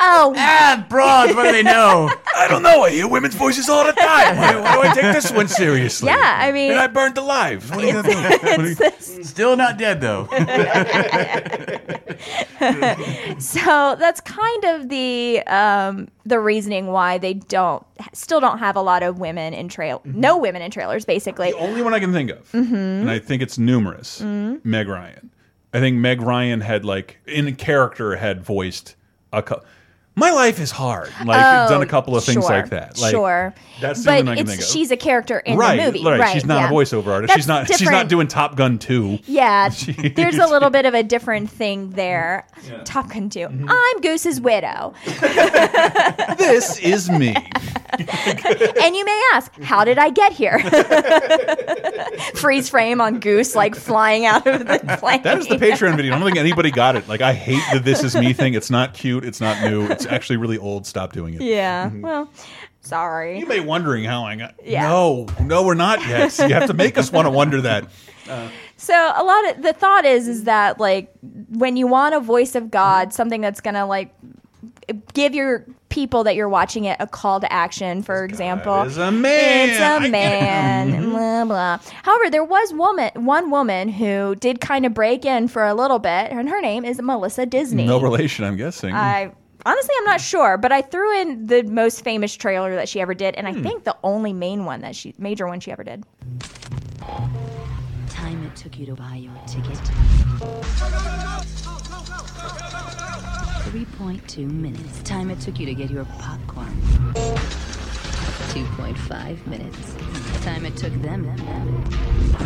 oh, 0.00 0.32
ah, 0.34 0.86
broads, 0.88 1.34
what 1.34 1.42
do 1.44 1.52
they 1.52 1.62
know? 1.62 2.10
I 2.34 2.48
don't 2.48 2.62
know. 2.62 2.84
I 2.84 2.90
hear 2.90 3.06
women's 3.06 3.34
voices 3.34 3.68
all 3.68 3.84
the 3.84 3.92
time. 3.92 4.36
Why, 4.38 4.56
why 4.58 4.74
do 4.74 4.88
I 4.88 4.94
take 4.94 5.12
this 5.12 5.30
one 5.30 5.46
seriously? 5.48 6.06
Yeah, 6.08 6.38
I 6.40 6.52
mean- 6.52 6.70
and 6.70 6.80
I 6.80 6.86
burned 6.86 7.18
alive. 7.18 7.68
What 7.70 7.84
are 7.84 7.86
you 7.86 7.92
gonna 7.92 8.08
do? 8.08 8.16
What 8.16 8.60
are 8.60 8.66
you- 8.66 9.24
Still 9.24 9.56
not 9.58 9.76
dead 9.76 10.00
though. 10.00 10.26
so 13.38 13.96
that's 13.98 14.20
kind 14.20 14.64
of 14.64 14.88
the 14.88 15.42
um, 15.46 16.08
the 16.26 16.38
reasoning 16.40 16.86
why 16.88 17.18
they 17.18 17.34
don't 17.34 17.84
still 18.12 18.40
don't 18.40 18.58
have 18.58 18.76
a 18.76 18.80
lot 18.82 19.02
of 19.02 19.18
women 19.18 19.54
in 19.54 19.68
trail 19.68 20.00
no 20.04 20.36
women 20.36 20.62
in 20.62 20.70
trailers 20.70 21.04
basically 21.04 21.50
The 21.52 21.58
only 21.58 21.82
one 21.82 21.94
I 21.94 22.00
can 22.00 22.12
think 22.12 22.30
of, 22.30 22.50
Mhm. 22.52 22.72
and 23.02 23.10
I 23.10 23.18
think 23.18 23.42
it's 23.42 23.58
numerous. 23.58 24.20
Mhm. 24.20 24.64
Meg 24.64 24.88
Ryan. 24.88 25.30
I 25.72 25.80
think 25.80 25.96
Meg 25.98 26.20
Ryan 26.22 26.60
had 26.62 26.84
like 26.84 27.18
in 27.26 27.54
character 27.56 28.16
had 28.16 28.40
voiced 28.42 28.96
a. 29.32 29.42
cou- 30.18 30.26
My 30.26 30.30
life 30.30 30.60
is 30.60 30.70
hard. 30.70 31.10
Like 31.24 31.40
Oh, 31.44 31.68
done 31.72 31.82
a 31.82 31.86
couple 31.86 32.16
of 32.16 32.24
things 32.24 32.44
sure, 32.44 32.50
like 32.50 32.70
that. 32.70 32.98
Like, 32.98 33.12
sure, 33.12 33.54
That's 33.80 34.00
the 34.00 34.06
but 34.06 34.18
only 34.20 34.22
one 34.22 34.28
I 34.28 34.34
can 34.36 34.42
it's 34.42 34.50
think 34.50 34.62
of. 34.62 34.68
she's 34.68 34.90
a 34.90 34.96
character 34.96 35.38
in 35.38 35.56
right, 35.56 35.76
the 35.76 35.86
movie, 35.86 36.04
right, 36.04 36.20
right? 36.20 36.32
She's 36.34 36.44
not 36.44 36.60
yeah. 36.62 36.68
a 36.68 36.72
voiceover 36.72 37.08
artist. 37.08 37.28
That's 37.28 37.38
she's 37.38 37.46
not. 37.48 37.68
She's 37.68 37.90
not 37.90 38.08
doing 38.08 38.26
Top 38.26 38.56
Gun 38.56 38.78
two. 38.78 39.18
Yeah, 39.26 39.68
there's 40.14 40.38
a 40.38 40.46
little 40.46 40.70
bit 40.70 40.86
of 40.86 40.94
a 40.94 41.02
different 41.02 41.50
thing 41.50 41.90
there. 41.90 42.46
Yeah. 42.66 42.82
Top 42.84 43.10
Gun 43.10 43.30
2. 43.30 43.40
Mm-hmm. 43.40 43.66
I'm 43.68 44.00
Goose's 44.00 44.40
widow. 44.40 44.94
this 46.36 46.78
is 46.80 47.08
me. 47.10 47.34
and 47.98 48.96
you 48.96 49.04
may 49.04 49.22
ask, 49.34 49.52
how 49.62 49.84
did 49.84 49.98
I 49.98 50.10
get 50.10 50.32
here? 50.32 50.58
Freeze 52.34 52.68
frame 52.68 53.00
on 53.00 53.20
Goose, 53.20 53.54
like 53.54 53.74
flying 53.74 54.26
out 54.26 54.46
of 54.46 54.66
the 54.66 54.96
plane. 55.00 55.22
That 55.22 55.38
is 55.38 55.46
the 55.48 55.56
Patreon 55.56 55.96
video. 55.96 56.14
I 56.14 56.18
don't 56.18 56.26
think 56.26 56.38
anybody 56.38 56.70
got 56.70 56.96
it. 56.96 57.08
Like 57.08 57.20
I 57.20 57.32
hate 57.32 57.62
the 57.72 57.80
"This 57.80 58.02
Is 58.02 58.14
Me" 58.14 58.32
thing. 58.32 58.54
It's 58.54 58.70
not 58.70 58.94
cute. 58.94 59.24
It's 59.24 59.40
not 59.40 59.62
new. 59.62 59.86
It's 59.86 60.06
actually 60.06 60.36
really 60.36 60.58
old. 60.58 60.86
Stop 60.86 61.12
doing 61.12 61.34
it. 61.34 61.42
Yeah. 61.42 61.90
Mhm. 61.90 62.02
Well, 62.02 62.30
sorry. 62.80 63.38
You 63.38 63.46
may 63.46 63.60
be 63.60 63.64
wondering 63.64 64.04
how 64.04 64.24
I 64.24 64.36
got. 64.36 64.54
Yeah. 64.64 64.82
No, 64.88 65.26
no, 65.42 65.62
we're 65.64 65.74
not 65.74 66.00
yet. 66.06 66.38
You 66.38 66.54
have 66.54 66.66
to 66.66 66.74
make 66.74 66.98
us 66.98 67.10
want 67.12 67.26
to 67.26 67.30
wonder 67.30 67.60
that. 67.62 67.84
Uh, 68.28 68.48
So 68.76 68.94
a 68.94 69.24
lot 69.24 69.48
of 69.50 69.62
the 69.62 69.72
thought 69.72 70.04
is 70.04 70.28
is 70.28 70.44
that 70.44 70.78
like 70.78 71.12
when 71.48 71.76
you 71.76 71.86
want 71.86 72.14
a 72.14 72.20
voice 72.20 72.54
of 72.54 72.70
God, 72.70 73.12
something 73.12 73.40
that's 73.40 73.60
gonna 73.60 73.86
like 73.86 74.14
give 75.14 75.34
your 75.34 75.66
people 75.98 76.22
that 76.22 76.36
you're 76.36 76.48
watching 76.48 76.84
it 76.84 76.96
a 77.00 77.08
call 77.08 77.40
to 77.40 77.52
action, 77.52 78.02
for 78.04 78.24
example. 78.24 78.82
is 78.82 78.98
a 78.98 79.10
man. 79.10 79.68
It's 79.70 79.80
I 79.80 79.96
a 79.96 79.98
get 79.98 80.06
it. 80.06 80.10
man. 80.12 81.10
blah 81.10 81.44
blah. 81.44 81.78
However, 82.04 82.30
there 82.30 82.44
was 82.44 82.72
woman 82.72 83.10
one 83.16 83.50
woman 83.50 83.88
who 83.88 84.36
did 84.36 84.60
kind 84.60 84.86
of 84.86 84.94
break 84.94 85.24
in 85.24 85.48
for 85.48 85.64
a 85.66 85.74
little 85.74 85.98
bit, 85.98 86.30
and 86.30 86.48
her 86.48 86.60
name 86.60 86.84
is 86.84 87.02
Melissa 87.02 87.46
Disney. 87.46 87.84
No 87.86 88.00
relation, 88.00 88.44
I'm 88.44 88.56
guessing. 88.56 88.94
I 88.94 89.32
honestly 89.66 89.94
I'm 89.98 90.04
not 90.04 90.20
sure, 90.20 90.56
but 90.56 90.70
I 90.70 90.82
threw 90.82 91.20
in 91.20 91.46
the 91.48 91.64
most 91.64 92.04
famous 92.04 92.32
trailer 92.36 92.76
that 92.76 92.88
she 92.88 93.00
ever 93.00 93.12
did, 93.14 93.34
and 93.34 93.48
I 93.48 93.52
Hmm. 93.54 93.62
think 93.64 93.82
the 93.82 93.96
only 94.04 94.32
main 94.32 94.64
one 94.64 94.82
that 94.82 94.94
she 94.94 95.14
major 95.18 95.48
one 95.48 95.58
she 95.58 95.72
ever 95.72 95.82
did. 95.82 96.04
Time 98.08 98.44
it 98.44 98.54
took 98.54 98.78
you 98.78 98.86
to 98.86 98.94
buy 98.94 99.16
your 99.16 99.34
ticket. 99.48 99.80
3.2 103.68 104.50
minutes. 104.50 105.02
Time 105.02 105.30
it 105.30 105.38
took 105.40 105.60
you 105.60 105.66
to 105.66 105.74
get 105.74 105.90
your 105.90 106.06
popcorn. 106.06 106.72
2.5 107.12 109.46
minutes. 109.46 109.94
Time 110.42 110.64
it 110.64 110.74
took 110.74 110.94
them 111.02 111.26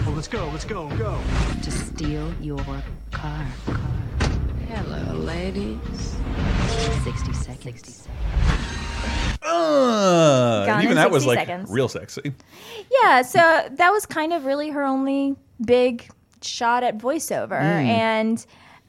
Well, 0.04 0.16
let's 0.16 0.26
go, 0.26 0.48
let's 0.48 0.64
go, 0.64 0.88
go. 0.96 1.16
to 1.62 1.70
steal 1.70 2.34
your 2.40 2.58
car. 3.12 3.44
Hello, 4.68 5.14
ladies. 5.18 6.16
60 7.04 7.32
seconds. 7.34 8.08
Uh, 9.42 10.66
Gone 10.66 10.74
and 10.76 10.82
even 10.84 10.96
that 10.96 11.12
was 11.12 11.24
like 11.24 11.38
seconds. 11.38 11.70
real 11.70 11.88
sexy. 11.88 12.34
Yeah, 13.02 13.22
so 13.22 13.38
that 13.70 13.90
was 13.90 14.06
kind 14.06 14.32
of 14.32 14.44
really 14.44 14.70
her 14.70 14.82
only 14.82 15.36
big 15.64 16.08
shot 16.40 16.82
at 16.82 16.98
voiceover. 16.98 17.60
Mm. 17.60 17.86
And, 17.86 18.44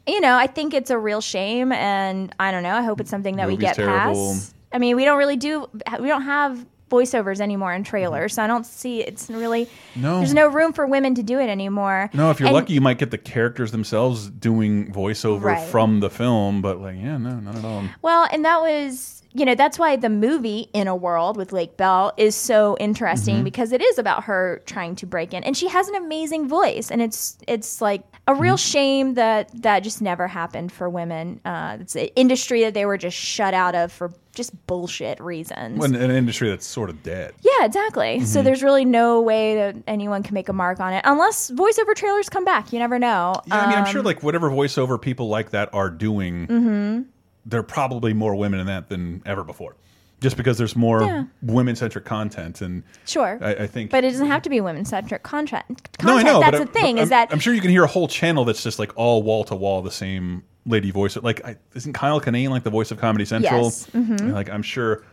you 0.07 0.19
know, 0.21 0.35
I 0.35 0.47
think 0.47 0.73
it's 0.73 0.89
a 0.89 0.97
real 0.97 1.21
shame. 1.21 1.71
And 1.71 2.33
I 2.39 2.51
don't 2.51 2.63
know. 2.63 2.75
I 2.75 2.81
hope 2.81 2.99
it's 3.01 3.09
something 3.09 3.37
that 3.37 3.47
we 3.47 3.57
get 3.57 3.75
terrible. 3.75 3.95
past. 4.33 4.53
I 4.71 4.77
mean, 4.79 4.95
we 4.95 5.05
don't 5.05 5.17
really 5.17 5.37
do, 5.37 5.67
we 5.99 6.07
don't 6.07 6.23
have 6.23 6.65
voiceovers 6.89 7.39
anymore 7.39 7.73
in 7.73 7.83
trailers. 7.83 8.35
So 8.35 8.43
I 8.43 8.47
don't 8.47 8.65
see 8.65 9.01
it's 9.01 9.29
really, 9.29 9.67
No. 9.95 10.17
there's 10.19 10.33
no 10.33 10.47
room 10.47 10.73
for 10.73 10.85
women 10.85 11.15
to 11.15 11.23
do 11.23 11.39
it 11.39 11.49
anymore. 11.49 12.09
No, 12.13 12.29
if 12.29 12.39
you're 12.39 12.47
And- 12.47 12.55
lucky, 12.55 12.73
you 12.73 12.81
might 12.81 12.97
get 12.99 13.09
the 13.11 13.17
characters 13.17 13.71
themselves 13.71 14.29
doing 14.29 14.91
voiceover 14.91 15.41
Right. 15.43 15.67
from 15.69 16.01
the 16.01 16.09
film, 16.09 16.61
but 16.61 16.79
like, 16.81 16.95
yeah, 16.97 17.17
no, 17.17 17.35
not 17.39 17.55
at 17.55 17.65
all. 17.65 17.83
Well, 18.03 18.27
and 18.31 18.45
that 18.45 18.61
was, 18.61 19.23
you 19.33 19.43
know, 19.45 19.55
that's 19.55 19.79
why 19.79 19.95
the 19.95 20.09
movie 20.09 20.69
In 20.73 20.87
a 20.87 20.95
World 20.95 21.35
with 21.35 21.51
Lake 21.51 21.77
Bell 21.77 22.13
is 22.17 22.35
so 22.35 22.77
interesting 22.79 23.35
Mm-hmm. 23.37 23.43
because 23.45 23.71
it 23.71 23.81
is 23.81 23.97
about 23.97 24.25
her 24.25 24.61
trying 24.67 24.95
to 24.97 25.07
break 25.07 25.33
in, 25.33 25.43
and 25.43 25.57
she 25.57 25.69
has 25.69 25.87
an 25.87 25.95
amazing 25.95 26.47
voice, 26.47 26.91
and 26.91 27.01
it's 27.01 27.37
it's 27.47 27.81
like 27.81 28.03
a 28.27 28.33
real 28.35 28.53
Mm-hmm. 28.55 28.57
shame 28.71 29.13
that 29.15 29.49
that 29.63 29.81
just 29.81 30.01
never 30.01 30.27
happened 30.27 30.71
for 30.71 30.89
women. 30.89 31.41
Uh, 31.43 31.77
it's 31.81 31.95
an 31.95 32.07
industry 32.15 32.61
that 32.63 32.73
they 32.73 32.85
were 32.85 32.97
just 32.97 33.17
shut 33.17 33.53
out 33.53 33.75
of 33.75 33.91
for 33.91 34.13
just 34.33 34.51
bullshit 34.65 35.19
reasons. 35.19 35.77
When 35.79 35.93
an 35.93 36.09
industry 36.09 36.49
that's 36.49 36.65
sort 36.65 36.89
of 36.89 37.03
dead. 37.03 37.33
yeah, 37.41 37.65
exactly. 37.65 38.21
So 38.25 38.39
Mhm. 38.39 38.43
there's 38.45 38.63
really 38.63 38.85
no 38.85 39.21
way 39.21 39.55
that 39.55 39.75
anyone 39.87 40.23
can 40.23 40.33
make 40.33 40.47
a 40.49 40.53
mark 40.53 40.79
on 40.79 40.93
it 40.93 41.01
unless 41.05 41.51
voiceover 41.51 41.93
trailers 41.95 42.29
come 42.29 42.45
back. 42.45 42.71
You 42.71 42.79
never 42.79 42.97
know. 42.97 43.35
Yeah, 43.45 43.59
I 43.59 43.67
mean, 43.67 43.77
I'm 43.77 43.85
sure 43.85 43.99
Um, 43.99 44.05
like 44.05 44.23
whatever 44.23 44.49
voiceover 44.49 44.99
people 44.99 45.27
like 45.27 45.51
that 45.51 45.69
are 45.73 45.89
doing, 45.89 46.47
mhm. 46.47 47.05
there 47.45 47.59
are 47.59 47.63
probably 47.63 48.13
more 48.13 48.35
women 48.35 48.59
in 48.61 48.67
that 48.67 48.87
than 48.89 49.21
ever 49.25 49.43
before. 49.43 49.75
Just 50.23 50.37
because 50.37 50.57
there's 50.57 50.75
more 50.75 51.03
Yeah. 51.03 51.25
women 51.41 51.75
centric 51.75 52.05
content, 52.05 52.61
and 52.61 52.83
Sure. 53.05 53.37
I, 53.41 53.51
I 53.65 53.67
think. 53.67 53.91
But 53.91 54.05
it 54.05 54.11
doesn't 54.11 54.27
have 54.27 54.41
to 54.43 54.49
be 54.49 54.61
women 54.61 54.85
centric 54.85 55.21
content. 55.23 55.65
no, 56.01 56.17
I 56.17 56.23
know. 56.23 56.39
That's 56.39 56.59
the 56.59 56.65
thing 56.65 56.97
is 56.97 57.03
I'm, 57.03 57.09
that 57.09 57.33
I'm 57.33 57.39
sure 57.39 57.53
you 57.53 57.59
can 57.59 57.71
hear 57.71 57.83
a 57.83 57.87
whole 57.87 58.07
channel 58.07 58.45
that's 58.45 58.63
just 58.63 58.79
like 58.79 58.91
all 58.95 59.21
wall 59.21 59.43
to 59.43 59.55
wall 59.55 59.81
the 59.81 59.91
same 59.91 60.43
lady 60.65 60.91
voice. 60.91 61.17
Like, 61.17 61.43
I, 61.45 61.57
isn't 61.75 61.91
Kyle 61.91 62.21
Kinane 62.21 62.49
like 62.49 62.63
the 62.63 62.69
voice 62.69 62.89
of 62.91 62.99
Comedy 62.99 63.25
Central? 63.25 63.63
Yes. 63.63 63.87
Mhm. 63.87 64.31
Like, 64.31 64.49
I'm 64.49 64.63
sure. 64.63 65.03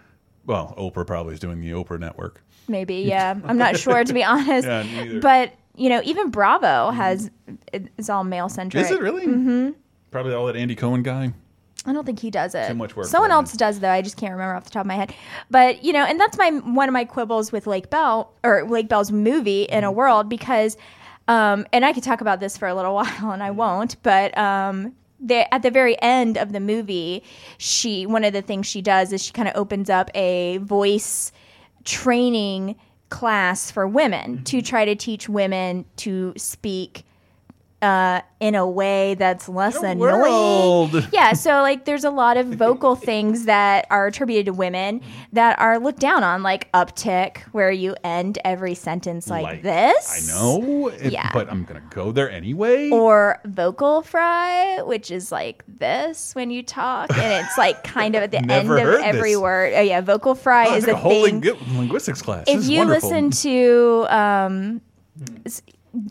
Well, 0.46 0.74
Oprah 0.78 1.06
probably 1.06 1.34
is 1.34 1.40
doing 1.40 1.60
the 1.60 1.72
Oprah 1.72 1.98
network. 1.98 2.42
maybe 2.68 2.94
yeah. 3.14 3.34
I'm 3.44 3.58
not 3.58 3.76
sure 3.76 4.04
to 4.04 4.12
be 4.12 4.22
honest. 4.22 4.66
Yeah, 4.66 5.18
but 5.20 5.52
you 5.74 5.88
know, 5.88 6.00
even 6.04 6.30
Bravo 6.30 6.90
has 6.90 7.30
is 7.72 8.08
all 8.08 8.22
male 8.22 8.48
centric. 8.48 8.84
Is 8.84 8.90
it 8.92 9.00
really? 9.00 9.26
mm 9.26 9.46
-hmm. 9.46 9.74
Probably 10.10 10.34
all 10.34 10.46
that 10.46 10.56
Andy 10.56 10.74
Cohen 10.76 11.02
guy. 11.02 11.32
I 11.86 11.92
don't 11.94 12.04
think 12.04 12.18
he 12.20 12.30
does 12.30 12.54
it. 12.54 12.68
Too 12.68 12.74
much 12.74 12.94
work 12.94 13.06
Someone 13.06 13.30
else 13.30 13.52
does 13.54 13.80
though. 13.80 13.90
I 13.90 14.02
just 14.02 14.16
can't 14.18 14.32
remember 14.32 14.54
off 14.54 14.64
the 14.64 14.70
top 14.70 14.82
of 14.82 14.86
my 14.86 14.96
head. 14.96 15.14
But 15.50 15.82
you 15.82 15.92
know, 15.94 16.04
and 16.04 16.20
that's 16.20 16.36
my 16.36 16.50
one 16.50 16.88
of 16.88 16.92
my 16.92 17.04
quibbles 17.04 17.52
with 17.52 17.66
Lake 17.66 17.88
Bell 17.90 18.32
or 18.44 18.64
Lake 18.68 18.88
Bell's 18.88 19.10
movie 19.10 19.62
in 19.62 19.78
Mm-hmm. 19.78 19.86
a 19.86 19.92
world 19.92 20.28
because, 20.28 20.76
um, 21.26 21.66
and 21.72 21.84
I 21.84 21.92
could 21.94 22.02
talk 22.02 22.20
about 22.20 22.38
this 22.40 22.58
for 22.58 22.68
a 22.68 22.74
little 22.74 22.94
while 23.00 23.30
and 23.30 23.42
I 23.42 23.50
won't. 23.50 23.96
But 24.02 24.36
um, 24.36 24.94
the, 25.20 25.52
at 25.54 25.62
the 25.62 25.70
very 25.70 26.00
end 26.02 26.36
of 26.36 26.52
the 26.52 26.60
movie, 26.60 27.22
she 27.56 28.04
one 28.06 28.24
of 28.24 28.32
the 28.34 28.42
things 28.42 28.66
she 28.66 28.82
does 28.82 29.12
is 29.12 29.24
she 29.24 29.32
kind 29.32 29.48
of 29.48 29.56
opens 29.56 29.88
up 29.88 30.10
a 30.14 30.58
voice 30.58 31.32
training 31.84 32.76
class 33.08 33.70
for 33.70 33.88
women 33.88 34.34
Mm-hmm. 34.36 34.44
to 34.44 34.62
try 34.62 34.84
to 34.84 34.94
teach 34.94 35.28
women 35.28 35.84
to 35.96 36.34
speak 36.36 37.04
uh, 37.82 38.20
in 38.40 38.54
a 38.54 38.66
way 38.66 39.14
that's 39.14 39.48
less 39.48 39.76
annoying. 39.76 39.98
world. 39.98 41.08
Yeah, 41.12 41.32
so 41.32 41.62
like 41.62 41.86
there's 41.86 42.04
a 42.04 42.10
lot 42.10 42.36
of 42.36 42.46
vocal 42.48 42.94
things 43.10 43.46
that 43.46 43.86
are 43.90 44.06
attributed 44.06 44.46
to 44.46 44.52
women 44.52 45.00
that 45.32 45.58
are 45.58 45.78
looked 45.78 45.98
down 46.00 46.22
on, 46.22 46.42
like 46.42 46.70
uptick, 46.72 47.38
where 47.52 47.70
you 47.70 47.94
end 48.04 48.38
every 48.44 48.74
sentence 48.74 49.28
like, 49.30 49.44
Like, 49.44 49.62
this. 49.62 50.30
I 50.30 50.34
know. 50.34 50.88
it- 50.88 51.12
Yeah. 51.12 51.30
But 51.32 51.50
I'm 51.50 51.64
going 51.64 51.80
to 51.80 51.86
go 51.94 52.12
there 52.12 52.30
anyway. 52.30 52.90
Or 52.90 53.40
vocal 53.46 54.02
fry, 54.02 54.82
which 54.82 55.10
is 55.10 55.32
like 55.32 55.64
this 55.66 56.34
when 56.34 56.50
you 56.50 56.62
talk, 56.62 57.10
and 57.16 57.44
it's 57.46 57.56
like 57.58 57.82
kind 57.84 58.14
of 58.14 58.22
at 58.22 58.30
the 58.30 58.38
end 58.50 58.70
of 58.70 58.78
every 58.78 59.32
this. 59.32 59.40
word. 59.40 59.72
Oh 59.74 59.80
yeah, 59.80 60.00
vocal 60.02 60.34
fry 60.34 60.66
Oh, 60.68 60.74
is 60.76 60.84
took 60.84 60.92
a 60.94 60.96
a 60.96 61.00
whole 61.00 61.24
thing. 61.24 61.40
lingu- 61.40 61.78
linguistics 61.78 62.20
class. 62.22 62.44
This 62.46 62.64
if 62.64 62.70
you 62.70 62.78
wonderful. 62.80 63.08
listen 63.08 63.30
to 63.42 64.06
um, 64.10 64.80
s- 65.46 65.62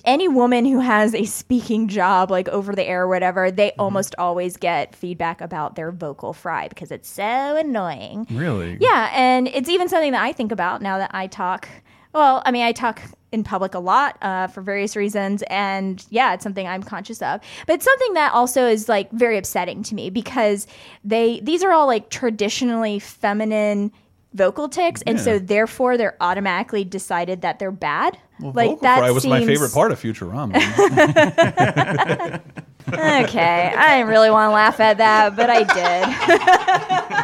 any 0.05 0.27
woman 0.27 0.65
who 0.65 0.79
has 0.79 1.15
a 1.15 1.25
speaking 1.25 1.87
job 1.87 2.29
like 2.31 2.49
over 2.49 2.73
the 2.75 2.83
air 2.85 3.03
or 3.03 3.07
whatever 3.07 3.49
they 3.51 3.69
Mm-hmm. 3.69 3.81
almost 3.81 4.15
always 4.17 4.57
get 4.57 4.95
feedback 4.95 5.41
about 5.41 5.75
their 5.75 5.91
vocal 5.91 6.33
fry 6.33 6.67
because 6.67 6.91
it's 6.91 7.07
so 7.09 7.23
annoying 7.55 8.27
Really? 8.31 8.77
yeah 8.81 9.09
and 9.13 9.47
it's 9.47 9.69
even 9.69 9.87
something 9.89 10.11
that 10.11 10.23
i 10.23 10.31
think 10.33 10.51
about 10.51 10.81
now 10.81 10.97
that 10.97 11.11
i 11.13 11.27
talk 11.27 11.69
well 12.13 12.41
i 12.45 12.51
mean 12.51 12.63
i 12.63 12.71
talk 12.71 13.01
in 13.31 13.43
public 13.43 13.75
a 13.75 13.79
lot 13.79 14.17
uh, 14.23 14.47
for 14.47 14.61
various 14.61 14.95
reasons 14.95 15.43
and 15.51 16.03
yeah 16.09 16.33
it's 16.33 16.43
something 16.43 16.67
i'm 16.67 16.81
conscious 16.83 17.21
of 17.21 17.39
but 17.67 17.73
it's 17.73 17.85
something 17.85 18.13
that 18.15 18.33
also 18.33 18.67
is 18.67 18.89
like 18.89 19.09
very 19.11 19.37
upsetting 19.37 19.83
to 19.83 19.93
me 19.95 20.09
because 20.09 20.65
they 21.03 21.39
these 21.41 21.63
are 21.63 21.71
all 21.71 21.85
like 21.87 22.09
traditionally 22.09 22.97
feminine 22.97 23.91
vocal 24.33 24.67
tics 24.67 25.01
and 25.03 25.17
Yeah. 25.19 25.23
so 25.23 25.39
therefore 25.39 25.95
they're 25.97 26.17
automatically 26.21 26.83
decided 26.83 27.41
that 27.41 27.59
they're 27.59 27.71
bad 27.71 28.17
Well, 28.39 28.53
like 28.53 28.69
vocal 28.69 28.81
that 28.83 28.99
fry 28.99 29.11
was 29.11 29.25
my 29.25 29.45
favorite 29.45 29.73
part 29.73 29.91
of 29.91 29.99
Futurama. 29.99 30.55
okay 32.89 33.73
i 33.77 33.97
didn't 33.97 34.09
really 34.09 34.31
want 34.31 34.49
to 34.49 34.53
laugh 34.53 34.79
at 34.79 34.97
that 34.97 35.35
but 35.35 35.47
i 35.47 35.63
did 35.63 37.19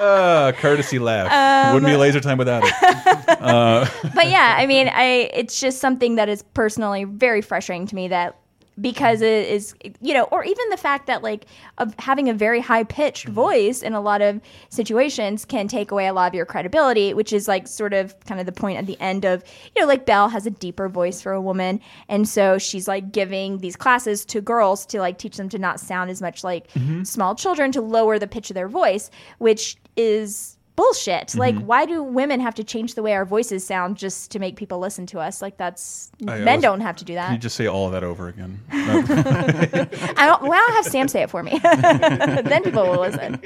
uh, 0.00 0.52
courtesy 0.56 0.98
laugh. 0.98 1.30
Um, 1.30 1.74
Wouldn't 1.74 1.92
be 1.92 1.96
laser 1.96 2.20
time 2.20 2.38
without 2.38 2.62
it. 2.64 2.72
Uh, 3.40 3.88
but 4.14 4.28
yeah, 4.28 4.56
I 4.58 4.66
mean, 4.66 4.90
I 4.92 5.30
it's 5.32 5.58
just 5.58 5.78
something 5.78 6.16
that 6.16 6.28
is 6.28 6.42
personally 6.42 7.04
very 7.04 7.40
frustrating 7.40 7.86
to 7.86 7.94
me 7.94 8.08
that 8.08 8.38
because 8.80 9.20
it 9.20 9.48
is 9.48 9.74
you 10.00 10.14
know 10.14 10.24
or 10.24 10.44
even 10.44 10.68
the 10.70 10.76
fact 10.76 11.06
that 11.06 11.22
like 11.22 11.46
of 11.78 11.94
having 11.98 12.28
a 12.28 12.34
very 12.34 12.60
high 12.60 12.84
pitched 12.84 13.28
voice 13.28 13.82
in 13.82 13.92
a 13.92 14.00
lot 14.00 14.22
of 14.22 14.40
situations 14.68 15.44
can 15.44 15.68
take 15.68 15.90
away 15.90 16.06
a 16.06 16.12
lot 16.12 16.28
of 16.28 16.34
your 16.34 16.46
credibility 16.46 17.12
which 17.12 17.32
is 17.32 17.46
like 17.48 17.66
sort 17.68 17.92
of 17.92 18.18
kind 18.20 18.40
of 18.40 18.46
the 18.46 18.52
point 18.52 18.78
at 18.78 18.86
the 18.86 18.98
end 19.00 19.24
of 19.24 19.42
you 19.74 19.82
know 19.82 19.86
like 19.88 20.06
Bell 20.06 20.28
has 20.28 20.46
a 20.46 20.50
deeper 20.50 20.88
voice 20.88 21.20
for 21.20 21.32
a 21.32 21.40
woman 21.40 21.80
and 22.08 22.28
so 22.28 22.58
she's 22.58 22.88
like 22.88 23.12
giving 23.12 23.58
these 23.58 23.76
classes 23.76 24.24
to 24.26 24.40
girls 24.40 24.86
to 24.86 24.98
like 25.00 25.18
teach 25.18 25.36
them 25.36 25.48
to 25.48 25.58
not 25.58 25.80
sound 25.80 26.10
as 26.10 26.20
much 26.22 26.42
like 26.44 26.68
Mm-hmm. 26.70 27.02
small 27.02 27.34
children 27.34 27.72
to 27.72 27.80
lower 27.82 28.18
the 28.18 28.26
pitch 28.26 28.50
of 28.50 28.54
their 28.54 28.68
voice 28.68 29.10
which 29.38 29.76
is 29.96 30.56
bullshit 30.76 31.34
like 31.34 31.54
Mhm. 31.54 31.64
why 31.64 31.84
do 31.84 32.02
women 32.02 32.40
have 32.40 32.54
to 32.54 32.64
change 32.64 32.94
the 32.94 33.02
way 33.02 33.12
our 33.12 33.24
voices 33.26 33.66
sound 33.66 33.96
just 33.96 34.30
to 34.30 34.38
make 34.38 34.56
people 34.56 34.78
listen 34.78 35.04
to 35.06 35.18
us 35.20 35.42
like 35.42 35.56
that's 35.58 36.10
I 36.26 36.38
men 36.38 36.48
always- 36.48 36.62
don't 36.62 36.80
have 36.80 36.96
to 36.96 37.04
do 37.04 37.14
Can 37.14 37.32
you 37.32 37.36
that 37.36 37.42
just 37.42 37.56
say 37.56 37.66
all 37.66 37.86
of 37.86 37.92
that 37.92 38.02
over 38.04 38.28
again? 38.28 38.60
I 38.72 40.26
don't 40.26 40.42
why 40.42 40.56
don't 40.56 40.70
I 40.72 40.74
have 40.76 40.86
Sam 40.86 41.08
say 41.08 41.22
it 41.22 41.30
for 41.30 41.42
me 41.42 41.58
then 41.62 42.62
people 42.62 42.82
will 42.88 43.00
listen 43.00 43.40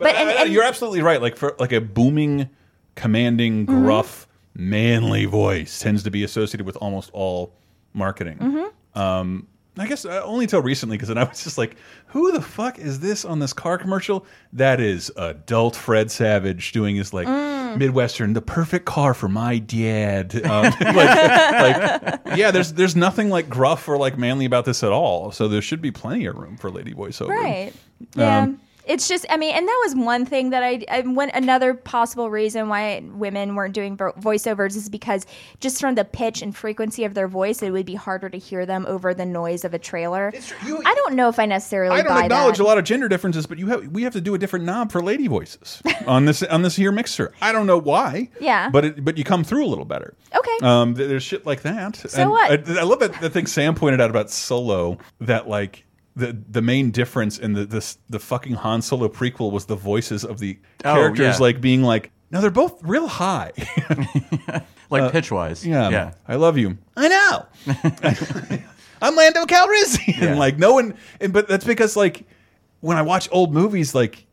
but 0.00 0.14
and, 0.14 0.28
Uh, 0.30 0.34
and 0.44 0.52
you're 0.52 0.64
absolutely 0.64 1.02
right. 1.02 1.20
Like 1.20 1.36
for 1.36 1.54
like 1.58 1.72
a 1.72 1.80
booming, 1.80 2.48
commanding, 2.94 3.66
Mm-hmm. 3.66 3.84
gruff, 3.84 4.26
manly 4.54 5.24
voice 5.26 5.78
tends 5.80 6.02
to 6.04 6.10
be 6.10 6.24
associated 6.24 6.64
with 6.66 6.76
almost 6.76 7.10
all 7.12 7.52
marketing. 7.94 8.38
Mhm. 8.38 8.98
Um, 9.00 9.46
I 9.78 9.86
guess 9.86 10.04
uh, 10.04 10.20
only 10.24 10.44
until 10.44 10.60
recently, 10.60 10.96
because 10.96 11.08
then 11.08 11.16
I 11.18 11.24
was 11.24 11.42
just 11.44 11.56
like, 11.56 11.76
"Who 12.08 12.30
the 12.32 12.42
fuck 12.42 12.78
is 12.78 13.00
this 13.00 13.24
on 13.24 13.38
this 13.38 13.52
car 13.54 13.78
commercial?" 13.78 14.26
That 14.52 14.80
is 14.80 15.10
adult 15.16 15.76
Fred 15.76 16.10
Savage 16.10 16.72
doing 16.72 16.96
his 16.96 17.14
like 17.14 17.26
Mm. 17.26 17.78
Midwestern, 17.78 18.34
the 18.34 18.42
perfect 18.42 18.84
car 18.84 19.14
for 19.14 19.28
my 19.30 19.58
dad. 19.58 20.34
Um, 20.44 20.64
like, 20.80 20.94
like, 20.94 22.36
yeah, 22.36 22.50
there's 22.50 22.74
there's 22.74 22.94
nothing 22.94 23.30
like 23.30 23.48
gruff 23.48 23.88
or 23.88 23.96
like 23.96 24.18
manly 24.18 24.44
about 24.44 24.66
this 24.66 24.82
at 24.82 24.92
all. 24.92 25.30
So 25.32 25.48
there 25.48 25.62
should 25.62 25.80
be 25.80 25.90
plenty 25.90 26.26
of 26.26 26.36
room 26.36 26.58
for 26.58 26.70
lady 26.70 26.92
voiceover. 26.92 27.28
right 27.30 27.72
yeah 28.14 28.40
Um, 28.40 28.60
It's 28.84 29.08
just, 29.08 29.24
I 29.30 29.36
mean, 29.36 29.54
and 29.54 29.66
that 29.66 29.80
was 29.84 29.94
one 29.94 30.26
thing 30.26 30.50
that 30.50 30.62
I, 30.62 30.84
I 30.90 31.00
one 31.02 31.30
another 31.30 31.74
possible 31.74 32.30
reason 32.30 32.68
why 32.68 33.02
women 33.14 33.54
weren't 33.54 33.74
doing 33.74 33.96
vo- 33.96 34.12
voiceovers 34.12 34.76
is 34.76 34.88
because 34.88 35.24
just 35.60 35.80
from 35.80 35.94
the 35.94 36.04
pitch 36.04 36.42
and 36.42 36.54
frequency 36.56 37.04
of 37.04 37.14
their 37.14 37.28
voice, 37.28 37.62
it 37.62 37.70
would 37.70 37.86
be 37.86 37.94
harder 37.94 38.28
to 38.28 38.38
hear 38.38 38.66
them 38.66 38.84
over 38.88 39.14
the 39.14 39.24
noise 39.26 39.64
of 39.64 39.74
a 39.74 39.78
trailer. 39.78 40.32
I 40.64 40.94
don't 40.94 41.14
know 41.14 41.28
if 41.28 41.38
I 41.38 41.46
necessarily 41.46 42.00
I 42.00 42.02
don't 42.02 42.16
acknowledge 42.16 42.58
that. 42.58 42.64
a 42.64 42.66
lot 42.66 42.78
of 42.78 42.84
gender 42.84 43.08
differences, 43.08 43.46
but 43.46 43.58
you 43.58 43.66
have 43.68 43.86
we 43.88 44.02
have 44.02 44.12
to 44.14 44.20
do 44.20 44.34
a 44.34 44.38
different 44.38 44.64
knob 44.64 44.90
for 44.90 45.02
lady 45.02 45.28
voices 45.28 45.82
on 46.06 46.24
this 46.24 46.42
on 46.42 46.62
this 46.62 46.76
here 46.76 46.92
mixer. 46.92 47.32
I 47.40 47.52
don't 47.52 47.66
know 47.66 47.78
why. 47.78 48.28
Yeah. 48.40 48.70
but 48.70 48.84
it, 48.84 49.04
but 49.04 49.16
you 49.16 49.24
come 49.24 49.44
through 49.44 49.64
a 49.64 49.68
little 49.68 49.84
better. 49.84 50.14
Okay. 50.34 50.58
Um, 50.62 50.94
there's 50.94 51.22
shit 51.22 51.46
like 51.46 51.62
that. 51.62 51.96
So 51.96 52.20
And 52.20 52.30
what? 52.30 52.68
I, 52.68 52.80
I 52.80 52.82
love 52.82 53.00
that 53.00 53.20
the 53.20 53.30
thing 53.30 53.46
Sam 53.46 53.74
pointed 53.74 54.00
out 54.00 54.10
about 54.10 54.30
Solo 54.30 54.98
that 55.20 55.48
like. 55.48 55.84
The, 56.14 56.36
the 56.50 56.60
main 56.60 56.90
difference 56.90 57.38
in 57.38 57.54
the 57.54 57.64
this 57.64 57.96
the 58.10 58.18
fucking 58.18 58.54
Han 58.56 58.82
Solo 58.82 59.08
prequel 59.08 59.50
was 59.50 59.64
the 59.64 59.76
voices 59.76 60.24
of 60.24 60.38
the 60.40 60.58
Oh, 60.84 60.94
characters 60.94 61.36
yeah. 61.36 61.42
like 61.46 61.60
being 61.62 61.82
like 61.82 62.10
no 62.30 62.40
they're 62.42 62.50
both 62.50 62.82
real 62.82 63.06
high 63.06 63.52
like 64.90 65.02
Uh, 65.04 65.10
pitch 65.10 65.30
wise. 65.32 65.64
yeah 65.66 65.88
yeah. 65.88 66.12
I 66.28 66.36
love 66.36 66.58
you 66.58 66.76
I 66.98 67.08
know 67.08 67.46
I'm 69.02 69.16
Lando 69.16 69.44
Calrissian. 69.46 70.20
Yeah. 70.20 70.34
like 70.34 70.58
no 70.58 70.74
one, 70.74 70.94
and 71.20 71.32
but 71.32 71.48
that's 71.48 71.64
because 71.64 71.96
like 71.96 72.24
when 72.80 72.96
I 72.96 73.02
watch 73.02 73.28
old 73.32 73.52
movies, 73.52 73.94
like 73.94 74.26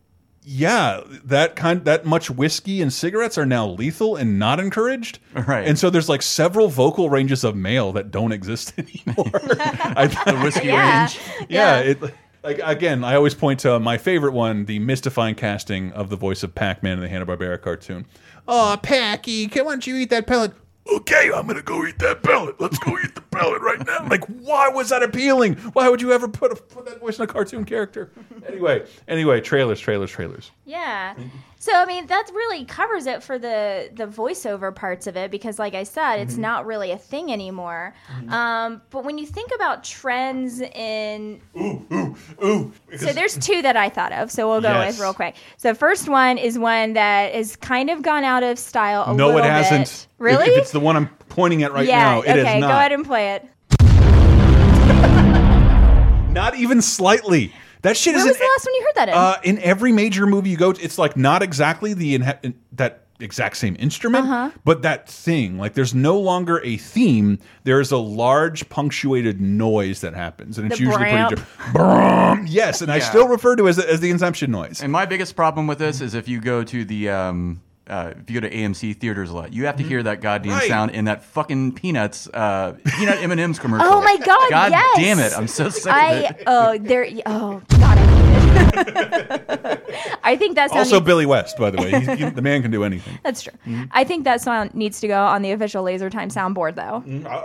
yeah, 0.43 1.01
that 1.25 1.55
kind 1.55 1.85
that 1.85 2.05
much 2.05 2.29
whiskey 2.29 2.81
and 2.81 2.91
cigarettes 2.91 3.37
are 3.37 3.45
now 3.45 3.67
lethal 3.67 4.15
and 4.15 4.39
not 4.39 4.59
encouraged. 4.59 5.19
Right. 5.33 5.67
And 5.67 5.77
so 5.77 5.89
there's 5.89 6.09
like 6.09 6.21
several 6.21 6.67
vocal 6.69 7.09
ranges 7.09 7.43
of 7.43 7.55
male 7.55 7.91
that 7.93 8.09
don't 8.11 8.31
exist 8.31 8.73
anymore. 8.77 9.29
I, 9.33 10.07
The 10.25 10.39
whiskey 10.39 10.67
Yeah. 10.67 11.01
range. 11.01 11.19
yeah, 11.49 11.79
it 11.79 11.99
like 12.43 12.59
again, 12.63 13.03
I 13.03 13.15
always 13.15 13.33
point 13.35 13.59
to 13.61 13.79
my 13.79 13.97
favorite 13.97 14.33
one, 14.33 14.65
the 14.65 14.79
mystifying 14.79 15.35
casting 15.35 15.91
of 15.91 16.09
the 16.09 16.15
voice 16.15 16.41
of 16.41 16.55
Pac-Man 16.55 16.93
in 16.93 16.99
the 17.01 17.09
Hanna-Barbera 17.09 17.61
cartoon. 17.61 18.05
Oh, 18.47 18.77
Packy, 18.81 19.47
why 19.47 19.63
don't 19.63 19.85
you 19.85 19.95
eat 19.97 20.09
that 20.09 20.25
pellet? 20.25 20.53
Okay, 20.91 21.31
I'm 21.33 21.45
gonna 21.47 21.61
go 21.61 21.85
eat 21.85 21.99
that 21.99 22.23
pellet. 22.23 22.59
Let's 22.59 22.79
go 22.79 22.97
eat 23.03 23.13
the 23.15 23.21
pellet 23.21 23.61
right 23.61 23.85
now. 23.85 24.07
Like, 24.07 24.25
why 24.25 24.69
was 24.69 24.89
that 24.89 25.03
appealing? 25.03 25.55
Why 25.73 25.89
would 25.89 26.01
you 26.01 26.11
ever 26.11 26.27
put 26.27 26.51
a, 26.51 26.55
put 26.55 26.85
that 26.85 26.99
voice 26.99 27.17
in 27.17 27.23
a 27.23 27.27
cartoon 27.27 27.65
character? 27.65 28.11
Anyway, 28.47 28.85
anyway, 29.07 29.41
trailers, 29.41 29.79
trailers, 29.79 30.11
trailers. 30.11 30.51
Yeah. 30.65 31.15
So 31.61 31.73
I 31.73 31.85
mean 31.85 32.07
that 32.07 32.29
really 32.33 32.63
covers 32.63 33.05
it 33.05 33.21
for 33.21 33.37
the 33.37 33.89
the 33.93 34.07
voiceover 34.07 34.73
parts 34.73 35.07
of 35.07 35.17
it 35.17 35.29
because 35.29 35.59
like 35.59 35.73
I 35.73 35.83
said 35.83 36.19
it's 36.21 36.33
Mm-hmm. 36.33 36.41
not 36.41 36.65
really 36.65 36.91
a 36.91 36.97
thing 36.97 37.33
anymore. 37.33 37.93
Um, 38.29 38.81
but 38.91 39.03
when 39.03 39.17
you 39.17 39.25
think 39.25 39.51
about 39.53 39.83
trends 39.83 40.61
in 40.61 41.41
Ooh, 41.57 42.71
so 42.97 43.11
there's 43.11 43.37
two 43.37 43.61
that 43.61 43.75
I 43.75 43.89
thought 43.89 44.13
of. 44.13 44.31
So 44.31 44.47
we'll 44.49 44.61
go 44.61 44.69
Yes. 44.69 44.93
with 44.93 45.01
real 45.01 45.13
quick. 45.13 45.35
So 45.57 45.73
the 45.73 45.77
first 45.77 46.07
one 46.07 46.37
is 46.37 46.57
one 46.57 46.93
that 46.93 47.35
is 47.35 47.57
kind 47.57 47.89
of 47.89 48.03
gone 48.03 48.23
out 48.23 48.43
of 48.43 48.57
style 48.57 49.03
a 49.07 49.13
no, 49.13 49.25
little 49.27 49.41
it 49.41 49.45
hasn't. 49.45 49.85
bit. 49.87 50.07
Really? 50.17 50.45
If, 50.51 50.59
it's 50.59 50.71
the 50.71 50.79
one 50.79 50.95
I'm 50.95 51.09
pointing 51.27 51.63
at 51.63 51.73
right 51.73 51.85
yeah. 51.85 52.03
now, 52.03 52.21
it 52.21 52.37
is 52.37 52.45
okay. 52.45 52.59
not. 52.61 52.67
Go 52.69 52.73
ahead 52.77 52.91
and 52.93 53.05
play 53.05 53.33
it. 53.33 53.45
Not 56.31 56.55
even 56.55 56.81
slightly. 56.81 57.51
That 57.81 57.95
shit 57.97 58.15
is- 58.15 58.23
When 58.23 58.31
is 58.31 58.33
was 58.33 58.37
in, 58.37 58.41
the 58.41 58.49
last 58.55 58.65
one 58.65 58.73
you 58.75 58.81
heard 58.83 58.95
that 58.95 59.09
in? 59.09 59.13
uh, 59.15 59.35
in 59.43 59.59
every 59.59 59.91
major 59.91 60.25
movie 60.25 60.49
you 60.49 60.57
go 60.57 60.73
to. 60.73 60.81
It's 60.83 60.97
like 60.97 61.15
not 61.15 61.41
exactly 61.41 61.93
the 61.93 62.17
inha- 62.19 62.53
that 62.73 63.03
exact 63.21 63.57
same 63.57 63.75
instrument, 63.79 64.25
Uh-huh. 64.25 64.49
but 64.63 64.81
that 64.83 65.09
thing. 65.09 65.57
Like 65.57 65.73
there's 65.73 65.93
no 65.93 66.17
longer 66.19 66.61
a 66.63 66.77
theme. 66.77 67.39
There 67.65 67.81
is 67.81 67.91
a 67.91 67.97
large 67.97 68.69
punctuated 68.69 69.41
noise 69.41 69.99
that 70.01 70.13
happens, 70.13 70.57
and 70.57 70.67
it's 70.71 70.77
The 70.79 70.85
usually 70.85 71.03
bramp. 71.03 71.29
pretty. 71.35 71.71
Brum. 71.73 72.45
Yes, 72.47 72.81
and 72.81 72.91
I 72.91 72.99
still 72.99 73.27
refer 73.27 73.55
to 73.57 73.65
it 73.67 73.69
as, 73.71 73.79
as 73.79 73.99
the 73.99 74.09
Inception 74.09 74.51
noise. 74.51 74.81
And 74.81 74.91
my 74.91 75.05
biggest 75.05 75.35
problem 75.35 75.67
with 75.67 75.79
this 75.79 75.99
is 76.01 76.13
if 76.15 76.27
you 76.29 76.39
go 76.39 76.63
to 76.63 76.85
the 76.85 77.09
um, 77.09 77.61
uh, 77.89 78.13
if 78.19 78.29
you 78.29 78.39
go 78.39 78.47
to 78.47 78.53
AMC 78.53 78.95
theaters 78.97 79.29
a 79.29 79.33
lot, 79.35 79.53
you 79.53 79.65
have 79.65 79.77
to 79.77 79.83
hear 79.83 80.01
that 80.03 80.21
goddamn 80.21 80.53
Right. 80.53 80.67
sound 80.67 80.91
in 80.91 81.05
that 81.05 81.23
fucking 81.23 81.73
peanuts 81.73 82.27
uh, 82.33 82.73
peanut 82.97 83.17
M 83.21 83.31
and 83.31 83.39
M's 83.39 83.59
commercial. 83.63 83.87
Oh 83.87 84.01
my 84.01 84.17
god! 84.17 84.49
God 84.49 84.71
yes. 84.71 84.97
damn 84.97 85.19
it! 85.19 85.33
I'm 85.37 85.47
so 85.47 85.69
sick 85.69 85.91
I 85.91 86.11
of 86.13 86.35
it. 86.37 86.43
oh 86.47 86.77
there 86.77 87.07
oh 87.25 87.61
god. 87.69 87.97
I 87.97 88.05
hate 88.05 88.87
it. 88.87 90.19
I 90.23 90.35
think 90.35 90.55
that 90.55 90.69
sound 90.69 90.79
Also, 90.79 90.95
needs- 90.97 91.05
Billy 91.05 91.25
West, 91.25 91.57
by 91.57 91.71
the 91.71 91.77
way, 91.77 91.89
He's- 91.91 92.17
he- 92.19 92.29
the 92.29 92.41
man 92.41 92.61
can 92.61 92.71
do 92.71 92.83
anything. 92.83 93.17
That's 93.23 93.41
true. 93.41 93.53
I 93.91 94.03
think 94.03 94.23
that 94.25 94.41
song 94.41 94.69
needs 94.73 94.99
to 95.01 95.07
go 95.07 95.19
on 95.25 95.41
the 95.41 95.51
official 95.51 95.83
Laser 95.83 96.09
Time 96.09 96.29
soundboard, 96.29 96.75
though, 96.75 97.03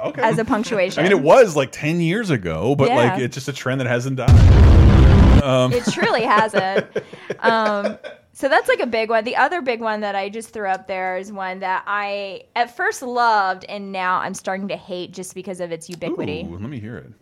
okay. 0.08 0.22
as 0.22 0.38
a 0.38 0.44
punctuation. 0.44 1.00
I 1.00 1.02
mean, 1.04 1.12
it 1.12 1.22
was 1.22 1.56
like 1.56 1.70
ten 1.72 2.00
years 2.00 2.30
ago, 2.30 2.74
but 2.74 2.88
Yeah. 2.88 2.96
like 2.96 3.20
it's 3.20 3.34
just 3.34 3.48
a 3.48 3.52
trend 3.52 3.80
that 3.80 3.86
hasn't 3.86 4.16
died. 4.16 5.23
Um, 5.42 5.72
It 5.72 5.84
truly 5.86 6.22
hasn't. 6.22 6.86
Um, 7.40 7.98
so 8.32 8.48
that's 8.48 8.68
like 8.68 8.80
a 8.80 8.86
big 8.86 9.10
one. 9.10 9.24
The 9.24 9.36
other 9.36 9.60
big 9.60 9.80
one 9.80 10.00
that 10.00 10.14
I 10.14 10.28
just 10.30 10.50
threw 10.50 10.66
up 10.66 10.86
there 10.86 11.18
is 11.18 11.30
one 11.30 11.60
that 11.60 11.84
I 11.86 12.44
at 12.56 12.74
first 12.74 13.02
loved, 13.02 13.64
and 13.68 13.92
now 13.92 14.18
I'm 14.18 14.34
starting 14.34 14.68
to 14.68 14.76
hate 14.76 15.12
just 15.12 15.34
because 15.34 15.60
of 15.60 15.70
its 15.70 15.90
ubiquity. 15.90 16.46
Ooh, 16.48 16.56
let 16.56 16.70
me 16.70 16.80
hear 16.80 16.96
it. 16.96 17.12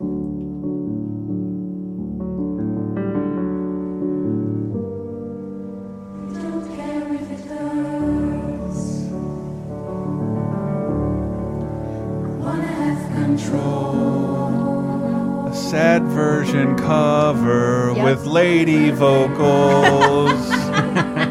Sad 15.73 16.03
version 16.03 16.77
cover 16.77 17.93
Yep. 17.95 18.05
with 18.05 18.25
lady 18.27 18.91
vocals. 18.91 20.51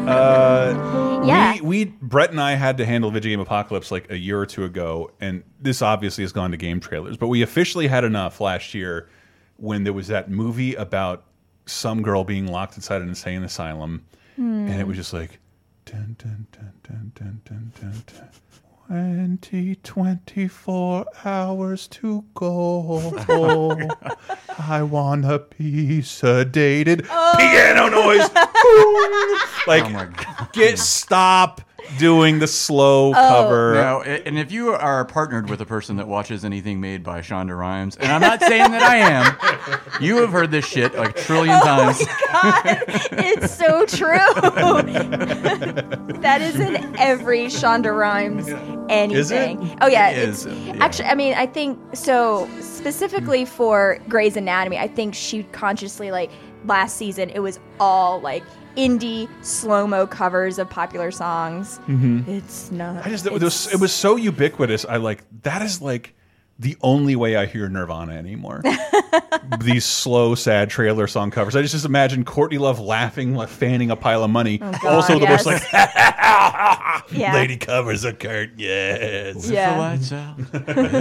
uh, 0.05 1.21
Yeah. 1.25 1.53
We, 1.53 1.61
we, 1.61 1.85
Brett 1.85 2.31
and 2.31 2.41
I 2.41 2.55
had 2.55 2.75
to 2.79 2.85
handle 2.85 3.09
Video 3.09 3.29
Game 3.31 3.39
Apocalypse 3.39 3.89
like 3.89 4.11
a 4.11 4.17
year 4.17 4.37
or 4.37 4.45
two 4.45 4.65
ago, 4.65 5.11
and 5.21 5.43
this 5.61 5.81
obviously 5.81 6.25
has 6.25 6.33
gone 6.33 6.51
to 6.51 6.57
game 6.57 6.81
trailers, 6.81 7.15
but 7.15 7.29
we 7.29 7.41
officially 7.41 7.87
had 7.87 8.03
enough 8.03 8.41
last 8.41 8.73
year 8.73 9.07
when 9.55 9.85
there 9.85 9.93
was 9.93 10.07
that 10.09 10.29
movie 10.29 10.75
about 10.75 11.23
some 11.65 12.01
girl 12.01 12.25
being 12.25 12.47
locked 12.47 12.75
inside 12.75 13.01
an 13.01 13.07
insane 13.07 13.43
asylum, 13.43 14.03
and 14.35 14.73
it 14.77 14.85
was 14.85 14.97
just 14.97 15.13
like, 15.13 15.39
dun, 15.85 16.17
dun, 16.19 16.47
dun, 16.51 16.73
dun, 18.89 18.97
dun, 18.97 19.15
dun, 19.15 19.15
dun, 19.15 19.37
dun. 19.39 19.75
20, 19.75 19.75
24 19.75 21.05
hours 21.25 21.87
to 21.87 22.23
go. 22.33 23.11
I 24.59 24.83
wanna 24.83 25.39
be 25.39 25.99
sedated. 25.99 27.07
Oh. 27.09 27.33
Piano 27.37 27.89
noise. 27.89 28.29
like, 29.67 29.85
Oh 29.85 29.89
my 29.89 30.05
God. 30.05 30.49
get 30.53 30.79
stop 30.79 31.61
doing 31.97 32.39
the 32.39 32.47
slow 32.47 33.09
Oh. 33.09 33.13
cover. 33.13 33.73
Now, 33.75 34.01
and 34.01 34.37
if 34.39 34.51
you 34.51 34.71
are 34.71 35.05
partnered 35.05 35.49
with 35.49 35.61
a 35.61 35.65
person 35.65 35.97
that 35.97 36.07
watches 36.07 36.43
anything 36.45 36.79
made 36.81 37.03
by 37.03 37.21
Shonda 37.21 37.57
Rhimes, 37.57 37.95
and 37.97 38.11
I'm 38.11 38.21
not 38.21 38.41
saying 38.41 38.71
that 38.71 38.81
I 38.83 38.95
am, 38.97 40.01
you 40.01 40.17
have 40.17 40.31
heard 40.31 40.51
this 40.51 40.65
shit 40.65 40.95
like 40.95 41.17
a 41.17 41.21
trillion 41.21 41.59
Oh 41.61 41.65
times. 41.65 41.99
it's 43.11 43.53
so 43.53 43.85
true. 43.85 44.17
that 46.21 46.41
is 46.41 46.59
in 46.59 46.95
every 46.97 47.45
Shonda 47.45 47.95
Rhimes 47.97 48.47
anything. 48.89 49.11
Is 49.17 49.31
it? 49.31 49.77
Oh 49.81 49.87
yeah, 49.87 50.09
it's 50.09 50.45
yeah. 50.45 50.75
actually. 50.79 51.05
I 51.09 51.15
mean, 51.15 51.33
I 51.35 51.45
think 51.45 51.79
so. 51.95 52.49
Specifically 52.61 53.45
for 53.45 53.99
Grey's 54.09 54.35
Anatomy, 54.37 54.77
I 54.77 54.87
think 54.87 55.15
she 55.15 55.43
consciously 55.43 56.11
like 56.11 56.31
last 56.65 56.97
season 56.97 57.29
it 57.29 57.39
was 57.39 57.59
all 57.79 58.19
like 58.21 58.43
indie 58.75 59.29
slow 59.41 59.87
mo 59.87 60.07
covers 60.07 60.59
of 60.59 60.69
popular 60.69 61.11
songs. 61.11 61.79
Mm-hmm. 61.87 62.29
It's 62.29 62.71
not. 62.71 63.05
I 63.05 63.09
just 63.09 63.25
it 63.25 63.31
was, 63.31 63.73
it 63.73 63.79
was 63.79 63.93
so 63.93 64.15
ubiquitous. 64.15 64.85
I 64.85 64.97
like 64.97 65.23
that 65.43 65.61
is 65.61 65.81
like 65.81 66.15
the 66.63 66.77
only 66.81 67.15
way 67.15 67.35
I 67.35 67.45
hear 67.45 67.67
Nirvana 67.69 68.13
anymore. 68.13 68.63
These 69.59 69.85
slow, 69.85 70.33
sad 70.33 70.69
trailer 70.69 71.07
song 71.07 71.29
covers. 71.29 71.55
I 71.55 71.61
just, 71.61 71.73
just 71.73 71.85
imagine 71.85 72.23
Courtney 72.23 72.57
Love 72.57 72.79
laughing, 72.79 73.35
like 73.35 73.49
fanning 73.49 73.91
a 73.91 73.95
pile 73.95 74.23
of 74.23 74.31
money. 74.31 74.59
Oh, 74.61 74.71
God, 74.71 74.85
also, 74.85 75.19
the 75.19 75.25
yes. 75.25 75.45
most 75.45 75.73
like 75.73 77.11
Yeah. 77.11 77.33
lady 77.33 77.57
covers 77.57 78.05
a 78.05 78.13
Kurt. 78.13 78.51
Yes. 78.57 79.49
Yeah. 79.49 79.73
The 79.73 79.79
lights 79.79 80.11
out. 80.13 80.35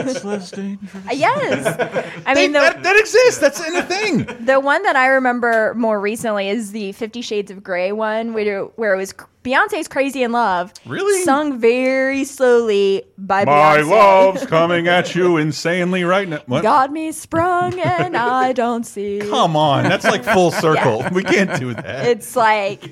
It's 0.06 0.24
less 0.24 0.50
dangerous. 0.50 0.94
Uh, 0.94 1.12
yes, 1.12 2.12
I 2.26 2.34
mean 2.34 2.52
the, 2.52 2.58
that, 2.58 2.82
that 2.82 2.98
exists. 2.98 3.38
That's 3.38 3.66
in 3.66 3.76
a 3.76 3.82
thing. 3.82 4.44
The 4.44 4.58
one 4.58 4.82
that 4.82 4.96
I 4.96 5.06
remember 5.06 5.74
more 5.74 6.00
recently 6.00 6.48
is 6.48 6.72
the 6.72 6.92
Fifty 6.92 7.22
Shades 7.22 7.50
of 7.50 7.62
Grey 7.62 7.92
one, 7.92 8.34
where, 8.34 8.64
where 8.64 8.94
it 8.94 8.96
was 8.96 9.14
Beyonce's 9.42 9.88
"Crazy 9.88 10.22
in 10.22 10.32
Love," 10.32 10.72
Really? 10.86 11.22
sung 11.24 11.58
very 11.58 12.24
slowly 12.24 13.02
by 13.18 13.44
My 13.44 13.78
Beyonce. 13.78 13.88
love's 13.90 14.46
coming 14.46 14.86
at 14.88 15.14
you 15.14 15.36
insanely 15.36 16.04
right 16.04 16.28
now. 16.28 16.40
What? 16.46 16.62
Got 16.62 16.92
me 16.92 17.10
sprung 17.12 17.78
and 17.80 18.16
I 18.16 18.52
don't 18.52 18.84
see. 18.84 19.20
Come 19.20 19.56
on, 19.56 19.84
that's 19.84 20.04
like 20.04 20.24
full 20.24 20.50
circle. 20.64 21.04
We 21.12 21.24
can't 21.24 21.58
do 21.58 21.74
that. 21.74 22.06
It's 22.06 22.36
like 22.36 22.84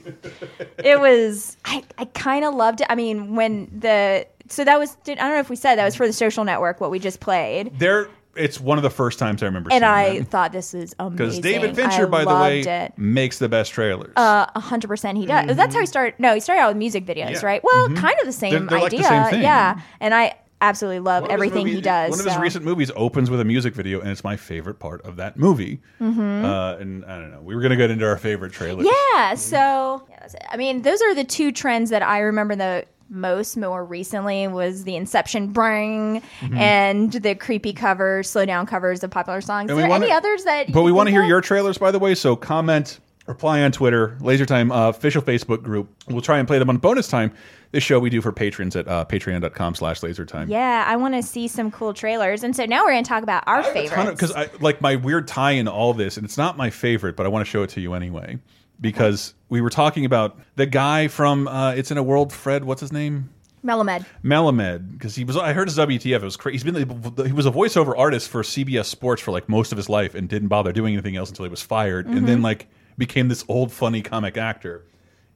it 0.82 0.98
was. 1.01 1.56
I 1.64 1.85
I 1.98 2.05
kind 2.06 2.44
of 2.44 2.55
loved 2.55 2.81
it. 2.81 2.86
I 2.90 2.94
mean, 2.94 3.36
when 3.36 3.70
the 3.78 4.27
so 4.48 4.64
that 4.64 4.78
was 4.78 4.97
I 5.06 5.14
don't 5.14 5.31
know 5.31 5.39
if 5.39 5.51
we 5.51 5.56
said 5.56 5.77
that 5.77 5.85
was 5.85 5.94
for 5.94 6.06
the 6.06 6.12
Social 6.12 6.44
Network 6.44 6.81
what 6.81 6.90
we 6.90 6.98
just 6.98 7.20
played. 7.20 7.78
there 7.78 8.09
it's 8.40 8.58
one 8.60 8.78
of 8.78 8.82
the 8.82 8.90
first 8.90 9.18
times 9.18 9.42
I 9.42 9.46
remember 9.46 9.70
and 9.72 9.82
seeing 9.82 9.84
I 9.92 10.18
that. 10.20 10.28
thought 10.28 10.52
this 10.52 10.74
is 10.74 10.94
amazing. 10.98 11.16
Because 11.16 11.38
David 11.40 11.76
Fincher, 11.76 12.06
I 12.06 12.10
by 12.10 12.24
the 12.24 12.34
way, 12.34 12.60
it. 12.60 12.92
makes 12.96 13.38
the 13.38 13.48
best 13.48 13.72
trailers. 13.72 14.12
Uh, 14.16 14.46
a 14.54 14.60
hundred 14.60 14.88
percent, 14.88 15.18
he 15.18 15.26
does. 15.26 15.56
That's 15.56 15.74
how 15.74 15.80
he 15.80 15.86
started. 15.86 16.14
No, 16.18 16.34
he 16.34 16.40
started 16.40 16.62
out 16.62 16.68
with 16.68 16.76
music 16.78 17.04
videos, 17.06 17.34
Yeah. 17.40 17.46
right? 17.46 17.62
Well, 17.64 17.88
Mhm. 17.88 17.96
kind 17.98 18.16
of 18.20 18.26
the 18.26 18.32
same 18.32 18.50
They're- 18.52 18.60
they're 18.60 18.78
like 18.78 18.86
idea, 18.86 19.02
the 19.02 19.08
same 19.08 19.30
thing. 19.30 19.42
yeah. 19.42 19.80
And 20.00 20.14
I 20.14 20.34
absolutely 20.62 21.00
love 21.00 21.22
One 21.22 21.30
of 21.30 21.40
his 21.40 21.46
everything 21.50 21.66
he 21.68 21.80
does. 21.80 22.10
One 22.10 22.18
of 22.20 22.26
his 22.26 22.34
so. 22.34 22.40
recent 22.40 22.64
movies 22.66 22.90
opens 22.94 23.30
with 23.30 23.40
a 23.40 23.44
music 23.46 23.74
video, 23.74 24.00
and 24.00 24.10
it's 24.10 24.22
my 24.22 24.36
favorite 24.36 24.78
part 24.78 25.00
of 25.06 25.16
that 25.16 25.38
movie. 25.38 25.80
Mhm. 26.02 26.44
Uh, 26.44 26.76
and 26.78 27.04
I 27.06 27.16
don't 27.16 27.30
know. 27.30 27.40
We 27.40 27.54
were 27.54 27.62
going 27.62 27.70
to 27.70 27.76
get 27.76 27.90
into 27.90 28.06
our 28.06 28.18
favorite 28.18 28.52
trailers. 28.52 28.86
Yeah. 29.14 29.34
So, 29.36 30.02
yeah, 30.10 30.16
that's. 30.20 30.34
I 30.50 30.56
mean, 30.58 30.82
those 30.82 31.00
are 31.00 31.14
the 31.14 31.24
two 31.24 31.50
trends 31.50 31.88
that 31.90 32.02
I 32.02 32.18
remember 32.18 32.56
the 32.56 32.84
most 33.10 33.56
more 33.56 33.84
recently 33.84 34.46
was 34.48 34.84
the 34.84 34.96
Inception 34.96 35.48
bring 35.48 36.22
Mhm. 36.40 36.56
and 36.56 37.12
the 37.12 37.34
creepy 37.34 37.72
covers, 37.72 38.30
slow 38.30 38.46
down 38.46 38.66
covers 38.66 39.02
of 39.02 39.10
popular 39.10 39.40
songs. 39.40 39.70
And 39.70 39.78
Is 39.78 39.82
there 39.82 39.88
wanna- 39.90 40.06
any 40.06 40.14
others 40.14 40.44
that? 40.44 40.72
But 40.72 40.82
we 40.82 40.92
want 40.92 41.08
to 41.08 41.10
hear 41.10 41.24
your 41.24 41.40
trailers, 41.40 41.76
by 41.78 41.90
the 41.90 41.98
way. 41.98 42.14
So 42.14 42.36
comment, 42.36 43.00
reply 43.26 43.62
on 43.62 43.72
Twitter, 43.72 44.16
Laser 44.20 44.46
Time 44.46 44.70
uh, 44.72 44.88
official 44.88 45.22
Facebook 45.22 45.62
group. 45.62 45.88
We'll 46.08 46.20
try 46.20 46.38
and 46.38 46.46
play 46.48 46.58
them 46.58 46.68
on 46.70 46.76
bonus 46.78 47.08
time. 47.08 47.32
This 47.72 47.84
show 47.84 48.00
we 48.00 48.10
do 48.10 48.20
for 48.20 48.32
patrons 48.32 48.74
at 48.74 48.88
uh, 48.88 49.04
patreon.com 49.04 49.76
slash 49.76 50.00
lasertime. 50.00 50.48
Yeah, 50.48 50.84
I 50.88 50.96
want 50.96 51.14
to 51.14 51.22
see 51.22 51.46
some 51.46 51.70
cool 51.70 51.94
trailers. 51.94 52.42
And 52.42 52.54
so 52.56 52.64
now 52.64 52.82
we're 52.84 52.90
going 52.90 53.04
to 53.04 53.08
talk 53.08 53.22
about 53.22 53.44
our 53.46 53.62
favorites. 53.62 54.10
Because 54.10 54.32
I 54.32 54.48
like 54.60 54.80
my 54.80 54.96
weird 54.96 55.28
tie 55.28 55.52
in 55.52 55.68
all 55.68 55.94
this, 55.94 56.16
and 56.16 56.24
it's 56.24 56.36
not 56.36 56.56
my 56.56 56.70
favorite, 56.70 57.14
but 57.14 57.26
I 57.26 57.28
want 57.28 57.44
to 57.46 57.48
show 57.50 57.62
it 57.62 57.70
to 57.70 57.80
you 57.80 57.94
anyway. 57.94 58.38
Because 58.81 59.35
we 59.48 59.61
were 59.61 59.70
talking 59.70 60.05
about 60.05 60.39
the 60.57 60.66
guy 60.66 61.09
from 61.09 61.47
uh, 61.48 61.73
It's 61.73 61.90
in 61.90 61.98
a 61.98 62.02
World, 62.02 62.32
Fred, 62.32 62.65
what's 62.65 62.81
his 62.81 62.93
name? 62.93 63.31
Melamed. 63.65 64.07
Melamed, 64.24 64.93
because 64.93 65.15
he 65.15 65.24
was. 65.24 65.36
I 65.36 65.52
heard 65.52 65.69
his 65.69 65.77
WTF. 65.77 66.16
It 66.16 66.23
was 66.23 66.36
crazy. 66.39 66.55
He's 66.55 66.65
been. 66.65 67.27
He 67.27 67.32
was 67.32 67.44
a 67.44 67.51
voiceover 67.51 67.93
artist 67.97 68.31
for 68.31 68.43
CBS 68.43 68.86
Sports 68.86 69.20
for 69.20 69.32
like 69.32 69.51
most 69.51 69.70
of 69.70 69.77
his 69.77 69.90
life, 69.90 70.15
and 70.15 70.28
didn't 70.31 70.48
bother 70.48 70.73
doing 70.73 70.94
anything 70.94 71.16
else 71.16 71.28
until 71.28 71.44
he 71.44 71.51
was 71.51 71.61
fired, 71.61 72.07
and 72.07 72.27
then 72.27 72.39
Mhm. 72.39 72.44
like 72.44 72.69
became 72.97 73.28
this 73.28 73.44
old 73.48 73.70
funny 73.70 74.01
comic 74.01 74.39
actor. 74.39 74.85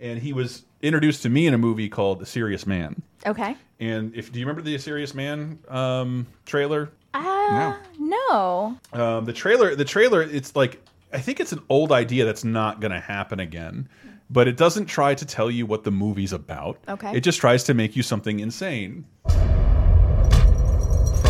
And 0.00 0.18
he 0.20 0.32
was 0.32 0.64
introduced 0.80 1.22
to 1.24 1.28
me 1.28 1.46
in 1.46 1.52
a 1.54 1.58
movie 1.58 1.88
called 1.90 2.18
The 2.18 2.26
Serious 2.26 2.66
Man. 2.66 3.02
Okay. 3.26 3.56
And 3.78 4.14
if 4.14 4.32
do 4.32 4.40
you 4.40 4.46
remember 4.46 4.62
the 4.62 4.78
Serious 4.78 5.14
Man 5.14 5.58
um, 5.68 6.26
trailer? 6.46 6.90
Uh, 7.12 7.74
no. 7.98 8.76
Um, 8.94 9.24
the 9.26 9.32
trailer, 9.34 9.74
the 9.76 9.84
trailer, 9.84 10.22
it's 10.22 10.56
like 10.56 10.82
I 11.14 11.20
think 11.20 11.38
it's 11.38 11.52
an 11.52 11.62
old 11.68 11.92
idea 11.92 12.24
that's 12.24 12.42
not 12.42 12.80
going 12.80 12.90
to 12.90 12.98
happen 12.98 13.38
again, 13.38 13.88
but 14.28 14.48
it 14.48 14.56
doesn't 14.56 14.86
try 14.86 15.14
to 15.14 15.24
tell 15.24 15.48
you 15.48 15.64
what 15.64 15.84
the 15.84 15.92
movie's 15.92 16.32
about. 16.32 16.80
Okay. 16.88 17.16
It 17.16 17.20
just 17.20 17.38
tries 17.38 17.62
to 17.64 17.74
make 17.74 17.94
you 17.94 18.02
something 18.02 18.40
insane. 18.40 19.04
From 19.28 19.38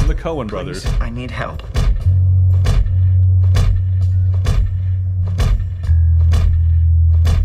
the 0.08 0.14
Cohen 0.16 0.46
brothers. 0.46 0.86
I 1.02 1.10
need 1.10 1.30
help. 1.30 1.62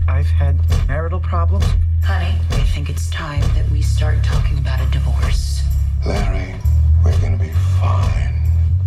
I've 0.08 0.28
had 0.28 0.58
marital 0.88 1.20
problems. 1.20 1.66
Honey, 2.06 2.40
I 2.52 2.64
think 2.74 2.90
it's 2.90 3.10
time 3.10 3.42
that 3.56 3.70
we 3.70 3.82
start 3.82 4.24
talking 4.24 4.58
about 4.60 4.80
a 4.80 4.90
divorce. 4.92 5.62
Larry, 6.06 6.56
we're 7.04 7.20
gonna 7.20 7.36
be 7.36 7.52
fine. 7.82 8.34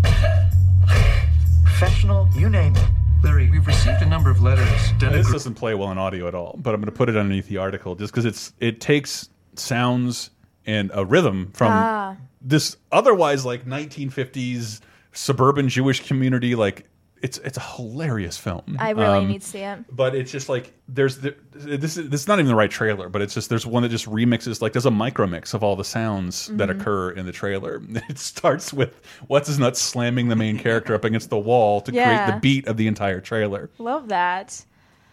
Professional, 1.65 2.31
you 2.35 2.49
name 2.49 2.75
it. 2.77 2.89
Larry, 3.23 3.51
we've 3.51 3.67
received 3.67 4.03
a 4.03 4.07
number 4.07 4.31
of 4.31 4.43
letters. 4.43 4.69
This 4.99 5.31
doesn't 5.31 5.55
play 5.55 5.75
well 5.75 5.91
in 5.93 5.99
audio 5.99 6.27
at 6.29 6.35
all, 6.35 6.59
but 6.61 6.75
I'm 6.75 6.81
going 6.81 6.87
to 6.91 6.97
put 6.97 7.09
it 7.09 7.17
underneath 7.17 7.49
the 7.49 7.59
article 7.59 7.95
just 7.95 8.13
because 8.13 8.25
it's 8.25 8.53
it 8.61 8.81
takes 8.81 9.29
sounds 9.55 10.31
and 10.67 10.91
a 10.95 11.05
rhythm 11.05 11.51
from 11.55 11.69
Ah. 11.73 12.17
this 12.41 12.77
otherwise 12.91 13.45
like 13.45 13.65
1950s 13.67 14.81
suburban 15.13 15.69
Jewish 15.69 16.07
community. 16.07 16.55
Like 16.55 16.89
it's 17.23 17.39
it's 17.39 17.57
a 17.57 17.61
hilarious 17.61 18.37
film. 18.37 18.77
I 18.79 18.91
really 18.91 19.19
Um, 19.19 19.29
need 19.29 19.41
to 19.43 19.47
see 19.47 19.61
it. 19.61 19.79
But 19.95 20.15
it's 20.15 20.31
just 20.33 20.49
like 20.49 20.73
there's 20.89 21.19
the, 21.19 21.37
this 21.53 21.97
is 21.97 22.11
this 22.11 22.23
is 22.23 22.29
not 22.29 22.39
even 22.41 22.47
the 22.49 22.55
right 22.57 22.71
trailer, 22.71 23.09
but 23.09 23.23
it's 23.23 23.33
just 23.35 23.49
there's 23.49 23.65
one 23.65 23.85
that 23.85 23.91
just 23.91 24.07
remixes 24.07 24.61
like 24.61 24.73
there's 24.73 24.87
a 24.87 24.91
micro 24.91 25.27
mix 25.27 25.55
of 25.55 25.63
all 25.63 25.77
the 25.77 25.85
sounds 25.85 26.49
that 26.49 26.69
Mhm. 26.69 26.81
occur 26.81 27.11
in 27.13 27.25
the 27.25 27.33
trailer. 27.33 27.81
It 28.09 28.19
starts 28.19 28.73
with 28.73 29.01
what's 29.29 29.47
his 29.49 29.59
nuts 29.59 29.81
slamming 29.81 30.29
the 30.29 30.37
main 30.37 30.59
character 30.59 30.95
up 30.95 31.05
against 31.05 31.31
the 31.31 31.39
wall 31.39 31.81
to 31.83 31.93
create 31.93 32.27
the 32.27 32.39
beat 32.43 32.67
of 32.67 32.77
the 32.77 32.89
entire 32.89 33.21
trailer. 33.21 33.71
Love 33.79 34.09
that. 34.09 34.65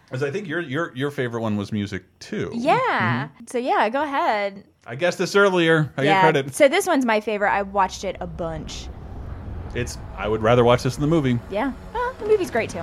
Because 0.06 0.24
I 0.24 0.32
think 0.32 0.48
your 0.48 0.60
your 0.62 0.92
your 0.96 1.12
favorite 1.12 1.42
one 1.42 1.56
was 1.58 1.72
music 1.72 2.04
too. 2.20 2.50
Yeah. 2.56 3.28
So 3.46 3.60
yeah, 3.60 3.88
go 3.90 4.02
ahead. 4.02 4.64
I 4.88 4.96
guessed 4.96 5.20
this 5.20 5.36
earlier. 5.36 5.94
I 5.98 6.02
yeah. 6.02 6.14
get 6.14 6.22
credit. 6.34 6.56
So 6.56 6.68
this 6.68 6.88
one's 6.88 7.06
my 7.06 7.22
favorite. 7.22 7.52
I 7.52 7.62
watched 7.62 8.04
it 8.04 8.18
a 8.20 8.26
bunch. 8.26 8.88
It's 9.76 10.00
I 10.18 10.28
would 10.28 10.42
rather 10.42 10.64
watch 10.64 10.82
this 10.82 10.96
in 10.96 11.02
the 11.02 11.08
movie. 11.08 11.38
Yeah. 11.52 11.74
The 12.20 12.26
movie's 12.28 12.52
great 12.52 12.70
too. 12.70 12.82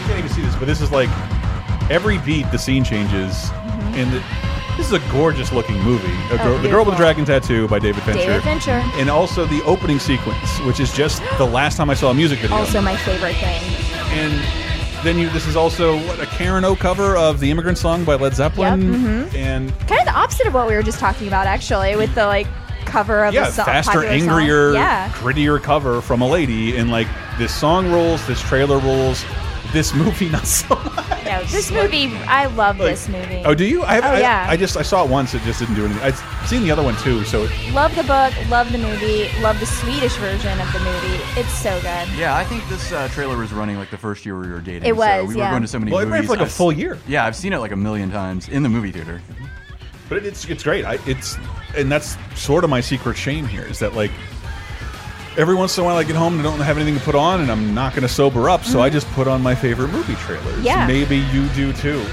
You 0.00 0.06
can't 0.06 0.18
even 0.18 0.30
see 0.30 0.42
this, 0.42 0.56
but 0.56 0.66
this 0.66 0.80
is 0.80 0.90
like 0.90 1.08
every 1.90 2.18
beat 2.18 2.50
the 2.50 2.58
scene 2.58 2.84
changes, 2.84 3.34
Mm-hmm. 3.70 3.94
and 3.94 4.12
the, 4.12 4.76
this 4.76 4.86
is 4.86 4.92
a 4.92 5.12
gorgeous 5.12 5.52
looking 5.52 5.78
movie. 5.82 6.12
Oh, 6.30 6.36
Girl- 6.42 6.58
the 6.58 6.68
Girl 6.68 6.84
with 6.84 6.94
the 6.94 6.98
Dragon 6.98 7.24
Tattoo 7.24 7.66
by 7.68 7.78
David 7.78 8.02
Fincher. 8.02 8.20
David 8.26 8.42
Fincher. 8.42 8.82
And 9.00 9.08
also 9.08 9.46
the 9.46 9.62
opening 9.64 9.98
sequence, 9.98 10.58
which 10.60 10.80
is 10.80 10.92
just 10.92 11.22
the 11.38 11.46
last 11.46 11.76
time 11.76 11.88
I 11.90 11.94
saw 11.94 12.10
a 12.10 12.14
music 12.14 12.40
video. 12.40 12.56
Also 12.56 12.80
my 12.80 12.96
favorite 12.98 13.36
thing. 13.36 13.62
and 14.12 14.59
then 15.04 15.18
you 15.18 15.28
this 15.30 15.46
is 15.46 15.56
also 15.56 15.96
what 16.06 16.20
a 16.20 16.26
Karen 16.26 16.64
O 16.64 16.76
cover 16.76 17.16
of 17.16 17.40
the 17.40 17.50
Immigrant 17.50 17.78
Song 17.78 18.04
by 18.04 18.14
Led 18.16 18.34
Zeppelin. 18.34 18.80
mhm. 19.28 19.34
And 19.34 19.70
Kind 19.88 20.00
of 20.00 20.06
the 20.06 20.14
opposite 20.14 20.46
of 20.46 20.54
what 20.54 20.66
we 20.68 20.74
were 20.74 20.82
just 20.82 20.98
talking 20.98 21.26
about, 21.28 21.46
actually, 21.46 21.96
with 21.96 22.14
the 22.14 22.26
like 22.26 22.46
cover 22.84 23.24
of 23.24 23.32
yeah, 23.34 23.46
a 23.48 23.52
so- 23.52 23.64
faster, 23.64 23.92
popular 23.92 24.18
song. 24.18 24.28
angrier, 24.30 24.72
Yeah. 24.74 25.08
grittier 25.20 25.62
cover 25.62 26.00
from 26.00 26.22
a 26.22 26.26
lady, 26.26 26.76
and 26.76 26.90
like 26.90 27.06
this 27.38 27.54
song 27.54 27.90
rules, 27.90 28.24
this 28.26 28.40
trailer 28.40 28.78
rules, 28.78 29.24
this 29.72 29.94
movie 29.94 30.28
not 30.28 30.46
so 30.46 30.74
much. 30.74 31.24
No, 31.24 31.42
this 31.44 31.70
movie, 31.70 32.06
I 32.26 32.46
love 32.46 32.78
Like- 32.78 32.90
this 32.90 33.08
movie. 33.08 33.42
Oh, 33.44 33.54
do 33.54 33.64
you? 33.64 33.82
I, 33.82 33.98
oh 33.98 34.02
I, 34.14 34.20
yeah. 34.20 34.46
I 34.48 34.56
just 34.56 34.76
I 34.76 34.82
saw 34.82 35.04
it 35.04 35.10
once. 35.10 35.32
It 35.34 35.42
just 35.42 35.60
didn't 35.60 35.74
do 35.76 35.84
anything. 35.84 36.02
I've 36.02 36.18
seen 36.48 36.62
the 36.62 36.70
other 36.70 36.82
one 36.82 36.96
too. 36.96 37.24
So 37.24 37.44
it, 37.44 37.72
love 37.72 37.94
the 37.94 38.02
book, 38.02 38.32
love 38.48 38.72
the 38.72 38.78
movie, 38.78 39.28
love 39.40 39.60
the 39.60 39.66
Swedish 39.66 40.16
version 40.16 40.58
of 40.60 40.72
the 40.72 40.80
movie. 40.80 41.22
It's 41.40 41.52
so 41.52 41.74
good. 41.82 42.08
Yeah, 42.16 42.36
I 42.36 42.44
think 42.44 42.68
this 42.68 42.90
uh, 42.92 43.08
trailer 43.08 43.36
was 43.36 43.52
running 43.52 43.76
like 43.78 43.90
the 43.90 43.98
first 43.98 44.26
year 44.26 44.38
we 44.38 44.48
were 44.48 44.60
dating. 44.60 44.84
It 44.88 44.94
so 44.94 44.98
was, 45.24 45.28
we 45.28 45.36
yeah. 45.36 45.46
were 45.46 45.50
going 45.52 45.62
to 45.62 45.68
so 45.68 45.78
many 45.78 45.92
Well, 45.92 46.00
it 46.00 46.04
ran 46.06 46.10
movies. 46.12 46.26
for 46.26 46.32
like 46.32 46.40
a 46.40 46.44
I've- 46.44 46.52
full 46.52 46.72
year. 46.72 46.98
Yeah, 47.06 47.24
I've 47.24 47.36
seen 47.36 47.52
it 47.52 47.58
like 47.58 47.72
a 47.72 47.76
million 47.76 48.10
times 48.10 48.48
in 48.48 48.62
the 48.62 48.68
movie 48.68 48.90
theater. 48.92 49.20
but 50.08 50.18
it, 50.18 50.26
it's 50.26 50.44
it's 50.46 50.62
great. 50.64 50.84
I, 50.84 50.98
it's 51.06 51.36
and 51.76 51.92
that's 51.92 52.16
sort 52.34 52.64
of 52.64 52.70
my 52.70 52.80
secret 52.80 53.16
shame 53.16 53.46
here 53.46 53.62
is 53.66 53.78
that 53.78 53.94
like 53.94 54.10
every 55.36 55.54
once 55.54 55.76
in 55.78 55.82
a 55.82 55.86
while 55.86 55.96
I 55.96 56.04
get 56.04 56.16
home 56.16 56.38
and 56.38 56.46
I 56.46 56.50
don't 56.50 56.60
have 56.60 56.76
anything 56.76 56.98
to 56.98 57.04
put 57.04 57.14
on 57.14 57.40
and 57.40 57.50
I'm 57.50 57.74
not 57.74 57.92
going 57.92 58.02
to 58.02 58.08
sober 58.08 58.48
up, 58.50 58.64
so 58.64 58.80
I 58.80 58.90
just 58.90 59.06
put 59.08 59.28
on 59.28 59.42
my 59.42 59.54
favorite 59.54 59.88
movie 59.88 60.14
trailers. 60.16 60.44
Mm-hmm. 60.44 60.64
Yeah. 60.64 60.86
maybe 60.86 61.18
you 61.18 61.48
do 61.50 61.72
too. 61.72 62.04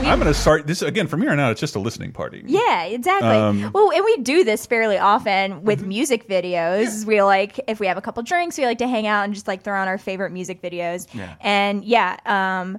We- 0.00 0.06
I'm 0.06 0.18
going 0.18 0.32
to 0.32 0.38
start 0.38 0.66
this 0.66 0.80
again 0.80 1.08
from 1.08 1.20
here 1.20 1.30
on 1.30 1.38
out. 1.40 1.50
It's 1.50 1.60
just 1.60 1.74
a 1.76 1.78
listening 1.78 2.12
party. 2.12 2.42
Yeah, 2.46 2.84
exactly. 2.84 3.28
Um, 3.28 3.70
well, 3.74 3.92
and 3.92 4.02
we 4.04 4.16
do 4.18 4.44
this 4.44 4.64
fairly 4.64 4.96
often 4.98 5.52
Mm-hmm. 5.52 5.64
with 5.66 5.84
music 5.84 6.26
videos. 6.28 7.04
We 7.04 7.22
like 7.22 7.60
if 7.68 7.80
we 7.80 7.86
have 7.86 7.98
a 7.98 8.00
couple 8.00 8.22
drinks, 8.22 8.56
we 8.56 8.64
like 8.64 8.78
to 8.78 8.88
hang 8.88 9.06
out 9.06 9.24
and 9.24 9.34
just 9.34 9.46
like 9.46 9.62
throw 9.62 9.78
on 9.78 9.88
our 9.88 9.98
favorite 9.98 10.30
music 10.32 10.62
videos. 10.62 11.06
Yeah. 11.12 11.34
And 11.40 11.84
yeah, 11.84 12.16
um, 12.24 12.78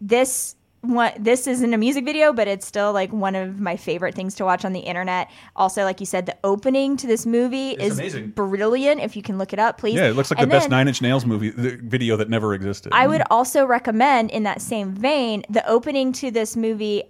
this 0.00 0.54
one 0.86 1.12
this 1.18 1.46
isn't 1.46 1.72
a 1.72 1.78
music 1.78 2.04
video, 2.04 2.32
but 2.32 2.48
it's 2.48 2.66
still 2.66 2.92
like 2.92 3.12
one 3.12 3.34
of 3.34 3.58
my 3.60 3.76
favorite 3.76 4.14
things 4.14 4.34
to 4.36 4.44
watch 4.44 4.64
on 4.64 4.72
the 4.72 4.80
internet. 4.80 5.30
Also, 5.56 5.82
like 5.82 6.00
you 6.00 6.06
said, 6.06 6.26
the 6.26 6.36
opening 6.44 6.96
to 6.98 7.06
this 7.06 7.26
movie 7.26 7.70
It's 7.70 7.84
is 7.84 7.98
amazing. 7.98 8.30
brilliant. 8.30 9.00
If 9.00 9.16
you 9.16 9.22
can 9.22 9.38
look 9.38 9.52
it 9.52 9.58
up, 9.58 9.78
please. 9.78 9.94
Yeah, 9.94 10.08
it 10.08 10.16
looks 10.16 10.30
like 10.30 10.40
And 10.40 10.50
the 10.50 10.54
best 10.54 10.70
Nine 10.70 10.88
Inch 10.88 11.02
Nails 11.02 11.26
movie 11.26 11.50
the 11.50 11.76
video 11.76 12.16
that 12.16 12.28
never 12.28 12.54
existed. 12.54 12.92
I 12.94 13.06
would 13.06 13.22
also 13.30 13.64
recommend, 13.64 14.30
in 14.30 14.42
that 14.44 14.60
same 14.60 14.92
vein, 14.92 15.44
the 15.48 15.66
opening 15.68 16.12
to 16.14 16.30
this 16.30 16.56
movie, 16.56 17.02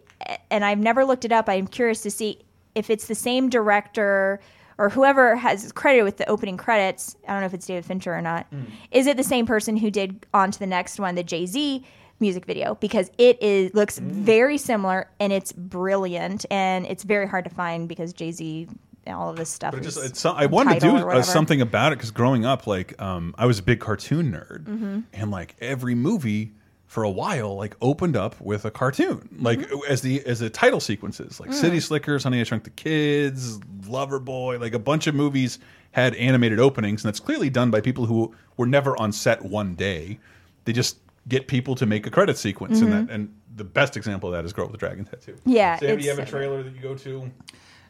and 0.50 0.64
I've 0.64 0.78
never 0.78 1.04
looked 1.04 1.24
it 1.24 1.32
up. 1.32 1.48
I'm 1.48 1.66
curious 1.66 2.00
to 2.02 2.10
see 2.10 2.40
if 2.74 2.90
it's 2.90 3.06
the 3.06 3.14
same 3.14 3.48
director 3.48 4.40
or 4.78 4.88
whoever 4.88 5.36
has 5.36 5.70
credited 5.72 6.04
with 6.04 6.16
the 6.16 6.28
opening 6.28 6.56
credits. 6.56 7.16
I 7.28 7.32
don't 7.32 7.40
know 7.40 7.46
if 7.46 7.54
it's 7.54 7.66
David 7.66 7.84
Fincher 7.84 8.12
or 8.12 8.20
not. 8.20 8.50
Mm. 8.50 8.66
Is 8.90 9.06
it 9.06 9.16
the 9.16 9.22
same 9.22 9.46
person 9.46 9.76
who 9.76 9.90
did 9.90 10.26
on 10.34 10.50
to 10.50 10.58
the 10.58 10.66
next 10.66 10.98
one, 10.98 11.14
the 11.14 11.22
Jay 11.22 11.46
Z 11.46 11.84
music 12.24 12.44
video? 12.46 12.74
Because 12.76 13.10
it 13.18 13.40
is 13.42 13.72
looks 13.74 13.98
very 13.98 14.58
similar 14.58 15.08
and 15.20 15.32
it's 15.32 15.52
brilliant, 15.52 16.46
and 16.50 16.86
it's 16.86 17.04
very 17.04 17.28
hard 17.28 17.44
to 17.44 17.50
find 17.50 17.88
because 17.88 18.12
Jay 18.12 18.32
Z. 18.32 18.68
And 19.06 19.14
all 19.14 19.28
of 19.28 19.36
this 19.36 19.50
stuff. 19.50 19.72
But 19.72 19.80
it 19.82 19.86
is 19.86 19.96
just, 19.96 20.06
it's, 20.06 20.24
I 20.24 20.46
wanted 20.46 20.80
to 20.80 20.80
do 20.80 20.96
uh, 20.96 21.20
something 21.20 21.60
about 21.60 21.92
it 21.92 21.96
because 21.96 22.10
growing 22.10 22.46
up, 22.46 22.66
like, 22.66 22.98
um, 23.02 23.34
I 23.36 23.44
was 23.44 23.58
a 23.58 23.62
big 23.62 23.78
cartoon 23.78 24.32
nerd, 24.32 24.64
Mhm. 24.64 25.02
and 25.12 25.30
like 25.30 25.56
every 25.60 25.94
movie 25.94 26.52
for 26.86 27.02
a 27.02 27.10
while, 27.10 27.54
like, 27.54 27.76
opened 27.82 28.16
up 28.16 28.40
with 28.40 28.64
a 28.64 28.70
cartoon, 28.70 29.28
like 29.40 29.60
as 29.90 30.00
the 30.00 30.24
as 30.24 30.38
the 30.38 30.48
title 30.48 30.80
sequences, 30.80 31.38
like 31.38 31.50
Mm. 31.50 31.54
City 31.54 31.80
Slickers, 31.80 32.22
Honey 32.24 32.40
I 32.40 32.44
Shrunk 32.44 32.64
the 32.64 32.70
Kids, 32.70 33.60
Lover 33.86 34.18
Boy, 34.18 34.58
like 34.58 34.72
a 34.72 34.78
bunch 34.78 35.06
of 35.06 35.14
movies 35.14 35.58
had 35.90 36.14
animated 36.14 36.58
openings, 36.58 37.04
and 37.04 37.08
that's 37.10 37.20
clearly 37.20 37.50
done 37.50 37.70
by 37.70 37.82
people 37.82 38.06
who 38.06 38.34
were 38.56 38.66
never 38.66 38.98
on 38.98 39.12
set 39.12 39.44
one 39.44 39.74
day. 39.74 40.18
They 40.64 40.72
just 40.72 40.96
get 41.28 41.46
people 41.48 41.74
to 41.76 41.86
make 41.86 42.06
a 42.06 42.10
credit 42.10 42.36
sequence, 42.38 42.80
Mhm. 42.80 42.82
and 42.84 42.92
that 43.08 43.14
and 43.14 43.34
the 43.56 43.64
best 43.64 43.96
example 43.96 44.28
of 44.28 44.34
that 44.34 44.44
is 44.44 44.52
Girl 44.52 44.66
with 44.66 44.72
the 44.72 44.78
Dragon 44.78 45.04
Tattoo. 45.04 45.36
Yeah, 45.44 45.76
Sam, 45.78 45.96
do 45.98 46.04
you 46.04 46.10
have 46.10 46.18
a 46.18 46.24
trailer 46.26 46.62
that 46.62 46.74
you 46.74 46.80
go 46.80 46.94
to? 46.94 47.30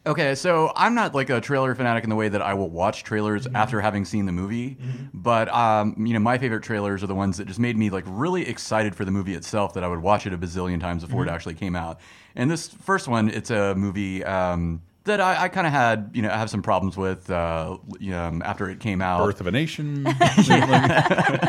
Okay, 0.07 0.35
so 0.35 0.71
I'm 0.77 0.95
not 0.95 1.15
like 1.15 1.31
a 1.31 1.41
trailer 1.41 1.75
fanatic 1.75 2.05
in 2.05 2.11
the 2.11 2.17
way 2.17 2.29
that 2.29 2.43
I 2.43 2.53
will 2.53 2.69
watch 2.69 3.05
trailers 3.05 3.47
Mm-hmm. 3.47 3.57
after 3.57 3.81
having 3.81 4.05
seen 4.05 4.27
the 4.27 4.33
movie, 4.33 4.77
but 5.15 5.49
um, 5.49 5.95
you 6.07 6.13
know, 6.13 6.19
my 6.21 6.37
favorite 6.37 6.63
trailers 6.63 7.03
are 7.03 7.07
the 7.07 7.15
ones 7.15 7.39
that 7.39 7.47
just 7.47 7.59
made 7.59 7.77
me 7.79 7.89
like 7.89 8.05
really 8.07 8.47
excited 8.47 8.95
for 8.95 9.07
the 9.07 9.11
movie 9.11 9.33
itself. 9.35 9.73
That 9.73 9.83
I 9.83 9.89
would 9.89 10.01
watch 10.03 10.27
it 10.27 10.35
a 10.35 10.39
bazillion 10.39 10.79
times 10.81 11.03
before 11.05 11.23
Mm-hmm. 11.23 11.31
it 11.31 11.33
actually 11.33 11.55
came 11.55 11.75
out. 11.75 12.01
And 12.37 12.51
this 12.51 12.69
first 12.69 13.09
one, 13.09 13.31
it's 13.31 13.51
a 13.51 13.75
movie. 13.75 14.23
Um, 14.25 14.83
that 15.05 15.21
I, 15.21 15.43
I 15.45 15.49
kind 15.49 15.67
of 15.67 15.73
had, 15.73 16.11
you 16.15 16.23
know, 16.23 16.31
I 16.31 16.39
have 16.39 16.49
some 16.49 16.63
problems 16.63 16.97
with, 16.97 17.29
uh, 17.31 17.77
you 18.01 18.11
know, 18.13 18.25
um, 18.25 18.43
after 18.43 18.71
it 18.71 18.81
came 18.81 19.03
out. 19.03 19.25
Birth 19.27 19.41
of 19.41 19.47
a 19.47 19.51
Nation. 19.51 20.05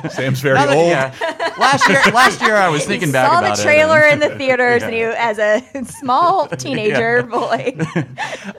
Sam's 0.09 0.41
very 0.41 0.55
that- 0.57 0.69
old. 0.75 0.89
yeah. 0.89 1.13
Last 1.57 1.87
year, 1.87 2.01
last 2.13 2.41
year 2.41 2.55
I 2.55 2.67
was 2.67 2.85
thinking 2.85 3.09
he 3.09 3.13
back 3.13 3.31
saw 3.31 3.39
about 3.39 3.55
the 3.55 3.61
it. 3.61 3.65
trailer 3.65 3.99
and- 3.99 4.21
in 4.21 4.29
the 4.31 4.37
theaters, 4.37 4.83
and 4.83 4.93
he, 4.93 4.99
Yeah. 4.99 5.15
as 5.17 5.39
a 5.39 5.85
small 5.85 6.47
teenager 6.47 7.23
boy, 7.23 7.77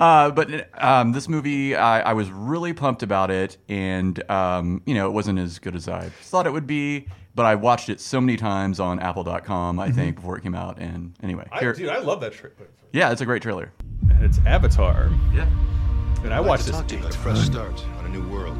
uh, 0.01 0.31
but 0.31 0.69
um, 0.83 1.13
this 1.13 1.29
movie, 1.29 1.77
I, 1.77 2.01
I 2.01 2.13
was 2.15 2.31
really 2.31 2.73
pumped 2.73 3.03
about 3.03 3.31
it, 3.31 3.59
and 3.69 4.29
um, 4.31 4.83
you 4.87 4.95
know, 4.95 5.07
it 5.07 5.13
wasn't 5.13 5.39
as 5.39 5.59
good 5.59 5.75
as 5.77 5.89
I 5.89 6.09
thought 6.09 6.47
it 6.47 6.53
would 6.53 6.67
be. 6.67 7.07
But 7.35 7.45
I 7.45 7.55
watched 7.55 7.91
it 7.91 8.01
so 8.01 8.19
many 8.19 8.39
times 8.39 8.81
on 8.81 8.99
Apple.com, 8.99 9.79
I 9.79 9.91
think, 9.91 10.17
before 10.17 10.39
it 10.39 10.43
came 10.43 10.55
out. 10.55 10.79
And 10.79 11.13
anyway, 11.23 11.45
Mm-hmm. 11.53 11.69
I, 11.69 11.73
dude, 11.73 11.89
I 11.91 11.99
love 11.99 12.21
that 12.23 12.33
trailer. 12.33 12.55
yeah, 12.95 13.13
it's 13.13 13.21
a 13.21 13.27
great 13.27 13.43
trailer. 13.43 13.73
And 14.11 14.25
it's 14.25 14.39
Avatar. 14.47 15.11
Yeah. 15.35 15.49
And 16.25 16.33
I 16.33 16.37
I'd 16.37 16.41
like 16.41 16.49
watched 16.49 16.65
to 16.65 16.71
this. 16.71 16.81
talk 16.81 16.89
to 16.89 16.95
you 16.95 17.01
about 17.01 17.15
a 17.15 17.19
fresh 17.19 17.41
start 17.41 17.85
on 17.99 18.07
a 18.07 18.09
new 18.09 18.27
world. 18.29 18.59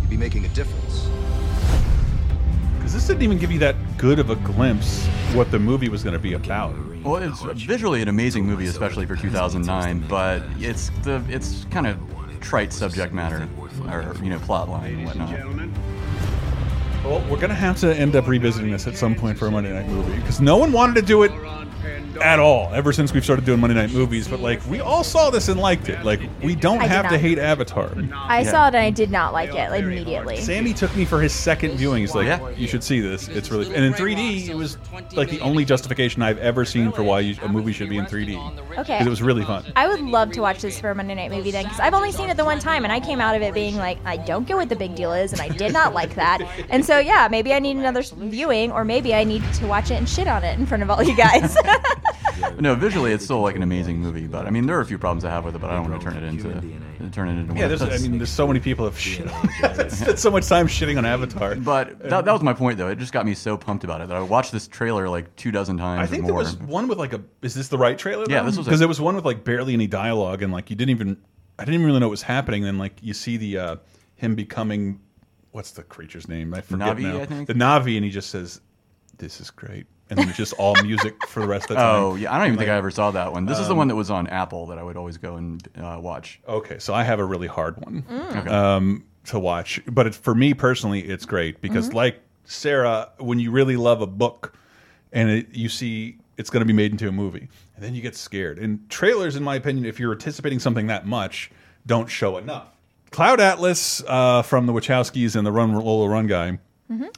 You'd 0.00 0.10
be 0.10 0.16
making 0.16 0.44
a 0.44 0.48
difference. 0.48 1.08
Because 2.76 2.94
this 2.94 3.06
didn't 3.06 3.22
even 3.22 3.38
give 3.38 3.50
you 3.50 3.58
that 3.60 3.74
good 3.98 4.18
of 4.18 4.30
a 4.30 4.36
glimpse 4.36 5.06
what 5.32 5.50
the 5.50 5.58
movie 5.58 5.88
was 5.88 6.02
going 6.02 6.12
to 6.12 6.20
be 6.20 6.34
about. 6.34 6.74
Well, 7.02 7.16
it's 7.16 7.62
visually 7.62 8.02
an 8.02 8.08
amazing 8.08 8.46
movie, 8.46 8.66
especially 8.66 9.06
for 9.06 9.16
2009. 9.16 10.04
But 10.08 10.42
it's 10.58 10.90
the 11.02 11.22
it's 11.28 11.64
kind 11.70 11.86
of 11.86 11.98
trite 12.40 12.72
subject 12.72 13.12
matter, 13.12 13.48
or 13.88 14.14
you 14.22 14.30
know, 14.30 14.38
plot 14.40 14.68
line 14.68 14.94
and 14.94 15.06
whatnot. 15.06 15.30
Well, 17.04 17.20
we're 17.30 17.36
going 17.36 17.50
to 17.50 17.54
have 17.54 17.78
to 17.80 17.94
end 17.96 18.16
up 18.16 18.26
revisiting 18.26 18.72
this 18.72 18.86
at 18.88 18.96
some 18.96 19.14
point 19.14 19.38
for 19.38 19.46
a 19.46 19.50
Monday 19.50 19.72
Night 19.72 19.88
Movie 19.88 20.16
because 20.16 20.40
no 20.40 20.56
one 20.56 20.72
wanted 20.72 20.96
to 20.96 21.02
do 21.02 21.22
it 21.22 21.30
at 22.22 22.38
all 22.38 22.70
ever 22.72 22.92
since 22.92 23.12
we've 23.12 23.24
started 23.24 23.44
doing 23.44 23.60
Monday 23.60 23.74
Night 23.76 23.90
Movies. 23.92 24.26
But 24.28 24.40
like, 24.40 24.64
we 24.66 24.80
all 24.80 25.04
saw 25.04 25.30
this 25.30 25.48
and 25.48 25.60
liked 25.60 25.88
it. 25.88 26.04
Like, 26.04 26.20
we 26.42 26.54
don't 26.54 26.78
I 26.78 26.82
did 26.82 26.90
have 26.90 27.06
to 27.06 27.12
not. 27.12 27.20
hate 27.20 27.38
Avatar. 27.38 27.90
I 28.14 28.42
saw 28.42 28.64
it 28.68 28.74
and 28.74 28.78
I 28.78 28.90
did 28.90 29.10
not 29.10 29.32
like 29.32 29.50
it 29.54 29.70
like, 29.70 29.82
immediately. 29.84 30.36
Sammy 30.38 30.72
took 30.74 30.94
me 30.96 31.04
for 31.04 31.20
his 31.20 31.32
second 31.32 31.72
viewing. 31.76 32.00
He's 32.00 32.14
like, 32.14 32.26
Yeah. 32.26 32.48
"You 32.50 32.66
should 32.68 32.82
see 32.84 33.00
this. 33.00 33.28
It's 33.28 33.50
really." 33.50 33.66
And 33.74 33.84
in 33.84 33.92
3D, 33.92 34.48
it 34.48 34.54
was 34.54 34.78
like 35.14 35.30
the 35.30 35.40
only 35.40 35.64
justification 35.64 36.22
I've 36.22 36.38
ever 36.38 36.64
seen 36.64 36.92
for 36.92 37.02
why 37.02 37.20
you, 37.20 37.36
a 37.42 37.48
movie 37.48 37.72
should 37.72 37.88
be 37.88 37.98
in 37.98 38.06
3D. 38.06 38.36
Okay. 38.78 38.98
'Cause 38.98 39.06
it 39.06 39.10
was 39.10 39.22
really 39.22 39.44
fun. 39.44 39.64
I 39.76 39.88
would 39.88 40.00
love 40.00 40.32
to 40.32 40.40
watch 40.40 40.60
this 40.60 40.78
for 40.80 40.90
a 40.90 40.94
Monday 40.94 41.14
night 41.14 41.30
movie 41.30 41.50
then, 41.50 41.64
because 41.64 41.80
I've 41.80 41.94
only 41.94 42.12
seen 42.12 42.30
it 42.30 42.36
the 42.36 42.44
one 42.44 42.58
time, 42.58 42.84
and 42.84 42.92
I 42.92 43.00
came 43.00 43.20
out 43.20 43.34
of 43.36 43.42
it 43.42 43.54
being 43.54 43.76
like, 43.76 43.98
I 44.04 44.16
don't 44.16 44.46
get 44.46 44.56
what 44.56 44.68
the 44.68 44.76
big 44.76 44.94
deal 44.94 45.12
is, 45.12 45.32
and 45.32 45.40
I 45.40 45.48
did 45.48 45.72
not 45.72 45.94
like 45.94 46.14
that. 46.16 46.40
And 46.70 46.84
so, 46.84 46.98
yeah, 46.98 47.28
maybe 47.30 47.52
I 47.54 47.58
need 47.58 47.76
another 47.76 48.00
s- 48.00 48.12
viewing, 48.16 48.70
or 48.72 48.84
maybe 48.84 49.14
I 49.14 49.24
need 49.24 49.42
to 49.54 49.66
watch 49.66 49.90
it 49.90 49.94
and 49.94 50.08
shit 50.08 50.28
on 50.28 50.44
it 50.44 50.58
in 50.58 50.66
front 50.66 50.82
of 50.82 50.90
all 50.90 51.02
you 51.02 51.16
guys. 51.16 51.56
No, 52.60 52.74
visually 52.74 53.12
it's 53.12 53.24
still 53.24 53.40
like 53.40 53.56
an 53.56 53.62
amazing 53.62 53.98
movie. 53.98 54.26
But 54.26 54.46
I 54.46 54.50
mean, 54.50 54.66
there 54.66 54.76
are 54.76 54.80
a 54.80 54.86
few 54.86 54.98
problems 54.98 55.24
I 55.24 55.30
have 55.30 55.44
with 55.44 55.56
it, 55.56 55.58
but 55.58 55.70
I 55.70 55.74
don't 55.74 55.90
want 55.90 56.00
to 56.00 56.06
turn 56.10 56.22
it 56.22 56.26
into 56.26 56.48
turn 57.10 57.28
it 57.28 57.32
into. 57.40 57.54
Yeah, 57.54 57.60
one. 57.60 57.68
there's, 57.68 57.82
I 57.82 57.84
That's- 57.86 58.02
mean, 58.02 58.18
there's 58.18 58.30
so 58.30 58.46
many 58.46 58.60
people 58.60 58.84
have 58.84 58.98
shit. 58.98 59.26
on 59.30 59.90
spent 59.90 60.18
so 60.18 60.30
much 60.30 60.46
time 60.46 60.66
shitting 60.66 60.96
on 60.98 61.04
Avatar. 61.06 61.54
But 61.56 61.98
that, 62.00 62.24
that 62.24 62.32
was 62.32 62.42
my 62.42 62.52
point, 62.52 62.78
though. 62.78 62.88
It 62.88 62.98
just 62.98 63.12
got 63.12 63.24
me 63.26 63.34
so 63.34 63.56
pumped 63.56 63.84
about 63.84 64.00
it 64.02 64.08
that 64.08 64.16
I 64.16 64.20
watched 64.20 64.52
this 64.52 64.68
trailer 64.68 65.08
like 65.08 65.34
two 65.36 65.50
dozen 65.50 65.76
times. 65.78 66.02
I 66.02 66.06
think 66.06 66.24
or 66.24 66.26
there 66.26 66.34
more. 66.34 66.42
was 66.42 66.56
one 66.58 66.88
with 66.88 66.98
like 66.98 67.12
a. 67.14 67.22
Is 67.42 67.54
this 67.54 67.68
the 67.68 67.78
right 67.78 67.98
trailer? 67.98 68.26
Yeah, 68.28 68.42
this 68.42 68.56
was 68.56 68.66
it. 68.66 68.70
because 68.70 68.80
there 68.80 68.88
was 68.88 69.00
one 69.00 69.16
with 69.16 69.24
like 69.24 69.42
barely 69.44 69.72
any 69.74 69.86
dialogue 69.86 70.42
and 70.42 70.52
like 70.52 70.68
you 70.70 70.76
didn't 70.76 70.90
even. 70.90 71.16
I 71.58 71.64
didn't 71.64 71.74
even 71.74 71.86
really 71.86 72.00
know 72.00 72.06
what 72.06 72.10
was 72.12 72.22
happening. 72.22 72.62
Then 72.62 72.76
like 72.78 73.02
you 73.02 73.14
see 73.14 73.36
the 73.38 73.58
uh 73.58 73.76
him 74.16 74.34
becoming, 74.34 75.00
what's 75.52 75.70
the 75.72 75.82
creature's 75.82 76.28
name? 76.28 76.52
I 76.54 76.60
forget 76.60 76.96
Navi, 76.96 77.02
now. 77.02 77.20
I 77.20 77.26
think? 77.26 77.46
The 77.48 77.54
Navi, 77.54 77.96
and 77.96 78.04
he 78.04 78.10
just 78.10 78.30
says, 78.30 78.60
"This 79.18 79.40
is 79.40 79.50
great," 79.50 79.86
and 80.08 80.18
then 80.18 80.28
it's 80.28 80.36
just 80.38 80.52
all 80.54 80.74
music 80.82 81.14
for 81.26 81.40
the 81.40 81.46
rest 81.48 81.64
of 81.64 81.68
the 81.70 81.74
time. 81.76 82.02
Oh 82.02 82.14
yeah, 82.14 82.32
I 82.34 82.38
don't 82.38 82.46
even 82.48 82.58
think 82.58 82.70
I 82.70 82.74
ever 82.76 82.90
saw 82.90 83.10
that 83.12 83.32
one. 83.32 83.44
This 83.46 83.58
is 83.58 83.66
the 83.66 83.72
um, 83.72 83.78
one 83.78 83.88
that 83.88 83.96
was 83.96 84.10
on 84.10 84.26
Apple 84.28 84.66
that 84.66 84.78
I 84.78 84.82
would 84.82 84.96
always 84.96 85.16
go 85.18 85.36
and 85.36 85.66
uh, 85.76 85.98
watch. 86.00 86.40
Okay, 86.48 86.78
so 86.78 86.94
I 86.94 87.02
have 87.04 87.18
a 87.18 87.24
really 87.24 87.48
hard 87.48 87.76
one 87.78 88.02
Mm. 88.08 88.36
Okay. 88.36 88.50
um, 88.50 89.04
to 89.24 89.38
watch, 89.38 89.80
but 89.86 90.14
for 90.14 90.34
me 90.34 90.54
personally, 90.54 91.00
it's 91.00 91.24
great 91.26 91.60
because, 91.60 91.90
Mhm. 91.90 91.94
like 91.94 92.20
Sarah, 92.44 93.08
when 93.18 93.40
you 93.40 93.50
really 93.50 93.76
love 93.76 94.00
a 94.00 94.06
book 94.06 94.56
and 95.12 95.28
it, 95.30 95.48
you 95.52 95.68
see 95.68 96.18
it's 96.36 96.48
going 96.50 96.60
to 96.60 96.66
be 96.66 96.72
made 96.72 96.92
into 96.92 97.08
a 97.08 97.12
movie, 97.12 97.48
and 97.74 97.84
then 97.84 97.94
you 97.94 98.02
get 98.02 98.14
scared. 98.14 98.58
And 98.58 98.88
trailers, 98.88 99.34
in 99.34 99.42
my 99.42 99.56
opinion, 99.56 99.84
if 99.86 99.98
you're 99.98 100.12
anticipating 100.12 100.60
something 100.60 100.86
that 100.86 101.06
much, 101.06 101.50
don't 101.86 102.06
show 102.08 102.36
enough. 102.36 102.68
Cloud 103.10 103.40
Atlas 103.40 104.02
uh, 104.06 104.42
from 104.42 104.66
the 104.66 104.72
Wachowskis 104.72 105.34
and 105.34 105.46
the 105.46 105.50
Run 105.52 105.72
Lola 105.74 106.08
Run 106.08 106.26
guy 106.28 106.58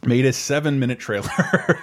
made 0.06 0.24
a 0.24 0.32
seven 0.32 0.78
minute 0.78 0.98
trailer. 0.98 1.28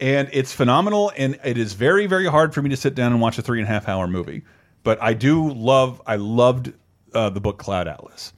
and 0.00 0.28
it's 0.32 0.52
phenomenal 0.52 1.12
and 1.16 1.38
it 1.44 1.58
is 1.58 1.74
very 1.74 2.06
very 2.06 2.26
hard 2.26 2.54
for 2.54 2.62
me 2.62 2.70
to 2.70 2.76
sit 2.76 2.94
down 2.94 3.12
and 3.12 3.20
watch 3.20 3.38
a 3.38 3.42
three 3.42 3.60
and 3.60 3.68
a 3.68 3.72
half 3.72 3.88
hour 3.88 4.06
movie. 4.06 4.42
But 4.82 5.02
i 5.02 5.12
do 5.14 5.52
love 5.52 6.00
i 6.06 6.16
loved 6.16 6.72
uh, 7.14 7.30
the 7.30 7.40
book 7.40 7.58
cloud 7.58 7.88
atlas. 7.88 8.32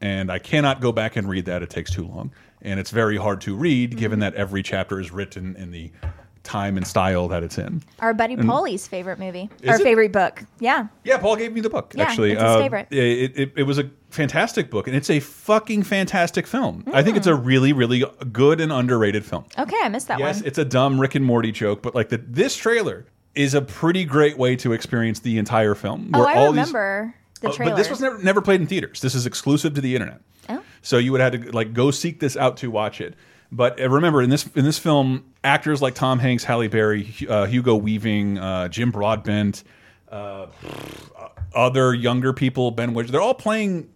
And 0.00 0.30
i 0.30 0.38
cannot 0.38 0.80
go 0.80 0.92
back 0.92 1.16
and 1.16 1.28
read 1.28 1.46
that. 1.46 1.62
It 1.62 1.70
takes 1.70 1.90
too 1.90 2.06
long. 2.06 2.32
And 2.62 2.80
it's 2.80 2.90
very 2.90 3.16
hard 3.16 3.40
to 3.42 3.54
read 3.54 3.96
given 3.96 4.20
that 4.20 4.34
every 4.34 4.62
chapter 4.62 5.00
is 5.00 5.10
written 5.10 5.56
in 5.56 5.70
the 5.70 5.90
time 6.48 6.76
and 6.76 6.86
style 6.86 7.28
that 7.28 7.42
it's 7.42 7.58
in 7.58 7.82
Our 8.00 8.14
buddy 8.14 8.34
And- 8.34 8.44
Paulie's 8.48 8.88
favorite 8.88 9.18
movie, 9.18 9.50
our 9.66 9.76
it? 9.76 9.82
favorite 9.82 10.12
book. 10.12 10.42
Yeah. 10.58 10.88
yeah 11.04 11.18
paul 11.18 11.36
gave 11.36 11.52
me 11.52 11.60
the 11.60 11.70
book 11.70 11.92
Yeah, 11.94 12.04
actually 12.04 12.32
it's 12.32 12.40
his 12.42 12.50
Uh, 12.50 12.58
favorite. 12.58 12.88
It, 12.90 13.38
it, 13.38 13.52
it 13.56 13.62
was 13.64 13.78
a 13.78 13.90
fantastic 14.10 14.70
book 14.70 14.86
and 14.88 14.96
it's 14.96 15.10
a 15.10 15.20
fucking 15.20 15.82
fantastic 15.82 16.46
film 16.46 16.82
i 16.94 17.02
think 17.02 17.16
it's 17.18 17.26
a 17.26 17.36
Hmm. 17.36 17.44
really 17.44 17.72
really 17.74 18.02
good 18.32 18.60
and 18.60 18.72
underrated 18.72 19.24
film 19.24 19.44
Okay, 19.58 19.76
I 19.82 19.88
missed 19.88 20.08
that 20.08 20.18
yes, 20.18 20.36
one. 20.36 20.42
Yes, 20.42 20.42
it's 20.48 20.58
a 20.58 20.64
dumb 20.64 20.98
Rick 21.00 21.14
and 21.14 21.24
Morty 21.24 21.52
joke, 21.52 21.82
but 21.82 21.94
like 21.94 22.08
the, 22.08 22.18
this 22.18 22.56
trailer 22.56 23.04
is 23.34 23.54
a 23.54 23.60
pretty 23.62 24.04
great 24.04 24.36
way 24.38 24.56
to 24.56 24.72
experience 24.72 25.20
the 25.20 25.38
entire 25.38 25.74
film. 25.74 26.10
oh, 26.14 26.20
where 26.20 26.28
I 26.28 26.34
all 26.36 26.46
remember 26.48 27.14
the 27.40 27.48
these, 27.48 27.56
trailer. 27.56 27.72
but 27.72 27.76
this 27.76 27.90
was 27.90 28.00
never 28.00 28.18
never 28.18 28.40
played 28.40 28.60
in 28.62 28.66
theaters. 28.66 29.00
This 29.00 29.14
is 29.14 29.26
exclusive 29.26 29.74
to 29.74 29.80
the 29.80 29.94
internet. 29.94 30.20
Oh. 30.48 30.60
So 30.82 30.96
you 30.98 31.12
would 31.12 31.20
have 31.20 31.32
to 31.34 31.52
like 31.52 31.72
go 31.74 31.90
seek 31.90 32.18
this 32.20 32.36
out 32.36 32.56
to 32.58 32.70
watch 32.70 33.00
it. 33.00 33.14
But 33.50 33.80
uh, 33.80 33.88
remember, 33.88 34.20
in 34.22 34.30
this 34.30 34.46
in 34.54 34.64
this 34.64 34.78
film, 34.78 35.24
actors 35.42 35.80
like 35.80 35.94
Tom 35.94 36.18
Hanks, 36.18 36.44
Halle 36.44 36.68
Berry, 36.68 37.14
uh, 37.28 37.46
Hugo 37.46 37.74
Weaving, 37.76 38.38
uh, 38.38 38.68
Jim 38.68 38.90
Broadbent, 38.90 39.64
uh, 40.10 40.46
other 41.54 41.94
younger 41.94 42.32
people, 42.32 42.70
Ben 42.70 42.92
Whishaw, 42.94 43.10
they're 43.10 43.20
all 43.22 43.34
playing 43.34 43.88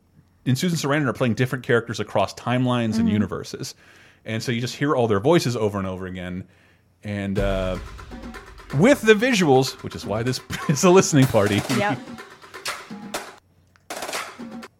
in 0.45 0.57
Susan 0.57 0.79
Sarandon 0.79 1.07
are 1.07 1.13
playing 1.13 1.35
different 1.35 1.65
characters 1.65 2.01
across 2.01 2.35
timelines 2.35 2.99
and 2.99 3.09
Mhm. 3.09 3.13
universes, 3.13 3.75
and 4.25 4.43
so 4.43 4.51
you 4.53 4.61
just 4.61 4.75
hear 4.77 4.97
all 4.97 5.07
their 5.07 5.21
voices 5.21 5.55
over 5.57 5.79
and 5.79 5.87
over 5.87 6.07
again, 6.07 6.45
and 7.05 7.39
uh, 7.39 7.77
with 8.79 9.03
the 9.03 9.13
visuals, 9.15 9.73
which 9.83 9.95
is 9.95 10.05
why 10.07 10.23
this 10.23 10.41
is 10.69 10.83
a 10.83 10.91
listening 10.91 11.27
party. 11.27 11.61
Yep. 11.77 11.99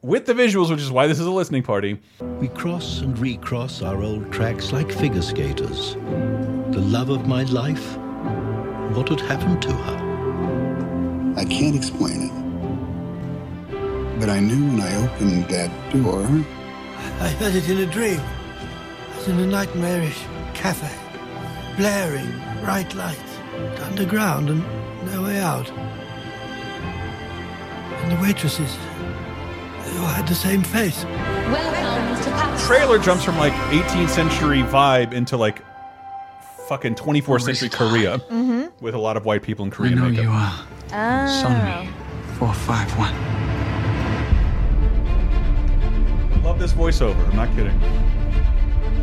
With 0.03 0.27
the 0.27 0.35
visuals, 0.35 0.69
which 0.69 0.81
is 0.81 0.91
why 0.91 1.07
this 1.07 1.21
is 1.21 1.27
a 1.27 1.31
listening 1.31 1.63
party. 1.63 2.01
We 2.21 2.49
cross 2.49 3.01
and 3.01 3.17
recross 3.19 3.83
our 3.83 4.03
old 4.03 4.33
tracks 4.33 4.73
like 4.73 4.91
figure 4.91 5.23
skaters. 5.23 5.95
The 5.95 6.81
love 6.81 7.09
of 7.09 7.29
my 7.29 7.45
life? 7.45 7.97
What 8.97 9.09
had 9.09 9.21
happened 9.21 9.63
to 9.63 9.73
her? 9.73 11.35
I 11.37 11.45
can't 11.45 11.77
explain 11.77 12.25
it. 12.25 12.33
But 14.19 14.29
I 14.29 14.41
knew 14.41 14.67
when 14.67 14.81
I 14.81 14.97
opened 15.05 15.49
that 15.51 15.71
door, 15.93 16.25
I 17.21 17.29
heard 17.29 17.55
it 17.55 17.69
in 17.71 17.79
a 17.79 17.87
dream. 17.87 18.21
I 18.21 19.17
was 19.17 19.29
in 19.29 19.39
a 19.39 19.47
nightmarish 19.47 20.21
cafe, 20.53 20.91
blaring 21.77 22.29
bright 22.61 22.93
lights, 22.97 23.39
underground 23.83 24.51
and 24.51 24.65
no 25.07 25.23
way 25.23 25.39
out. 25.39 25.71
And 28.03 28.11
the 28.11 28.21
waitresses, 28.21 28.77
they 29.93 30.05
had 30.07 30.27
the 30.27 30.35
same 30.35 30.63
face. 30.63 31.05
Welcome 31.05 32.23
to 32.25 32.31
Pop 32.31 32.59
Trailer 32.61 32.99
jumps 32.99 33.25
from 33.25 33.37
like 33.39 33.53
18th 33.71 34.09
century 34.11 34.63
vibe 34.63 35.13
into 35.13 35.37
like 35.37 35.63
fucking 36.69 36.95
24th 36.95 37.43
century 37.43 37.69
Korea 37.69 38.19
Mhm. 38.31 38.71
with 38.81 38.95
a 38.95 38.99
lot 38.99 39.17
of 39.17 39.25
white 39.25 39.43
people 39.43 39.65
in 39.65 39.71
Korean 39.71 39.97
know 39.97 40.09
makeup. 40.09 40.25
you 40.25 40.31
are. 40.31 40.53
Oh. 40.95 41.89
Four 42.39 42.55
five 42.55 42.89
one. 42.99 43.15
Love 46.43 46.59
this 46.59 46.73
voiceover. 46.73 47.29
I'm 47.29 47.37
not 47.37 47.49
kidding. 47.55 47.79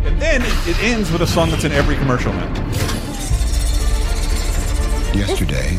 And 0.05 0.19
then 0.21 0.41
it, 0.41 0.53
it 0.67 0.83
ends 0.83 1.11
with 1.11 1.21
a 1.21 1.27
song 1.27 1.49
that's 1.49 1.63
in 1.63 1.71
every 1.71 1.95
commercial 1.97 2.33
now. 2.33 2.53
yesterday, 5.13 5.77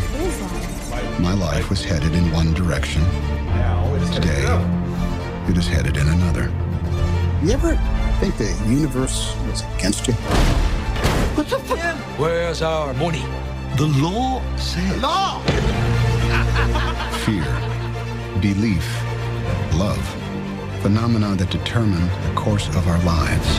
my 1.20 1.32
life 1.34 1.68
was 1.70 1.84
headed 1.84 2.12
in 2.14 2.30
one 2.32 2.52
direction. 2.54 3.02
Now 3.46 3.92
it's 3.96 4.10
Today, 4.10 4.42
it 5.50 5.58
is 5.58 5.66
headed 5.66 5.96
in 5.96 6.06
another. 6.06 6.52
You 7.42 7.52
ever 7.52 7.74
think 8.20 8.36
the 8.36 8.54
universe 8.68 9.34
was 9.48 9.62
against 9.74 10.06
you? 10.06 10.14
What 11.34 11.48
the? 11.48 11.58
Where's 12.18 12.62
our 12.62 12.94
money? 12.94 13.24
The 13.76 13.86
law 13.86 14.42
says. 14.56 15.02
Law! 15.02 15.40
Fear, 17.24 17.44
belief, 18.40 18.86
love. 19.74 20.00
Phenomena 20.82 21.34
that 21.34 21.50
determine 21.50 22.06
the 22.28 22.32
course 22.34 22.68
of 22.68 22.86
our 22.86 23.02
lives. 23.02 23.58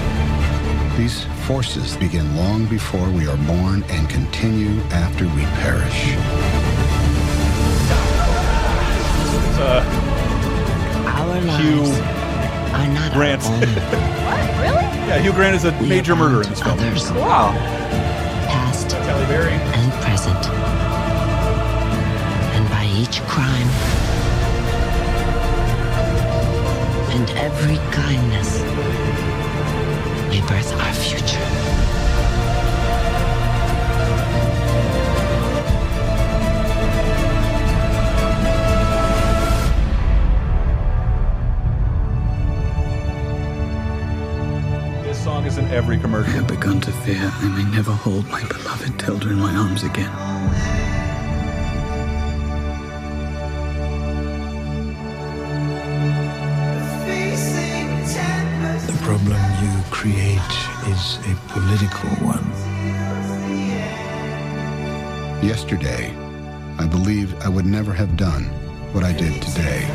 These 0.97 1.26
forces 1.45 1.97
begin 1.97 2.38
long 2.38 2.65
before 2.68 3.09
we 3.09 3.27
are 3.27 3.38
born 3.38 3.84
and 3.89 4.09
continue 4.09 4.80
after 4.91 5.26
we 5.26 5.43
perish. 5.59 6.15
Our 9.61 10.01
Hugh 11.49 11.84
are 12.73 12.88
not 12.93 13.11
Grant. 13.13 13.43
What? 13.43 13.61
Really? 14.61 14.85
Yeah, 15.07 15.18
Hugh 15.19 15.34
Grant 15.34 15.55
is 15.55 15.65
a 15.65 15.72
We 15.81 15.88
major 15.89 16.15
murderer 16.15 16.43
in 16.43 16.49
this 16.49 16.59
to 16.59 16.65
film. 16.65 16.80
Others, 16.80 17.11
Wow. 17.13 17.51
past 18.47 18.91
Halle 18.91 19.26
Berry. 19.27 19.53
and 19.53 19.91
present. 20.03 20.38
And 22.55 22.69
by 22.69 22.85
each 22.85 23.22
crime 23.23 23.68
and 27.11 27.30
every 27.31 27.77
kindness, 27.91 28.61
we 30.30 30.39
birth 30.47 30.73
our 30.80 30.93
future. 30.93 31.39
This 45.72 45.80
song 45.80 45.93
is 45.93 45.95
in 45.95 46.03
every 46.03 46.26
I 46.26 46.30
have 46.31 46.48
begun 46.48 46.81
to 46.81 46.91
fear 46.91 47.31
I 47.34 47.48
may 47.48 47.64
never 47.72 47.91
hold 47.91 48.27
my 48.27 48.43
beloved 48.43 48.99
Tilda 48.99 49.30
in 49.30 49.39
my 49.39 49.56
arms 49.56 49.84
again. 49.84 50.11
The 58.85 58.98
problem 59.02 59.39
you 59.64 59.84
create 59.91 60.52
is 60.88 61.19
a 61.26 61.35
political 61.48 62.10
one. 62.26 62.45
Yesterday, 65.41 66.14
I 66.80 66.85
believed 66.88 67.41
I 67.43 67.49
would 67.49 67.65
never 67.65 67.93
have 67.93 68.18
done 68.18 68.43
what 68.93 69.03
I 69.03 69.14
did 69.14 69.41
today. 69.41 69.88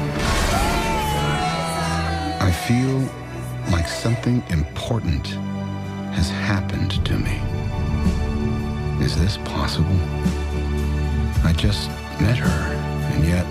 I 2.41 2.51
feel 2.67 3.05
like 3.71 3.89
something 3.89 4.43
important 4.51 5.37
has 6.17 6.29
happened 6.31 7.05
to 7.05 7.13
me. 7.19 7.37
Is 9.05 9.17
this 9.21 9.37
possible? 9.39 9.99
I 11.45 11.53
just 11.57 11.89
met 12.21 12.37
her, 12.39 12.73
and 13.13 13.25
yet 13.25 13.45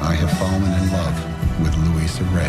I 0.00 0.14
have 0.14 0.30
fallen 0.38 0.62
in 0.62 0.92
love 0.92 1.16
with 1.60 1.74
Luisa 1.94 2.24
Rey. 2.30 2.48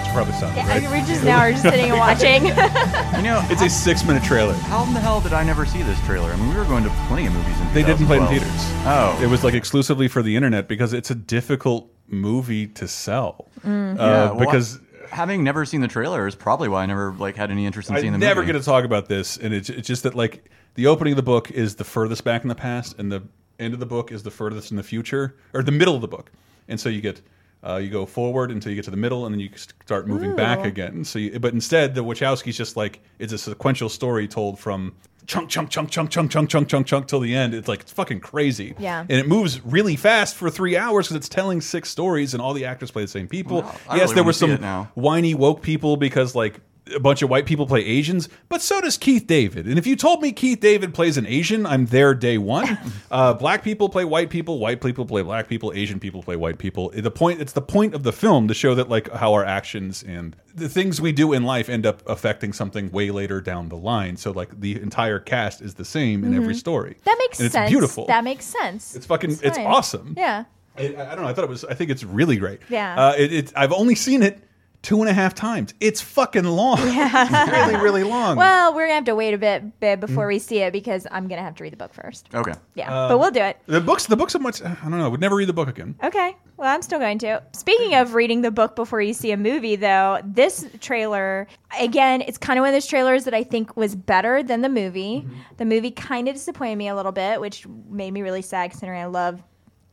It's 0.00 0.12
probably 0.12 0.32
something. 0.34 0.58
Yeah, 0.58 0.64
I 0.64 0.68
right. 0.68 0.82
mean, 0.82 0.90
we're 0.90 1.06
just 1.06 1.24
now 1.24 1.38
are 1.40 1.50
just 1.50 1.62
sitting 1.62 1.90
and 1.90 1.98
watching. 2.06 2.44
You 2.46 3.22
know, 3.22 3.44
It's 3.50 3.62
a 3.62 3.68
six-minute 3.68 4.22
trailer. 4.24 4.54
how 4.54 4.84
in 4.84 4.94
the 4.94 5.00
hell 5.00 5.20
did 5.20 5.32
I 5.32 5.44
never 5.44 5.66
see 5.66 5.82
this 5.82 6.00
trailer? 6.06 6.30
I 6.32 6.36
mean, 6.36 6.48
we 6.48 6.56
were 6.56 6.64
going 6.64 6.84
to 6.84 6.90
plenty 7.08 7.26
of 7.26 7.32
movies 7.34 7.60
in 7.60 7.74
They 7.74 7.82
didn't 7.82 8.06
play 8.06 8.18
in 8.18 8.26
theaters. 8.28 8.48
Oh. 8.86 9.18
It 9.22 9.26
was 9.26 9.44
like 9.44 9.54
exclusively 9.54 10.08
for 10.08 10.22
the 10.22 10.34
internet 10.36 10.68
because 10.68 10.92
it's 10.92 11.10
a 11.10 11.14
difficult 11.14 11.90
movie 12.08 12.66
to 12.68 12.86
sell. 12.88 13.48
Mm. 13.64 13.94
Uh, 13.98 14.02
Yeah, 14.02 14.30
well, 14.32 14.38
because 14.38 14.78
having 15.14 15.44
never 15.44 15.64
seen 15.64 15.80
the 15.80 15.88
trailer 15.88 16.26
is 16.26 16.34
probably 16.34 16.68
why 16.68 16.82
I 16.82 16.86
never 16.86 17.12
like 17.12 17.36
had 17.36 17.50
any 17.50 17.64
interest 17.66 17.88
in 17.88 17.96
I 17.96 18.00
seeing 18.00 18.12
the 18.12 18.18
never 18.18 18.40
movie. 18.40 18.52
get 18.52 18.58
to 18.58 18.64
talk 18.64 18.84
about 18.84 19.08
this, 19.08 19.36
and 19.36 19.54
it's, 19.54 19.70
it's 19.70 19.88
just 19.88 20.02
that 20.02 20.14
like 20.14 20.50
the 20.74 20.88
opening 20.88 21.12
of 21.12 21.16
the 21.16 21.22
book 21.22 21.50
is 21.50 21.76
the 21.76 21.84
furthest 21.84 22.24
back 22.24 22.42
in 22.42 22.48
the 22.48 22.54
past, 22.54 22.98
and 22.98 23.10
the 23.10 23.22
end 23.58 23.72
of 23.74 23.80
the 23.80 23.86
book 23.86 24.10
is 24.12 24.24
the 24.24 24.30
furthest 24.30 24.70
in 24.70 24.76
the 24.76 24.82
future, 24.82 25.36
or 25.54 25.62
the 25.62 25.72
middle 25.72 25.94
of 25.94 26.00
the 26.00 26.08
book, 26.08 26.32
and 26.68 26.78
so 26.78 26.88
you 26.88 27.00
get. 27.00 27.22
Uh, 27.66 27.76
you 27.76 27.88
go 27.88 28.04
forward 28.04 28.50
until 28.50 28.68
you 28.68 28.76
get 28.76 28.84
to 28.84 28.90
the 28.90 28.96
middle, 28.98 29.24
and 29.24 29.34
then 29.34 29.40
you 29.40 29.48
start 29.86 30.06
moving 30.06 30.36
back 30.36 30.66
again. 30.66 31.02
So, 31.02 31.18
you, 31.18 31.40
but 31.40 31.54
instead, 31.54 31.94
the 31.94 32.04
Wachowski's 32.04 32.58
just 32.58 32.76
like 32.76 33.00
it's 33.18 33.32
a 33.32 33.38
sequential 33.38 33.88
story 33.88 34.28
told 34.28 34.58
from 34.58 34.94
chunk, 35.26 35.48
chunk, 35.48 35.70
chunk, 35.70 35.90
chunk, 35.90 36.10
chunk, 36.10 36.30
chunk, 36.30 36.50
chunk, 36.50 36.68
chunk, 36.68 36.86
chunk 36.86 37.06
till 37.06 37.20
the 37.20 37.34
end. 37.34 37.54
It's 37.54 37.68
like 37.68 37.80
it's 37.80 37.92
fucking 37.92 38.20
crazy. 38.20 38.74
Yeah. 38.78 39.00
and 39.00 39.12
it 39.12 39.26
moves 39.26 39.64
really 39.64 39.96
fast 39.96 40.34
for 40.34 40.50
three 40.50 40.76
hours 40.76 41.06
because 41.06 41.16
it's 41.16 41.28
telling 41.28 41.60
six 41.60 41.88
stories, 41.90 42.34
and 42.34 42.42
all 42.42 42.52
the 42.54 42.64
actors 42.64 42.90
play 42.90 43.02
the 43.02 43.08
same 43.08 43.28
people. 43.28 43.62
Wow, 43.62 43.74
yes, 43.90 44.00
really 44.02 44.14
there 44.14 44.24
were 44.24 44.32
some 44.32 44.60
now. 44.60 44.90
whiny 44.94 45.34
woke 45.34 45.62
people 45.62 45.96
because 45.96 46.34
like 46.34 46.60
a 46.94 47.00
bunch 47.00 47.22
of 47.22 47.30
white 47.30 47.46
people 47.46 47.66
play 47.66 47.80
Asians, 47.84 48.28
but 48.48 48.60
so 48.60 48.80
does 48.80 48.98
Keith 48.98 49.26
David. 49.26 49.66
And 49.66 49.78
if 49.78 49.86
you 49.86 49.96
told 49.96 50.20
me 50.20 50.32
Keith 50.32 50.60
David 50.60 50.92
plays 50.92 51.16
an 51.16 51.26
Asian, 51.26 51.64
I'm 51.64 51.86
there 51.86 52.12
day 52.14 52.36
one. 52.36 52.78
uh, 53.10 53.32
black 53.34 53.62
people 53.64 53.88
play 53.88 54.04
white 54.04 54.28
people, 54.28 54.58
white 54.58 54.82
people 54.82 55.06
play 55.06 55.22
black 55.22 55.48
people, 55.48 55.72
Asian 55.74 55.98
people 55.98 56.22
play 56.22 56.36
white 56.36 56.58
people. 56.58 56.90
The 56.94 57.10
point 57.10 57.40
it's 57.40 57.52
the 57.52 57.62
point 57.62 57.94
of 57.94 58.02
the 58.02 58.12
film 58.12 58.48
to 58.48 58.54
show 58.54 58.74
that 58.74 58.88
like 58.90 59.10
how 59.12 59.32
our 59.32 59.44
actions 59.44 60.02
and 60.02 60.36
the 60.54 60.68
things 60.68 61.00
we 61.00 61.10
do 61.12 61.32
in 61.32 61.44
life 61.44 61.68
end 61.70 61.86
up 61.86 62.02
affecting 62.06 62.52
something 62.52 62.90
way 62.90 63.10
later 63.10 63.40
down 63.40 63.70
the 63.70 63.76
line. 63.78 64.16
So 64.18 64.30
like 64.30 64.60
the 64.60 64.80
entire 64.80 65.18
cast 65.18 65.62
is 65.62 65.74
the 65.74 65.84
same 65.86 66.22
in 66.22 66.34
every 66.34 66.54
Mhm. 66.54 66.58
story. 66.58 66.96
that 67.04 67.16
makes 67.18 67.38
and 67.38 67.46
it's 67.46 67.54
sense. 67.54 67.70
beautiful. 67.70 68.06
That 68.06 68.24
makes 68.24 68.44
sense. 68.44 68.94
It's 68.94 69.06
fucking- 69.06 69.38
it's 69.42 69.56
fine. 69.56 69.66
awesome. 69.66 70.14
Yeah. 70.18 70.44
I, 70.76 70.82
I 70.86 70.88
don't 71.14 71.22
know. 71.22 71.28
I 71.28 71.32
thought 71.32 71.44
it 71.44 71.50
was. 71.50 71.64
I 71.64 71.74
think 71.74 71.90
it's 71.90 72.02
really 72.04 72.36
great. 72.36 72.60
Yeah. 72.68 72.94
Uh, 73.00 73.14
it, 73.16 73.32
it, 73.32 73.52
I've 73.56 73.72
only 73.72 73.94
seen 73.94 74.22
it 74.22 74.42
two 74.84 75.00
and 75.00 75.08
a 75.10 75.12
half 75.12 75.34
times. 75.34 75.74
It's 75.80 76.00
fucking 76.00 76.44
long. 76.44 76.78
Yeah. 76.86 77.66
really, 77.70 77.82
really 77.82 78.04
long. 78.04 78.36
Well, 78.36 78.72
we're 78.74 78.84
gonna 78.84 78.94
have 78.94 79.04
to 79.06 79.14
wait 79.16 79.34
a 79.34 79.38
bit, 79.38 79.80
bit 79.80 79.98
Mm. 79.98 80.00
before 80.06 80.26
we 80.28 80.38
see 80.38 80.58
it 80.58 80.72
because 80.72 81.06
I'm 81.10 81.26
gonna 81.26 81.42
have 81.42 81.56
to 81.56 81.64
read 81.64 81.72
the 81.72 81.76
book 81.76 81.92
first. 81.92 82.28
Okay. 82.32 82.52
Yeah, 82.74 82.92
Uh, 82.94 83.08
but 83.08 83.18
we'll 83.18 83.30
do 83.32 83.40
it. 83.40 83.58
The 83.66 83.80
books. 83.80 84.06
The 84.06 84.14
books 84.16 84.36
are 84.36 84.38
much. 84.38 84.62
I 84.62 84.74
don't 84.82 84.92
know. 84.92 85.06
I 85.06 85.08
would 85.08 85.20
never 85.20 85.34
read 85.36 85.48
the 85.48 85.52
book 85.52 85.68
again. 85.68 85.96
Okay. 86.04 86.36
Well, 86.56 86.72
I'm 86.72 86.82
still 86.82 87.00
going 87.00 87.18
to. 87.20 87.42
Speaking 87.52 87.94
of 87.96 88.14
reading 88.14 88.42
the 88.42 88.52
book 88.52 88.76
before 88.76 89.00
you 89.02 89.12
see 89.12 89.32
a 89.32 89.36
movie, 89.36 89.74
though, 89.74 90.20
this 90.24 90.64
trailer, 90.80 91.48
again, 91.80 92.20
it's 92.20 92.38
kind 92.38 92.58
of 92.58 92.62
one 92.62 92.68
of 92.68 92.74
those 92.74 92.86
trailers 92.86 93.24
that 93.24 93.34
I 93.34 93.42
think 93.42 93.76
was 93.76 93.96
better 93.96 94.40
than 94.42 94.60
the 94.60 94.68
movie. 94.68 95.22
Mm-hmm. 95.26 95.34
The 95.56 95.64
movie 95.64 95.90
kind 95.90 96.28
of 96.28 96.34
disappointed 96.34 96.76
me 96.76 96.86
a 96.88 96.94
little 96.94 97.10
bit, 97.10 97.40
which 97.40 97.66
made 97.90 98.12
me 98.12 98.22
really 98.22 98.42
sad 98.42 98.70
considering 98.70 99.00
I 99.00 99.06
love 99.06 99.42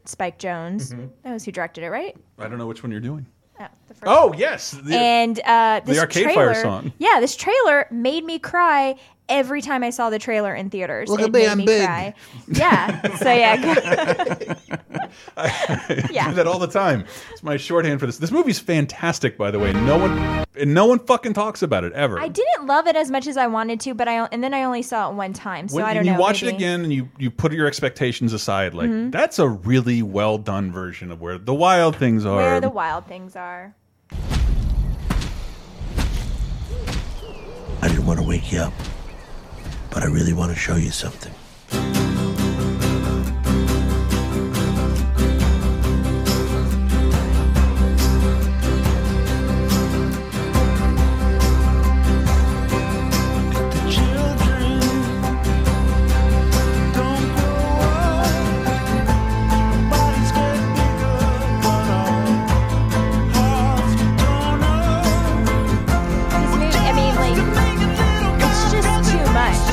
Spike 0.06 0.38
Jonze. 0.38 0.94
Mhm. 0.94 1.10
That 1.24 1.34
was 1.34 1.46
who 1.46 1.52
directed 1.52 1.84
it, 1.84 1.90
right? 1.90 2.16
I 2.38 2.48
don't 2.48 2.58
know 2.60 2.68
which 2.68 2.84
one 2.84 2.92
you're 2.92 3.00
doing. 3.02 3.26
Oh, 3.62 3.68
the 3.88 3.96
Oh 4.06 4.34
yes. 4.38 4.72
The- 4.72 4.96
and 4.96 5.40
uh, 5.46 5.82
this 5.86 6.00
Arcade 6.00 6.32
Fire 6.34 6.56
song. 6.56 6.94
Yeah, 6.98 7.20
this 7.20 7.36
trailer 7.36 7.88
made 7.92 8.24
me 8.24 8.40
cry 8.40 8.96
every 9.32 9.62
time 9.62 9.84
I 9.84 9.90
saw 9.90 10.10
the 10.12 10.20
trailer 10.20 10.54
in 10.54 10.70
theaters. 10.70 11.10
Look 11.10 11.22
it 11.22 11.24
at 11.26 11.32
me, 11.32 11.40
made 11.40 11.48
I'm 11.50 11.58
me 11.58 11.66
big. 11.66 11.86
cry. 11.86 12.14
Yeah. 12.50 13.16
So 13.18 13.32
yeah. 13.34 14.56
I 15.38 16.08
Yeah. 16.12 16.30
do 16.30 16.36
that 16.36 16.46
all 16.48 16.60
the 16.60 16.68
time. 16.68 17.06
It's 17.32 17.42
my 17.42 17.58
shorthand 17.58 18.00
for 18.00 18.06
this. 18.06 18.18
This 18.18 18.32
movie's 18.32 18.60
fantastic, 18.60 19.38
by 19.38 19.50
the 19.52 19.60
way. 19.60 19.74
No 19.74 19.98
one, 19.98 20.18
and 20.56 20.74
no 20.74 20.86
one 20.86 21.00
fucking 21.00 21.34
talks 21.34 21.62
about 21.62 21.84
it 21.84 21.94
ever. 21.94 22.20
I 22.20 22.28
didn't 22.28 22.66
love 22.68 22.88
it 22.88 22.96
as 22.96 23.10
much 23.10 23.26
as 23.28 23.38
I 23.38 23.48
wanted 23.48 23.80
to, 23.82 23.94
but 23.94 24.08
I 24.08 24.26
and 24.32 24.44
then 24.44 24.54
I 24.54 24.64
only 24.64 24.82
saw 24.82 25.10
it 25.10 25.16
one 25.16 25.34
time, 25.34 25.68
so 25.70 25.78
when, 25.78 25.86
I 25.86 25.94
don't 25.94 26.02
when 26.02 26.06
you 26.08 26.14
know. 26.14 26.20
watch 26.20 26.44
it 26.44 26.48
again 26.54 26.82
and 26.84 26.94
you 26.94 27.10
you 27.18 27.32
put 27.32 27.54
your 27.54 27.68
expectations 27.68 28.34
aside, 28.34 28.74
like 28.74 28.90
Mhm. 28.90 29.12
that's 29.12 29.40
a 29.40 29.48
really 29.48 30.02
well 30.04 30.38
done 30.38 30.72
version 30.72 31.12
of 31.12 31.22
where 31.22 31.38
the 31.38 31.54
wild 31.54 31.96
things 31.96 32.26
are. 32.26 32.36
Where 32.38 32.60
the 32.62 32.70
wild 32.70 33.06
things 33.08 33.36
are. 33.36 33.74
I 37.84 37.88
didn't 37.88 38.06
want 38.06 38.20
to 38.20 38.26
wake 38.26 38.52
you 38.52 38.60
up, 38.60 38.74
but 39.92 40.04
I 40.04 40.08
really 40.08 40.34
want 40.34 40.52
to 40.52 40.58
show 40.58 40.78
you 40.78 40.90
something. 40.90 41.34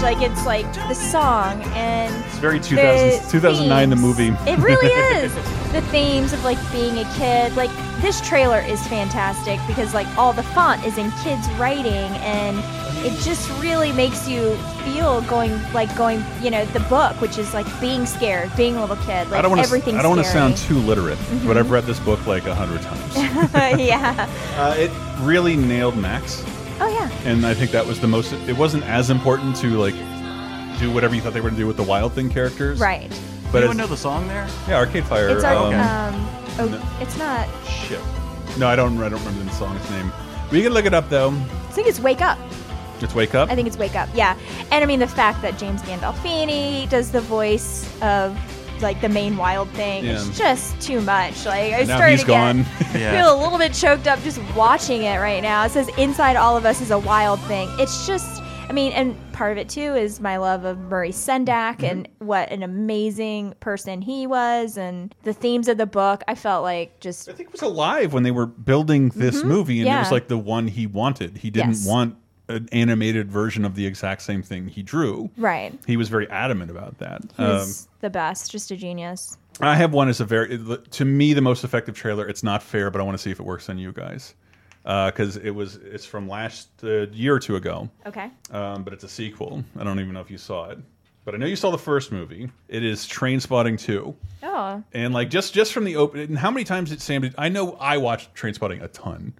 Like, 0.02 0.22
it's 0.22 0.46
like 0.46 0.72
the 0.88 0.94
song 0.94 1.60
and 1.74 2.14
It's 2.26 2.38
very 2.38 2.58
2000s, 2.60 3.24
the 3.24 3.30
2009, 3.30 3.90
the 3.90 3.96
movie. 3.96 4.28
It 4.50 4.58
really 4.58 4.86
is. 5.16 5.34
the 5.72 5.82
themes 5.90 6.32
of 6.32 6.42
like 6.44 6.58
being 6.72 6.98
a 6.98 7.04
kid. 7.14 7.54
Like 7.56 7.70
this 8.00 8.20
trailer 8.26 8.60
is 8.60 8.80
fantastic 8.88 9.58
because 9.66 9.92
like 9.94 10.06
all 10.16 10.32
the 10.32 10.42
font 10.44 10.84
is 10.86 10.96
in 10.98 11.10
kids 11.22 11.46
writing 11.52 12.10
and 12.22 12.56
it 13.06 13.12
just 13.22 13.50
really 13.60 13.92
makes 13.92 14.26
you 14.28 14.54
feel 14.84 15.20
going 15.22 15.50
like 15.72 15.94
going, 15.96 16.24
you 16.42 16.50
know, 16.50 16.64
the 16.66 16.80
book, 16.88 17.20
which 17.20 17.36
is 17.36 17.52
like 17.52 17.66
being 17.80 18.06
scared, 18.06 18.50
being 18.56 18.76
a 18.76 18.80
little 18.80 18.96
kid, 19.04 19.28
like 19.30 19.38
I 19.40 19.42
don't 19.42 19.50
want 19.50 19.60
to. 19.60 19.66
everything's 19.66 19.98
I 19.98 20.02
don't 20.02 20.16
want 20.16 20.24
to 20.24 20.32
sound 20.32 20.56
too 20.56 20.78
literate, 20.78 21.18
but 21.44 21.56
Mhm. 21.56 21.58
I've 21.58 21.70
read 21.70 21.84
this 21.84 22.00
book 22.00 22.24
like 22.26 22.46
a 22.46 22.54
hundred 22.54 22.80
times. 22.82 23.16
yeah. 23.80 24.28
Uh, 24.56 24.74
it 24.78 24.90
really 25.20 25.56
nailed 25.56 25.96
Max. 25.98 26.42
Oh 26.80 26.88
yeah. 26.88 27.10
and 27.30 27.44
I 27.46 27.55
think 27.55 27.70
that 27.72 27.86
was 27.86 28.00
the 28.00 28.06
most. 28.09 28.32
It 28.32 28.56
wasn't 28.56 28.84
as 28.84 29.10
important 29.10 29.56
to 29.56 29.78
like 29.78 29.94
do 30.78 30.92
whatever 30.92 31.14
you 31.14 31.20
thought 31.20 31.32
they 31.32 31.40
were 31.40 31.48
going 31.50 31.56
to 31.56 31.62
do 31.62 31.66
with 31.66 31.76
the 31.76 31.82
Wild 31.82 32.12
Thing 32.12 32.30
characters, 32.30 32.78
Right. 32.80 33.10
But 33.50 33.59
Anyone 33.64 33.70
as- 33.72 33.76
know 33.78 33.86
the 33.86 33.96
song 33.96 34.28
there? 34.28 34.46
yeah, 34.68 34.76
Arcade 34.76 35.05
Fire. 35.06 35.30
It's 35.30 35.42
our, 35.44 35.72
um, 35.74 36.14
um, 36.14 36.28
oh, 36.59 36.98
it's 37.00 37.16
not. 37.18 37.48
shit. 37.66 38.00
No, 38.59 38.66
I 38.68 38.76
don't. 38.76 38.96
I 39.02 39.09
don't 39.09 39.18
remember 39.24 39.44
the 39.44 39.50
song's 39.56 39.88
name. 39.90 40.12
We 40.52 40.62
can 40.62 40.72
look 40.72 40.84
it 40.84 40.92
up 40.94 41.09
though. 41.09 41.30
I 41.30 41.72
think 41.72 41.88
it's 41.88 41.98
Wake 42.00 42.20
Up. 42.20 42.38
It's 43.00 43.14
wake 43.14 43.34
up. 43.34 43.48
I 43.48 43.55
think 43.55 43.68
it's 43.68 43.76
Wake 43.78 43.94
Up. 43.94 44.09
Yeah, 44.12 44.36
and 44.72 44.82
I 44.82 44.86
mean 44.86 44.98
the 44.98 45.06
fact 45.06 45.40
that 45.42 45.56
James 45.56 45.80
Gandolfini 45.82 46.88
does 46.90 47.12
the 47.12 47.20
voice 47.20 47.88
of 48.02 48.36
like 48.82 49.00
the 49.00 49.09
main 49.09 49.36
Wild 49.36 49.68
Thing 49.70 50.05
Yeah. 50.05 50.12
is 50.16 50.36
just 50.38 50.80
too 50.80 51.00
much. 51.00 51.44
Like 51.46 51.72
I 51.74 51.82
Now 51.84 51.96
started 51.96 52.10
he's 52.12 52.20
to 52.22 52.26
get. 52.26 52.56
Yeah. 52.94 53.20
feel 53.22 53.34
a 53.34 53.38
little 53.42 53.59
bit 53.59 53.72
choked 53.74 54.06
up 54.06 54.20
just 54.22 54.40
watching 54.56 55.02
it 55.02 55.18
right 55.18 55.42
now. 55.42 55.64
It 55.64 55.70
says 55.70 55.88
inside 55.98 56.36
all 56.36 56.56
of 56.56 56.64
us 56.64 56.80
is 56.80 56.90
a 56.90 56.98
Wild 56.98 57.40
Thing. 57.42 57.68
It's 57.78 58.06
just. 58.06 58.42
I 58.68 58.74
mean, 58.74 58.92
and 58.92 59.16
part 59.32 59.52
of 59.52 59.56
it 59.56 59.70
too 59.70 59.94
is 59.94 60.20
my 60.20 60.36
love 60.36 60.66
of 60.66 60.78
Murray 60.78 61.09
Sendak 61.10 61.82
and 61.82 62.06
what 62.18 62.50
an 62.52 62.62
amazing 62.62 63.55
person 63.60 64.02
he 64.02 64.26
was, 64.26 64.76
and 64.76 65.14
the 65.22 65.32
themes 65.32 65.68
of 65.68 65.78
the 65.78 65.86
book. 65.86 66.22
I 66.28 66.34
felt 66.34 66.64
like 66.64 67.00
just 67.00 67.30
I 67.30 67.32
think 67.32 67.48
it 67.48 67.52
was 67.52 67.62
alive 67.62 68.12
when 68.12 68.24
they 68.24 68.30
were 68.30 68.44
building 68.44 69.09
this 69.16 69.40
Mhm. 69.42 69.46
movie, 69.46 69.80
and 69.80 69.88
it 69.88 69.98
was 69.98 70.12
like 70.12 70.28
the 70.28 70.36
one 70.36 70.68
he 70.68 70.86
wanted. 70.86 71.38
He 71.38 71.48
didn't 71.48 71.70
Yes. 71.70 71.86
want 71.86 72.16
an 72.48 72.68
animated 72.72 73.30
version 73.30 73.64
of 73.64 73.74
the 73.74 73.86
exact 73.86 74.22
same 74.22 74.42
thing 74.42 74.68
he 74.68 74.82
drew. 74.82 75.30
right. 75.36 75.72
He 75.86 75.96
was 75.96 76.08
very 76.08 76.28
adamant 76.30 76.70
about 76.70 76.98
that. 76.98 77.22
He's 77.36 77.82
Um, 77.84 77.88
the 78.00 78.10
best, 78.10 78.50
just 78.50 78.70
a 78.70 78.76
genius. 78.76 79.36
I 79.60 79.74
have 79.74 79.92
one 79.92 80.08
as 80.08 80.20
a 80.20 80.24
very, 80.24 80.58
to 80.90 81.04
me, 81.04 81.34
the 81.34 81.40
most 81.40 81.64
effective 81.64 81.94
trailer. 81.96 82.26
It's 82.28 82.42
not 82.42 82.62
fair, 82.62 82.90
but 82.90 83.00
I 83.00 83.04
want 83.04 83.16
to 83.18 83.22
see 83.22 83.30
if 83.30 83.40
it 83.40 83.44
works 83.44 83.68
on 83.68 83.76
you 83.78 83.92
guys 83.92 84.34
because 84.84 85.36
it 85.36 85.50
was. 85.50 85.76
It's 85.76 86.06
from 86.06 86.28
last 86.28 86.68
uh, 86.82 87.08
year 87.08 87.34
or 87.34 87.40
two 87.40 87.56
ago. 87.56 87.90
Okay. 88.06 88.30
Um, 88.52 88.84
but 88.84 88.92
it's 88.92 89.04
a 89.04 89.08
sequel. 89.08 89.64
I 89.78 89.84
don't 89.84 89.98
even 90.00 90.14
know 90.14 90.20
if 90.20 90.30
you 90.30 90.38
saw 90.38 90.70
it, 90.70 90.78
but 91.24 91.34
I 91.34 91.38
know 91.38 91.46
you 91.46 91.56
saw 91.56 91.70
the 91.70 91.76
first 91.78 92.12
movie. 92.12 92.48
It 92.68 92.84
is 92.84 93.04
Trainspotting 93.06 93.78
Two. 93.80 94.16
Oh. 94.42 94.82
And 94.94 95.12
like 95.12 95.28
just 95.28 95.52
just 95.54 95.72
from 95.72 95.84
the 95.84 95.96
open, 95.96 96.20
and 96.20 96.38
how 96.38 96.50
many 96.52 96.64
times 96.64 96.90
did 96.90 97.02
Sam? 97.02 97.22
Did, 97.22 97.34
I 97.36 97.48
know 97.48 97.72
I 97.80 97.96
watched 97.98 98.32
Trainspotting 98.34 98.82
a 98.82 98.88
ton, 98.88 99.34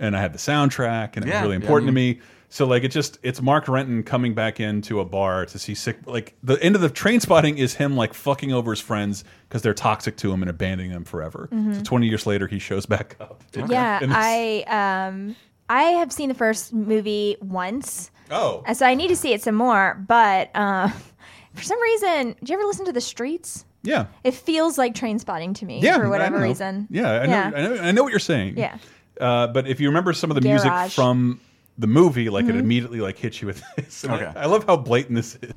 and 0.00 0.16
I 0.16 0.20
had 0.20 0.32
the 0.34 0.38
soundtrack, 0.38 1.16
and 1.16 1.24
it 1.24 1.28
Yeah, 1.28 1.40
was 1.40 1.42
really 1.42 1.56
yeah, 1.56 1.60
important 1.62 1.88
I 1.90 1.92
mean- 1.92 2.14
to 2.16 2.20
me. 2.20 2.26
So 2.50 2.66
like 2.66 2.84
it 2.84 2.92
just 2.92 3.18
it's 3.24 3.42
Mark 3.42 3.66
Renton 3.66 4.04
coming 4.04 4.32
back 4.32 4.60
into 4.60 5.00
a 5.00 5.04
bar 5.04 5.44
to 5.46 5.58
see 5.58 5.74
sick. 5.74 5.98
Like 6.06 6.36
the 6.44 6.54
end 6.62 6.76
of 6.76 6.82
the 6.82 6.88
Trainspotting 6.88 7.58
is 7.58 7.74
him 7.74 7.96
like 7.96 8.14
fucking 8.14 8.52
over 8.52 8.70
his 8.70 8.78
friends 8.80 9.24
because 9.48 9.62
they're 9.62 9.74
toxic 9.74 10.16
to 10.18 10.32
him 10.32 10.40
and 10.40 10.48
abandoning 10.48 10.92
him 10.92 11.02
forever. 11.02 11.48
Mhm. 11.52 11.74
So 11.78 11.82
twenty 11.82 12.06
years 12.06 12.26
later, 12.26 12.46
he 12.46 12.60
shows 12.60 12.86
back 12.86 13.16
up. 13.18 13.42
Yeah, 13.56 13.98
And 14.02 14.12
it's- 14.12 14.16
I 14.24 15.06
um 15.08 15.34
I 15.68 15.82
have 15.82 16.12
seen 16.12 16.28
the 16.28 16.34
first 16.36 16.72
movie 16.72 17.36
once. 17.40 18.12
Oh. 18.30 18.62
And 18.66 18.76
so 18.76 18.86
I 18.86 18.94
need 18.94 19.08
to 19.08 19.16
see 19.16 19.32
it 19.32 19.42
some 19.42 19.56
more, 19.56 19.94
but 20.06 20.50
uh, 20.54 20.90
for 21.54 21.62
some 21.62 21.80
reason, 21.82 22.36
did 22.38 22.50
you 22.50 22.54
ever 22.54 22.64
listen 22.64 22.84
to 22.86 22.92
The 22.92 23.00
Streets? 23.00 23.64
yeah. 23.82 24.06
It 24.22 24.32
feels 24.34 24.78
like 24.78 24.94
Trainspotting 24.94 25.56
to 25.56 25.64
me 25.66 25.80
Yeah, 25.80 25.98
for 25.98 26.08
whatever 26.08 26.38
reason. 26.38 26.86
Yeah, 26.90 27.10
I 27.20 27.26
know, 27.26 27.32
Yeah. 27.32 27.50
I 27.54 27.62
know. 27.62 27.82
I 27.82 27.92
know 27.92 28.02
what 28.04 28.10
you're 28.12 28.18
saying. 28.20 28.56
Yeah. 28.58 28.76
Uh, 29.20 29.46
but 29.48 29.66
if 29.68 29.80
you 29.80 29.88
remember 29.88 30.12
some 30.12 30.30
of 30.30 30.34
the 30.34 30.40
music 30.40 30.72
from 30.92 31.40
the 31.78 31.86
movie, 31.86 32.28
like 32.30 32.46
it 32.46 32.54
Mhm. 32.54 32.60
immediately 32.60 33.00
like 33.00 33.16
hits 33.18 33.40
you 33.40 33.46
with 33.46 33.62
this. 33.76 34.04
And 34.04 34.12
I- 34.12 34.16
Okay. 34.16 34.32
I, 34.40 34.46
love 34.46 34.64
how 34.66 34.76
blatant 34.76 35.16
this 35.16 35.36
is. 35.42 35.52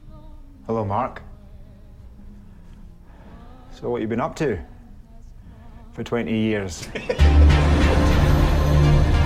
Hello, 0.65 0.83
Mark. 0.85 1.21
So, 3.71 3.89
what 3.89 4.01
you 4.01 4.07
been 4.07 4.19
up 4.21 4.35
to 4.37 4.59
for 5.93 6.03
20 6.03 6.35
years? 6.37 6.87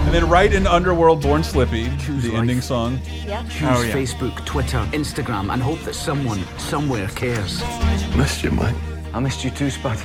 And 0.04 0.16
then 0.22 0.28
right 0.30 0.52
in 0.52 0.68
Underworld, 0.68 1.22
Born 1.22 1.42
Slippy, 1.42 1.88
the 1.88 2.34
ending 2.36 2.60
song. 2.60 3.00
Yeah. 3.26 3.44
Choose 3.48 3.62
Oh, 3.64 3.82
yeah. 3.82 3.94
Facebook, 3.94 4.46
Twitter, 4.46 4.80
Instagram, 4.92 5.54
and 5.54 5.62
hope 5.62 5.80
that 5.84 5.96
someone, 5.96 6.44
somewhere 6.58 7.08
cares. 7.10 7.62
Missed 8.18 8.44
you, 8.44 8.52
mate. 8.52 8.76
I 9.14 9.22
missed 9.22 9.46
you 9.46 9.52
too, 9.52 9.70
Spud. 9.70 9.98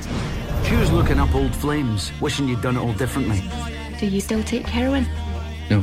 Choose 0.63 0.93
looking 0.93 1.19
up 1.19 1.35
old 1.35 1.53
flames, 1.53 2.13
wishing 2.21 2.47
you'd 2.47 2.61
done 2.61 2.77
it 2.77 2.79
all 2.79 2.93
differently. 2.93 3.43
Do 3.99 4.05
you 4.05 4.21
still 4.21 4.43
take 4.43 4.67
heroin? 4.67 5.07
No. 5.71 5.81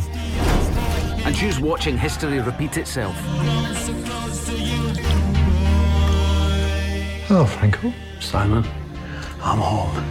And 1.25 1.35
she's 1.35 1.59
watching 1.59 1.99
history 1.99 2.39
repeat 2.39 2.77
itself. 2.77 3.17
Hello, 7.27 7.45
Franco. 7.45 7.93
Simon. 8.21 8.65
I'm 9.43 9.59
home. 9.59 10.05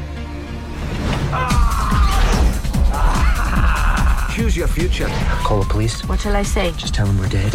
Choose 4.35 4.57
your 4.57 4.67
future. 4.67 5.07
Call 5.45 5.61
the 5.61 5.69
police. 5.69 6.03
What 6.03 6.19
shall 6.19 6.35
I 6.35 6.43
say? 6.43 6.73
Just 6.73 6.93
tell 6.93 7.05
them 7.07 7.17
we're 7.17 7.29
dead. 7.29 7.53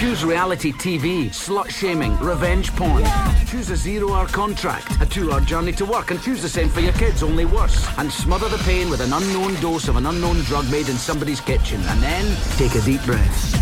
Choose 0.00 0.24
reality 0.24 0.72
TV, 0.72 1.26
slut 1.26 1.68
shaming, 1.68 2.18
revenge 2.20 2.74
porn. 2.74 3.04
Choose 3.46 3.68
a 3.68 3.76
zero 3.76 4.14
hour 4.14 4.26
contract, 4.26 4.98
a 5.02 5.04
two 5.04 5.30
hour 5.30 5.42
journey 5.42 5.72
to 5.72 5.84
work, 5.84 6.10
and 6.10 6.22
choose 6.22 6.40
the 6.40 6.48
same 6.48 6.70
for 6.70 6.80
your 6.80 6.94
kids, 6.94 7.22
only 7.22 7.44
worse. 7.44 7.86
And 7.98 8.10
smother 8.10 8.48
the 8.48 8.56
pain 8.64 8.88
with 8.88 9.02
an 9.02 9.12
unknown 9.12 9.60
dose 9.60 9.88
of 9.88 9.96
an 9.96 10.06
unknown 10.06 10.40
drug 10.44 10.70
made 10.70 10.88
in 10.88 10.96
somebody's 10.96 11.42
kitchen. 11.42 11.82
And 11.82 12.02
then 12.02 12.34
take 12.56 12.74
a 12.76 12.80
deep 12.80 13.02
breath. 13.02 13.54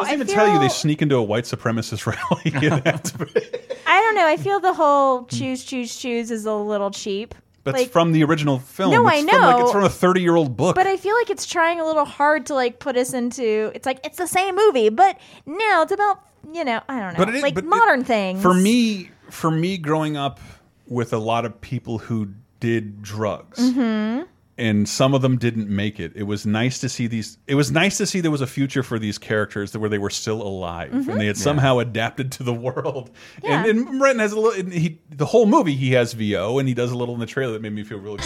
I 0.00 0.04
doesn't 0.04 0.14
even 0.14 0.26
tell 0.26 0.50
you 0.50 0.58
they 0.58 0.70
sneak 0.70 1.02
into 1.02 1.16
a 1.16 1.22
white 1.22 1.44
supremacist 1.44 2.06
rally. 2.54 2.66
and 2.74 2.86
have 2.86 3.02
to- 3.02 3.60
I 3.86 4.00
don't 4.00 4.14
know. 4.14 4.26
I 4.26 4.38
feel 4.38 4.58
the 4.58 4.72
whole 4.72 5.26
choose, 5.26 5.64
choose, 5.64 5.94
choose 5.94 6.30
is 6.30 6.46
a 6.46 6.54
little 6.54 6.90
cheap. 6.90 7.34
That's 7.64 7.78
Like- 7.78 7.90
from 7.90 8.10
the 8.12 8.24
original 8.24 8.58
film. 8.58 8.90
No, 8.92 9.06
it's 9.06 9.12
I 9.14 9.18
From, 9.20 9.40
like, 9.40 9.56
know. 9.56 9.62
it's 9.62 9.72
from 9.72 9.84
a 9.84 9.88
30 9.88 10.20
year 10.20 10.34
old 10.34 10.56
book. 10.56 10.74
But 10.74 10.86
I 10.88 10.96
feel 10.96 11.14
like 11.14 11.30
it's 11.30 11.46
trying 11.46 11.78
a 11.80 11.84
little 11.86 12.04
hard 12.04 12.46
to 12.46 12.54
like 12.54 12.78
put 12.80 12.96
us 12.96 13.12
into. 13.12 13.70
It's 13.74 13.86
like 13.86 14.00
it's 14.04 14.18
the 14.18 14.26
same 14.26 14.56
movie, 14.56 14.88
but 14.88 15.16
now 15.46 15.82
it's 15.82 15.92
about 15.92 16.20
you 16.52 16.64
know 16.64 16.80
I 16.88 16.98
don't 16.98 17.12
know, 17.12 17.18
But 17.18 17.28
it 17.28 17.36
is- 17.36 17.42
like 17.42 17.54
but 17.54 17.64
it- 17.64 17.68
modern 17.70 18.02
things. 18.04 18.42
for 18.42 18.52
me, 18.52 19.10
for 19.30 19.50
me, 19.50 19.78
growing 19.78 20.16
up 20.16 20.40
with 20.88 21.12
a 21.12 21.18
lot 21.18 21.44
of 21.44 21.60
people 21.60 21.98
who 21.98 22.28
did 22.58 23.00
drugs, 23.02 23.58
hmm 23.72 24.22
and 24.58 24.88
some 24.88 25.14
of 25.14 25.22
them 25.22 25.38
didn't 25.38 25.68
make 25.68 25.98
it. 25.98 26.12
It 26.14 26.24
was 26.24 26.44
nice 26.46 26.78
to 26.80 26.88
see 26.88 27.06
these. 27.06 27.38
It 27.46 27.54
was 27.54 27.70
nice 27.72 27.96
to 27.98 28.06
see 28.06 28.20
there 28.20 28.30
was 28.30 28.40
a 28.42 28.46
future 28.46 28.82
for 28.82 28.98
these 28.98 29.16
characters 29.18 29.72
that 29.72 29.78
where 29.80 29.88
they 29.88 29.98
were 29.98 30.10
still 30.10 30.42
alive 30.42 30.90
Mhm. 30.92 31.08
and 31.08 31.20
they 31.20 31.26
had 31.26 31.36
Yeah. 31.36 31.42
somehow 31.42 31.78
adapted 31.78 32.30
to 32.32 32.42
the 32.42 32.52
world. 32.66 33.10
Yeah. 33.42 33.64
And, 33.64 33.88
and 33.88 34.00
Renton 34.00 34.18
has 34.20 34.32
a 34.32 34.38
little. 34.40 34.58
and 34.60 34.72
He 34.72 34.98
the 35.10 35.26
whole 35.26 35.46
movie 35.46 35.74
he 35.74 35.92
has 35.92 36.12
VO 36.12 36.58
and 36.58 36.68
he 36.68 36.74
does 36.74 36.90
a 36.90 36.96
little 36.96 37.14
in 37.14 37.20
the 37.20 37.26
trailer 37.26 37.52
that 37.54 37.62
made 37.62 37.72
me 37.72 37.82
feel 37.84 37.98
really. 37.98 38.18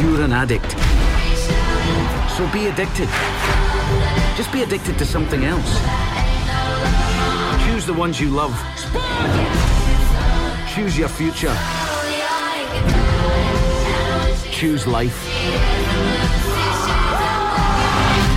You're 0.00 0.22
an 0.22 0.32
addict. 0.32 0.70
So 2.36 2.46
be 2.52 2.66
addicted. 2.68 3.08
Just 4.36 4.52
be 4.52 4.62
addicted 4.62 4.96
to 4.98 5.04
something 5.04 5.44
else. 5.44 5.70
Choose 7.66 7.84
the 7.86 7.92
ones 7.94 8.20
you 8.20 8.30
love. 8.30 8.54
Choose 10.74 10.96
your 10.98 11.08
future. 11.08 11.54
Choose 14.60 14.86
life. 14.86 15.16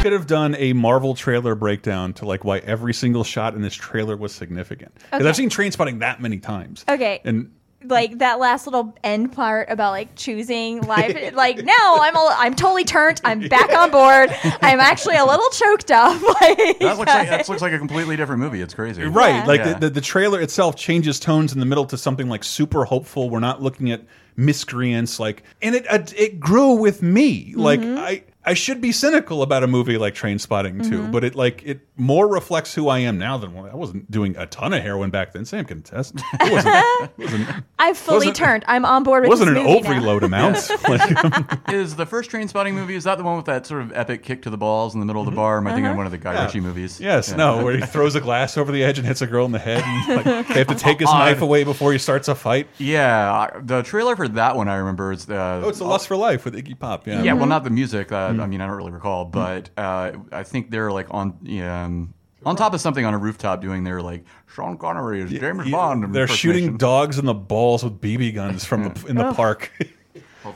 could 0.02 0.14
have 0.14 0.26
done 0.26 0.56
a 0.58 0.72
Marvel 0.72 1.16
trailer 1.16 1.54
breakdown 1.54 2.14
to 2.14 2.26
like 2.26 2.46
why 2.46 2.60
every 2.60 2.94
single 2.94 3.26
shot 3.26 3.56
in 3.56 3.62
this 3.62 3.74
trailer 3.76 4.16
was 4.16 4.34
significant. 4.34 4.94
Because 4.96 5.20
Okay. 5.20 5.28
I've 5.30 5.36
seen 5.36 5.50
Trainspotting 5.50 6.00
that 6.00 6.22
many 6.22 6.40
times. 6.40 6.86
Okay. 6.88 7.20
And 7.26 7.52
like 7.86 8.20
that 8.20 8.40
last 8.40 8.66
little 8.68 8.96
end 9.04 9.34
part 9.34 9.70
about 9.70 9.92
like 9.92 10.16
choosing 10.16 10.80
life 10.84 11.34
like 11.36 11.58
no 11.58 11.74
i'm 11.78 12.16
a, 12.16 12.36
i'm 12.38 12.56
totally 12.56 12.86
turned 12.86 13.20
i'm 13.26 13.42
back 13.50 13.74
on 13.78 13.92
board 13.92 14.30
i'm 14.62 14.80
actually 14.80 15.18
a 15.18 15.26
little 15.26 15.50
choked 15.50 15.92
up 15.92 16.22
like 16.42 16.80
That 16.80 16.98
looks 16.98 17.00
like 17.14 17.28
that 17.28 17.50
looks 17.50 17.62
like 17.62 17.74
a 17.74 17.78
completely 17.78 18.16
different 18.16 18.40
movie. 18.40 18.62
It's 18.62 18.74
crazy. 18.74 19.04
Right. 19.04 19.46
Like 19.46 19.60
Yeah. 19.60 19.74
the, 19.74 19.80
the, 19.80 19.90
the 19.96 20.02
trailer 20.02 20.40
itself 20.40 20.78
changes 20.78 21.20
tones 21.20 21.52
in 21.52 21.60
the 21.60 21.66
middle 21.66 21.84
to 21.88 21.98
something 21.98 22.30
like 22.30 22.46
super 22.46 22.86
hopeful. 22.86 23.30
We're 23.30 23.42
not 23.42 23.62
looking 23.62 23.92
at 23.92 24.04
miscreants. 24.36 25.20
Like, 25.20 25.44
and 25.62 25.76
it 25.76 25.86
it, 26.18 26.40
grew 26.40 26.74
with 26.74 27.02
me. 27.02 27.54
Like 27.56 27.82
Mhm. 27.82 27.98
I 27.98 28.24
I 28.46 28.54
should 28.56 28.82
be 28.82 28.92
cynical 28.92 29.42
about 29.42 29.64
a 29.64 29.68
movie 29.68 29.98
like 29.98 30.16
Trainspotting 30.16 30.88
too, 30.90 31.04
Mhm. 31.04 31.12
but 31.12 31.24
it 31.24 31.36
like 31.36 31.64
it 31.64 31.80
more 31.96 32.28
reflects 32.28 32.74
who 32.74 32.90
I 32.90 33.00
am 33.00 33.18
now 33.18 33.38
than 33.38 33.54
when 33.54 33.70
I 33.72 33.76
wasn't 33.76 34.10
doing 34.12 34.36
a 34.38 34.46
ton 34.46 34.74
of 34.74 34.82
heroin 34.82 35.12
back 35.12 35.32
then. 35.32 35.46
Sam 35.46 35.64
can 35.66 35.78
attest. 35.80 36.16
It 36.42 36.52
wasn't, 36.52 36.76
it 36.76 37.24
wasn't, 37.24 37.48
i've 37.80 37.98
fully 37.98 38.18
wasn't- 38.18 38.36
turned 38.36 38.64
i'm 38.68 38.84
on 38.86 39.04
board 39.04 39.24
with 39.24 39.30
wasn't 39.30 39.50
this 39.52 39.58
an 39.60 39.64
movie 39.66 39.82
now. 39.84 39.90
overload 39.96 40.24
amount. 40.24 40.70
Like, 40.90 41.72
is 41.72 41.96
the 41.96 42.06
first 42.06 42.30
Trainspotting 42.32 42.74
movie? 42.74 42.96
Is 42.96 43.06
that 43.06 43.18
the 43.18 43.24
one 43.24 43.38
with 43.38 43.46
that 43.46 43.66
sort 43.66 43.82
of 43.82 43.92
epic 43.96 44.24
kick 44.24 44.42
to 44.44 44.50
the 44.50 44.58
balls 44.58 44.94
in 44.94 45.00
the 45.00 45.06
middle 45.06 45.22
of 45.22 45.26
the 45.26 45.36
bar? 45.36 45.58
Am 45.58 45.68
I 45.68 45.72
thinking 45.74 45.92
of 45.92 45.98
one 45.98 46.06
of 46.06 46.12
the 46.12 46.18
Guy 46.18 46.32
Mm-hmm. 46.32 46.38
Yeah. 46.40 46.46
Ritchie 46.46 46.60
movies? 46.62 47.00
Yes, 47.00 47.30
Yeah. 47.30 47.36
no, 47.38 47.64
where 47.64 47.76
he 47.78 47.82
throws 47.86 48.16
a 48.16 48.22
glass 48.22 48.58
over 48.58 48.72
the 48.72 48.84
edge 48.84 48.98
and 48.98 49.08
hits 49.08 49.22
a 49.22 49.28
girl 49.28 49.46
in 49.46 49.52
the 49.54 49.60
head, 49.60 49.84
and 49.86 50.26
like, 50.26 50.48
they 50.50 50.54
have 50.56 50.68
to 50.68 50.76
take 50.76 51.00
his 51.00 51.08
Odd. 51.10 51.20
knife 51.20 51.42
away 51.42 51.64
before 51.64 51.92
he 51.94 51.98
starts 51.98 52.28
a 52.28 52.36
fight. 52.36 52.68
Yeah, 52.78 53.52
the 53.64 53.84
trailer 53.84 54.16
for 54.16 54.28
that 54.28 54.56
one 54.56 54.68
I 54.68 54.76
remember 54.76 55.12
is 55.14 55.30
uh, 55.30 55.62
Oh, 55.64 55.70
it's 55.70 55.78
the 55.80 55.86
Lust 55.86 56.08
for 56.08 56.18
Life 56.18 56.44
with 56.46 56.56
Iggy 56.56 56.78
Pop. 56.78 57.08
Yeah, 57.08 57.22
Yeah, 57.22 57.32
Mm-hmm. 57.32 57.40
well, 57.40 57.50
not 57.50 57.64
the 57.64 57.70
music. 57.70 58.12
Uh, 58.12 58.33
Mm. 58.38 58.44
I 58.44 58.46
mean, 58.48 58.62
I 58.62 58.68
don't 58.68 58.78
really 58.78 58.92
recall, 58.92 59.26
but 59.26 59.70
uh, 59.78 60.14
I 60.32 60.44
think 60.44 60.72
they're 60.72 60.92
like 60.92 61.08
on 61.12 61.38
um, 61.62 62.14
on 62.46 62.56
top 62.56 62.74
of 62.74 62.82
something 62.82 63.06
on 63.06 63.14
a 63.14 63.18
rooftop 63.18 63.62
doing 63.62 63.84
their 63.84 64.02
like 64.02 64.24
Sean 64.48 64.78
Connery 64.78 65.22
is 65.22 65.32
James 65.32 65.70
Bond. 65.70 66.14
They're 66.14 66.28
shooting 66.28 66.78
dogs 66.78 67.18
in 67.18 67.26
the 67.26 67.34
balls 67.34 67.84
with 67.84 68.00
BB 68.02 68.36
guns 68.36 68.66
from 68.66 68.84
the 68.84 69.06
in 69.08 69.16
the 69.16 69.28
Ugh. 69.28 69.36
park. 69.36 69.72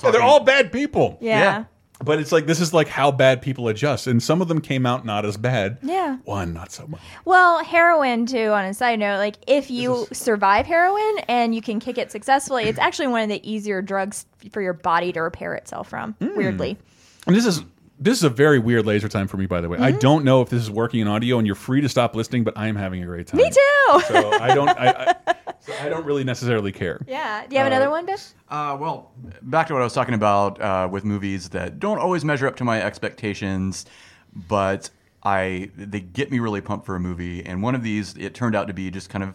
Yeah, 0.04 0.12
they're 0.12 0.22
all 0.22 0.42
bad 0.42 0.74
people. 0.74 1.18
Yeah. 1.22 1.40
Yeah. 1.40 1.64
But 2.04 2.20
it's 2.20 2.32
like 2.32 2.46
this 2.46 2.60
is 2.60 2.74
like 2.74 2.88
how 2.88 3.10
bad 3.12 3.42
people 3.42 3.70
adjust, 3.70 4.06
and 4.06 4.22
some 4.22 4.42
of 4.42 4.48
them 4.48 4.62
came 4.62 4.86
out 4.86 5.04
not 5.06 5.26
as 5.26 5.36
bad. 5.36 5.80
Yeah. 5.82 6.18
One 6.26 6.54
not 6.54 6.72
so 6.72 6.86
much. 6.88 7.02
Well, 7.26 7.64
heroin 7.64 8.26
too. 8.28 8.50
On 8.50 8.66
a 8.66 8.74
side 8.74 9.00
note, 9.00 9.18
like 9.18 9.38
if 9.48 9.72
you 9.72 10.06
survive 10.12 10.68
heroin 10.68 11.20
and 11.28 11.56
you 11.56 11.62
can 11.62 11.80
kick 11.80 11.98
it 11.98 12.12
successfully, 12.12 12.66
it's 12.66 12.78
actually 12.78 13.08
one 13.08 13.24
of 13.24 13.30
the 13.30 13.50
easier 13.50 13.82
drugs 13.82 14.26
for 14.52 14.62
your 14.62 14.74
body 14.74 15.12
to 15.14 15.22
repair 15.22 15.56
itself 15.56 15.90
from. 15.90 16.14
Hmm. 16.22 16.38
Weirdly, 16.38 16.78
And 17.28 17.36
this 17.36 17.46
is 17.46 17.64
this 18.00 18.18
is 18.18 18.24
a 18.24 18.30
very 18.30 18.60
weird 18.60 18.86
laser 18.86 19.10
time 19.10 19.28
for 19.28 19.38
me, 19.38 19.46
by 19.48 19.60
the 19.62 19.70
way. 19.70 19.78
I 19.80 19.90
Mm-hmm. 19.92 20.00
don't 20.00 20.24
know 20.26 20.42
if 20.42 20.50
this 20.50 20.62
is 20.62 20.70
working 20.72 21.00
in 21.00 21.08
audio, 21.08 21.38
and 21.40 21.48
you're 21.48 21.56
free 21.56 21.82
to 21.82 21.90
stop 21.90 22.16
listening, 22.16 22.44
but 22.44 22.56
I 22.58 22.68
am 22.68 22.76
having 22.76 23.02
a 23.04 23.06
great 23.08 23.28
time. 23.28 23.38
me 23.40 23.50
too. 23.50 24.02
So 24.08 24.32
I 24.32 24.54
don't. 24.54 24.70
I, 24.70 25.16
I, 25.28 25.36
so 25.60 25.74
I 25.82 25.90
don't 25.90 26.06
really 26.06 26.24
necessarily 26.24 26.72
care. 26.72 27.02
yeah. 27.08 27.46
Do 27.48 27.56
you 27.56 27.58
have 27.58 27.68
another 27.68 27.90
one, 27.90 28.06
Biff? 28.06 28.34
Uh, 28.50 28.78
well, 28.80 29.12
back 29.42 29.68
to 29.68 29.74
what 29.74 29.82
I 29.82 29.84
was 29.84 29.94
talking 29.94 30.14
about 30.14 30.62
uh, 30.62 30.88
with 30.92 31.04
movies 31.06 31.50
that 31.50 31.80
don't 31.80 31.98
always 32.00 32.24
measure 32.24 32.48
up 32.48 32.56
to 32.58 32.64
my 32.64 32.82
expectations, 32.82 33.86
but 34.34 34.90
I 35.24 35.72
they 35.76 36.00
get 36.00 36.32
me 36.32 36.40
really 36.40 36.62
pumped 36.62 36.86
for 36.86 36.96
a 36.96 37.00
movie. 37.00 37.44
And 37.46 37.62
one 37.64 37.74
of 37.76 37.82
these, 37.84 38.16
it 38.18 38.34
turned 38.36 38.56
out 38.56 38.68
to 38.68 38.74
be 38.74 38.92
just 38.92 39.10
kind 39.10 39.24
of 39.24 39.34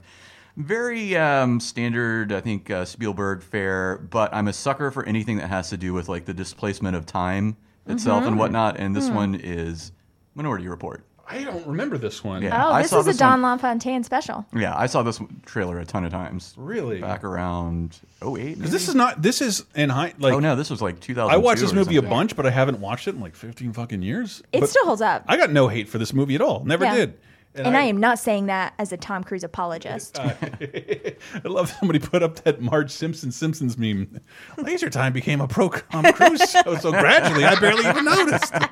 very 0.56 1.16
um, 1.16 1.59
standard, 1.60 2.31
I 2.32 2.40
think 2.40 2.70
uh, 2.70 2.85
Spielberg 2.85 3.43
fare. 3.43 3.98
But 3.98 4.32
I'm 4.32 4.47
a 4.48 4.52
sucker 4.52 4.90
for 4.93 5.05
anything 5.05 5.39
that 5.39 5.48
has 5.48 5.69
to 5.70 5.77
do 5.77 5.93
with 5.93 6.09
like 6.09 6.27
the 6.27 6.35
displacement 6.35 6.94
of 6.97 7.06
time 7.06 7.56
itself 7.86 8.24
Mhm. 8.24 8.28
and 8.28 8.38
whatnot. 8.38 8.76
And 8.78 8.94
this 8.94 9.09
Hmm. 9.09 9.14
one 9.14 9.34
is 9.34 9.92
Minority 10.34 10.68
Report. 10.68 11.04
I 11.28 11.44
don't 11.44 11.66
remember 11.66 11.96
this 11.96 12.22
one. 12.22 12.42
Yeah, 12.42 12.66
oh, 12.66 12.72
I 12.72 12.82
this 12.82 12.90
saw 12.90 12.98
is 12.98 13.06
a 13.06 13.10
this 13.12 13.20
one- 13.20 13.40
Don 13.40 13.52
LaFontaine 13.52 14.02
special. 14.02 14.44
Yeah, 14.54 14.74
I 14.76 14.86
saw 14.86 15.02
this 15.02 15.18
trailer 15.46 15.78
a 15.78 15.84
ton 15.86 16.04
of 16.04 16.10
times. 16.10 16.52
Really? 16.59 17.00
Back 17.00 17.24
around 17.24 17.98
08. 18.20 18.56
Because 18.59 18.70
this 18.72 18.88
is 18.88 18.94
not. 18.94 19.22
This 19.22 19.40
is 19.40 19.64
in 19.74 19.88
high. 19.88 20.12
Like 20.18 20.34
oh 20.34 20.40
no, 20.40 20.56
this 20.56 20.68
was 20.68 20.82
like 20.82 21.00
2000. 21.00 21.32
I 21.32 21.38
watched 21.38 21.60
this 21.62 21.72
movie 21.72 21.96
a 21.96 22.02
bunch, 22.02 22.36
but 22.36 22.44
I 22.44 22.50
haven't 22.50 22.80
watched 22.80 23.09
it 23.09 23.14
in 23.14 23.20
like 23.20 23.34
15 23.36 23.72
fucking 23.72 24.02
years. 24.02 24.42
It 24.52 24.60
But 24.60 24.68
still 24.68 24.84
holds 24.84 25.00
up. 25.00 25.24
I 25.26 25.36
got 25.36 25.50
no 25.52 25.68
hate 25.68 25.88
for 25.88 25.96
this 25.98 26.12
movie 26.12 26.34
at 26.34 26.40
all. 26.42 26.64
Never 26.66 26.84
Yeah. 26.84 26.94
did. 26.96 27.18
And, 27.54 27.76
I, 27.76 27.82
am 27.82 27.98
not 27.98 28.18
saying 28.18 28.46
that 28.46 28.72
as 28.78 28.92
a 28.92 28.96
Tom 28.96 29.22
Cruise 29.22 29.44
apologist. 29.44 30.18
I 30.20 31.16
love 31.44 31.70
somebody 31.78 31.98
put 31.98 32.22
up 32.22 32.36
that 32.44 32.62
Marge 32.62 32.90
Simpson 32.90 33.30
Simpsons 33.30 33.76
meme. 33.76 34.20
Laser 34.56 34.88
Time 34.88 35.12
became 35.12 35.40
a 35.40 35.48
pro 35.48 35.68
Tom 35.68 36.04
Cruise 36.12 36.50
show, 36.50 36.76
so 36.76 36.90
gradually 36.90 37.44
I 37.44 37.58
barely 37.60 37.86
even 37.86 38.04
noticed. 38.06 38.54
Um, 38.54 38.62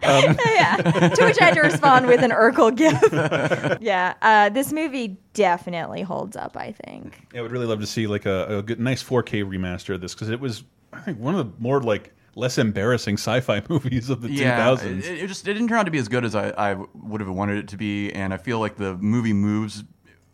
yeah. 0.54 0.76
To 1.14 1.24
which 1.24 1.40
I 1.40 1.44
had 1.44 1.54
to 1.54 1.60
respond 1.60 2.06
with 2.06 2.22
an 2.22 2.30
Urkel 2.30 2.74
gif. 2.74 3.78
yeah. 3.82 4.14
Uh, 4.22 4.48
this 4.48 4.72
movie 4.72 5.18
definitely 5.34 6.00
holds 6.00 6.34
up, 6.34 6.56
I 6.56 6.72
think. 6.72 7.26
Yeah, 7.34 7.40
I 7.40 7.42
would 7.42 7.52
really 7.52 7.66
love 7.66 7.80
to 7.80 7.86
see 7.86 8.06
like 8.06 8.24
a, 8.24 8.58
a 8.58 8.62
good, 8.62 8.80
nice 8.80 9.02
4K 9.02 9.44
remaster 9.44 9.94
of 9.94 10.00
this 10.00 10.14
because 10.14 10.30
it 10.30 10.40
was, 10.40 10.64
I 10.94 11.00
think, 11.00 11.18
one 11.18 11.34
of 11.34 11.46
the 11.46 11.62
more 11.62 11.82
like 11.82 12.14
less 12.34 12.58
embarrassing 12.58 13.14
sci-fi 13.14 13.62
movies 13.68 14.10
of 14.10 14.22
the 14.22 14.30
yeah, 14.30 14.68
2000s. 14.68 14.98
It, 15.04 15.24
it 15.24 15.26
just 15.26 15.46
it 15.46 15.54
didn't 15.54 15.68
turn 15.68 15.78
out 15.78 15.84
to 15.84 15.90
be 15.90 15.98
as 15.98 16.08
good 16.08 16.24
as 16.24 16.34
I, 16.34 16.50
I 16.50 16.74
would 16.94 17.20
have 17.20 17.30
wanted 17.30 17.58
it 17.58 17.68
to 17.68 17.76
be, 17.76 18.12
and 18.12 18.32
I 18.32 18.36
feel 18.36 18.58
like 18.58 18.76
the 18.76 18.96
movie 18.96 19.32
moves 19.32 19.84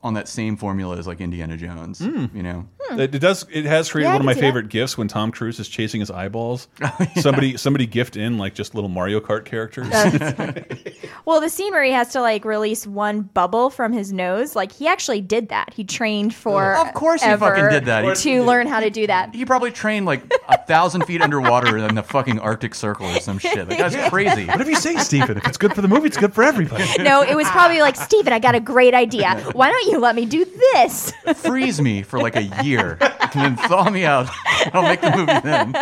on 0.06 0.14
that 0.14 0.28
same 0.28 0.56
formula 0.56 0.96
as 0.96 1.06
like 1.06 1.20
Indiana 1.20 1.56
Jones. 1.56 1.98
Hmm. 1.98 2.26
You 2.34 2.42
know, 2.42 2.66
It, 2.92 3.14
it 3.14 3.18
does. 3.18 3.44
It 3.52 3.64
has 3.66 3.90
created 3.90 4.08
Yeah, 4.08 4.14
one 4.14 4.22
of 4.22 4.26
my 4.26 4.32
see 4.34 4.40
that. 4.40 4.46
favorite 4.46 4.68
gifts 4.68 4.96
when 4.96 5.08
Tom 5.08 5.30
Cruise 5.32 5.60
is 5.60 5.68
chasing 5.68 6.00
his 6.00 6.10
eyeballs. 6.10 6.68
Oh, 6.98 7.06
Somebody, 7.20 7.56
somebody 7.56 7.86
gift 7.86 8.16
in 8.16 8.38
like 8.38 8.54
just 8.54 8.74
little 8.74 8.88
Mario 8.88 9.20
Kart 9.20 9.44
characters. 9.44 9.88
Well, 11.24 11.40
the 11.40 11.48
scene 11.48 11.72
where 11.72 11.82
he 11.82 11.90
has 11.90 12.12
to 12.12 12.20
like 12.20 12.44
release 12.44 12.86
one 12.86 13.22
bubble 13.22 13.68
from 13.68 13.92
his 13.92 14.12
nose, 14.12 14.54
like 14.54 14.70
he 14.70 14.86
actually 14.86 15.20
did 15.20 15.48
that. 15.48 15.72
He 15.74 15.82
trained 15.82 16.32
for 16.34 16.74
Of 16.76 16.94
course 16.94 17.20
he 17.22 17.34
fucking 17.36 17.68
did 17.68 17.86
that. 17.86 18.04
He- 18.04 18.14
to 18.36 18.44
learn 18.44 18.66
how 18.68 18.78
to 18.80 18.90
do 18.90 19.06
that. 19.08 19.34
he 19.34 19.44
probably 19.44 19.72
trained 19.72 20.06
like 20.06 20.22
a 20.48 20.58
thousand 20.66 21.04
feet 21.04 21.20
underwater 21.22 21.78
in 21.78 21.94
the 21.96 22.02
fucking 22.04 22.38
Arctic 22.38 22.74
Circle 22.76 23.06
or 23.08 23.20
some 23.20 23.38
shit. 23.38 23.68
That 23.68 23.76
guy's 23.78 24.08
crazy. 24.10 24.46
Whatever 24.46 24.70
you 24.70 24.76
say, 24.76 24.96
Steven. 24.98 25.36
If 25.38 25.46
it's 25.48 25.56
good 25.58 25.74
for 25.74 25.82
the 25.82 25.88
movie, 25.88 26.06
it's 26.06 26.16
good 26.16 26.32
for 26.32 26.44
everybody. 26.44 26.84
No, 27.02 27.22
it 27.22 27.34
was 27.34 27.48
probably 27.50 27.80
like, 27.80 27.96
Steven, 27.96 28.32
I 28.32 28.38
got 28.38 28.54
a 28.54 28.60
great 28.60 28.94
idea. 28.94 29.34
Why 29.52 29.70
don't 29.70 29.86
you 29.90 29.95
let 29.98 30.14
me 30.14 30.26
do 30.26 30.44
this? 30.44 31.12
Freeze 31.36 31.80
me 31.80 32.02
for 32.02 32.18
like 32.18 32.36
a 32.36 32.44
year 32.64 32.98
and 33.00 33.32
then 33.32 33.56
thaw 33.56 33.90
me 33.90 34.04
out. 34.04 34.28
I'll 34.72 34.82
make 34.82 35.00
the 35.00 35.16
movie 35.16 35.40
then. 35.42 35.72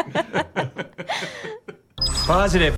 Positive. 2.27 2.77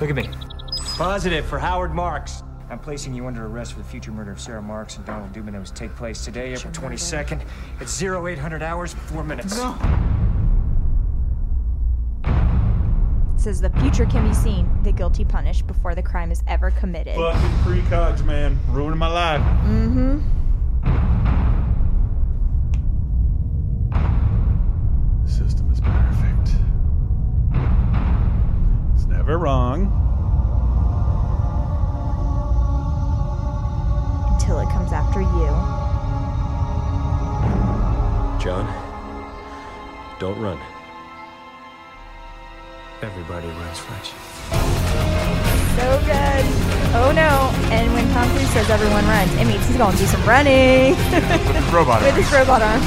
Look 0.00 0.10
at 0.10 0.16
me. 0.16 0.28
Positive 0.96 1.46
for 1.46 1.58
Howard 1.58 1.94
Marks. 1.94 2.42
I'm 2.70 2.78
placing 2.78 3.14
you 3.14 3.26
under 3.26 3.46
arrest 3.46 3.72
for 3.72 3.78
the 3.78 3.84
future 3.84 4.10
murder 4.10 4.32
of 4.32 4.40
Sarah 4.40 4.62
Marks 4.62 4.96
and 4.96 5.04
Donald 5.04 5.32
Dubin 5.32 5.52
that 5.52 5.60
was 5.60 5.70
take 5.70 5.94
place 5.96 6.24
today, 6.24 6.54
April 6.54 6.72
22nd, 6.72 7.42
at 7.80 8.24
0800 8.26 8.62
hours, 8.62 8.94
4 8.94 9.22
minutes. 9.24 9.56
It 9.56 9.60
says 13.44 13.60
the 13.60 13.68
future 13.80 14.06
can 14.06 14.26
be 14.26 14.32
seen, 14.34 14.66
the 14.84 14.90
guilty 14.90 15.22
punished 15.22 15.66
before 15.66 15.94
the 15.94 16.02
crime 16.02 16.32
is 16.32 16.42
ever 16.46 16.70
committed. 16.70 17.14
Fucking 17.14 17.50
precogs, 17.58 18.24
man, 18.24 18.58
ruining 18.68 18.98
my 18.98 19.06
life. 19.06 19.42
Mm-hmm. 19.66 20.18
The 25.26 25.30
system 25.30 25.70
is 25.70 25.78
perfect. 25.82 26.56
It's 28.94 29.04
never 29.04 29.36
wrong. 29.36 29.92
Until 34.32 34.58
it 34.60 34.70
comes 34.70 34.90
after 34.90 35.20
you. 35.20 35.50
John, 38.42 38.66
don't 40.18 40.40
run. 40.40 40.58
Everybody 43.04 43.48
runs, 43.48 43.78
Fletch. 43.80 44.12
So 45.76 45.86
good. 46.08 46.44
Oh 46.96 47.12
no. 47.14 47.52
And 47.68 47.92
when 47.92 48.08
Tom 48.14 48.26
Cruise 48.30 48.48
says 48.48 48.70
everyone 48.70 49.04
runs, 49.04 49.30
it 49.34 49.44
means 49.44 49.66
he's 49.66 49.76
going 49.76 49.92
to 49.92 49.98
do 49.98 50.06
some 50.06 50.24
running. 50.24 50.96
With 51.12 51.70
robot 51.70 52.00
With 52.06 52.14
his 52.14 52.32
robot 52.32 52.62
arms. 52.62 52.82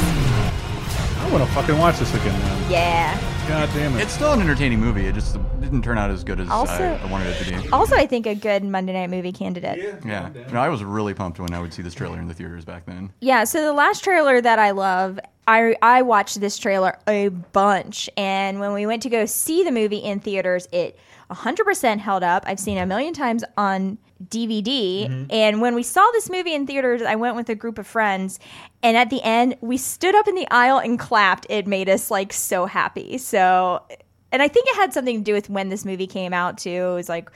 I 1.19 1.29
want 1.31 1.47
to 1.47 1.53
fucking 1.53 1.77
watch 1.77 1.99
this 1.99 2.11
again 2.15 2.33
now. 2.39 2.67
Yeah. 2.67 3.36
God 3.47 3.69
damn 3.73 3.95
it. 3.95 4.01
It's 4.01 4.11
still 4.11 4.33
an 4.33 4.41
entertaining 4.41 4.79
movie. 4.81 5.05
It 5.05 5.15
just 5.15 5.37
didn't 5.61 5.81
turn 5.81 5.97
out 5.97 6.11
as 6.11 6.23
good 6.23 6.39
as 6.41 6.49
Also- 6.49 6.73
I, 6.73 6.95
I 7.01 7.05
wanted 7.11 7.27
it 7.29 7.45
to 7.45 7.61
be. 7.63 7.69
Also, 7.69 7.95
I 7.95 8.05
think 8.05 8.25
a 8.27 8.35
good 8.35 8.63
Monday 8.63 8.91
night 8.91 9.09
movie 9.09 9.31
candidate. 9.31 10.01
Yeah, 10.05 10.29
no, 10.51 10.59
I 10.59 10.67
was 10.67 10.83
really 10.83 11.13
pumped 11.13 11.39
when 11.39 11.53
I 11.53 11.59
would 11.61 11.73
see 11.73 11.81
this 11.81 11.93
trailer 11.93 12.19
in 12.19 12.27
the 12.27 12.33
theaters 12.33 12.65
back 12.65 12.85
then. 12.85 13.11
Yeah, 13.21 13.45
so 13.45 13.61
the 13.61 13.71
last 13.73 14.03
trailer 14.03 14.41
that 14.41 14.59
I 14.59 14.71
love, 14.71 15.17
I 15.47 15.75
I 15.81 16.01
watched 16.01 16.41
this 16.41 16.57
trailer 16.57 16.97
a 17.07 17.29
bunch, 17.29 18.09
and 18.17 18.59
when 18.59 18.73
we 18.73 18.85
went 18.85 19.01
to 19.03 19.09
go 19.09 19.25
see 19.25 19.63
the 19.63 19.71
movie 19.71 19.97
in 19.97 20.19
theaters, 20.19 20.67
it 20.73 20.99
100% 21.31 21.99
held 21.99 22.23
up. 22.23 22.43
I've 22.45 22.59
seen 22.59 22.77
it 22.77 22.81
a 22.81 22.85
million 22.85 23.13
times 23.13 23.43
on 23.57 23.97
DVD, 24.25 25.27
and 25.31 25.61
when 25.61 25.75
we 25.75 25.83
saw 25.83 26.07
this 26.13 26.29
movie 26.29 26.53
in 26.53 26.65
theaters, 26.67 27.01
I 27.01 27.15
went 27.15 27.35
with 27.35 27.49
a 27.49 27.55
group 27.55 27.77
of 27.77 27.85
friends, 27.87 28.39
and 28.83 28.97
at 28.97 29.09
the 29.09 29.21
end, 29.23 29.55
we 29.61 29.77
stood 29.77 30.15
up 30.15 30.27
in 30.27 30.35
the 30.35 30.47
aisle 30.51 30.79
and 30.79 30.97
clapped. 30.99 31.45
It 31.49 31.67
made 31.67 31.89
us 31.89 32.09
like 32.11 32.33
so 32.33 32.65
happy. 32.65 33.17
So, 33.17 33.83
and 34.31 34.41
I 34.41 34.47
think 34.47 34.67
it 34.69 34.75
had 34.75 34.93
something 34.93 35.17
to 35.19 35.23
do 35.23 35.33
with 35.33 35.49
when 35.49 35.69
this 35.69 35.85
movie 35.85 36.07
came 36.07 36.33
out 36.33 36.57
too. 36.57 36.69
It 36.69 36.93
was 36.95 37.09
like 37.09 37.29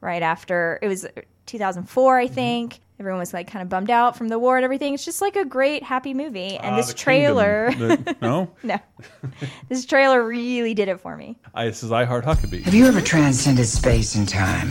right 0.00 0.22
after 0.22 0.78
it 0.80 0.86
was 0.86 1.04
2004 1.46 2.18
i 2.18 2.28
think 2.28 2.78
everyone 3.00 3.18
was 3.18 3.32
like 3.34 3.50
kind 3.50 3.62
of 3.64 3.68
bummed 3.68 3.90
out 3.90 4.16
from 4.16 4.28
the 4.28 4.38
war 4.38 4.56
and 4.56 4.62
everything 4.64 4.94
it's 4.94 5.04
just 5.04 5.20
like 5.20 5.34
a 5.34 5.44
great 5.44 5.82
happy 5.82 6.14
movie 6.14 6.56
and 6.56 6.74
Ah, 6.74 6.76
this 6.76 6.94
trailer 6.94 7.72
The- 7.72 8.16
no? 8.22 8.48
no 8.62 8.78
this 9.68 9.84
trailer 9.86 10.22
really 10.22 10.72
did 10.74 10.88
it 10.88 11.00
for 11.00 11.16
me 11.16 11.36
I, 11.52 11.64
this 11.64 11.82
is 11.82 11.90
I 11.90 12.04
Heart 12.04 12.26
Huckabee. 12.26 12.62
Have 12.62 12.74
you 12.74 12.86
ever 12.86 13.00
transcended 13.00 13.66
space 13.66 14.14
and 14.14 14.28
time? 14.28 14.68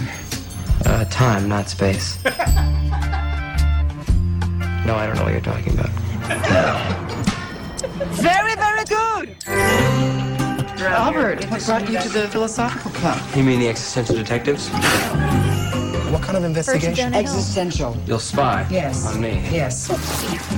Uh, 0.86 1.06
time, 1.06 1.48
not 1.50 1.68
space. 1.70 2.24
no, 2.26 2.32
I 4.96 5.06
don't 5.06 5.16
know 5.16 5.24
what 5.24 5.32
you're 5.32 5.42
talking 5.42 5.74
about. 5.74 5.90
Very, 8.14 8.56
very 8.56 8.86
good! 8.86 9.36
Albert, 10.82 11.44
what 11.50 11.66
brought 11.66 11.90
you 11.90 12.00
to 12.00 12.10
the 12.10 12.28
Philosophical 12.30 12.92
Club? 12.92 13.20
You 13.36 13.44
mean 13.44 13.60
the 13.60 13.68
existential 13.68 14.16
detectives? 14.16 14.70
What 16.12 16.22
kind 16.22 16.38
of 16.38 16.44
investigation? 16.46 17.14
Existential. 17.14 17.98
You'll 18.06 18.20
spy 18.20 18.66
Yes. 18.70 19.06
on 19.08 19.20
me. 19.20 19.46
Yes. 19.52 19.90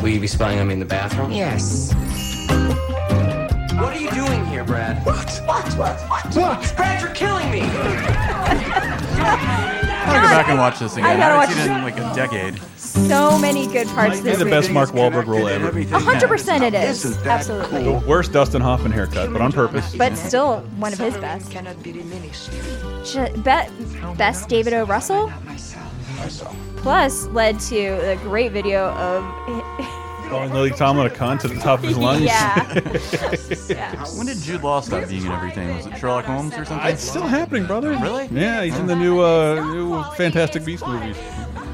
Will 0.02 0.10
you 0.10 0.20
be 0.20 0.28
spying 0.28 0.60
on 0.60 0.68
me 0.68 0.74
in 0.74 0.80
the 0.80 0.86
bathroom? 0.86 1.32
Yes. 1.32 1.94
What 3.80 3.96
are 3.96 4.00
you 4.00 4.12
doing 4.12 4.46
here, 4.48 4.64
Brad? 4.64 5.04
What? 5.06 5.42
What? 5.46 5.66
What? 5.78 6.00
What? 6.10 6.36
What? 6.36 6.74
Brad, 6.76 7.02
you're 7.02 7.12
killing 7.12 7.50
me! 7.52 7.62
I 10.10 10.14
gotta 10.14 10.28
go 10.28 10.34
back 10.34 10.48
and 10.50 10.58
watch 10.60 10.80
this 10.80 10.94
again. 10.94 11.06
I 11.06 11.14
I, 11.14 11.18
gotta 11.18 11.24
haven't 11.24 11.38
watch 11.38 11.50
seen 11.64 11.72
it 11.72 11.78
in 11.78 11.84
like 11.84 11.98
a 11.98 12.16
decade. 12.16 12.62
so 12.78 13.38
many 13.40 13.68
good 13.68 13.88
parts 13.90 14.20
of 14.20 14.26
Maybe 14.26 14.36
this 14.38 14.44
the 14.44 14.50
best 14.50 14.72
Mark 14.72 14.90
Wahlberg 14.90 15.28
role 15.28 15.48
ever. 15.48 15.72
100% 15.72 16.62
it 16.62 16.74
is. 16.74 17.18
The 17.24 17.30
absolutely. 17.30 17.90
Worst 18.08 18.32
Dustin 18.32 18.62
Hoffman 18.62 18.92
haircut, 18.92 19.32
but 19.32 19.42
on 19.42 19.52
purpose. 19.52 19.96
but 19.96 20.16
still 20.18 20.62
one 20.78 20.94
of 20.94 21.00
his 21.00 21.16
best. 21.18 21.52
Sh- 21.52 23.16
be- 23.36 24.14
best 24.18 24.50
david 24.50 24.74
o. 24.74 24.86
Russell? 24.86 25.32
Plus 26.78 27.26
led 27.28 27.60
to 27.62 27.78
a 28.12 28.16
great 28.18 28.52
video 28.52 28.90
of 28.90 29.24
Calling 30.30 30.54
Lily 30.54 30.70
Tomlin 30.70 31.08
a 31.08 31.10
cunt 31.10 31.44
at 31.44 31.50
the 31.50 31.60
top 31.60 31.80
of 31.80 31.86
his 31.86 31.98
lungs. 31.98 32.22
Yeah. 32.22 34.06
When 34.16 34.28
did 34.28 34.38
Jude 34.38 34.62
Law 34.62 34.80
stop 34.82 35.08
being 35.08 35.26
in 35.26 35.32
everything? 35.32 35.76
Was 35.76 35.88
it 35.88 35.98
Sherlock 35.98 36.26
Holmes 36.26 36.54
or 36.54 36.66
something? 36.66 36.88
It's 36.88 37.02
still 37.02 37.26
happening, 37.26 37.66
brother. 37.66 37.92
Really? 37.98 38.28
Yeah, 38.32 38.64
he's 38.64 38.78
in 38.78 38.86
the 38.86 38.96
new 38.96 39.22
uh, 39.22 39.56
new 39.74 40.04
Fantastic 40.16 40.66
Beast 40.66 40.86
movies. 40.86 41.18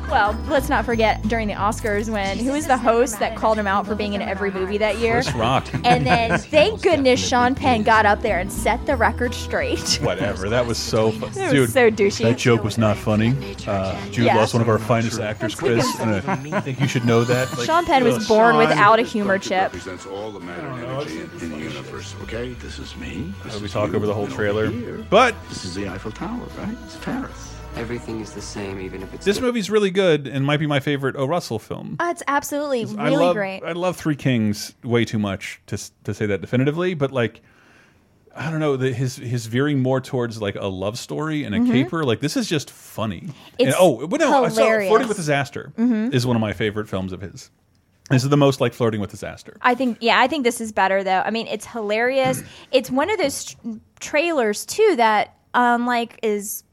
Well, 0.10 0.38
let's 0.48 0.70
not 0.70 0.86
forget 0.86 1.22
during 1.24 1.48
the 1.48 1.56
Oscars 1.56 2.10
when 2.10 2.38
who 2.38 2.52
was 2.52 2.68
the 2.68 2.78
host 2.78 3.20
that 3.20 3.36
called 3.36 3.58
him 3.58 3.68
out 3.68 3.86
for 3.86 3.96
being 3.96 4.14
in 4.14 4.22
every 4.22 4.52
movie 4.52 4.78
that 4.78 4.98
year? 4.98 5.22
Chris 5.24 5.34
Rock. 5.34 5.66
And 5.84 6.06
then 6.06 6.38
thank 6.40 6.82
goodness 6.82 7.20
Sean 7.26 7.56
Penn 7.56 7.84
got 7.84 8.06
up 8.06 8.22
there 8.22 8.40
and 8.40 8.52
set 8.52 8.86
the 8.86 8.96
record 8.96 9.34
straight. 9.34 9.96
Whatever. 10.02 10.48
That 10.48 10.66
was 10.66 10.78
so 10.78 11.12
fun. 11.12 11.30
It 11.36 11.42
was 11.42 11.52
Dude, 11.52 11.70
so 11.72 11.92
douchey. 11.92 12.24
That 12.24 12.38
joke 12.38 12.64
was 12.64 12.78
not 12.78 12.98
funny. 12.98 13.36
Uh, 13.68 14.00
Jude 14.12 14.26
Yeah. 14.26 14.38
Law's 14.38 14.54
one 14.54 14.62
of 14.62 14.70
our 14.70 14.80
finest 14.80 15.20
actors, 15.20 15.56
Chris. 15.56 16.00
And 16.00 16.16
I 16.56 16.62
think 16.62 16.80
you 16.80 16.88
should 16.88 17.06
know 17.06 17.24
that. 17.24 17.52
Like, 17.58 17.66
Sean 17.66 17.86
Penn 17.86 18.04
was 18.04 18.18
ugh. 18.18 18.28
born 18.28 18.58
without 18.58 19.00
a 19.00 19.04
humor 19.04 19.40
chip. 19.40 19.74
represents 19.74 20.06
all 20.06 20.32
the 20.32 20.40
matter 20.40 20.68
and 20.68 20.86
energy 20.86 21.20
in 21.44 21.50
the 21.52 21.58
universe. 21.58 22.16
Okay, 22.24 22.54
this 22.54 22.80
is 22.80 22.96
me. 22.96 23.34
This 23.44 23.60
we 23.60 23.68
talk 23.68 23.90
you, 23.90 23.96
over 23.96 24.06
the 24.06 24.14
whole 24.14 24.28
trailer. 24.28 24.72
But 25.10 25.36
this 25.50 25.66
is 25.66 25.74
the 25.76 25.90
Eiffel 25.90 26.12
Tower, 26.12 26.46
right? 26.58 26.78
It's 26.86 26.96
Paris. 26.98 27.55
Everything 27.78 28.22
is 28.22 28.32
the 28.32 28.42
same, 28.42 28.80
even 28.80 29.04
if 29.04 29.14
it's 29.14 29.26
this 29.26 29.42
movie's 29.42 29.70
really 29.70 29.92
good 29.92 30.28
and 30.28 30.46
might 30.46 30.58
be 30.62 30.68
my 30.68 30.80
favorite 30.80 31.16
O. 31.18 31.26
Russell 31.26 31.60
film. 31.60 31.98
Uh, 32.00 32.08
it's 32.10 32.24
absolutely 32.28 32.86
I 32.98 33.10
really 33.10 33.26
love, 33.26 33.36
great. 33.36 33.62
I 33.64 33.74
love 33.74 33.98
Three 33.98 34.16
Kings 34.16 34.74
way 34.84 35.04
too 35.06 35.20
much 35.20 35.62
to 35.68 35.78
to 36.06 36.14
say 36.14 36.26
that 36.28 36.42
definitively, 36.42 36.94
but 36.94 37.12
like. 37.12 37.42
I 38.38 38.52
don't 38.52 38.60
know 38.60 38.76
the, 38.76 38.92
his 38.92 39.16
his 39.16 39.46
veering 39.46 39.80
more 39.82 40.02
towards 40.02 40.42
like 40.42 40.56
a 40.56 40.68
love 40.68 41.00
story 41.00 41.46
and 41.46 41.56
a 41.56 41.60
Mhm. 41.60 41.72
caper. 41.72 42.04
Like 42.04 42.20
this 42.20 42.36
is 42.36 42.50
just 42.50 42.70
funny. 42.70 43.30
It's 43.58 43.68
and, 43.68 43.76
oh, 43.80 44.06
but 44.08 44.20
no, 44.20 44.44
I 44.44 44.50
saw 44.50 44.56
hilarious. 44.62 44.90
Flirting 44.90 45.08
with 45.08 45.16
Disaster 45.16 45.72
Mhm. 45.78 46.14
is 46.14 46.28
one 46.28 46.36
of 46.36 46.42
my 46.42 46.52
favorite 46.52 46.90
films 46.90 47.14
of 47.14 47.22
his. 47.22 47.50
This 48.10 48.24
is 48.26 48.30
the 48.30 48.36
most 48.36 48.60
like 48.60 48.74
Flirting 48.74 49.00
with 49.00 49.10
Disaster. 49.10 49.56
I 49.62 49.74
think, 49.74 50.00
yeah, 50.02 50.20
I 50.20 50.28
think 50.28 50.44
this 50.44 50.60
is 50.60 50.74
better 50.74 51.02
though. 51.02 51.22
I 51.26 51.30
mean, 51.30 51.48
it's 51.48 51.66
hilarious. 51.66 52.44
it's 52.74 52.92
one 52.92 53.10
of 53.10 53.18
those 53.20 53.46
tr- 53.46 53.56
trailers 54.02 54.66
too 54.66 54.96
that, 54.98 55.38
unlike 55.54 56.20
is 56.22 56.65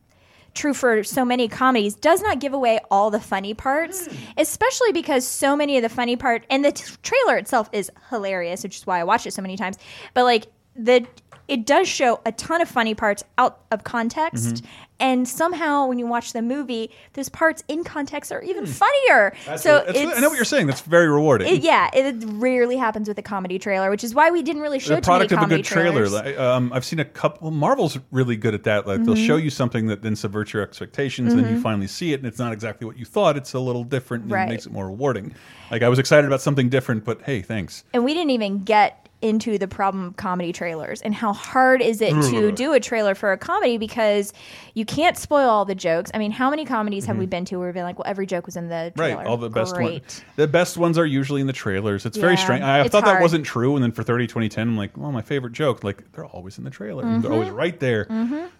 true 0.55 0.74
for 0.74 1.03
so 1.03 1.24
many 1.24 1.49
comedies, 1.49 1.95
does 1.95 2.23
not 2.23 2.41
give 2.41 2.53
away 2.53 2.81
all 2.91 3.11
the 3.11 3.20
funny 3.20 3.55
parts, 3.55 4.07
hmm. 4.07 4.16
especially 4.37 4.93
because 4.93 5.27
so 5.27 5.57
many 5.57 5.77
of 5.77 5.83
the 5.83 5.89
funny 5.89 6.16
part 6.16 6.45
and 6.51 6.65
the 6.65 6.73
t- 6.73 6.85
trailer 7.03 7.37
itself 7.37 7.69
is 7.73 7.91
hilarious, 8.11 8.62
which 8.62 8.77
is 8.77 8.87
why 8.87 9.01
I 9.01 9.05
watched 9.05 9.27
it 9.27 9.33
so 9.33 9.43
many 9.43 9.57
times. 9.57 9.79
But 10.15 10.24
like 10.24 10.47
the 10.74 11.07
it 11.53 11.66
does 11.66 11.87
show 11.87 12.20
a 12.24 12.33
ton 12.33 12.61
of 12.62 12.69
funny 12.69 12.95
parts 12.95 13.23
out 13.37 13.61
of 13.70 13.85
context. 13.85 14.55
Mm-hmm. 14.57 14.66
And 15.01 15.29
somehow, 15.29 15.87
when 15.87 15.99
you 15.99 16.07
watch 16.07 16.33
the 16.33 16.43
movie, 16.43 16.91
those 17.15 17.29
parts 17.29 17.65
in 17.66 17.83
context 17.83 18.31
are 18.31 18.41
even 18.43 18.66
funnier. 18.66 19.31
Hmm. 19.31 19.51
That's 19.51 19.62
so 19.65 19.85
what- 19.85 19.97
I 19.97 20.20
know 20.20 20.29
what 20.29 20.37
you're 20.37 20.45
saying. 20.45 20.69
That's 20.69 20.81
very 20.83 21.09
rewarding. 21.09 21.49
it, 21.53 21.62
yeah, 21.62 21.91
it 21.93 22.23
rarely 22.27 22.77
happens 22.77 23.09
with 23.09 23.19
a 23.19 23.23
comedy 23.23 23.59
trailer, 23.59 23.91
which 23.91 24.05
is 24.05 24.15
why 24.15 24.31
we 24.31 24.43
didn't 24.43 24.62
really 24.62 24.79
show 24.79 24.95
the 24.95 25.03
product 25.03 25.33
of 25.33 25.41
a 25.43 25.47
good 25.47 25.65
trailer. 25.65 26.07
trailers. 26.07 26.12
Like, 26.12 26.39
um, 26.39 26.73
I've 26.73 26.85
seen 26.85 27.01
a 27.01 27.05
couple. 27.05 27.51
Marvel's 27.51 27.99
really 28.12 28.37
good 28.37 28.55
at 28.55 28.62
that. 28.62 28.87
Like 28.87 29.05
they'll 29.05 29.16
Mhm. 29.16 29.27
show 29.27 29.37
you 29.37 29.51
something 29.51 29.89
that 29.89 30.03
then 30.03 30.15
subverts 30.15 30.53
your 30.53 30.62
expectations, 30.62 31.33
and 31.33 31.43
then 31.45 31.51
you 31.53 31.59
Mhm. 31.59 31.62
finally 31.62 31.89
see 31.89 32.12
it, 32.12 32.20
and 32.20 32.27
it's 32.27 32.39
not 32.39 32.53
exactly 32.53 32.87
what 32.87 32.97
you 32.97 33.05
thought. 33.05 33.37
It's 33.37 33.55
a 33.55 33.61
little 33.61 33.83
different, 33.85 34.24
and 34.24 34.33
Right. 34.33 34.45
it 34.49 34.51
makes 34.51 34.66
it 34.66 34.73
more 34.73 34.87
rewarding. 34.87 35.35
Like 35.73 35.83
I 35.83 35.89
was 35.89 35.99
excited 35.99 36.27
about 36.29 36.41
something 36.43 36.69
different, 36.69 37.05
but 37.05 37.23
hey, 37.23 37.43
thanks. 37.43 37.83
And 37.93 38.05
we 38.05 38.15
didn't 38.15 38.31
even 38.31 38.61
get 38.61 39.02
into 39.23 39.57
the 39.57 39.69
problem 39.69 40.05
of 40.05 40.16
comedy 40.16 40.53
trailers 40.53 41.01
and 41.03 41.15
how 41.15 41.32
hard 41.32 41.81
is 41.81 42.01
it 42.01 42.11
to 42.31 42.51
do 42.53 42.73
a 42.73 42.81
trailer 42.81 43.15
for 43.15 43.32
a 43.32 43.39
comedy 43.39 43.78
because 43.78 44.32
you 44.74 44.85
can't 44.85 45.16
spoil 45.16 45.49
all 45.49 45.65
the 45.65 45.74
jokes. 45.74 46.11
I 46.12 46.19
mean, 46.19 46.32
how 46.32 46.51
many 46.51 46.65
comedies 46.65 47.05
have 47.07 47.16
we 47.16 47.27
been 47.27 47.44
to 47.47 47.57
where 47.57 47.69
we've 47.69 47.74
been 47.74 47.85
like, 47.85 47.99
well, 47.99 48.07
every 48.09 48.27
joke 48.27 48.47
was 48.47 48.57
in 48.57 48.69
the 48.69 48.93
trailer. 48.97 49.11
Mm-hmm. 49.12 49.19
Right, 49.20 49.27
all 49.27 49.36
the 49.36 49.49
best 49.49 49.74
Great. 49.74 50.03
ones. 50.03 50.24
The 50.36 50.49
best 50.49 50.77
ones 50.77 50.99
are 50.99 51.07
usually 51.07 51.40
in 51.40 51.47
the 51.47 51.53
trailers. 51.53 52.05
It's 52.05 52.16
very 52.19 52.35
Yeah, 52.35 52.43
strange. 52.44 52.62
I 52.65 52.81
it's 52.81 52.90
thought 52.90 53.05
that 53.05 53.11
hard. 53.12 53.23
wasn't 53.23 53.47
true, 53.47 53.77
and 53.77 53.82
then 53.82 53.93
for 53.93 54.03
30 54.03 54.27
2010, 54.27 54.69
I'm 54.69 54.77
like, 54.77 54.97
well, 54.97 55.12
my 55.12 55.23
favorite 55.23 55.53
joke. 55.53 55.85
Like 55.85 56.11
they're 56.12 56.27
always 56.27 56.59
in 56.59 56.65
the 56.65 56.70
trailer. 56.70 57.03
They're 57.20 57.32
always 57.32 57.49
Mhm. 57.49 57.57
right 57.57 57.78
there. 57.81 58.07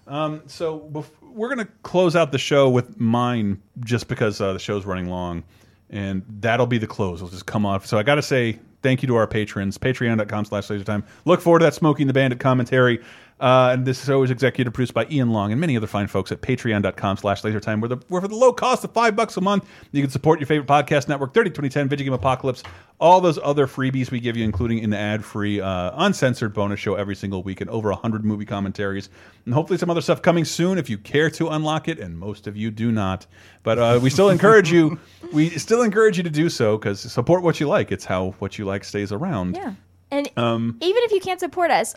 Um, 0.07 0.43
so 0.47 0.79
bef- 0.93 1.11
we're 1.35 1.49
gonna 1.49 1.69
close 1.83 2.15
out 2.17 2.31
the 2.33 2.39
show 2.39 2.69
with 2.71 3.01
mine, 3.01 3.61
just 3.81 4.07
because 4.09 4.41
uh, 4.41 4.53
the 4.53 4.59
show's 4.59 4.85
running 4.87 5.09
long, 5.09 5.43
and 5.91 6.23
that'll 6.41 6.67
be 6.67 6.79
the 6.79 6.87
close. 6.87 7.19
It'll 7.19 7.29
just 7.29 7.47
come 7.47 7.67
off. 7.67 7.87
So 7.87 7.99
I 7.99 8.03
got 8.03 8.15
to 8.17 8.23
say 8.23 8.59
thank 8.83 9.03
you 9.03 9.07
to 9.09 9.17
our 9.17 9.27
patrons. 9.27 9.79
Patreon.com/slash 9.79 10.69
LaserTime. 10.69 11.05
Look 11.25 11.41
forward 11.41 11.61
to 11.61 11.67
that 11.67 11.75
Smokey 11.75 12.03
and 12.03 12.11
the 12.11 12.15
Bandit 12.15 12.41
commentary. 12.41 13.01
Uh, 13.43 13.71
and 13.73 13.85
this 13.85 14.05
show 14.05 14.23
is 14.23 14.31
executive 14.31 14.73
produced 14.73 14.95
by 14.95 15.05
Ian 15.11 15.31
Long 15.31 15.51
and 15.51 15.61
many 15.61 15.77
other 15.77 15.89
fine 15.89 16.07
folks 16.07 16.31
at 16.31 16.41
patreon.com 16.41 17.17
slash 17.17 17.43
lasertime 17.43 17.81
where, 17.81 17.99
where 18.07 18.23
for 18.23 18.29
the 18.29 18.37
low 18.37 18.53
cost 18.53 18.85
of 18.85 18.93
five 18.93 19.17
bucks 19.17 19.37
a 19.37 19.41
month, 19.41 19.69
you 19.91 20.01
can 20.01 20.11
support 20.11 20.39
your 20.39 20.47
favorite 20.47 20.69
podcast 20.69 21.09
network, 21.09 21.35
30 21.35 21.51
2010, 21.51 21.89
Video 21.89 22.05
Game 22.05 22.13
Apocalypse, 22.13 22.63
all 23.01 23.21
those 23.21 23.41
other 23.43 23.67
freebies 23.67 24.13
we 24.13 24.21
give 24.21 24.37
you, 24.37 24.45
including 24.45 24.85
an 24.85 24.95
ad-free, 24.95 25.61
uh, 25.61 25.91
uncensored 25.97 26.55
bonus 26.55 26.79
show 26.79 26.95
every 26.95 27.17
single 27.17 27.43
week 27.43 27.61
and 27.61 27.69
over 27.69 27.91
100 27.91 28.25
movie 28.25 28.45
commentaries. 28.45 29.11
And 29.45 29.53
hopefully 29.53 29.77
some 29.77 29.91
other 29.91 30.03
stuff 30.03 30.23
coming 30.23 30.45
soon 30.45 30.79
if 30.79 30.89
you 30.89 30.97
care 30.97 31.29
to 31.31 31.49
unlock 31.49 31.89
it, 31.89 31.99
and 31.99 32.17
most 32.17 32.47
of 32.47 32.57
you 32.57 32.71
do 32.71 32.93
not. 32.93 33.27
But 33.65 33.79
uh, 33.81 33.99
we 34.01 34.09
still 34.09 34.31
encourage 34.31 34.71
you, 34.71 35.01
we 35.33 35.51
still 35.51 35.83
encourage 35.83 36.17
you 36.17 36.23
to 36.23 36.31
do 36.31 36.49
so 36.49 36.79
because 36.79 37.01
support 37.01 37.43
what 37.43 37.59
you 37.59 37.67
like. 37.67 37.91
It's 37.91 38.05
how 38.05 38.37
what 38.39 38.57
you 38.57 38.67
like 38.67 38.85
stays 38.85 39.11
around. 39.11 39.57
Yeah. 39.57 39.75
And 40.13 40.29
Um, 40.37 40.77
even 40.83 41.03
if 41.05 41.11
you 41.11 41.21
can't 41.21 41.41
support 41.41 41.71
us, 41.71 41.95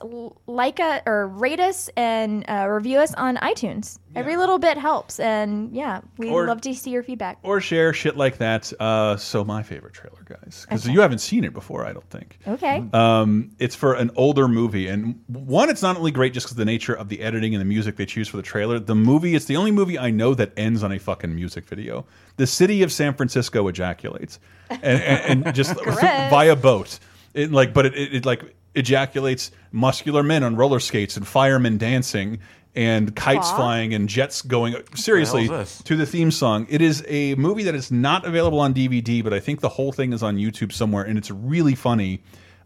like 0.47 0.79
us 0.79 1.01
or 1.05 1.27
rate 1.27 1.59
us 1.59 1.89
and 1.97 2.45
uh, 2.49 2.65
review 2.69 2.99
us 2.99 3.13
on 3.13 3.35
iTunes. 3.37 3.99
Every 4.15 4.37
little 4.37 4.57
bit 4.57 4.77
helps. 4.77 5.19
And 5.19 5.75
yeah, 5.75 5.99
we 6.17 6.29
Or- 6.29 6.47
love 6.47 6.61
to 6.61 6.73
see 6.73 6.91
your 6.91 7.03
feedback. 7.03 7.37
or 7.43 7.59
share 7.59 7.91
shit 7.91 8.15
like 8.15 8.37
that. 8.37 8.71
Uh, 8.79 9.17
so 9.17 9.43
my 9.43 9.61
favorite 9.63 9.93
trailer, 9.93 10.23
guys, 10.23 10.65
because 10.67 10.87
you 10.87 11.01
haven't 11.01 11.19
seen 11.19 11.43
it 11.43 11.51
before, 11.53 11.85
I 11.85 11.91
don't 11.91 12.09
think. 12.09 12.39
Okay. 12.47 12.81
Um, 12.93 13.51
it's 13.59 13.75
for 13.75 13.93
an 13.95 14.11
older 14.15 14.47
movie, 14.47 14.87
and 14.87 15.19
one, 15.27 15.69
it's 15.69 15.81
not 15.81 15.97
only 15.97 16.11
great 16.11 16.33
just 16.33 16.45
because 16.45 16.55
the 16.55 16.63
nature 16.63 16.93
of 16.93 17.09
the 17.09 17.19
editing 17.21 17.53
and 17.53 17.59
the 17.59 17.65
music 17.65 17.97
they 17.97 18.05
choose 18.05 18.29
for 18.29 18.37
the 18.37 18.43
trailer. 18.43 18.79
The 18.79 18.95
movie, 18.95 19.35
it's 19.35 19.45
the 19.45 19.57
only 19.57 19.71
movie 19.71 19.99
I 19.99 20.11
know 20.11 20.33
that 20.35 20.53
ends 20.55 20.81
on 20.83 20.93
a 20.93 20.99
fucking 20.99 21.35
music 21.35 21.65
video. 21.65 22.05
The 22.37 22.47
city 22.47 22.81
of 22.83 22.93
San 22.93 23.13
Francisco 23.15 23.67
ejaculates, 23.67 24.39
and, 24.69 24.81
and, 24.83 25.45
and 25.45 25.53
just 25.55 25.75
via 25.83 26.55
boat. 26.55 26.99
It 27.35 27.51
like, 27.51 27.73
but 27.73 27.85
it, 27.85 27.95
it, 27.95 28.13
it 28.15 28.25
like 28.25 28.55
ejaculates 28.73 29.51
muscular 29.71 30.23
men 30.23 30.43
on 30.43 30.55
roller 30.55 30.79
skates 30.79 31.17
and 31.17 31.27
firemen 31.27 31.77
dancing 31.77 32.39
and 32.75 33.15
kites 33.15 33.47
Aw. 33.47 33.55
flying 33.55 33.93
and 33.93 34.09
jets 34.09 34.41
going. 34.41 34.75
Seriously, 34.95 35.45
hell 35.45 35.61
is 35.61 35.77
this? 35.77 35.83
to 35.83 35.95
the 35.95 36.05
theme 36.05 36.31
song. 36.31 36.67
It 36.69 36.81
is 36.81 37.03
a 37.07 37.35
movie 37.35 37.63
that 37.63 37.75
is 37.75 37.91
not 37.91 38.25
available 38.25 38.59
on 38.59 38.73
DVD, 38.73 39.23
but 39.23 39.33
I 39.33 39.39
think 39.39 39.61
the 39.61 39.69
whole 39.69 39.91
thing 39.91 40.13
is 40.13 40.23
on 40.23 40.37
YouTube 40.37 40.71
somewhere, 40.71 41.03
and 41.03 41.17
it's 41.17 41.31
really 41.31 41.75
funny. 41.75 42.23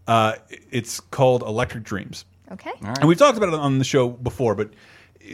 Uh, 0.08 0.36
it's 0.72 1.00
called 1.00 1.44
Electric 1.44 1.84
Dreams. 1.84 2.26
Okay. 2.52 2.72
And 2.82 3.08
we've 3.08 3.18
talked 3.18 3.38
about 3.38 3.50
it 3.50 3.56
on 3.56 3.78
the 3.78 3.84
show 3.84 4.10
before, 4.10 4.56
but 4.56 4.72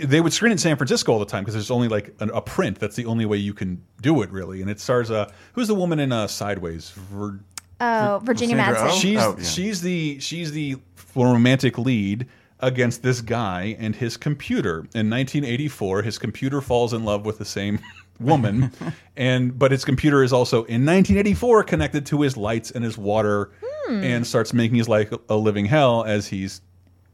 they 0.03 0.19
would 0.19 0.33
screen 0.33 0.51
it 0.51 0.53
in 0.53 0.57
San 0.57 0.75
Francisco 0.75 1.13
all 1.13 1.19
the 1.19 1.25
time 1.25 1.43
because 1.43 1.53
there's 1.53 1.71
only 1.71 1.87
like 1.87 2.13
an, 2.19 2.29
a 2.31 2.41
print. 2.41 2.79
That's 2.79 2.97
the 2.97 3.05
only 3.05 3.25
way 3.25 3.37
you 3.37 3.53
can 3.53 3.81
do 4.01 4.21
it, 4.21 4.31
really. 4.31 4.61
And 4.61 4.69
it 4.69 4.81
stars 4.81 5.11
uh, 5.11 5.31
who's 5.53 5.69
the 5.69 5.75
woman 5.75 5.99
in 5.99 6.11
uh, 6.11 6.27
Sideways? 6.27 6.89
Vir 6.91 7.39
Oh, 7.81 8.21
Virginia 8.23 8.55
Sandra 8.57 8.81
Madsen. 8.81 8.91
Oh? 8.91 8.95
she's 8.99 9.19
Oh, 9.21 9.35
yeah. 9.37 9.43
she's 9.43 9.81
the 9.81 10.19
she's 10.19 10.51
the 10.51 10.77
romantic 11.15 11.77
lead 11.77 12.27
against 12.61 13.03
this 13.03 13.21
guy 13.21 13.75
and 13.79 13.95
his 13.95 14.17
computer. 14.17 14.77
In 14.95 15.09
1984, 15.09 16.01
his 16.03 16.17
computer 16.17 16.61
falls 16.61 16.93
in 16.93 17.03
love 17.03 17.25
with 17.25 17.37
the 17.37 17.45
same 17.45 17.79
woman, 18.19 18.71
and 19.17 19.57
but 19.59 19.71
his 19.71 19.83
computer 19.83 20.23
is 20.23 20.31
also 20.31 20.59
in 20.65 20.85
1984 20.85 21.63
connected 21.65 22.05
to 22.07 22.21
his 22.21 22.37
lights 22.37 22.71
and 22.71 22.83
his 22.83 22.97
water, 22.97 23.51
Hmm. 23.87 24.03
and 24.03 24.25
starts 24.25 24.51
making 24.53 24.77
his 24.77 24.89
life 24.89 25.13
a 25.29 25.35
living 25.35 25.65
hell 25.65 26.03
as 26.05 26.27
he's 26.27 26.61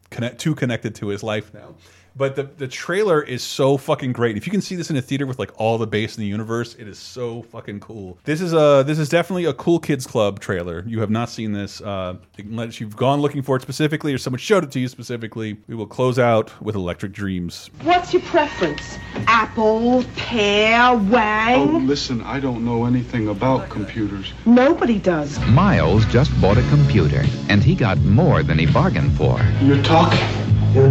connect 0.09 0.39
too 0.39 0.55
connected 0.55 0.95
to 0.95 1.07
his 1.07 1.21
life 1.23 1.53
now. 1.53 1.75
But 2.15 2.35
the 2.35 2.43
the 2.43 2.67
trailer 2.67 3.21
is 3.21 3.41
so 3.41 3.77
fucking 3.77 4.11
great. 4.11 4.37
If 4.37 4.45
you 4.45 4.51
can 4.51 4.61
see 4.61 4.75
this 4.75 4.89
in 4.89 4.97
a 4.97 5.01
theater 5.01 5.25
with 5.25 5.39
like 5.39 5.51
all 5.55 5.77
the 5.77 5.87
bass 5.87 6.17
in 6.17 6.21
the 6.21 6.27
universe, 6.27 6.75
it 6.75 6.87
is 6.87 6.99
so 6.99 7.43
fucking 7.43 7.79
cool. 7.79 8.17
This 8.25 8.41
is 8.41 8.53
a 8.53 8.83
this 8.85 8.99
is 8.99 9.09
definitely 9.09 9.45
a 9.45 9.53
cool 9.53 9.79
kids 9.79 10.05
club 10.05 10.39
trailer. 10.39 10.83
You 10.85 10.99
have 10.99 11.09
not 11.09 11.29
seen 11.29 11.53
this 11.53 11.81
uh, 11.81 12.15
unless 12.37 12.79
you've 12.79 12.97
gone 12.97 13.21
looking 13.21 13.41
for 13.41 13.55
it 13.55 13.61
specifically 13.61 14.13
or 14.13 14.17
someone 14.17 14.39
showed 14.39 14.63
it 14.63 14.71
to 14.71 14.79
you 14.79 14.87
specifically. 14.87 15.57
We 15.67 15.75
will 15.75 15.87
close 15.87 16.19
out 16.19 16.51
with 16.61 16.75
Electric 16.75 17.13
Dreams. 17.13 17.69
What's 17.83 18.13
your 18.13 18.21
preference? 18.23 18.97
Apple, 19.27 20.03
pear, 20.15 20.95
wang? 20.95 21.69
Oh, 21.69 21.77
listen, 21.77 22.21
I 22.23 22.39
don't 22.39 22.65
know 22.65 22.85
anything 22.85 23.29
about 23.29 23.69
computers. 23.69 24.33
Nobody 24.45 24.99
does. 24.99 25.39
Miles 25.47 26.05
just 26.07 26.39
bought 26.41 26.57
a 26.57 26.67
computer, 26.69 27.23
and 27.49 27.63
he 27.63 27.75
got 27.75 27.97
more 27.99 28.43
than 28.43 28.59
he 28.59 28.65
bargained 28.65 29.13
for. 29.13 29.39
You're 29.61 29.83
talking. 29.83 30.50
You're. 30.73 30.89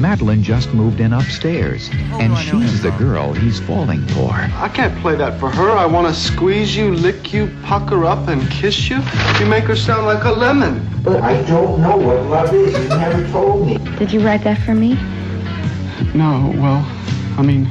Madeline 0.00 0.42
just 0.42 0.72
moved 0.72 0.98
in 0.98 1.12
upstairs, 1.12 1.90
oh, 1.92 2.18
and 2.20 2.36
she's 2.38 2.82
the 2.82 2.90
girl 2.92 3.34
he's 3.34 3.60
falling 3.60 4.04
for. 4.08 4.32
I 4.32 4.70
can't 4.72 4.98
play 5.00 5.14
that 5.16 5.38
for 5.38 5.50
her. 5.50 5.70
I 5.70 5.84
want 5.84 6.12
to 6.12 6.18
squeeze 6.18 6.74
you, 6.74 6.94
lick 6.94 7.34
you, 7.34 7.54
pucker 7.62 8.06
up, 8.06 8.26
and 8.28 8.50
kiss 8.50 8.88
you. 8.88 8.98
You 9.38 9.46
make 9.46 9.64
her 9.64 9.76
sound 9.76 10.06
like 10.06 10.24
a 10.24 10.30
lemon. 10.30 10.88
But 11.02 11.20
I 11.20 11.42
don't 11.42 11.82
know 11.82 11.98
what 11.98 12.24
love 12.26 12.54
is. 12.54 12.72
You 12.72 12.88
never 12.88 13.30
told 13.30 13.66
me. 13.66 13.76
Did 13.98 14.10
you 14.10 14.24
write 14.24 14.42
that 14.44 14.58
for 14.62 14.74
me? 14.74 14.94
No, 16.14 16.50
well, 16.56 16.82
I 17.38 17.42
mean, 17.42 17.68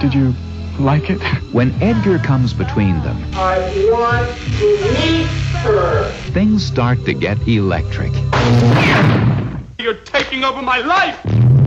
did 0.00 0.12
you 0.12 0.34
like 0.80 1.10
it? 1.10 1.22
When 1.52 1.70
Edgar 1.82 2.18
comes 2.18 2.54
between 2.54 3.02
them, 3.02 3.24
I 3.34 3.58
want 3.90 4.28
to 4.58 4.66
meet 4.94 5.26
her. 5.62 6.08
Things 6.32 6.64
start 6.64 7.04
to 7.06 7.14
get 7.14 7.38
electric. 7.48 8.12
You're 9.80 9.94
taking 9.94 10.44
over 10.44 10.60
my 10.60 10.80
life! 10.80 11.59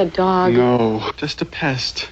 a 0.00 0.06
dog. 0.06 0.54
No, 0.54 1.10
just 1.18 1.42
a 1.42 1.44
pest. 1.44 2.10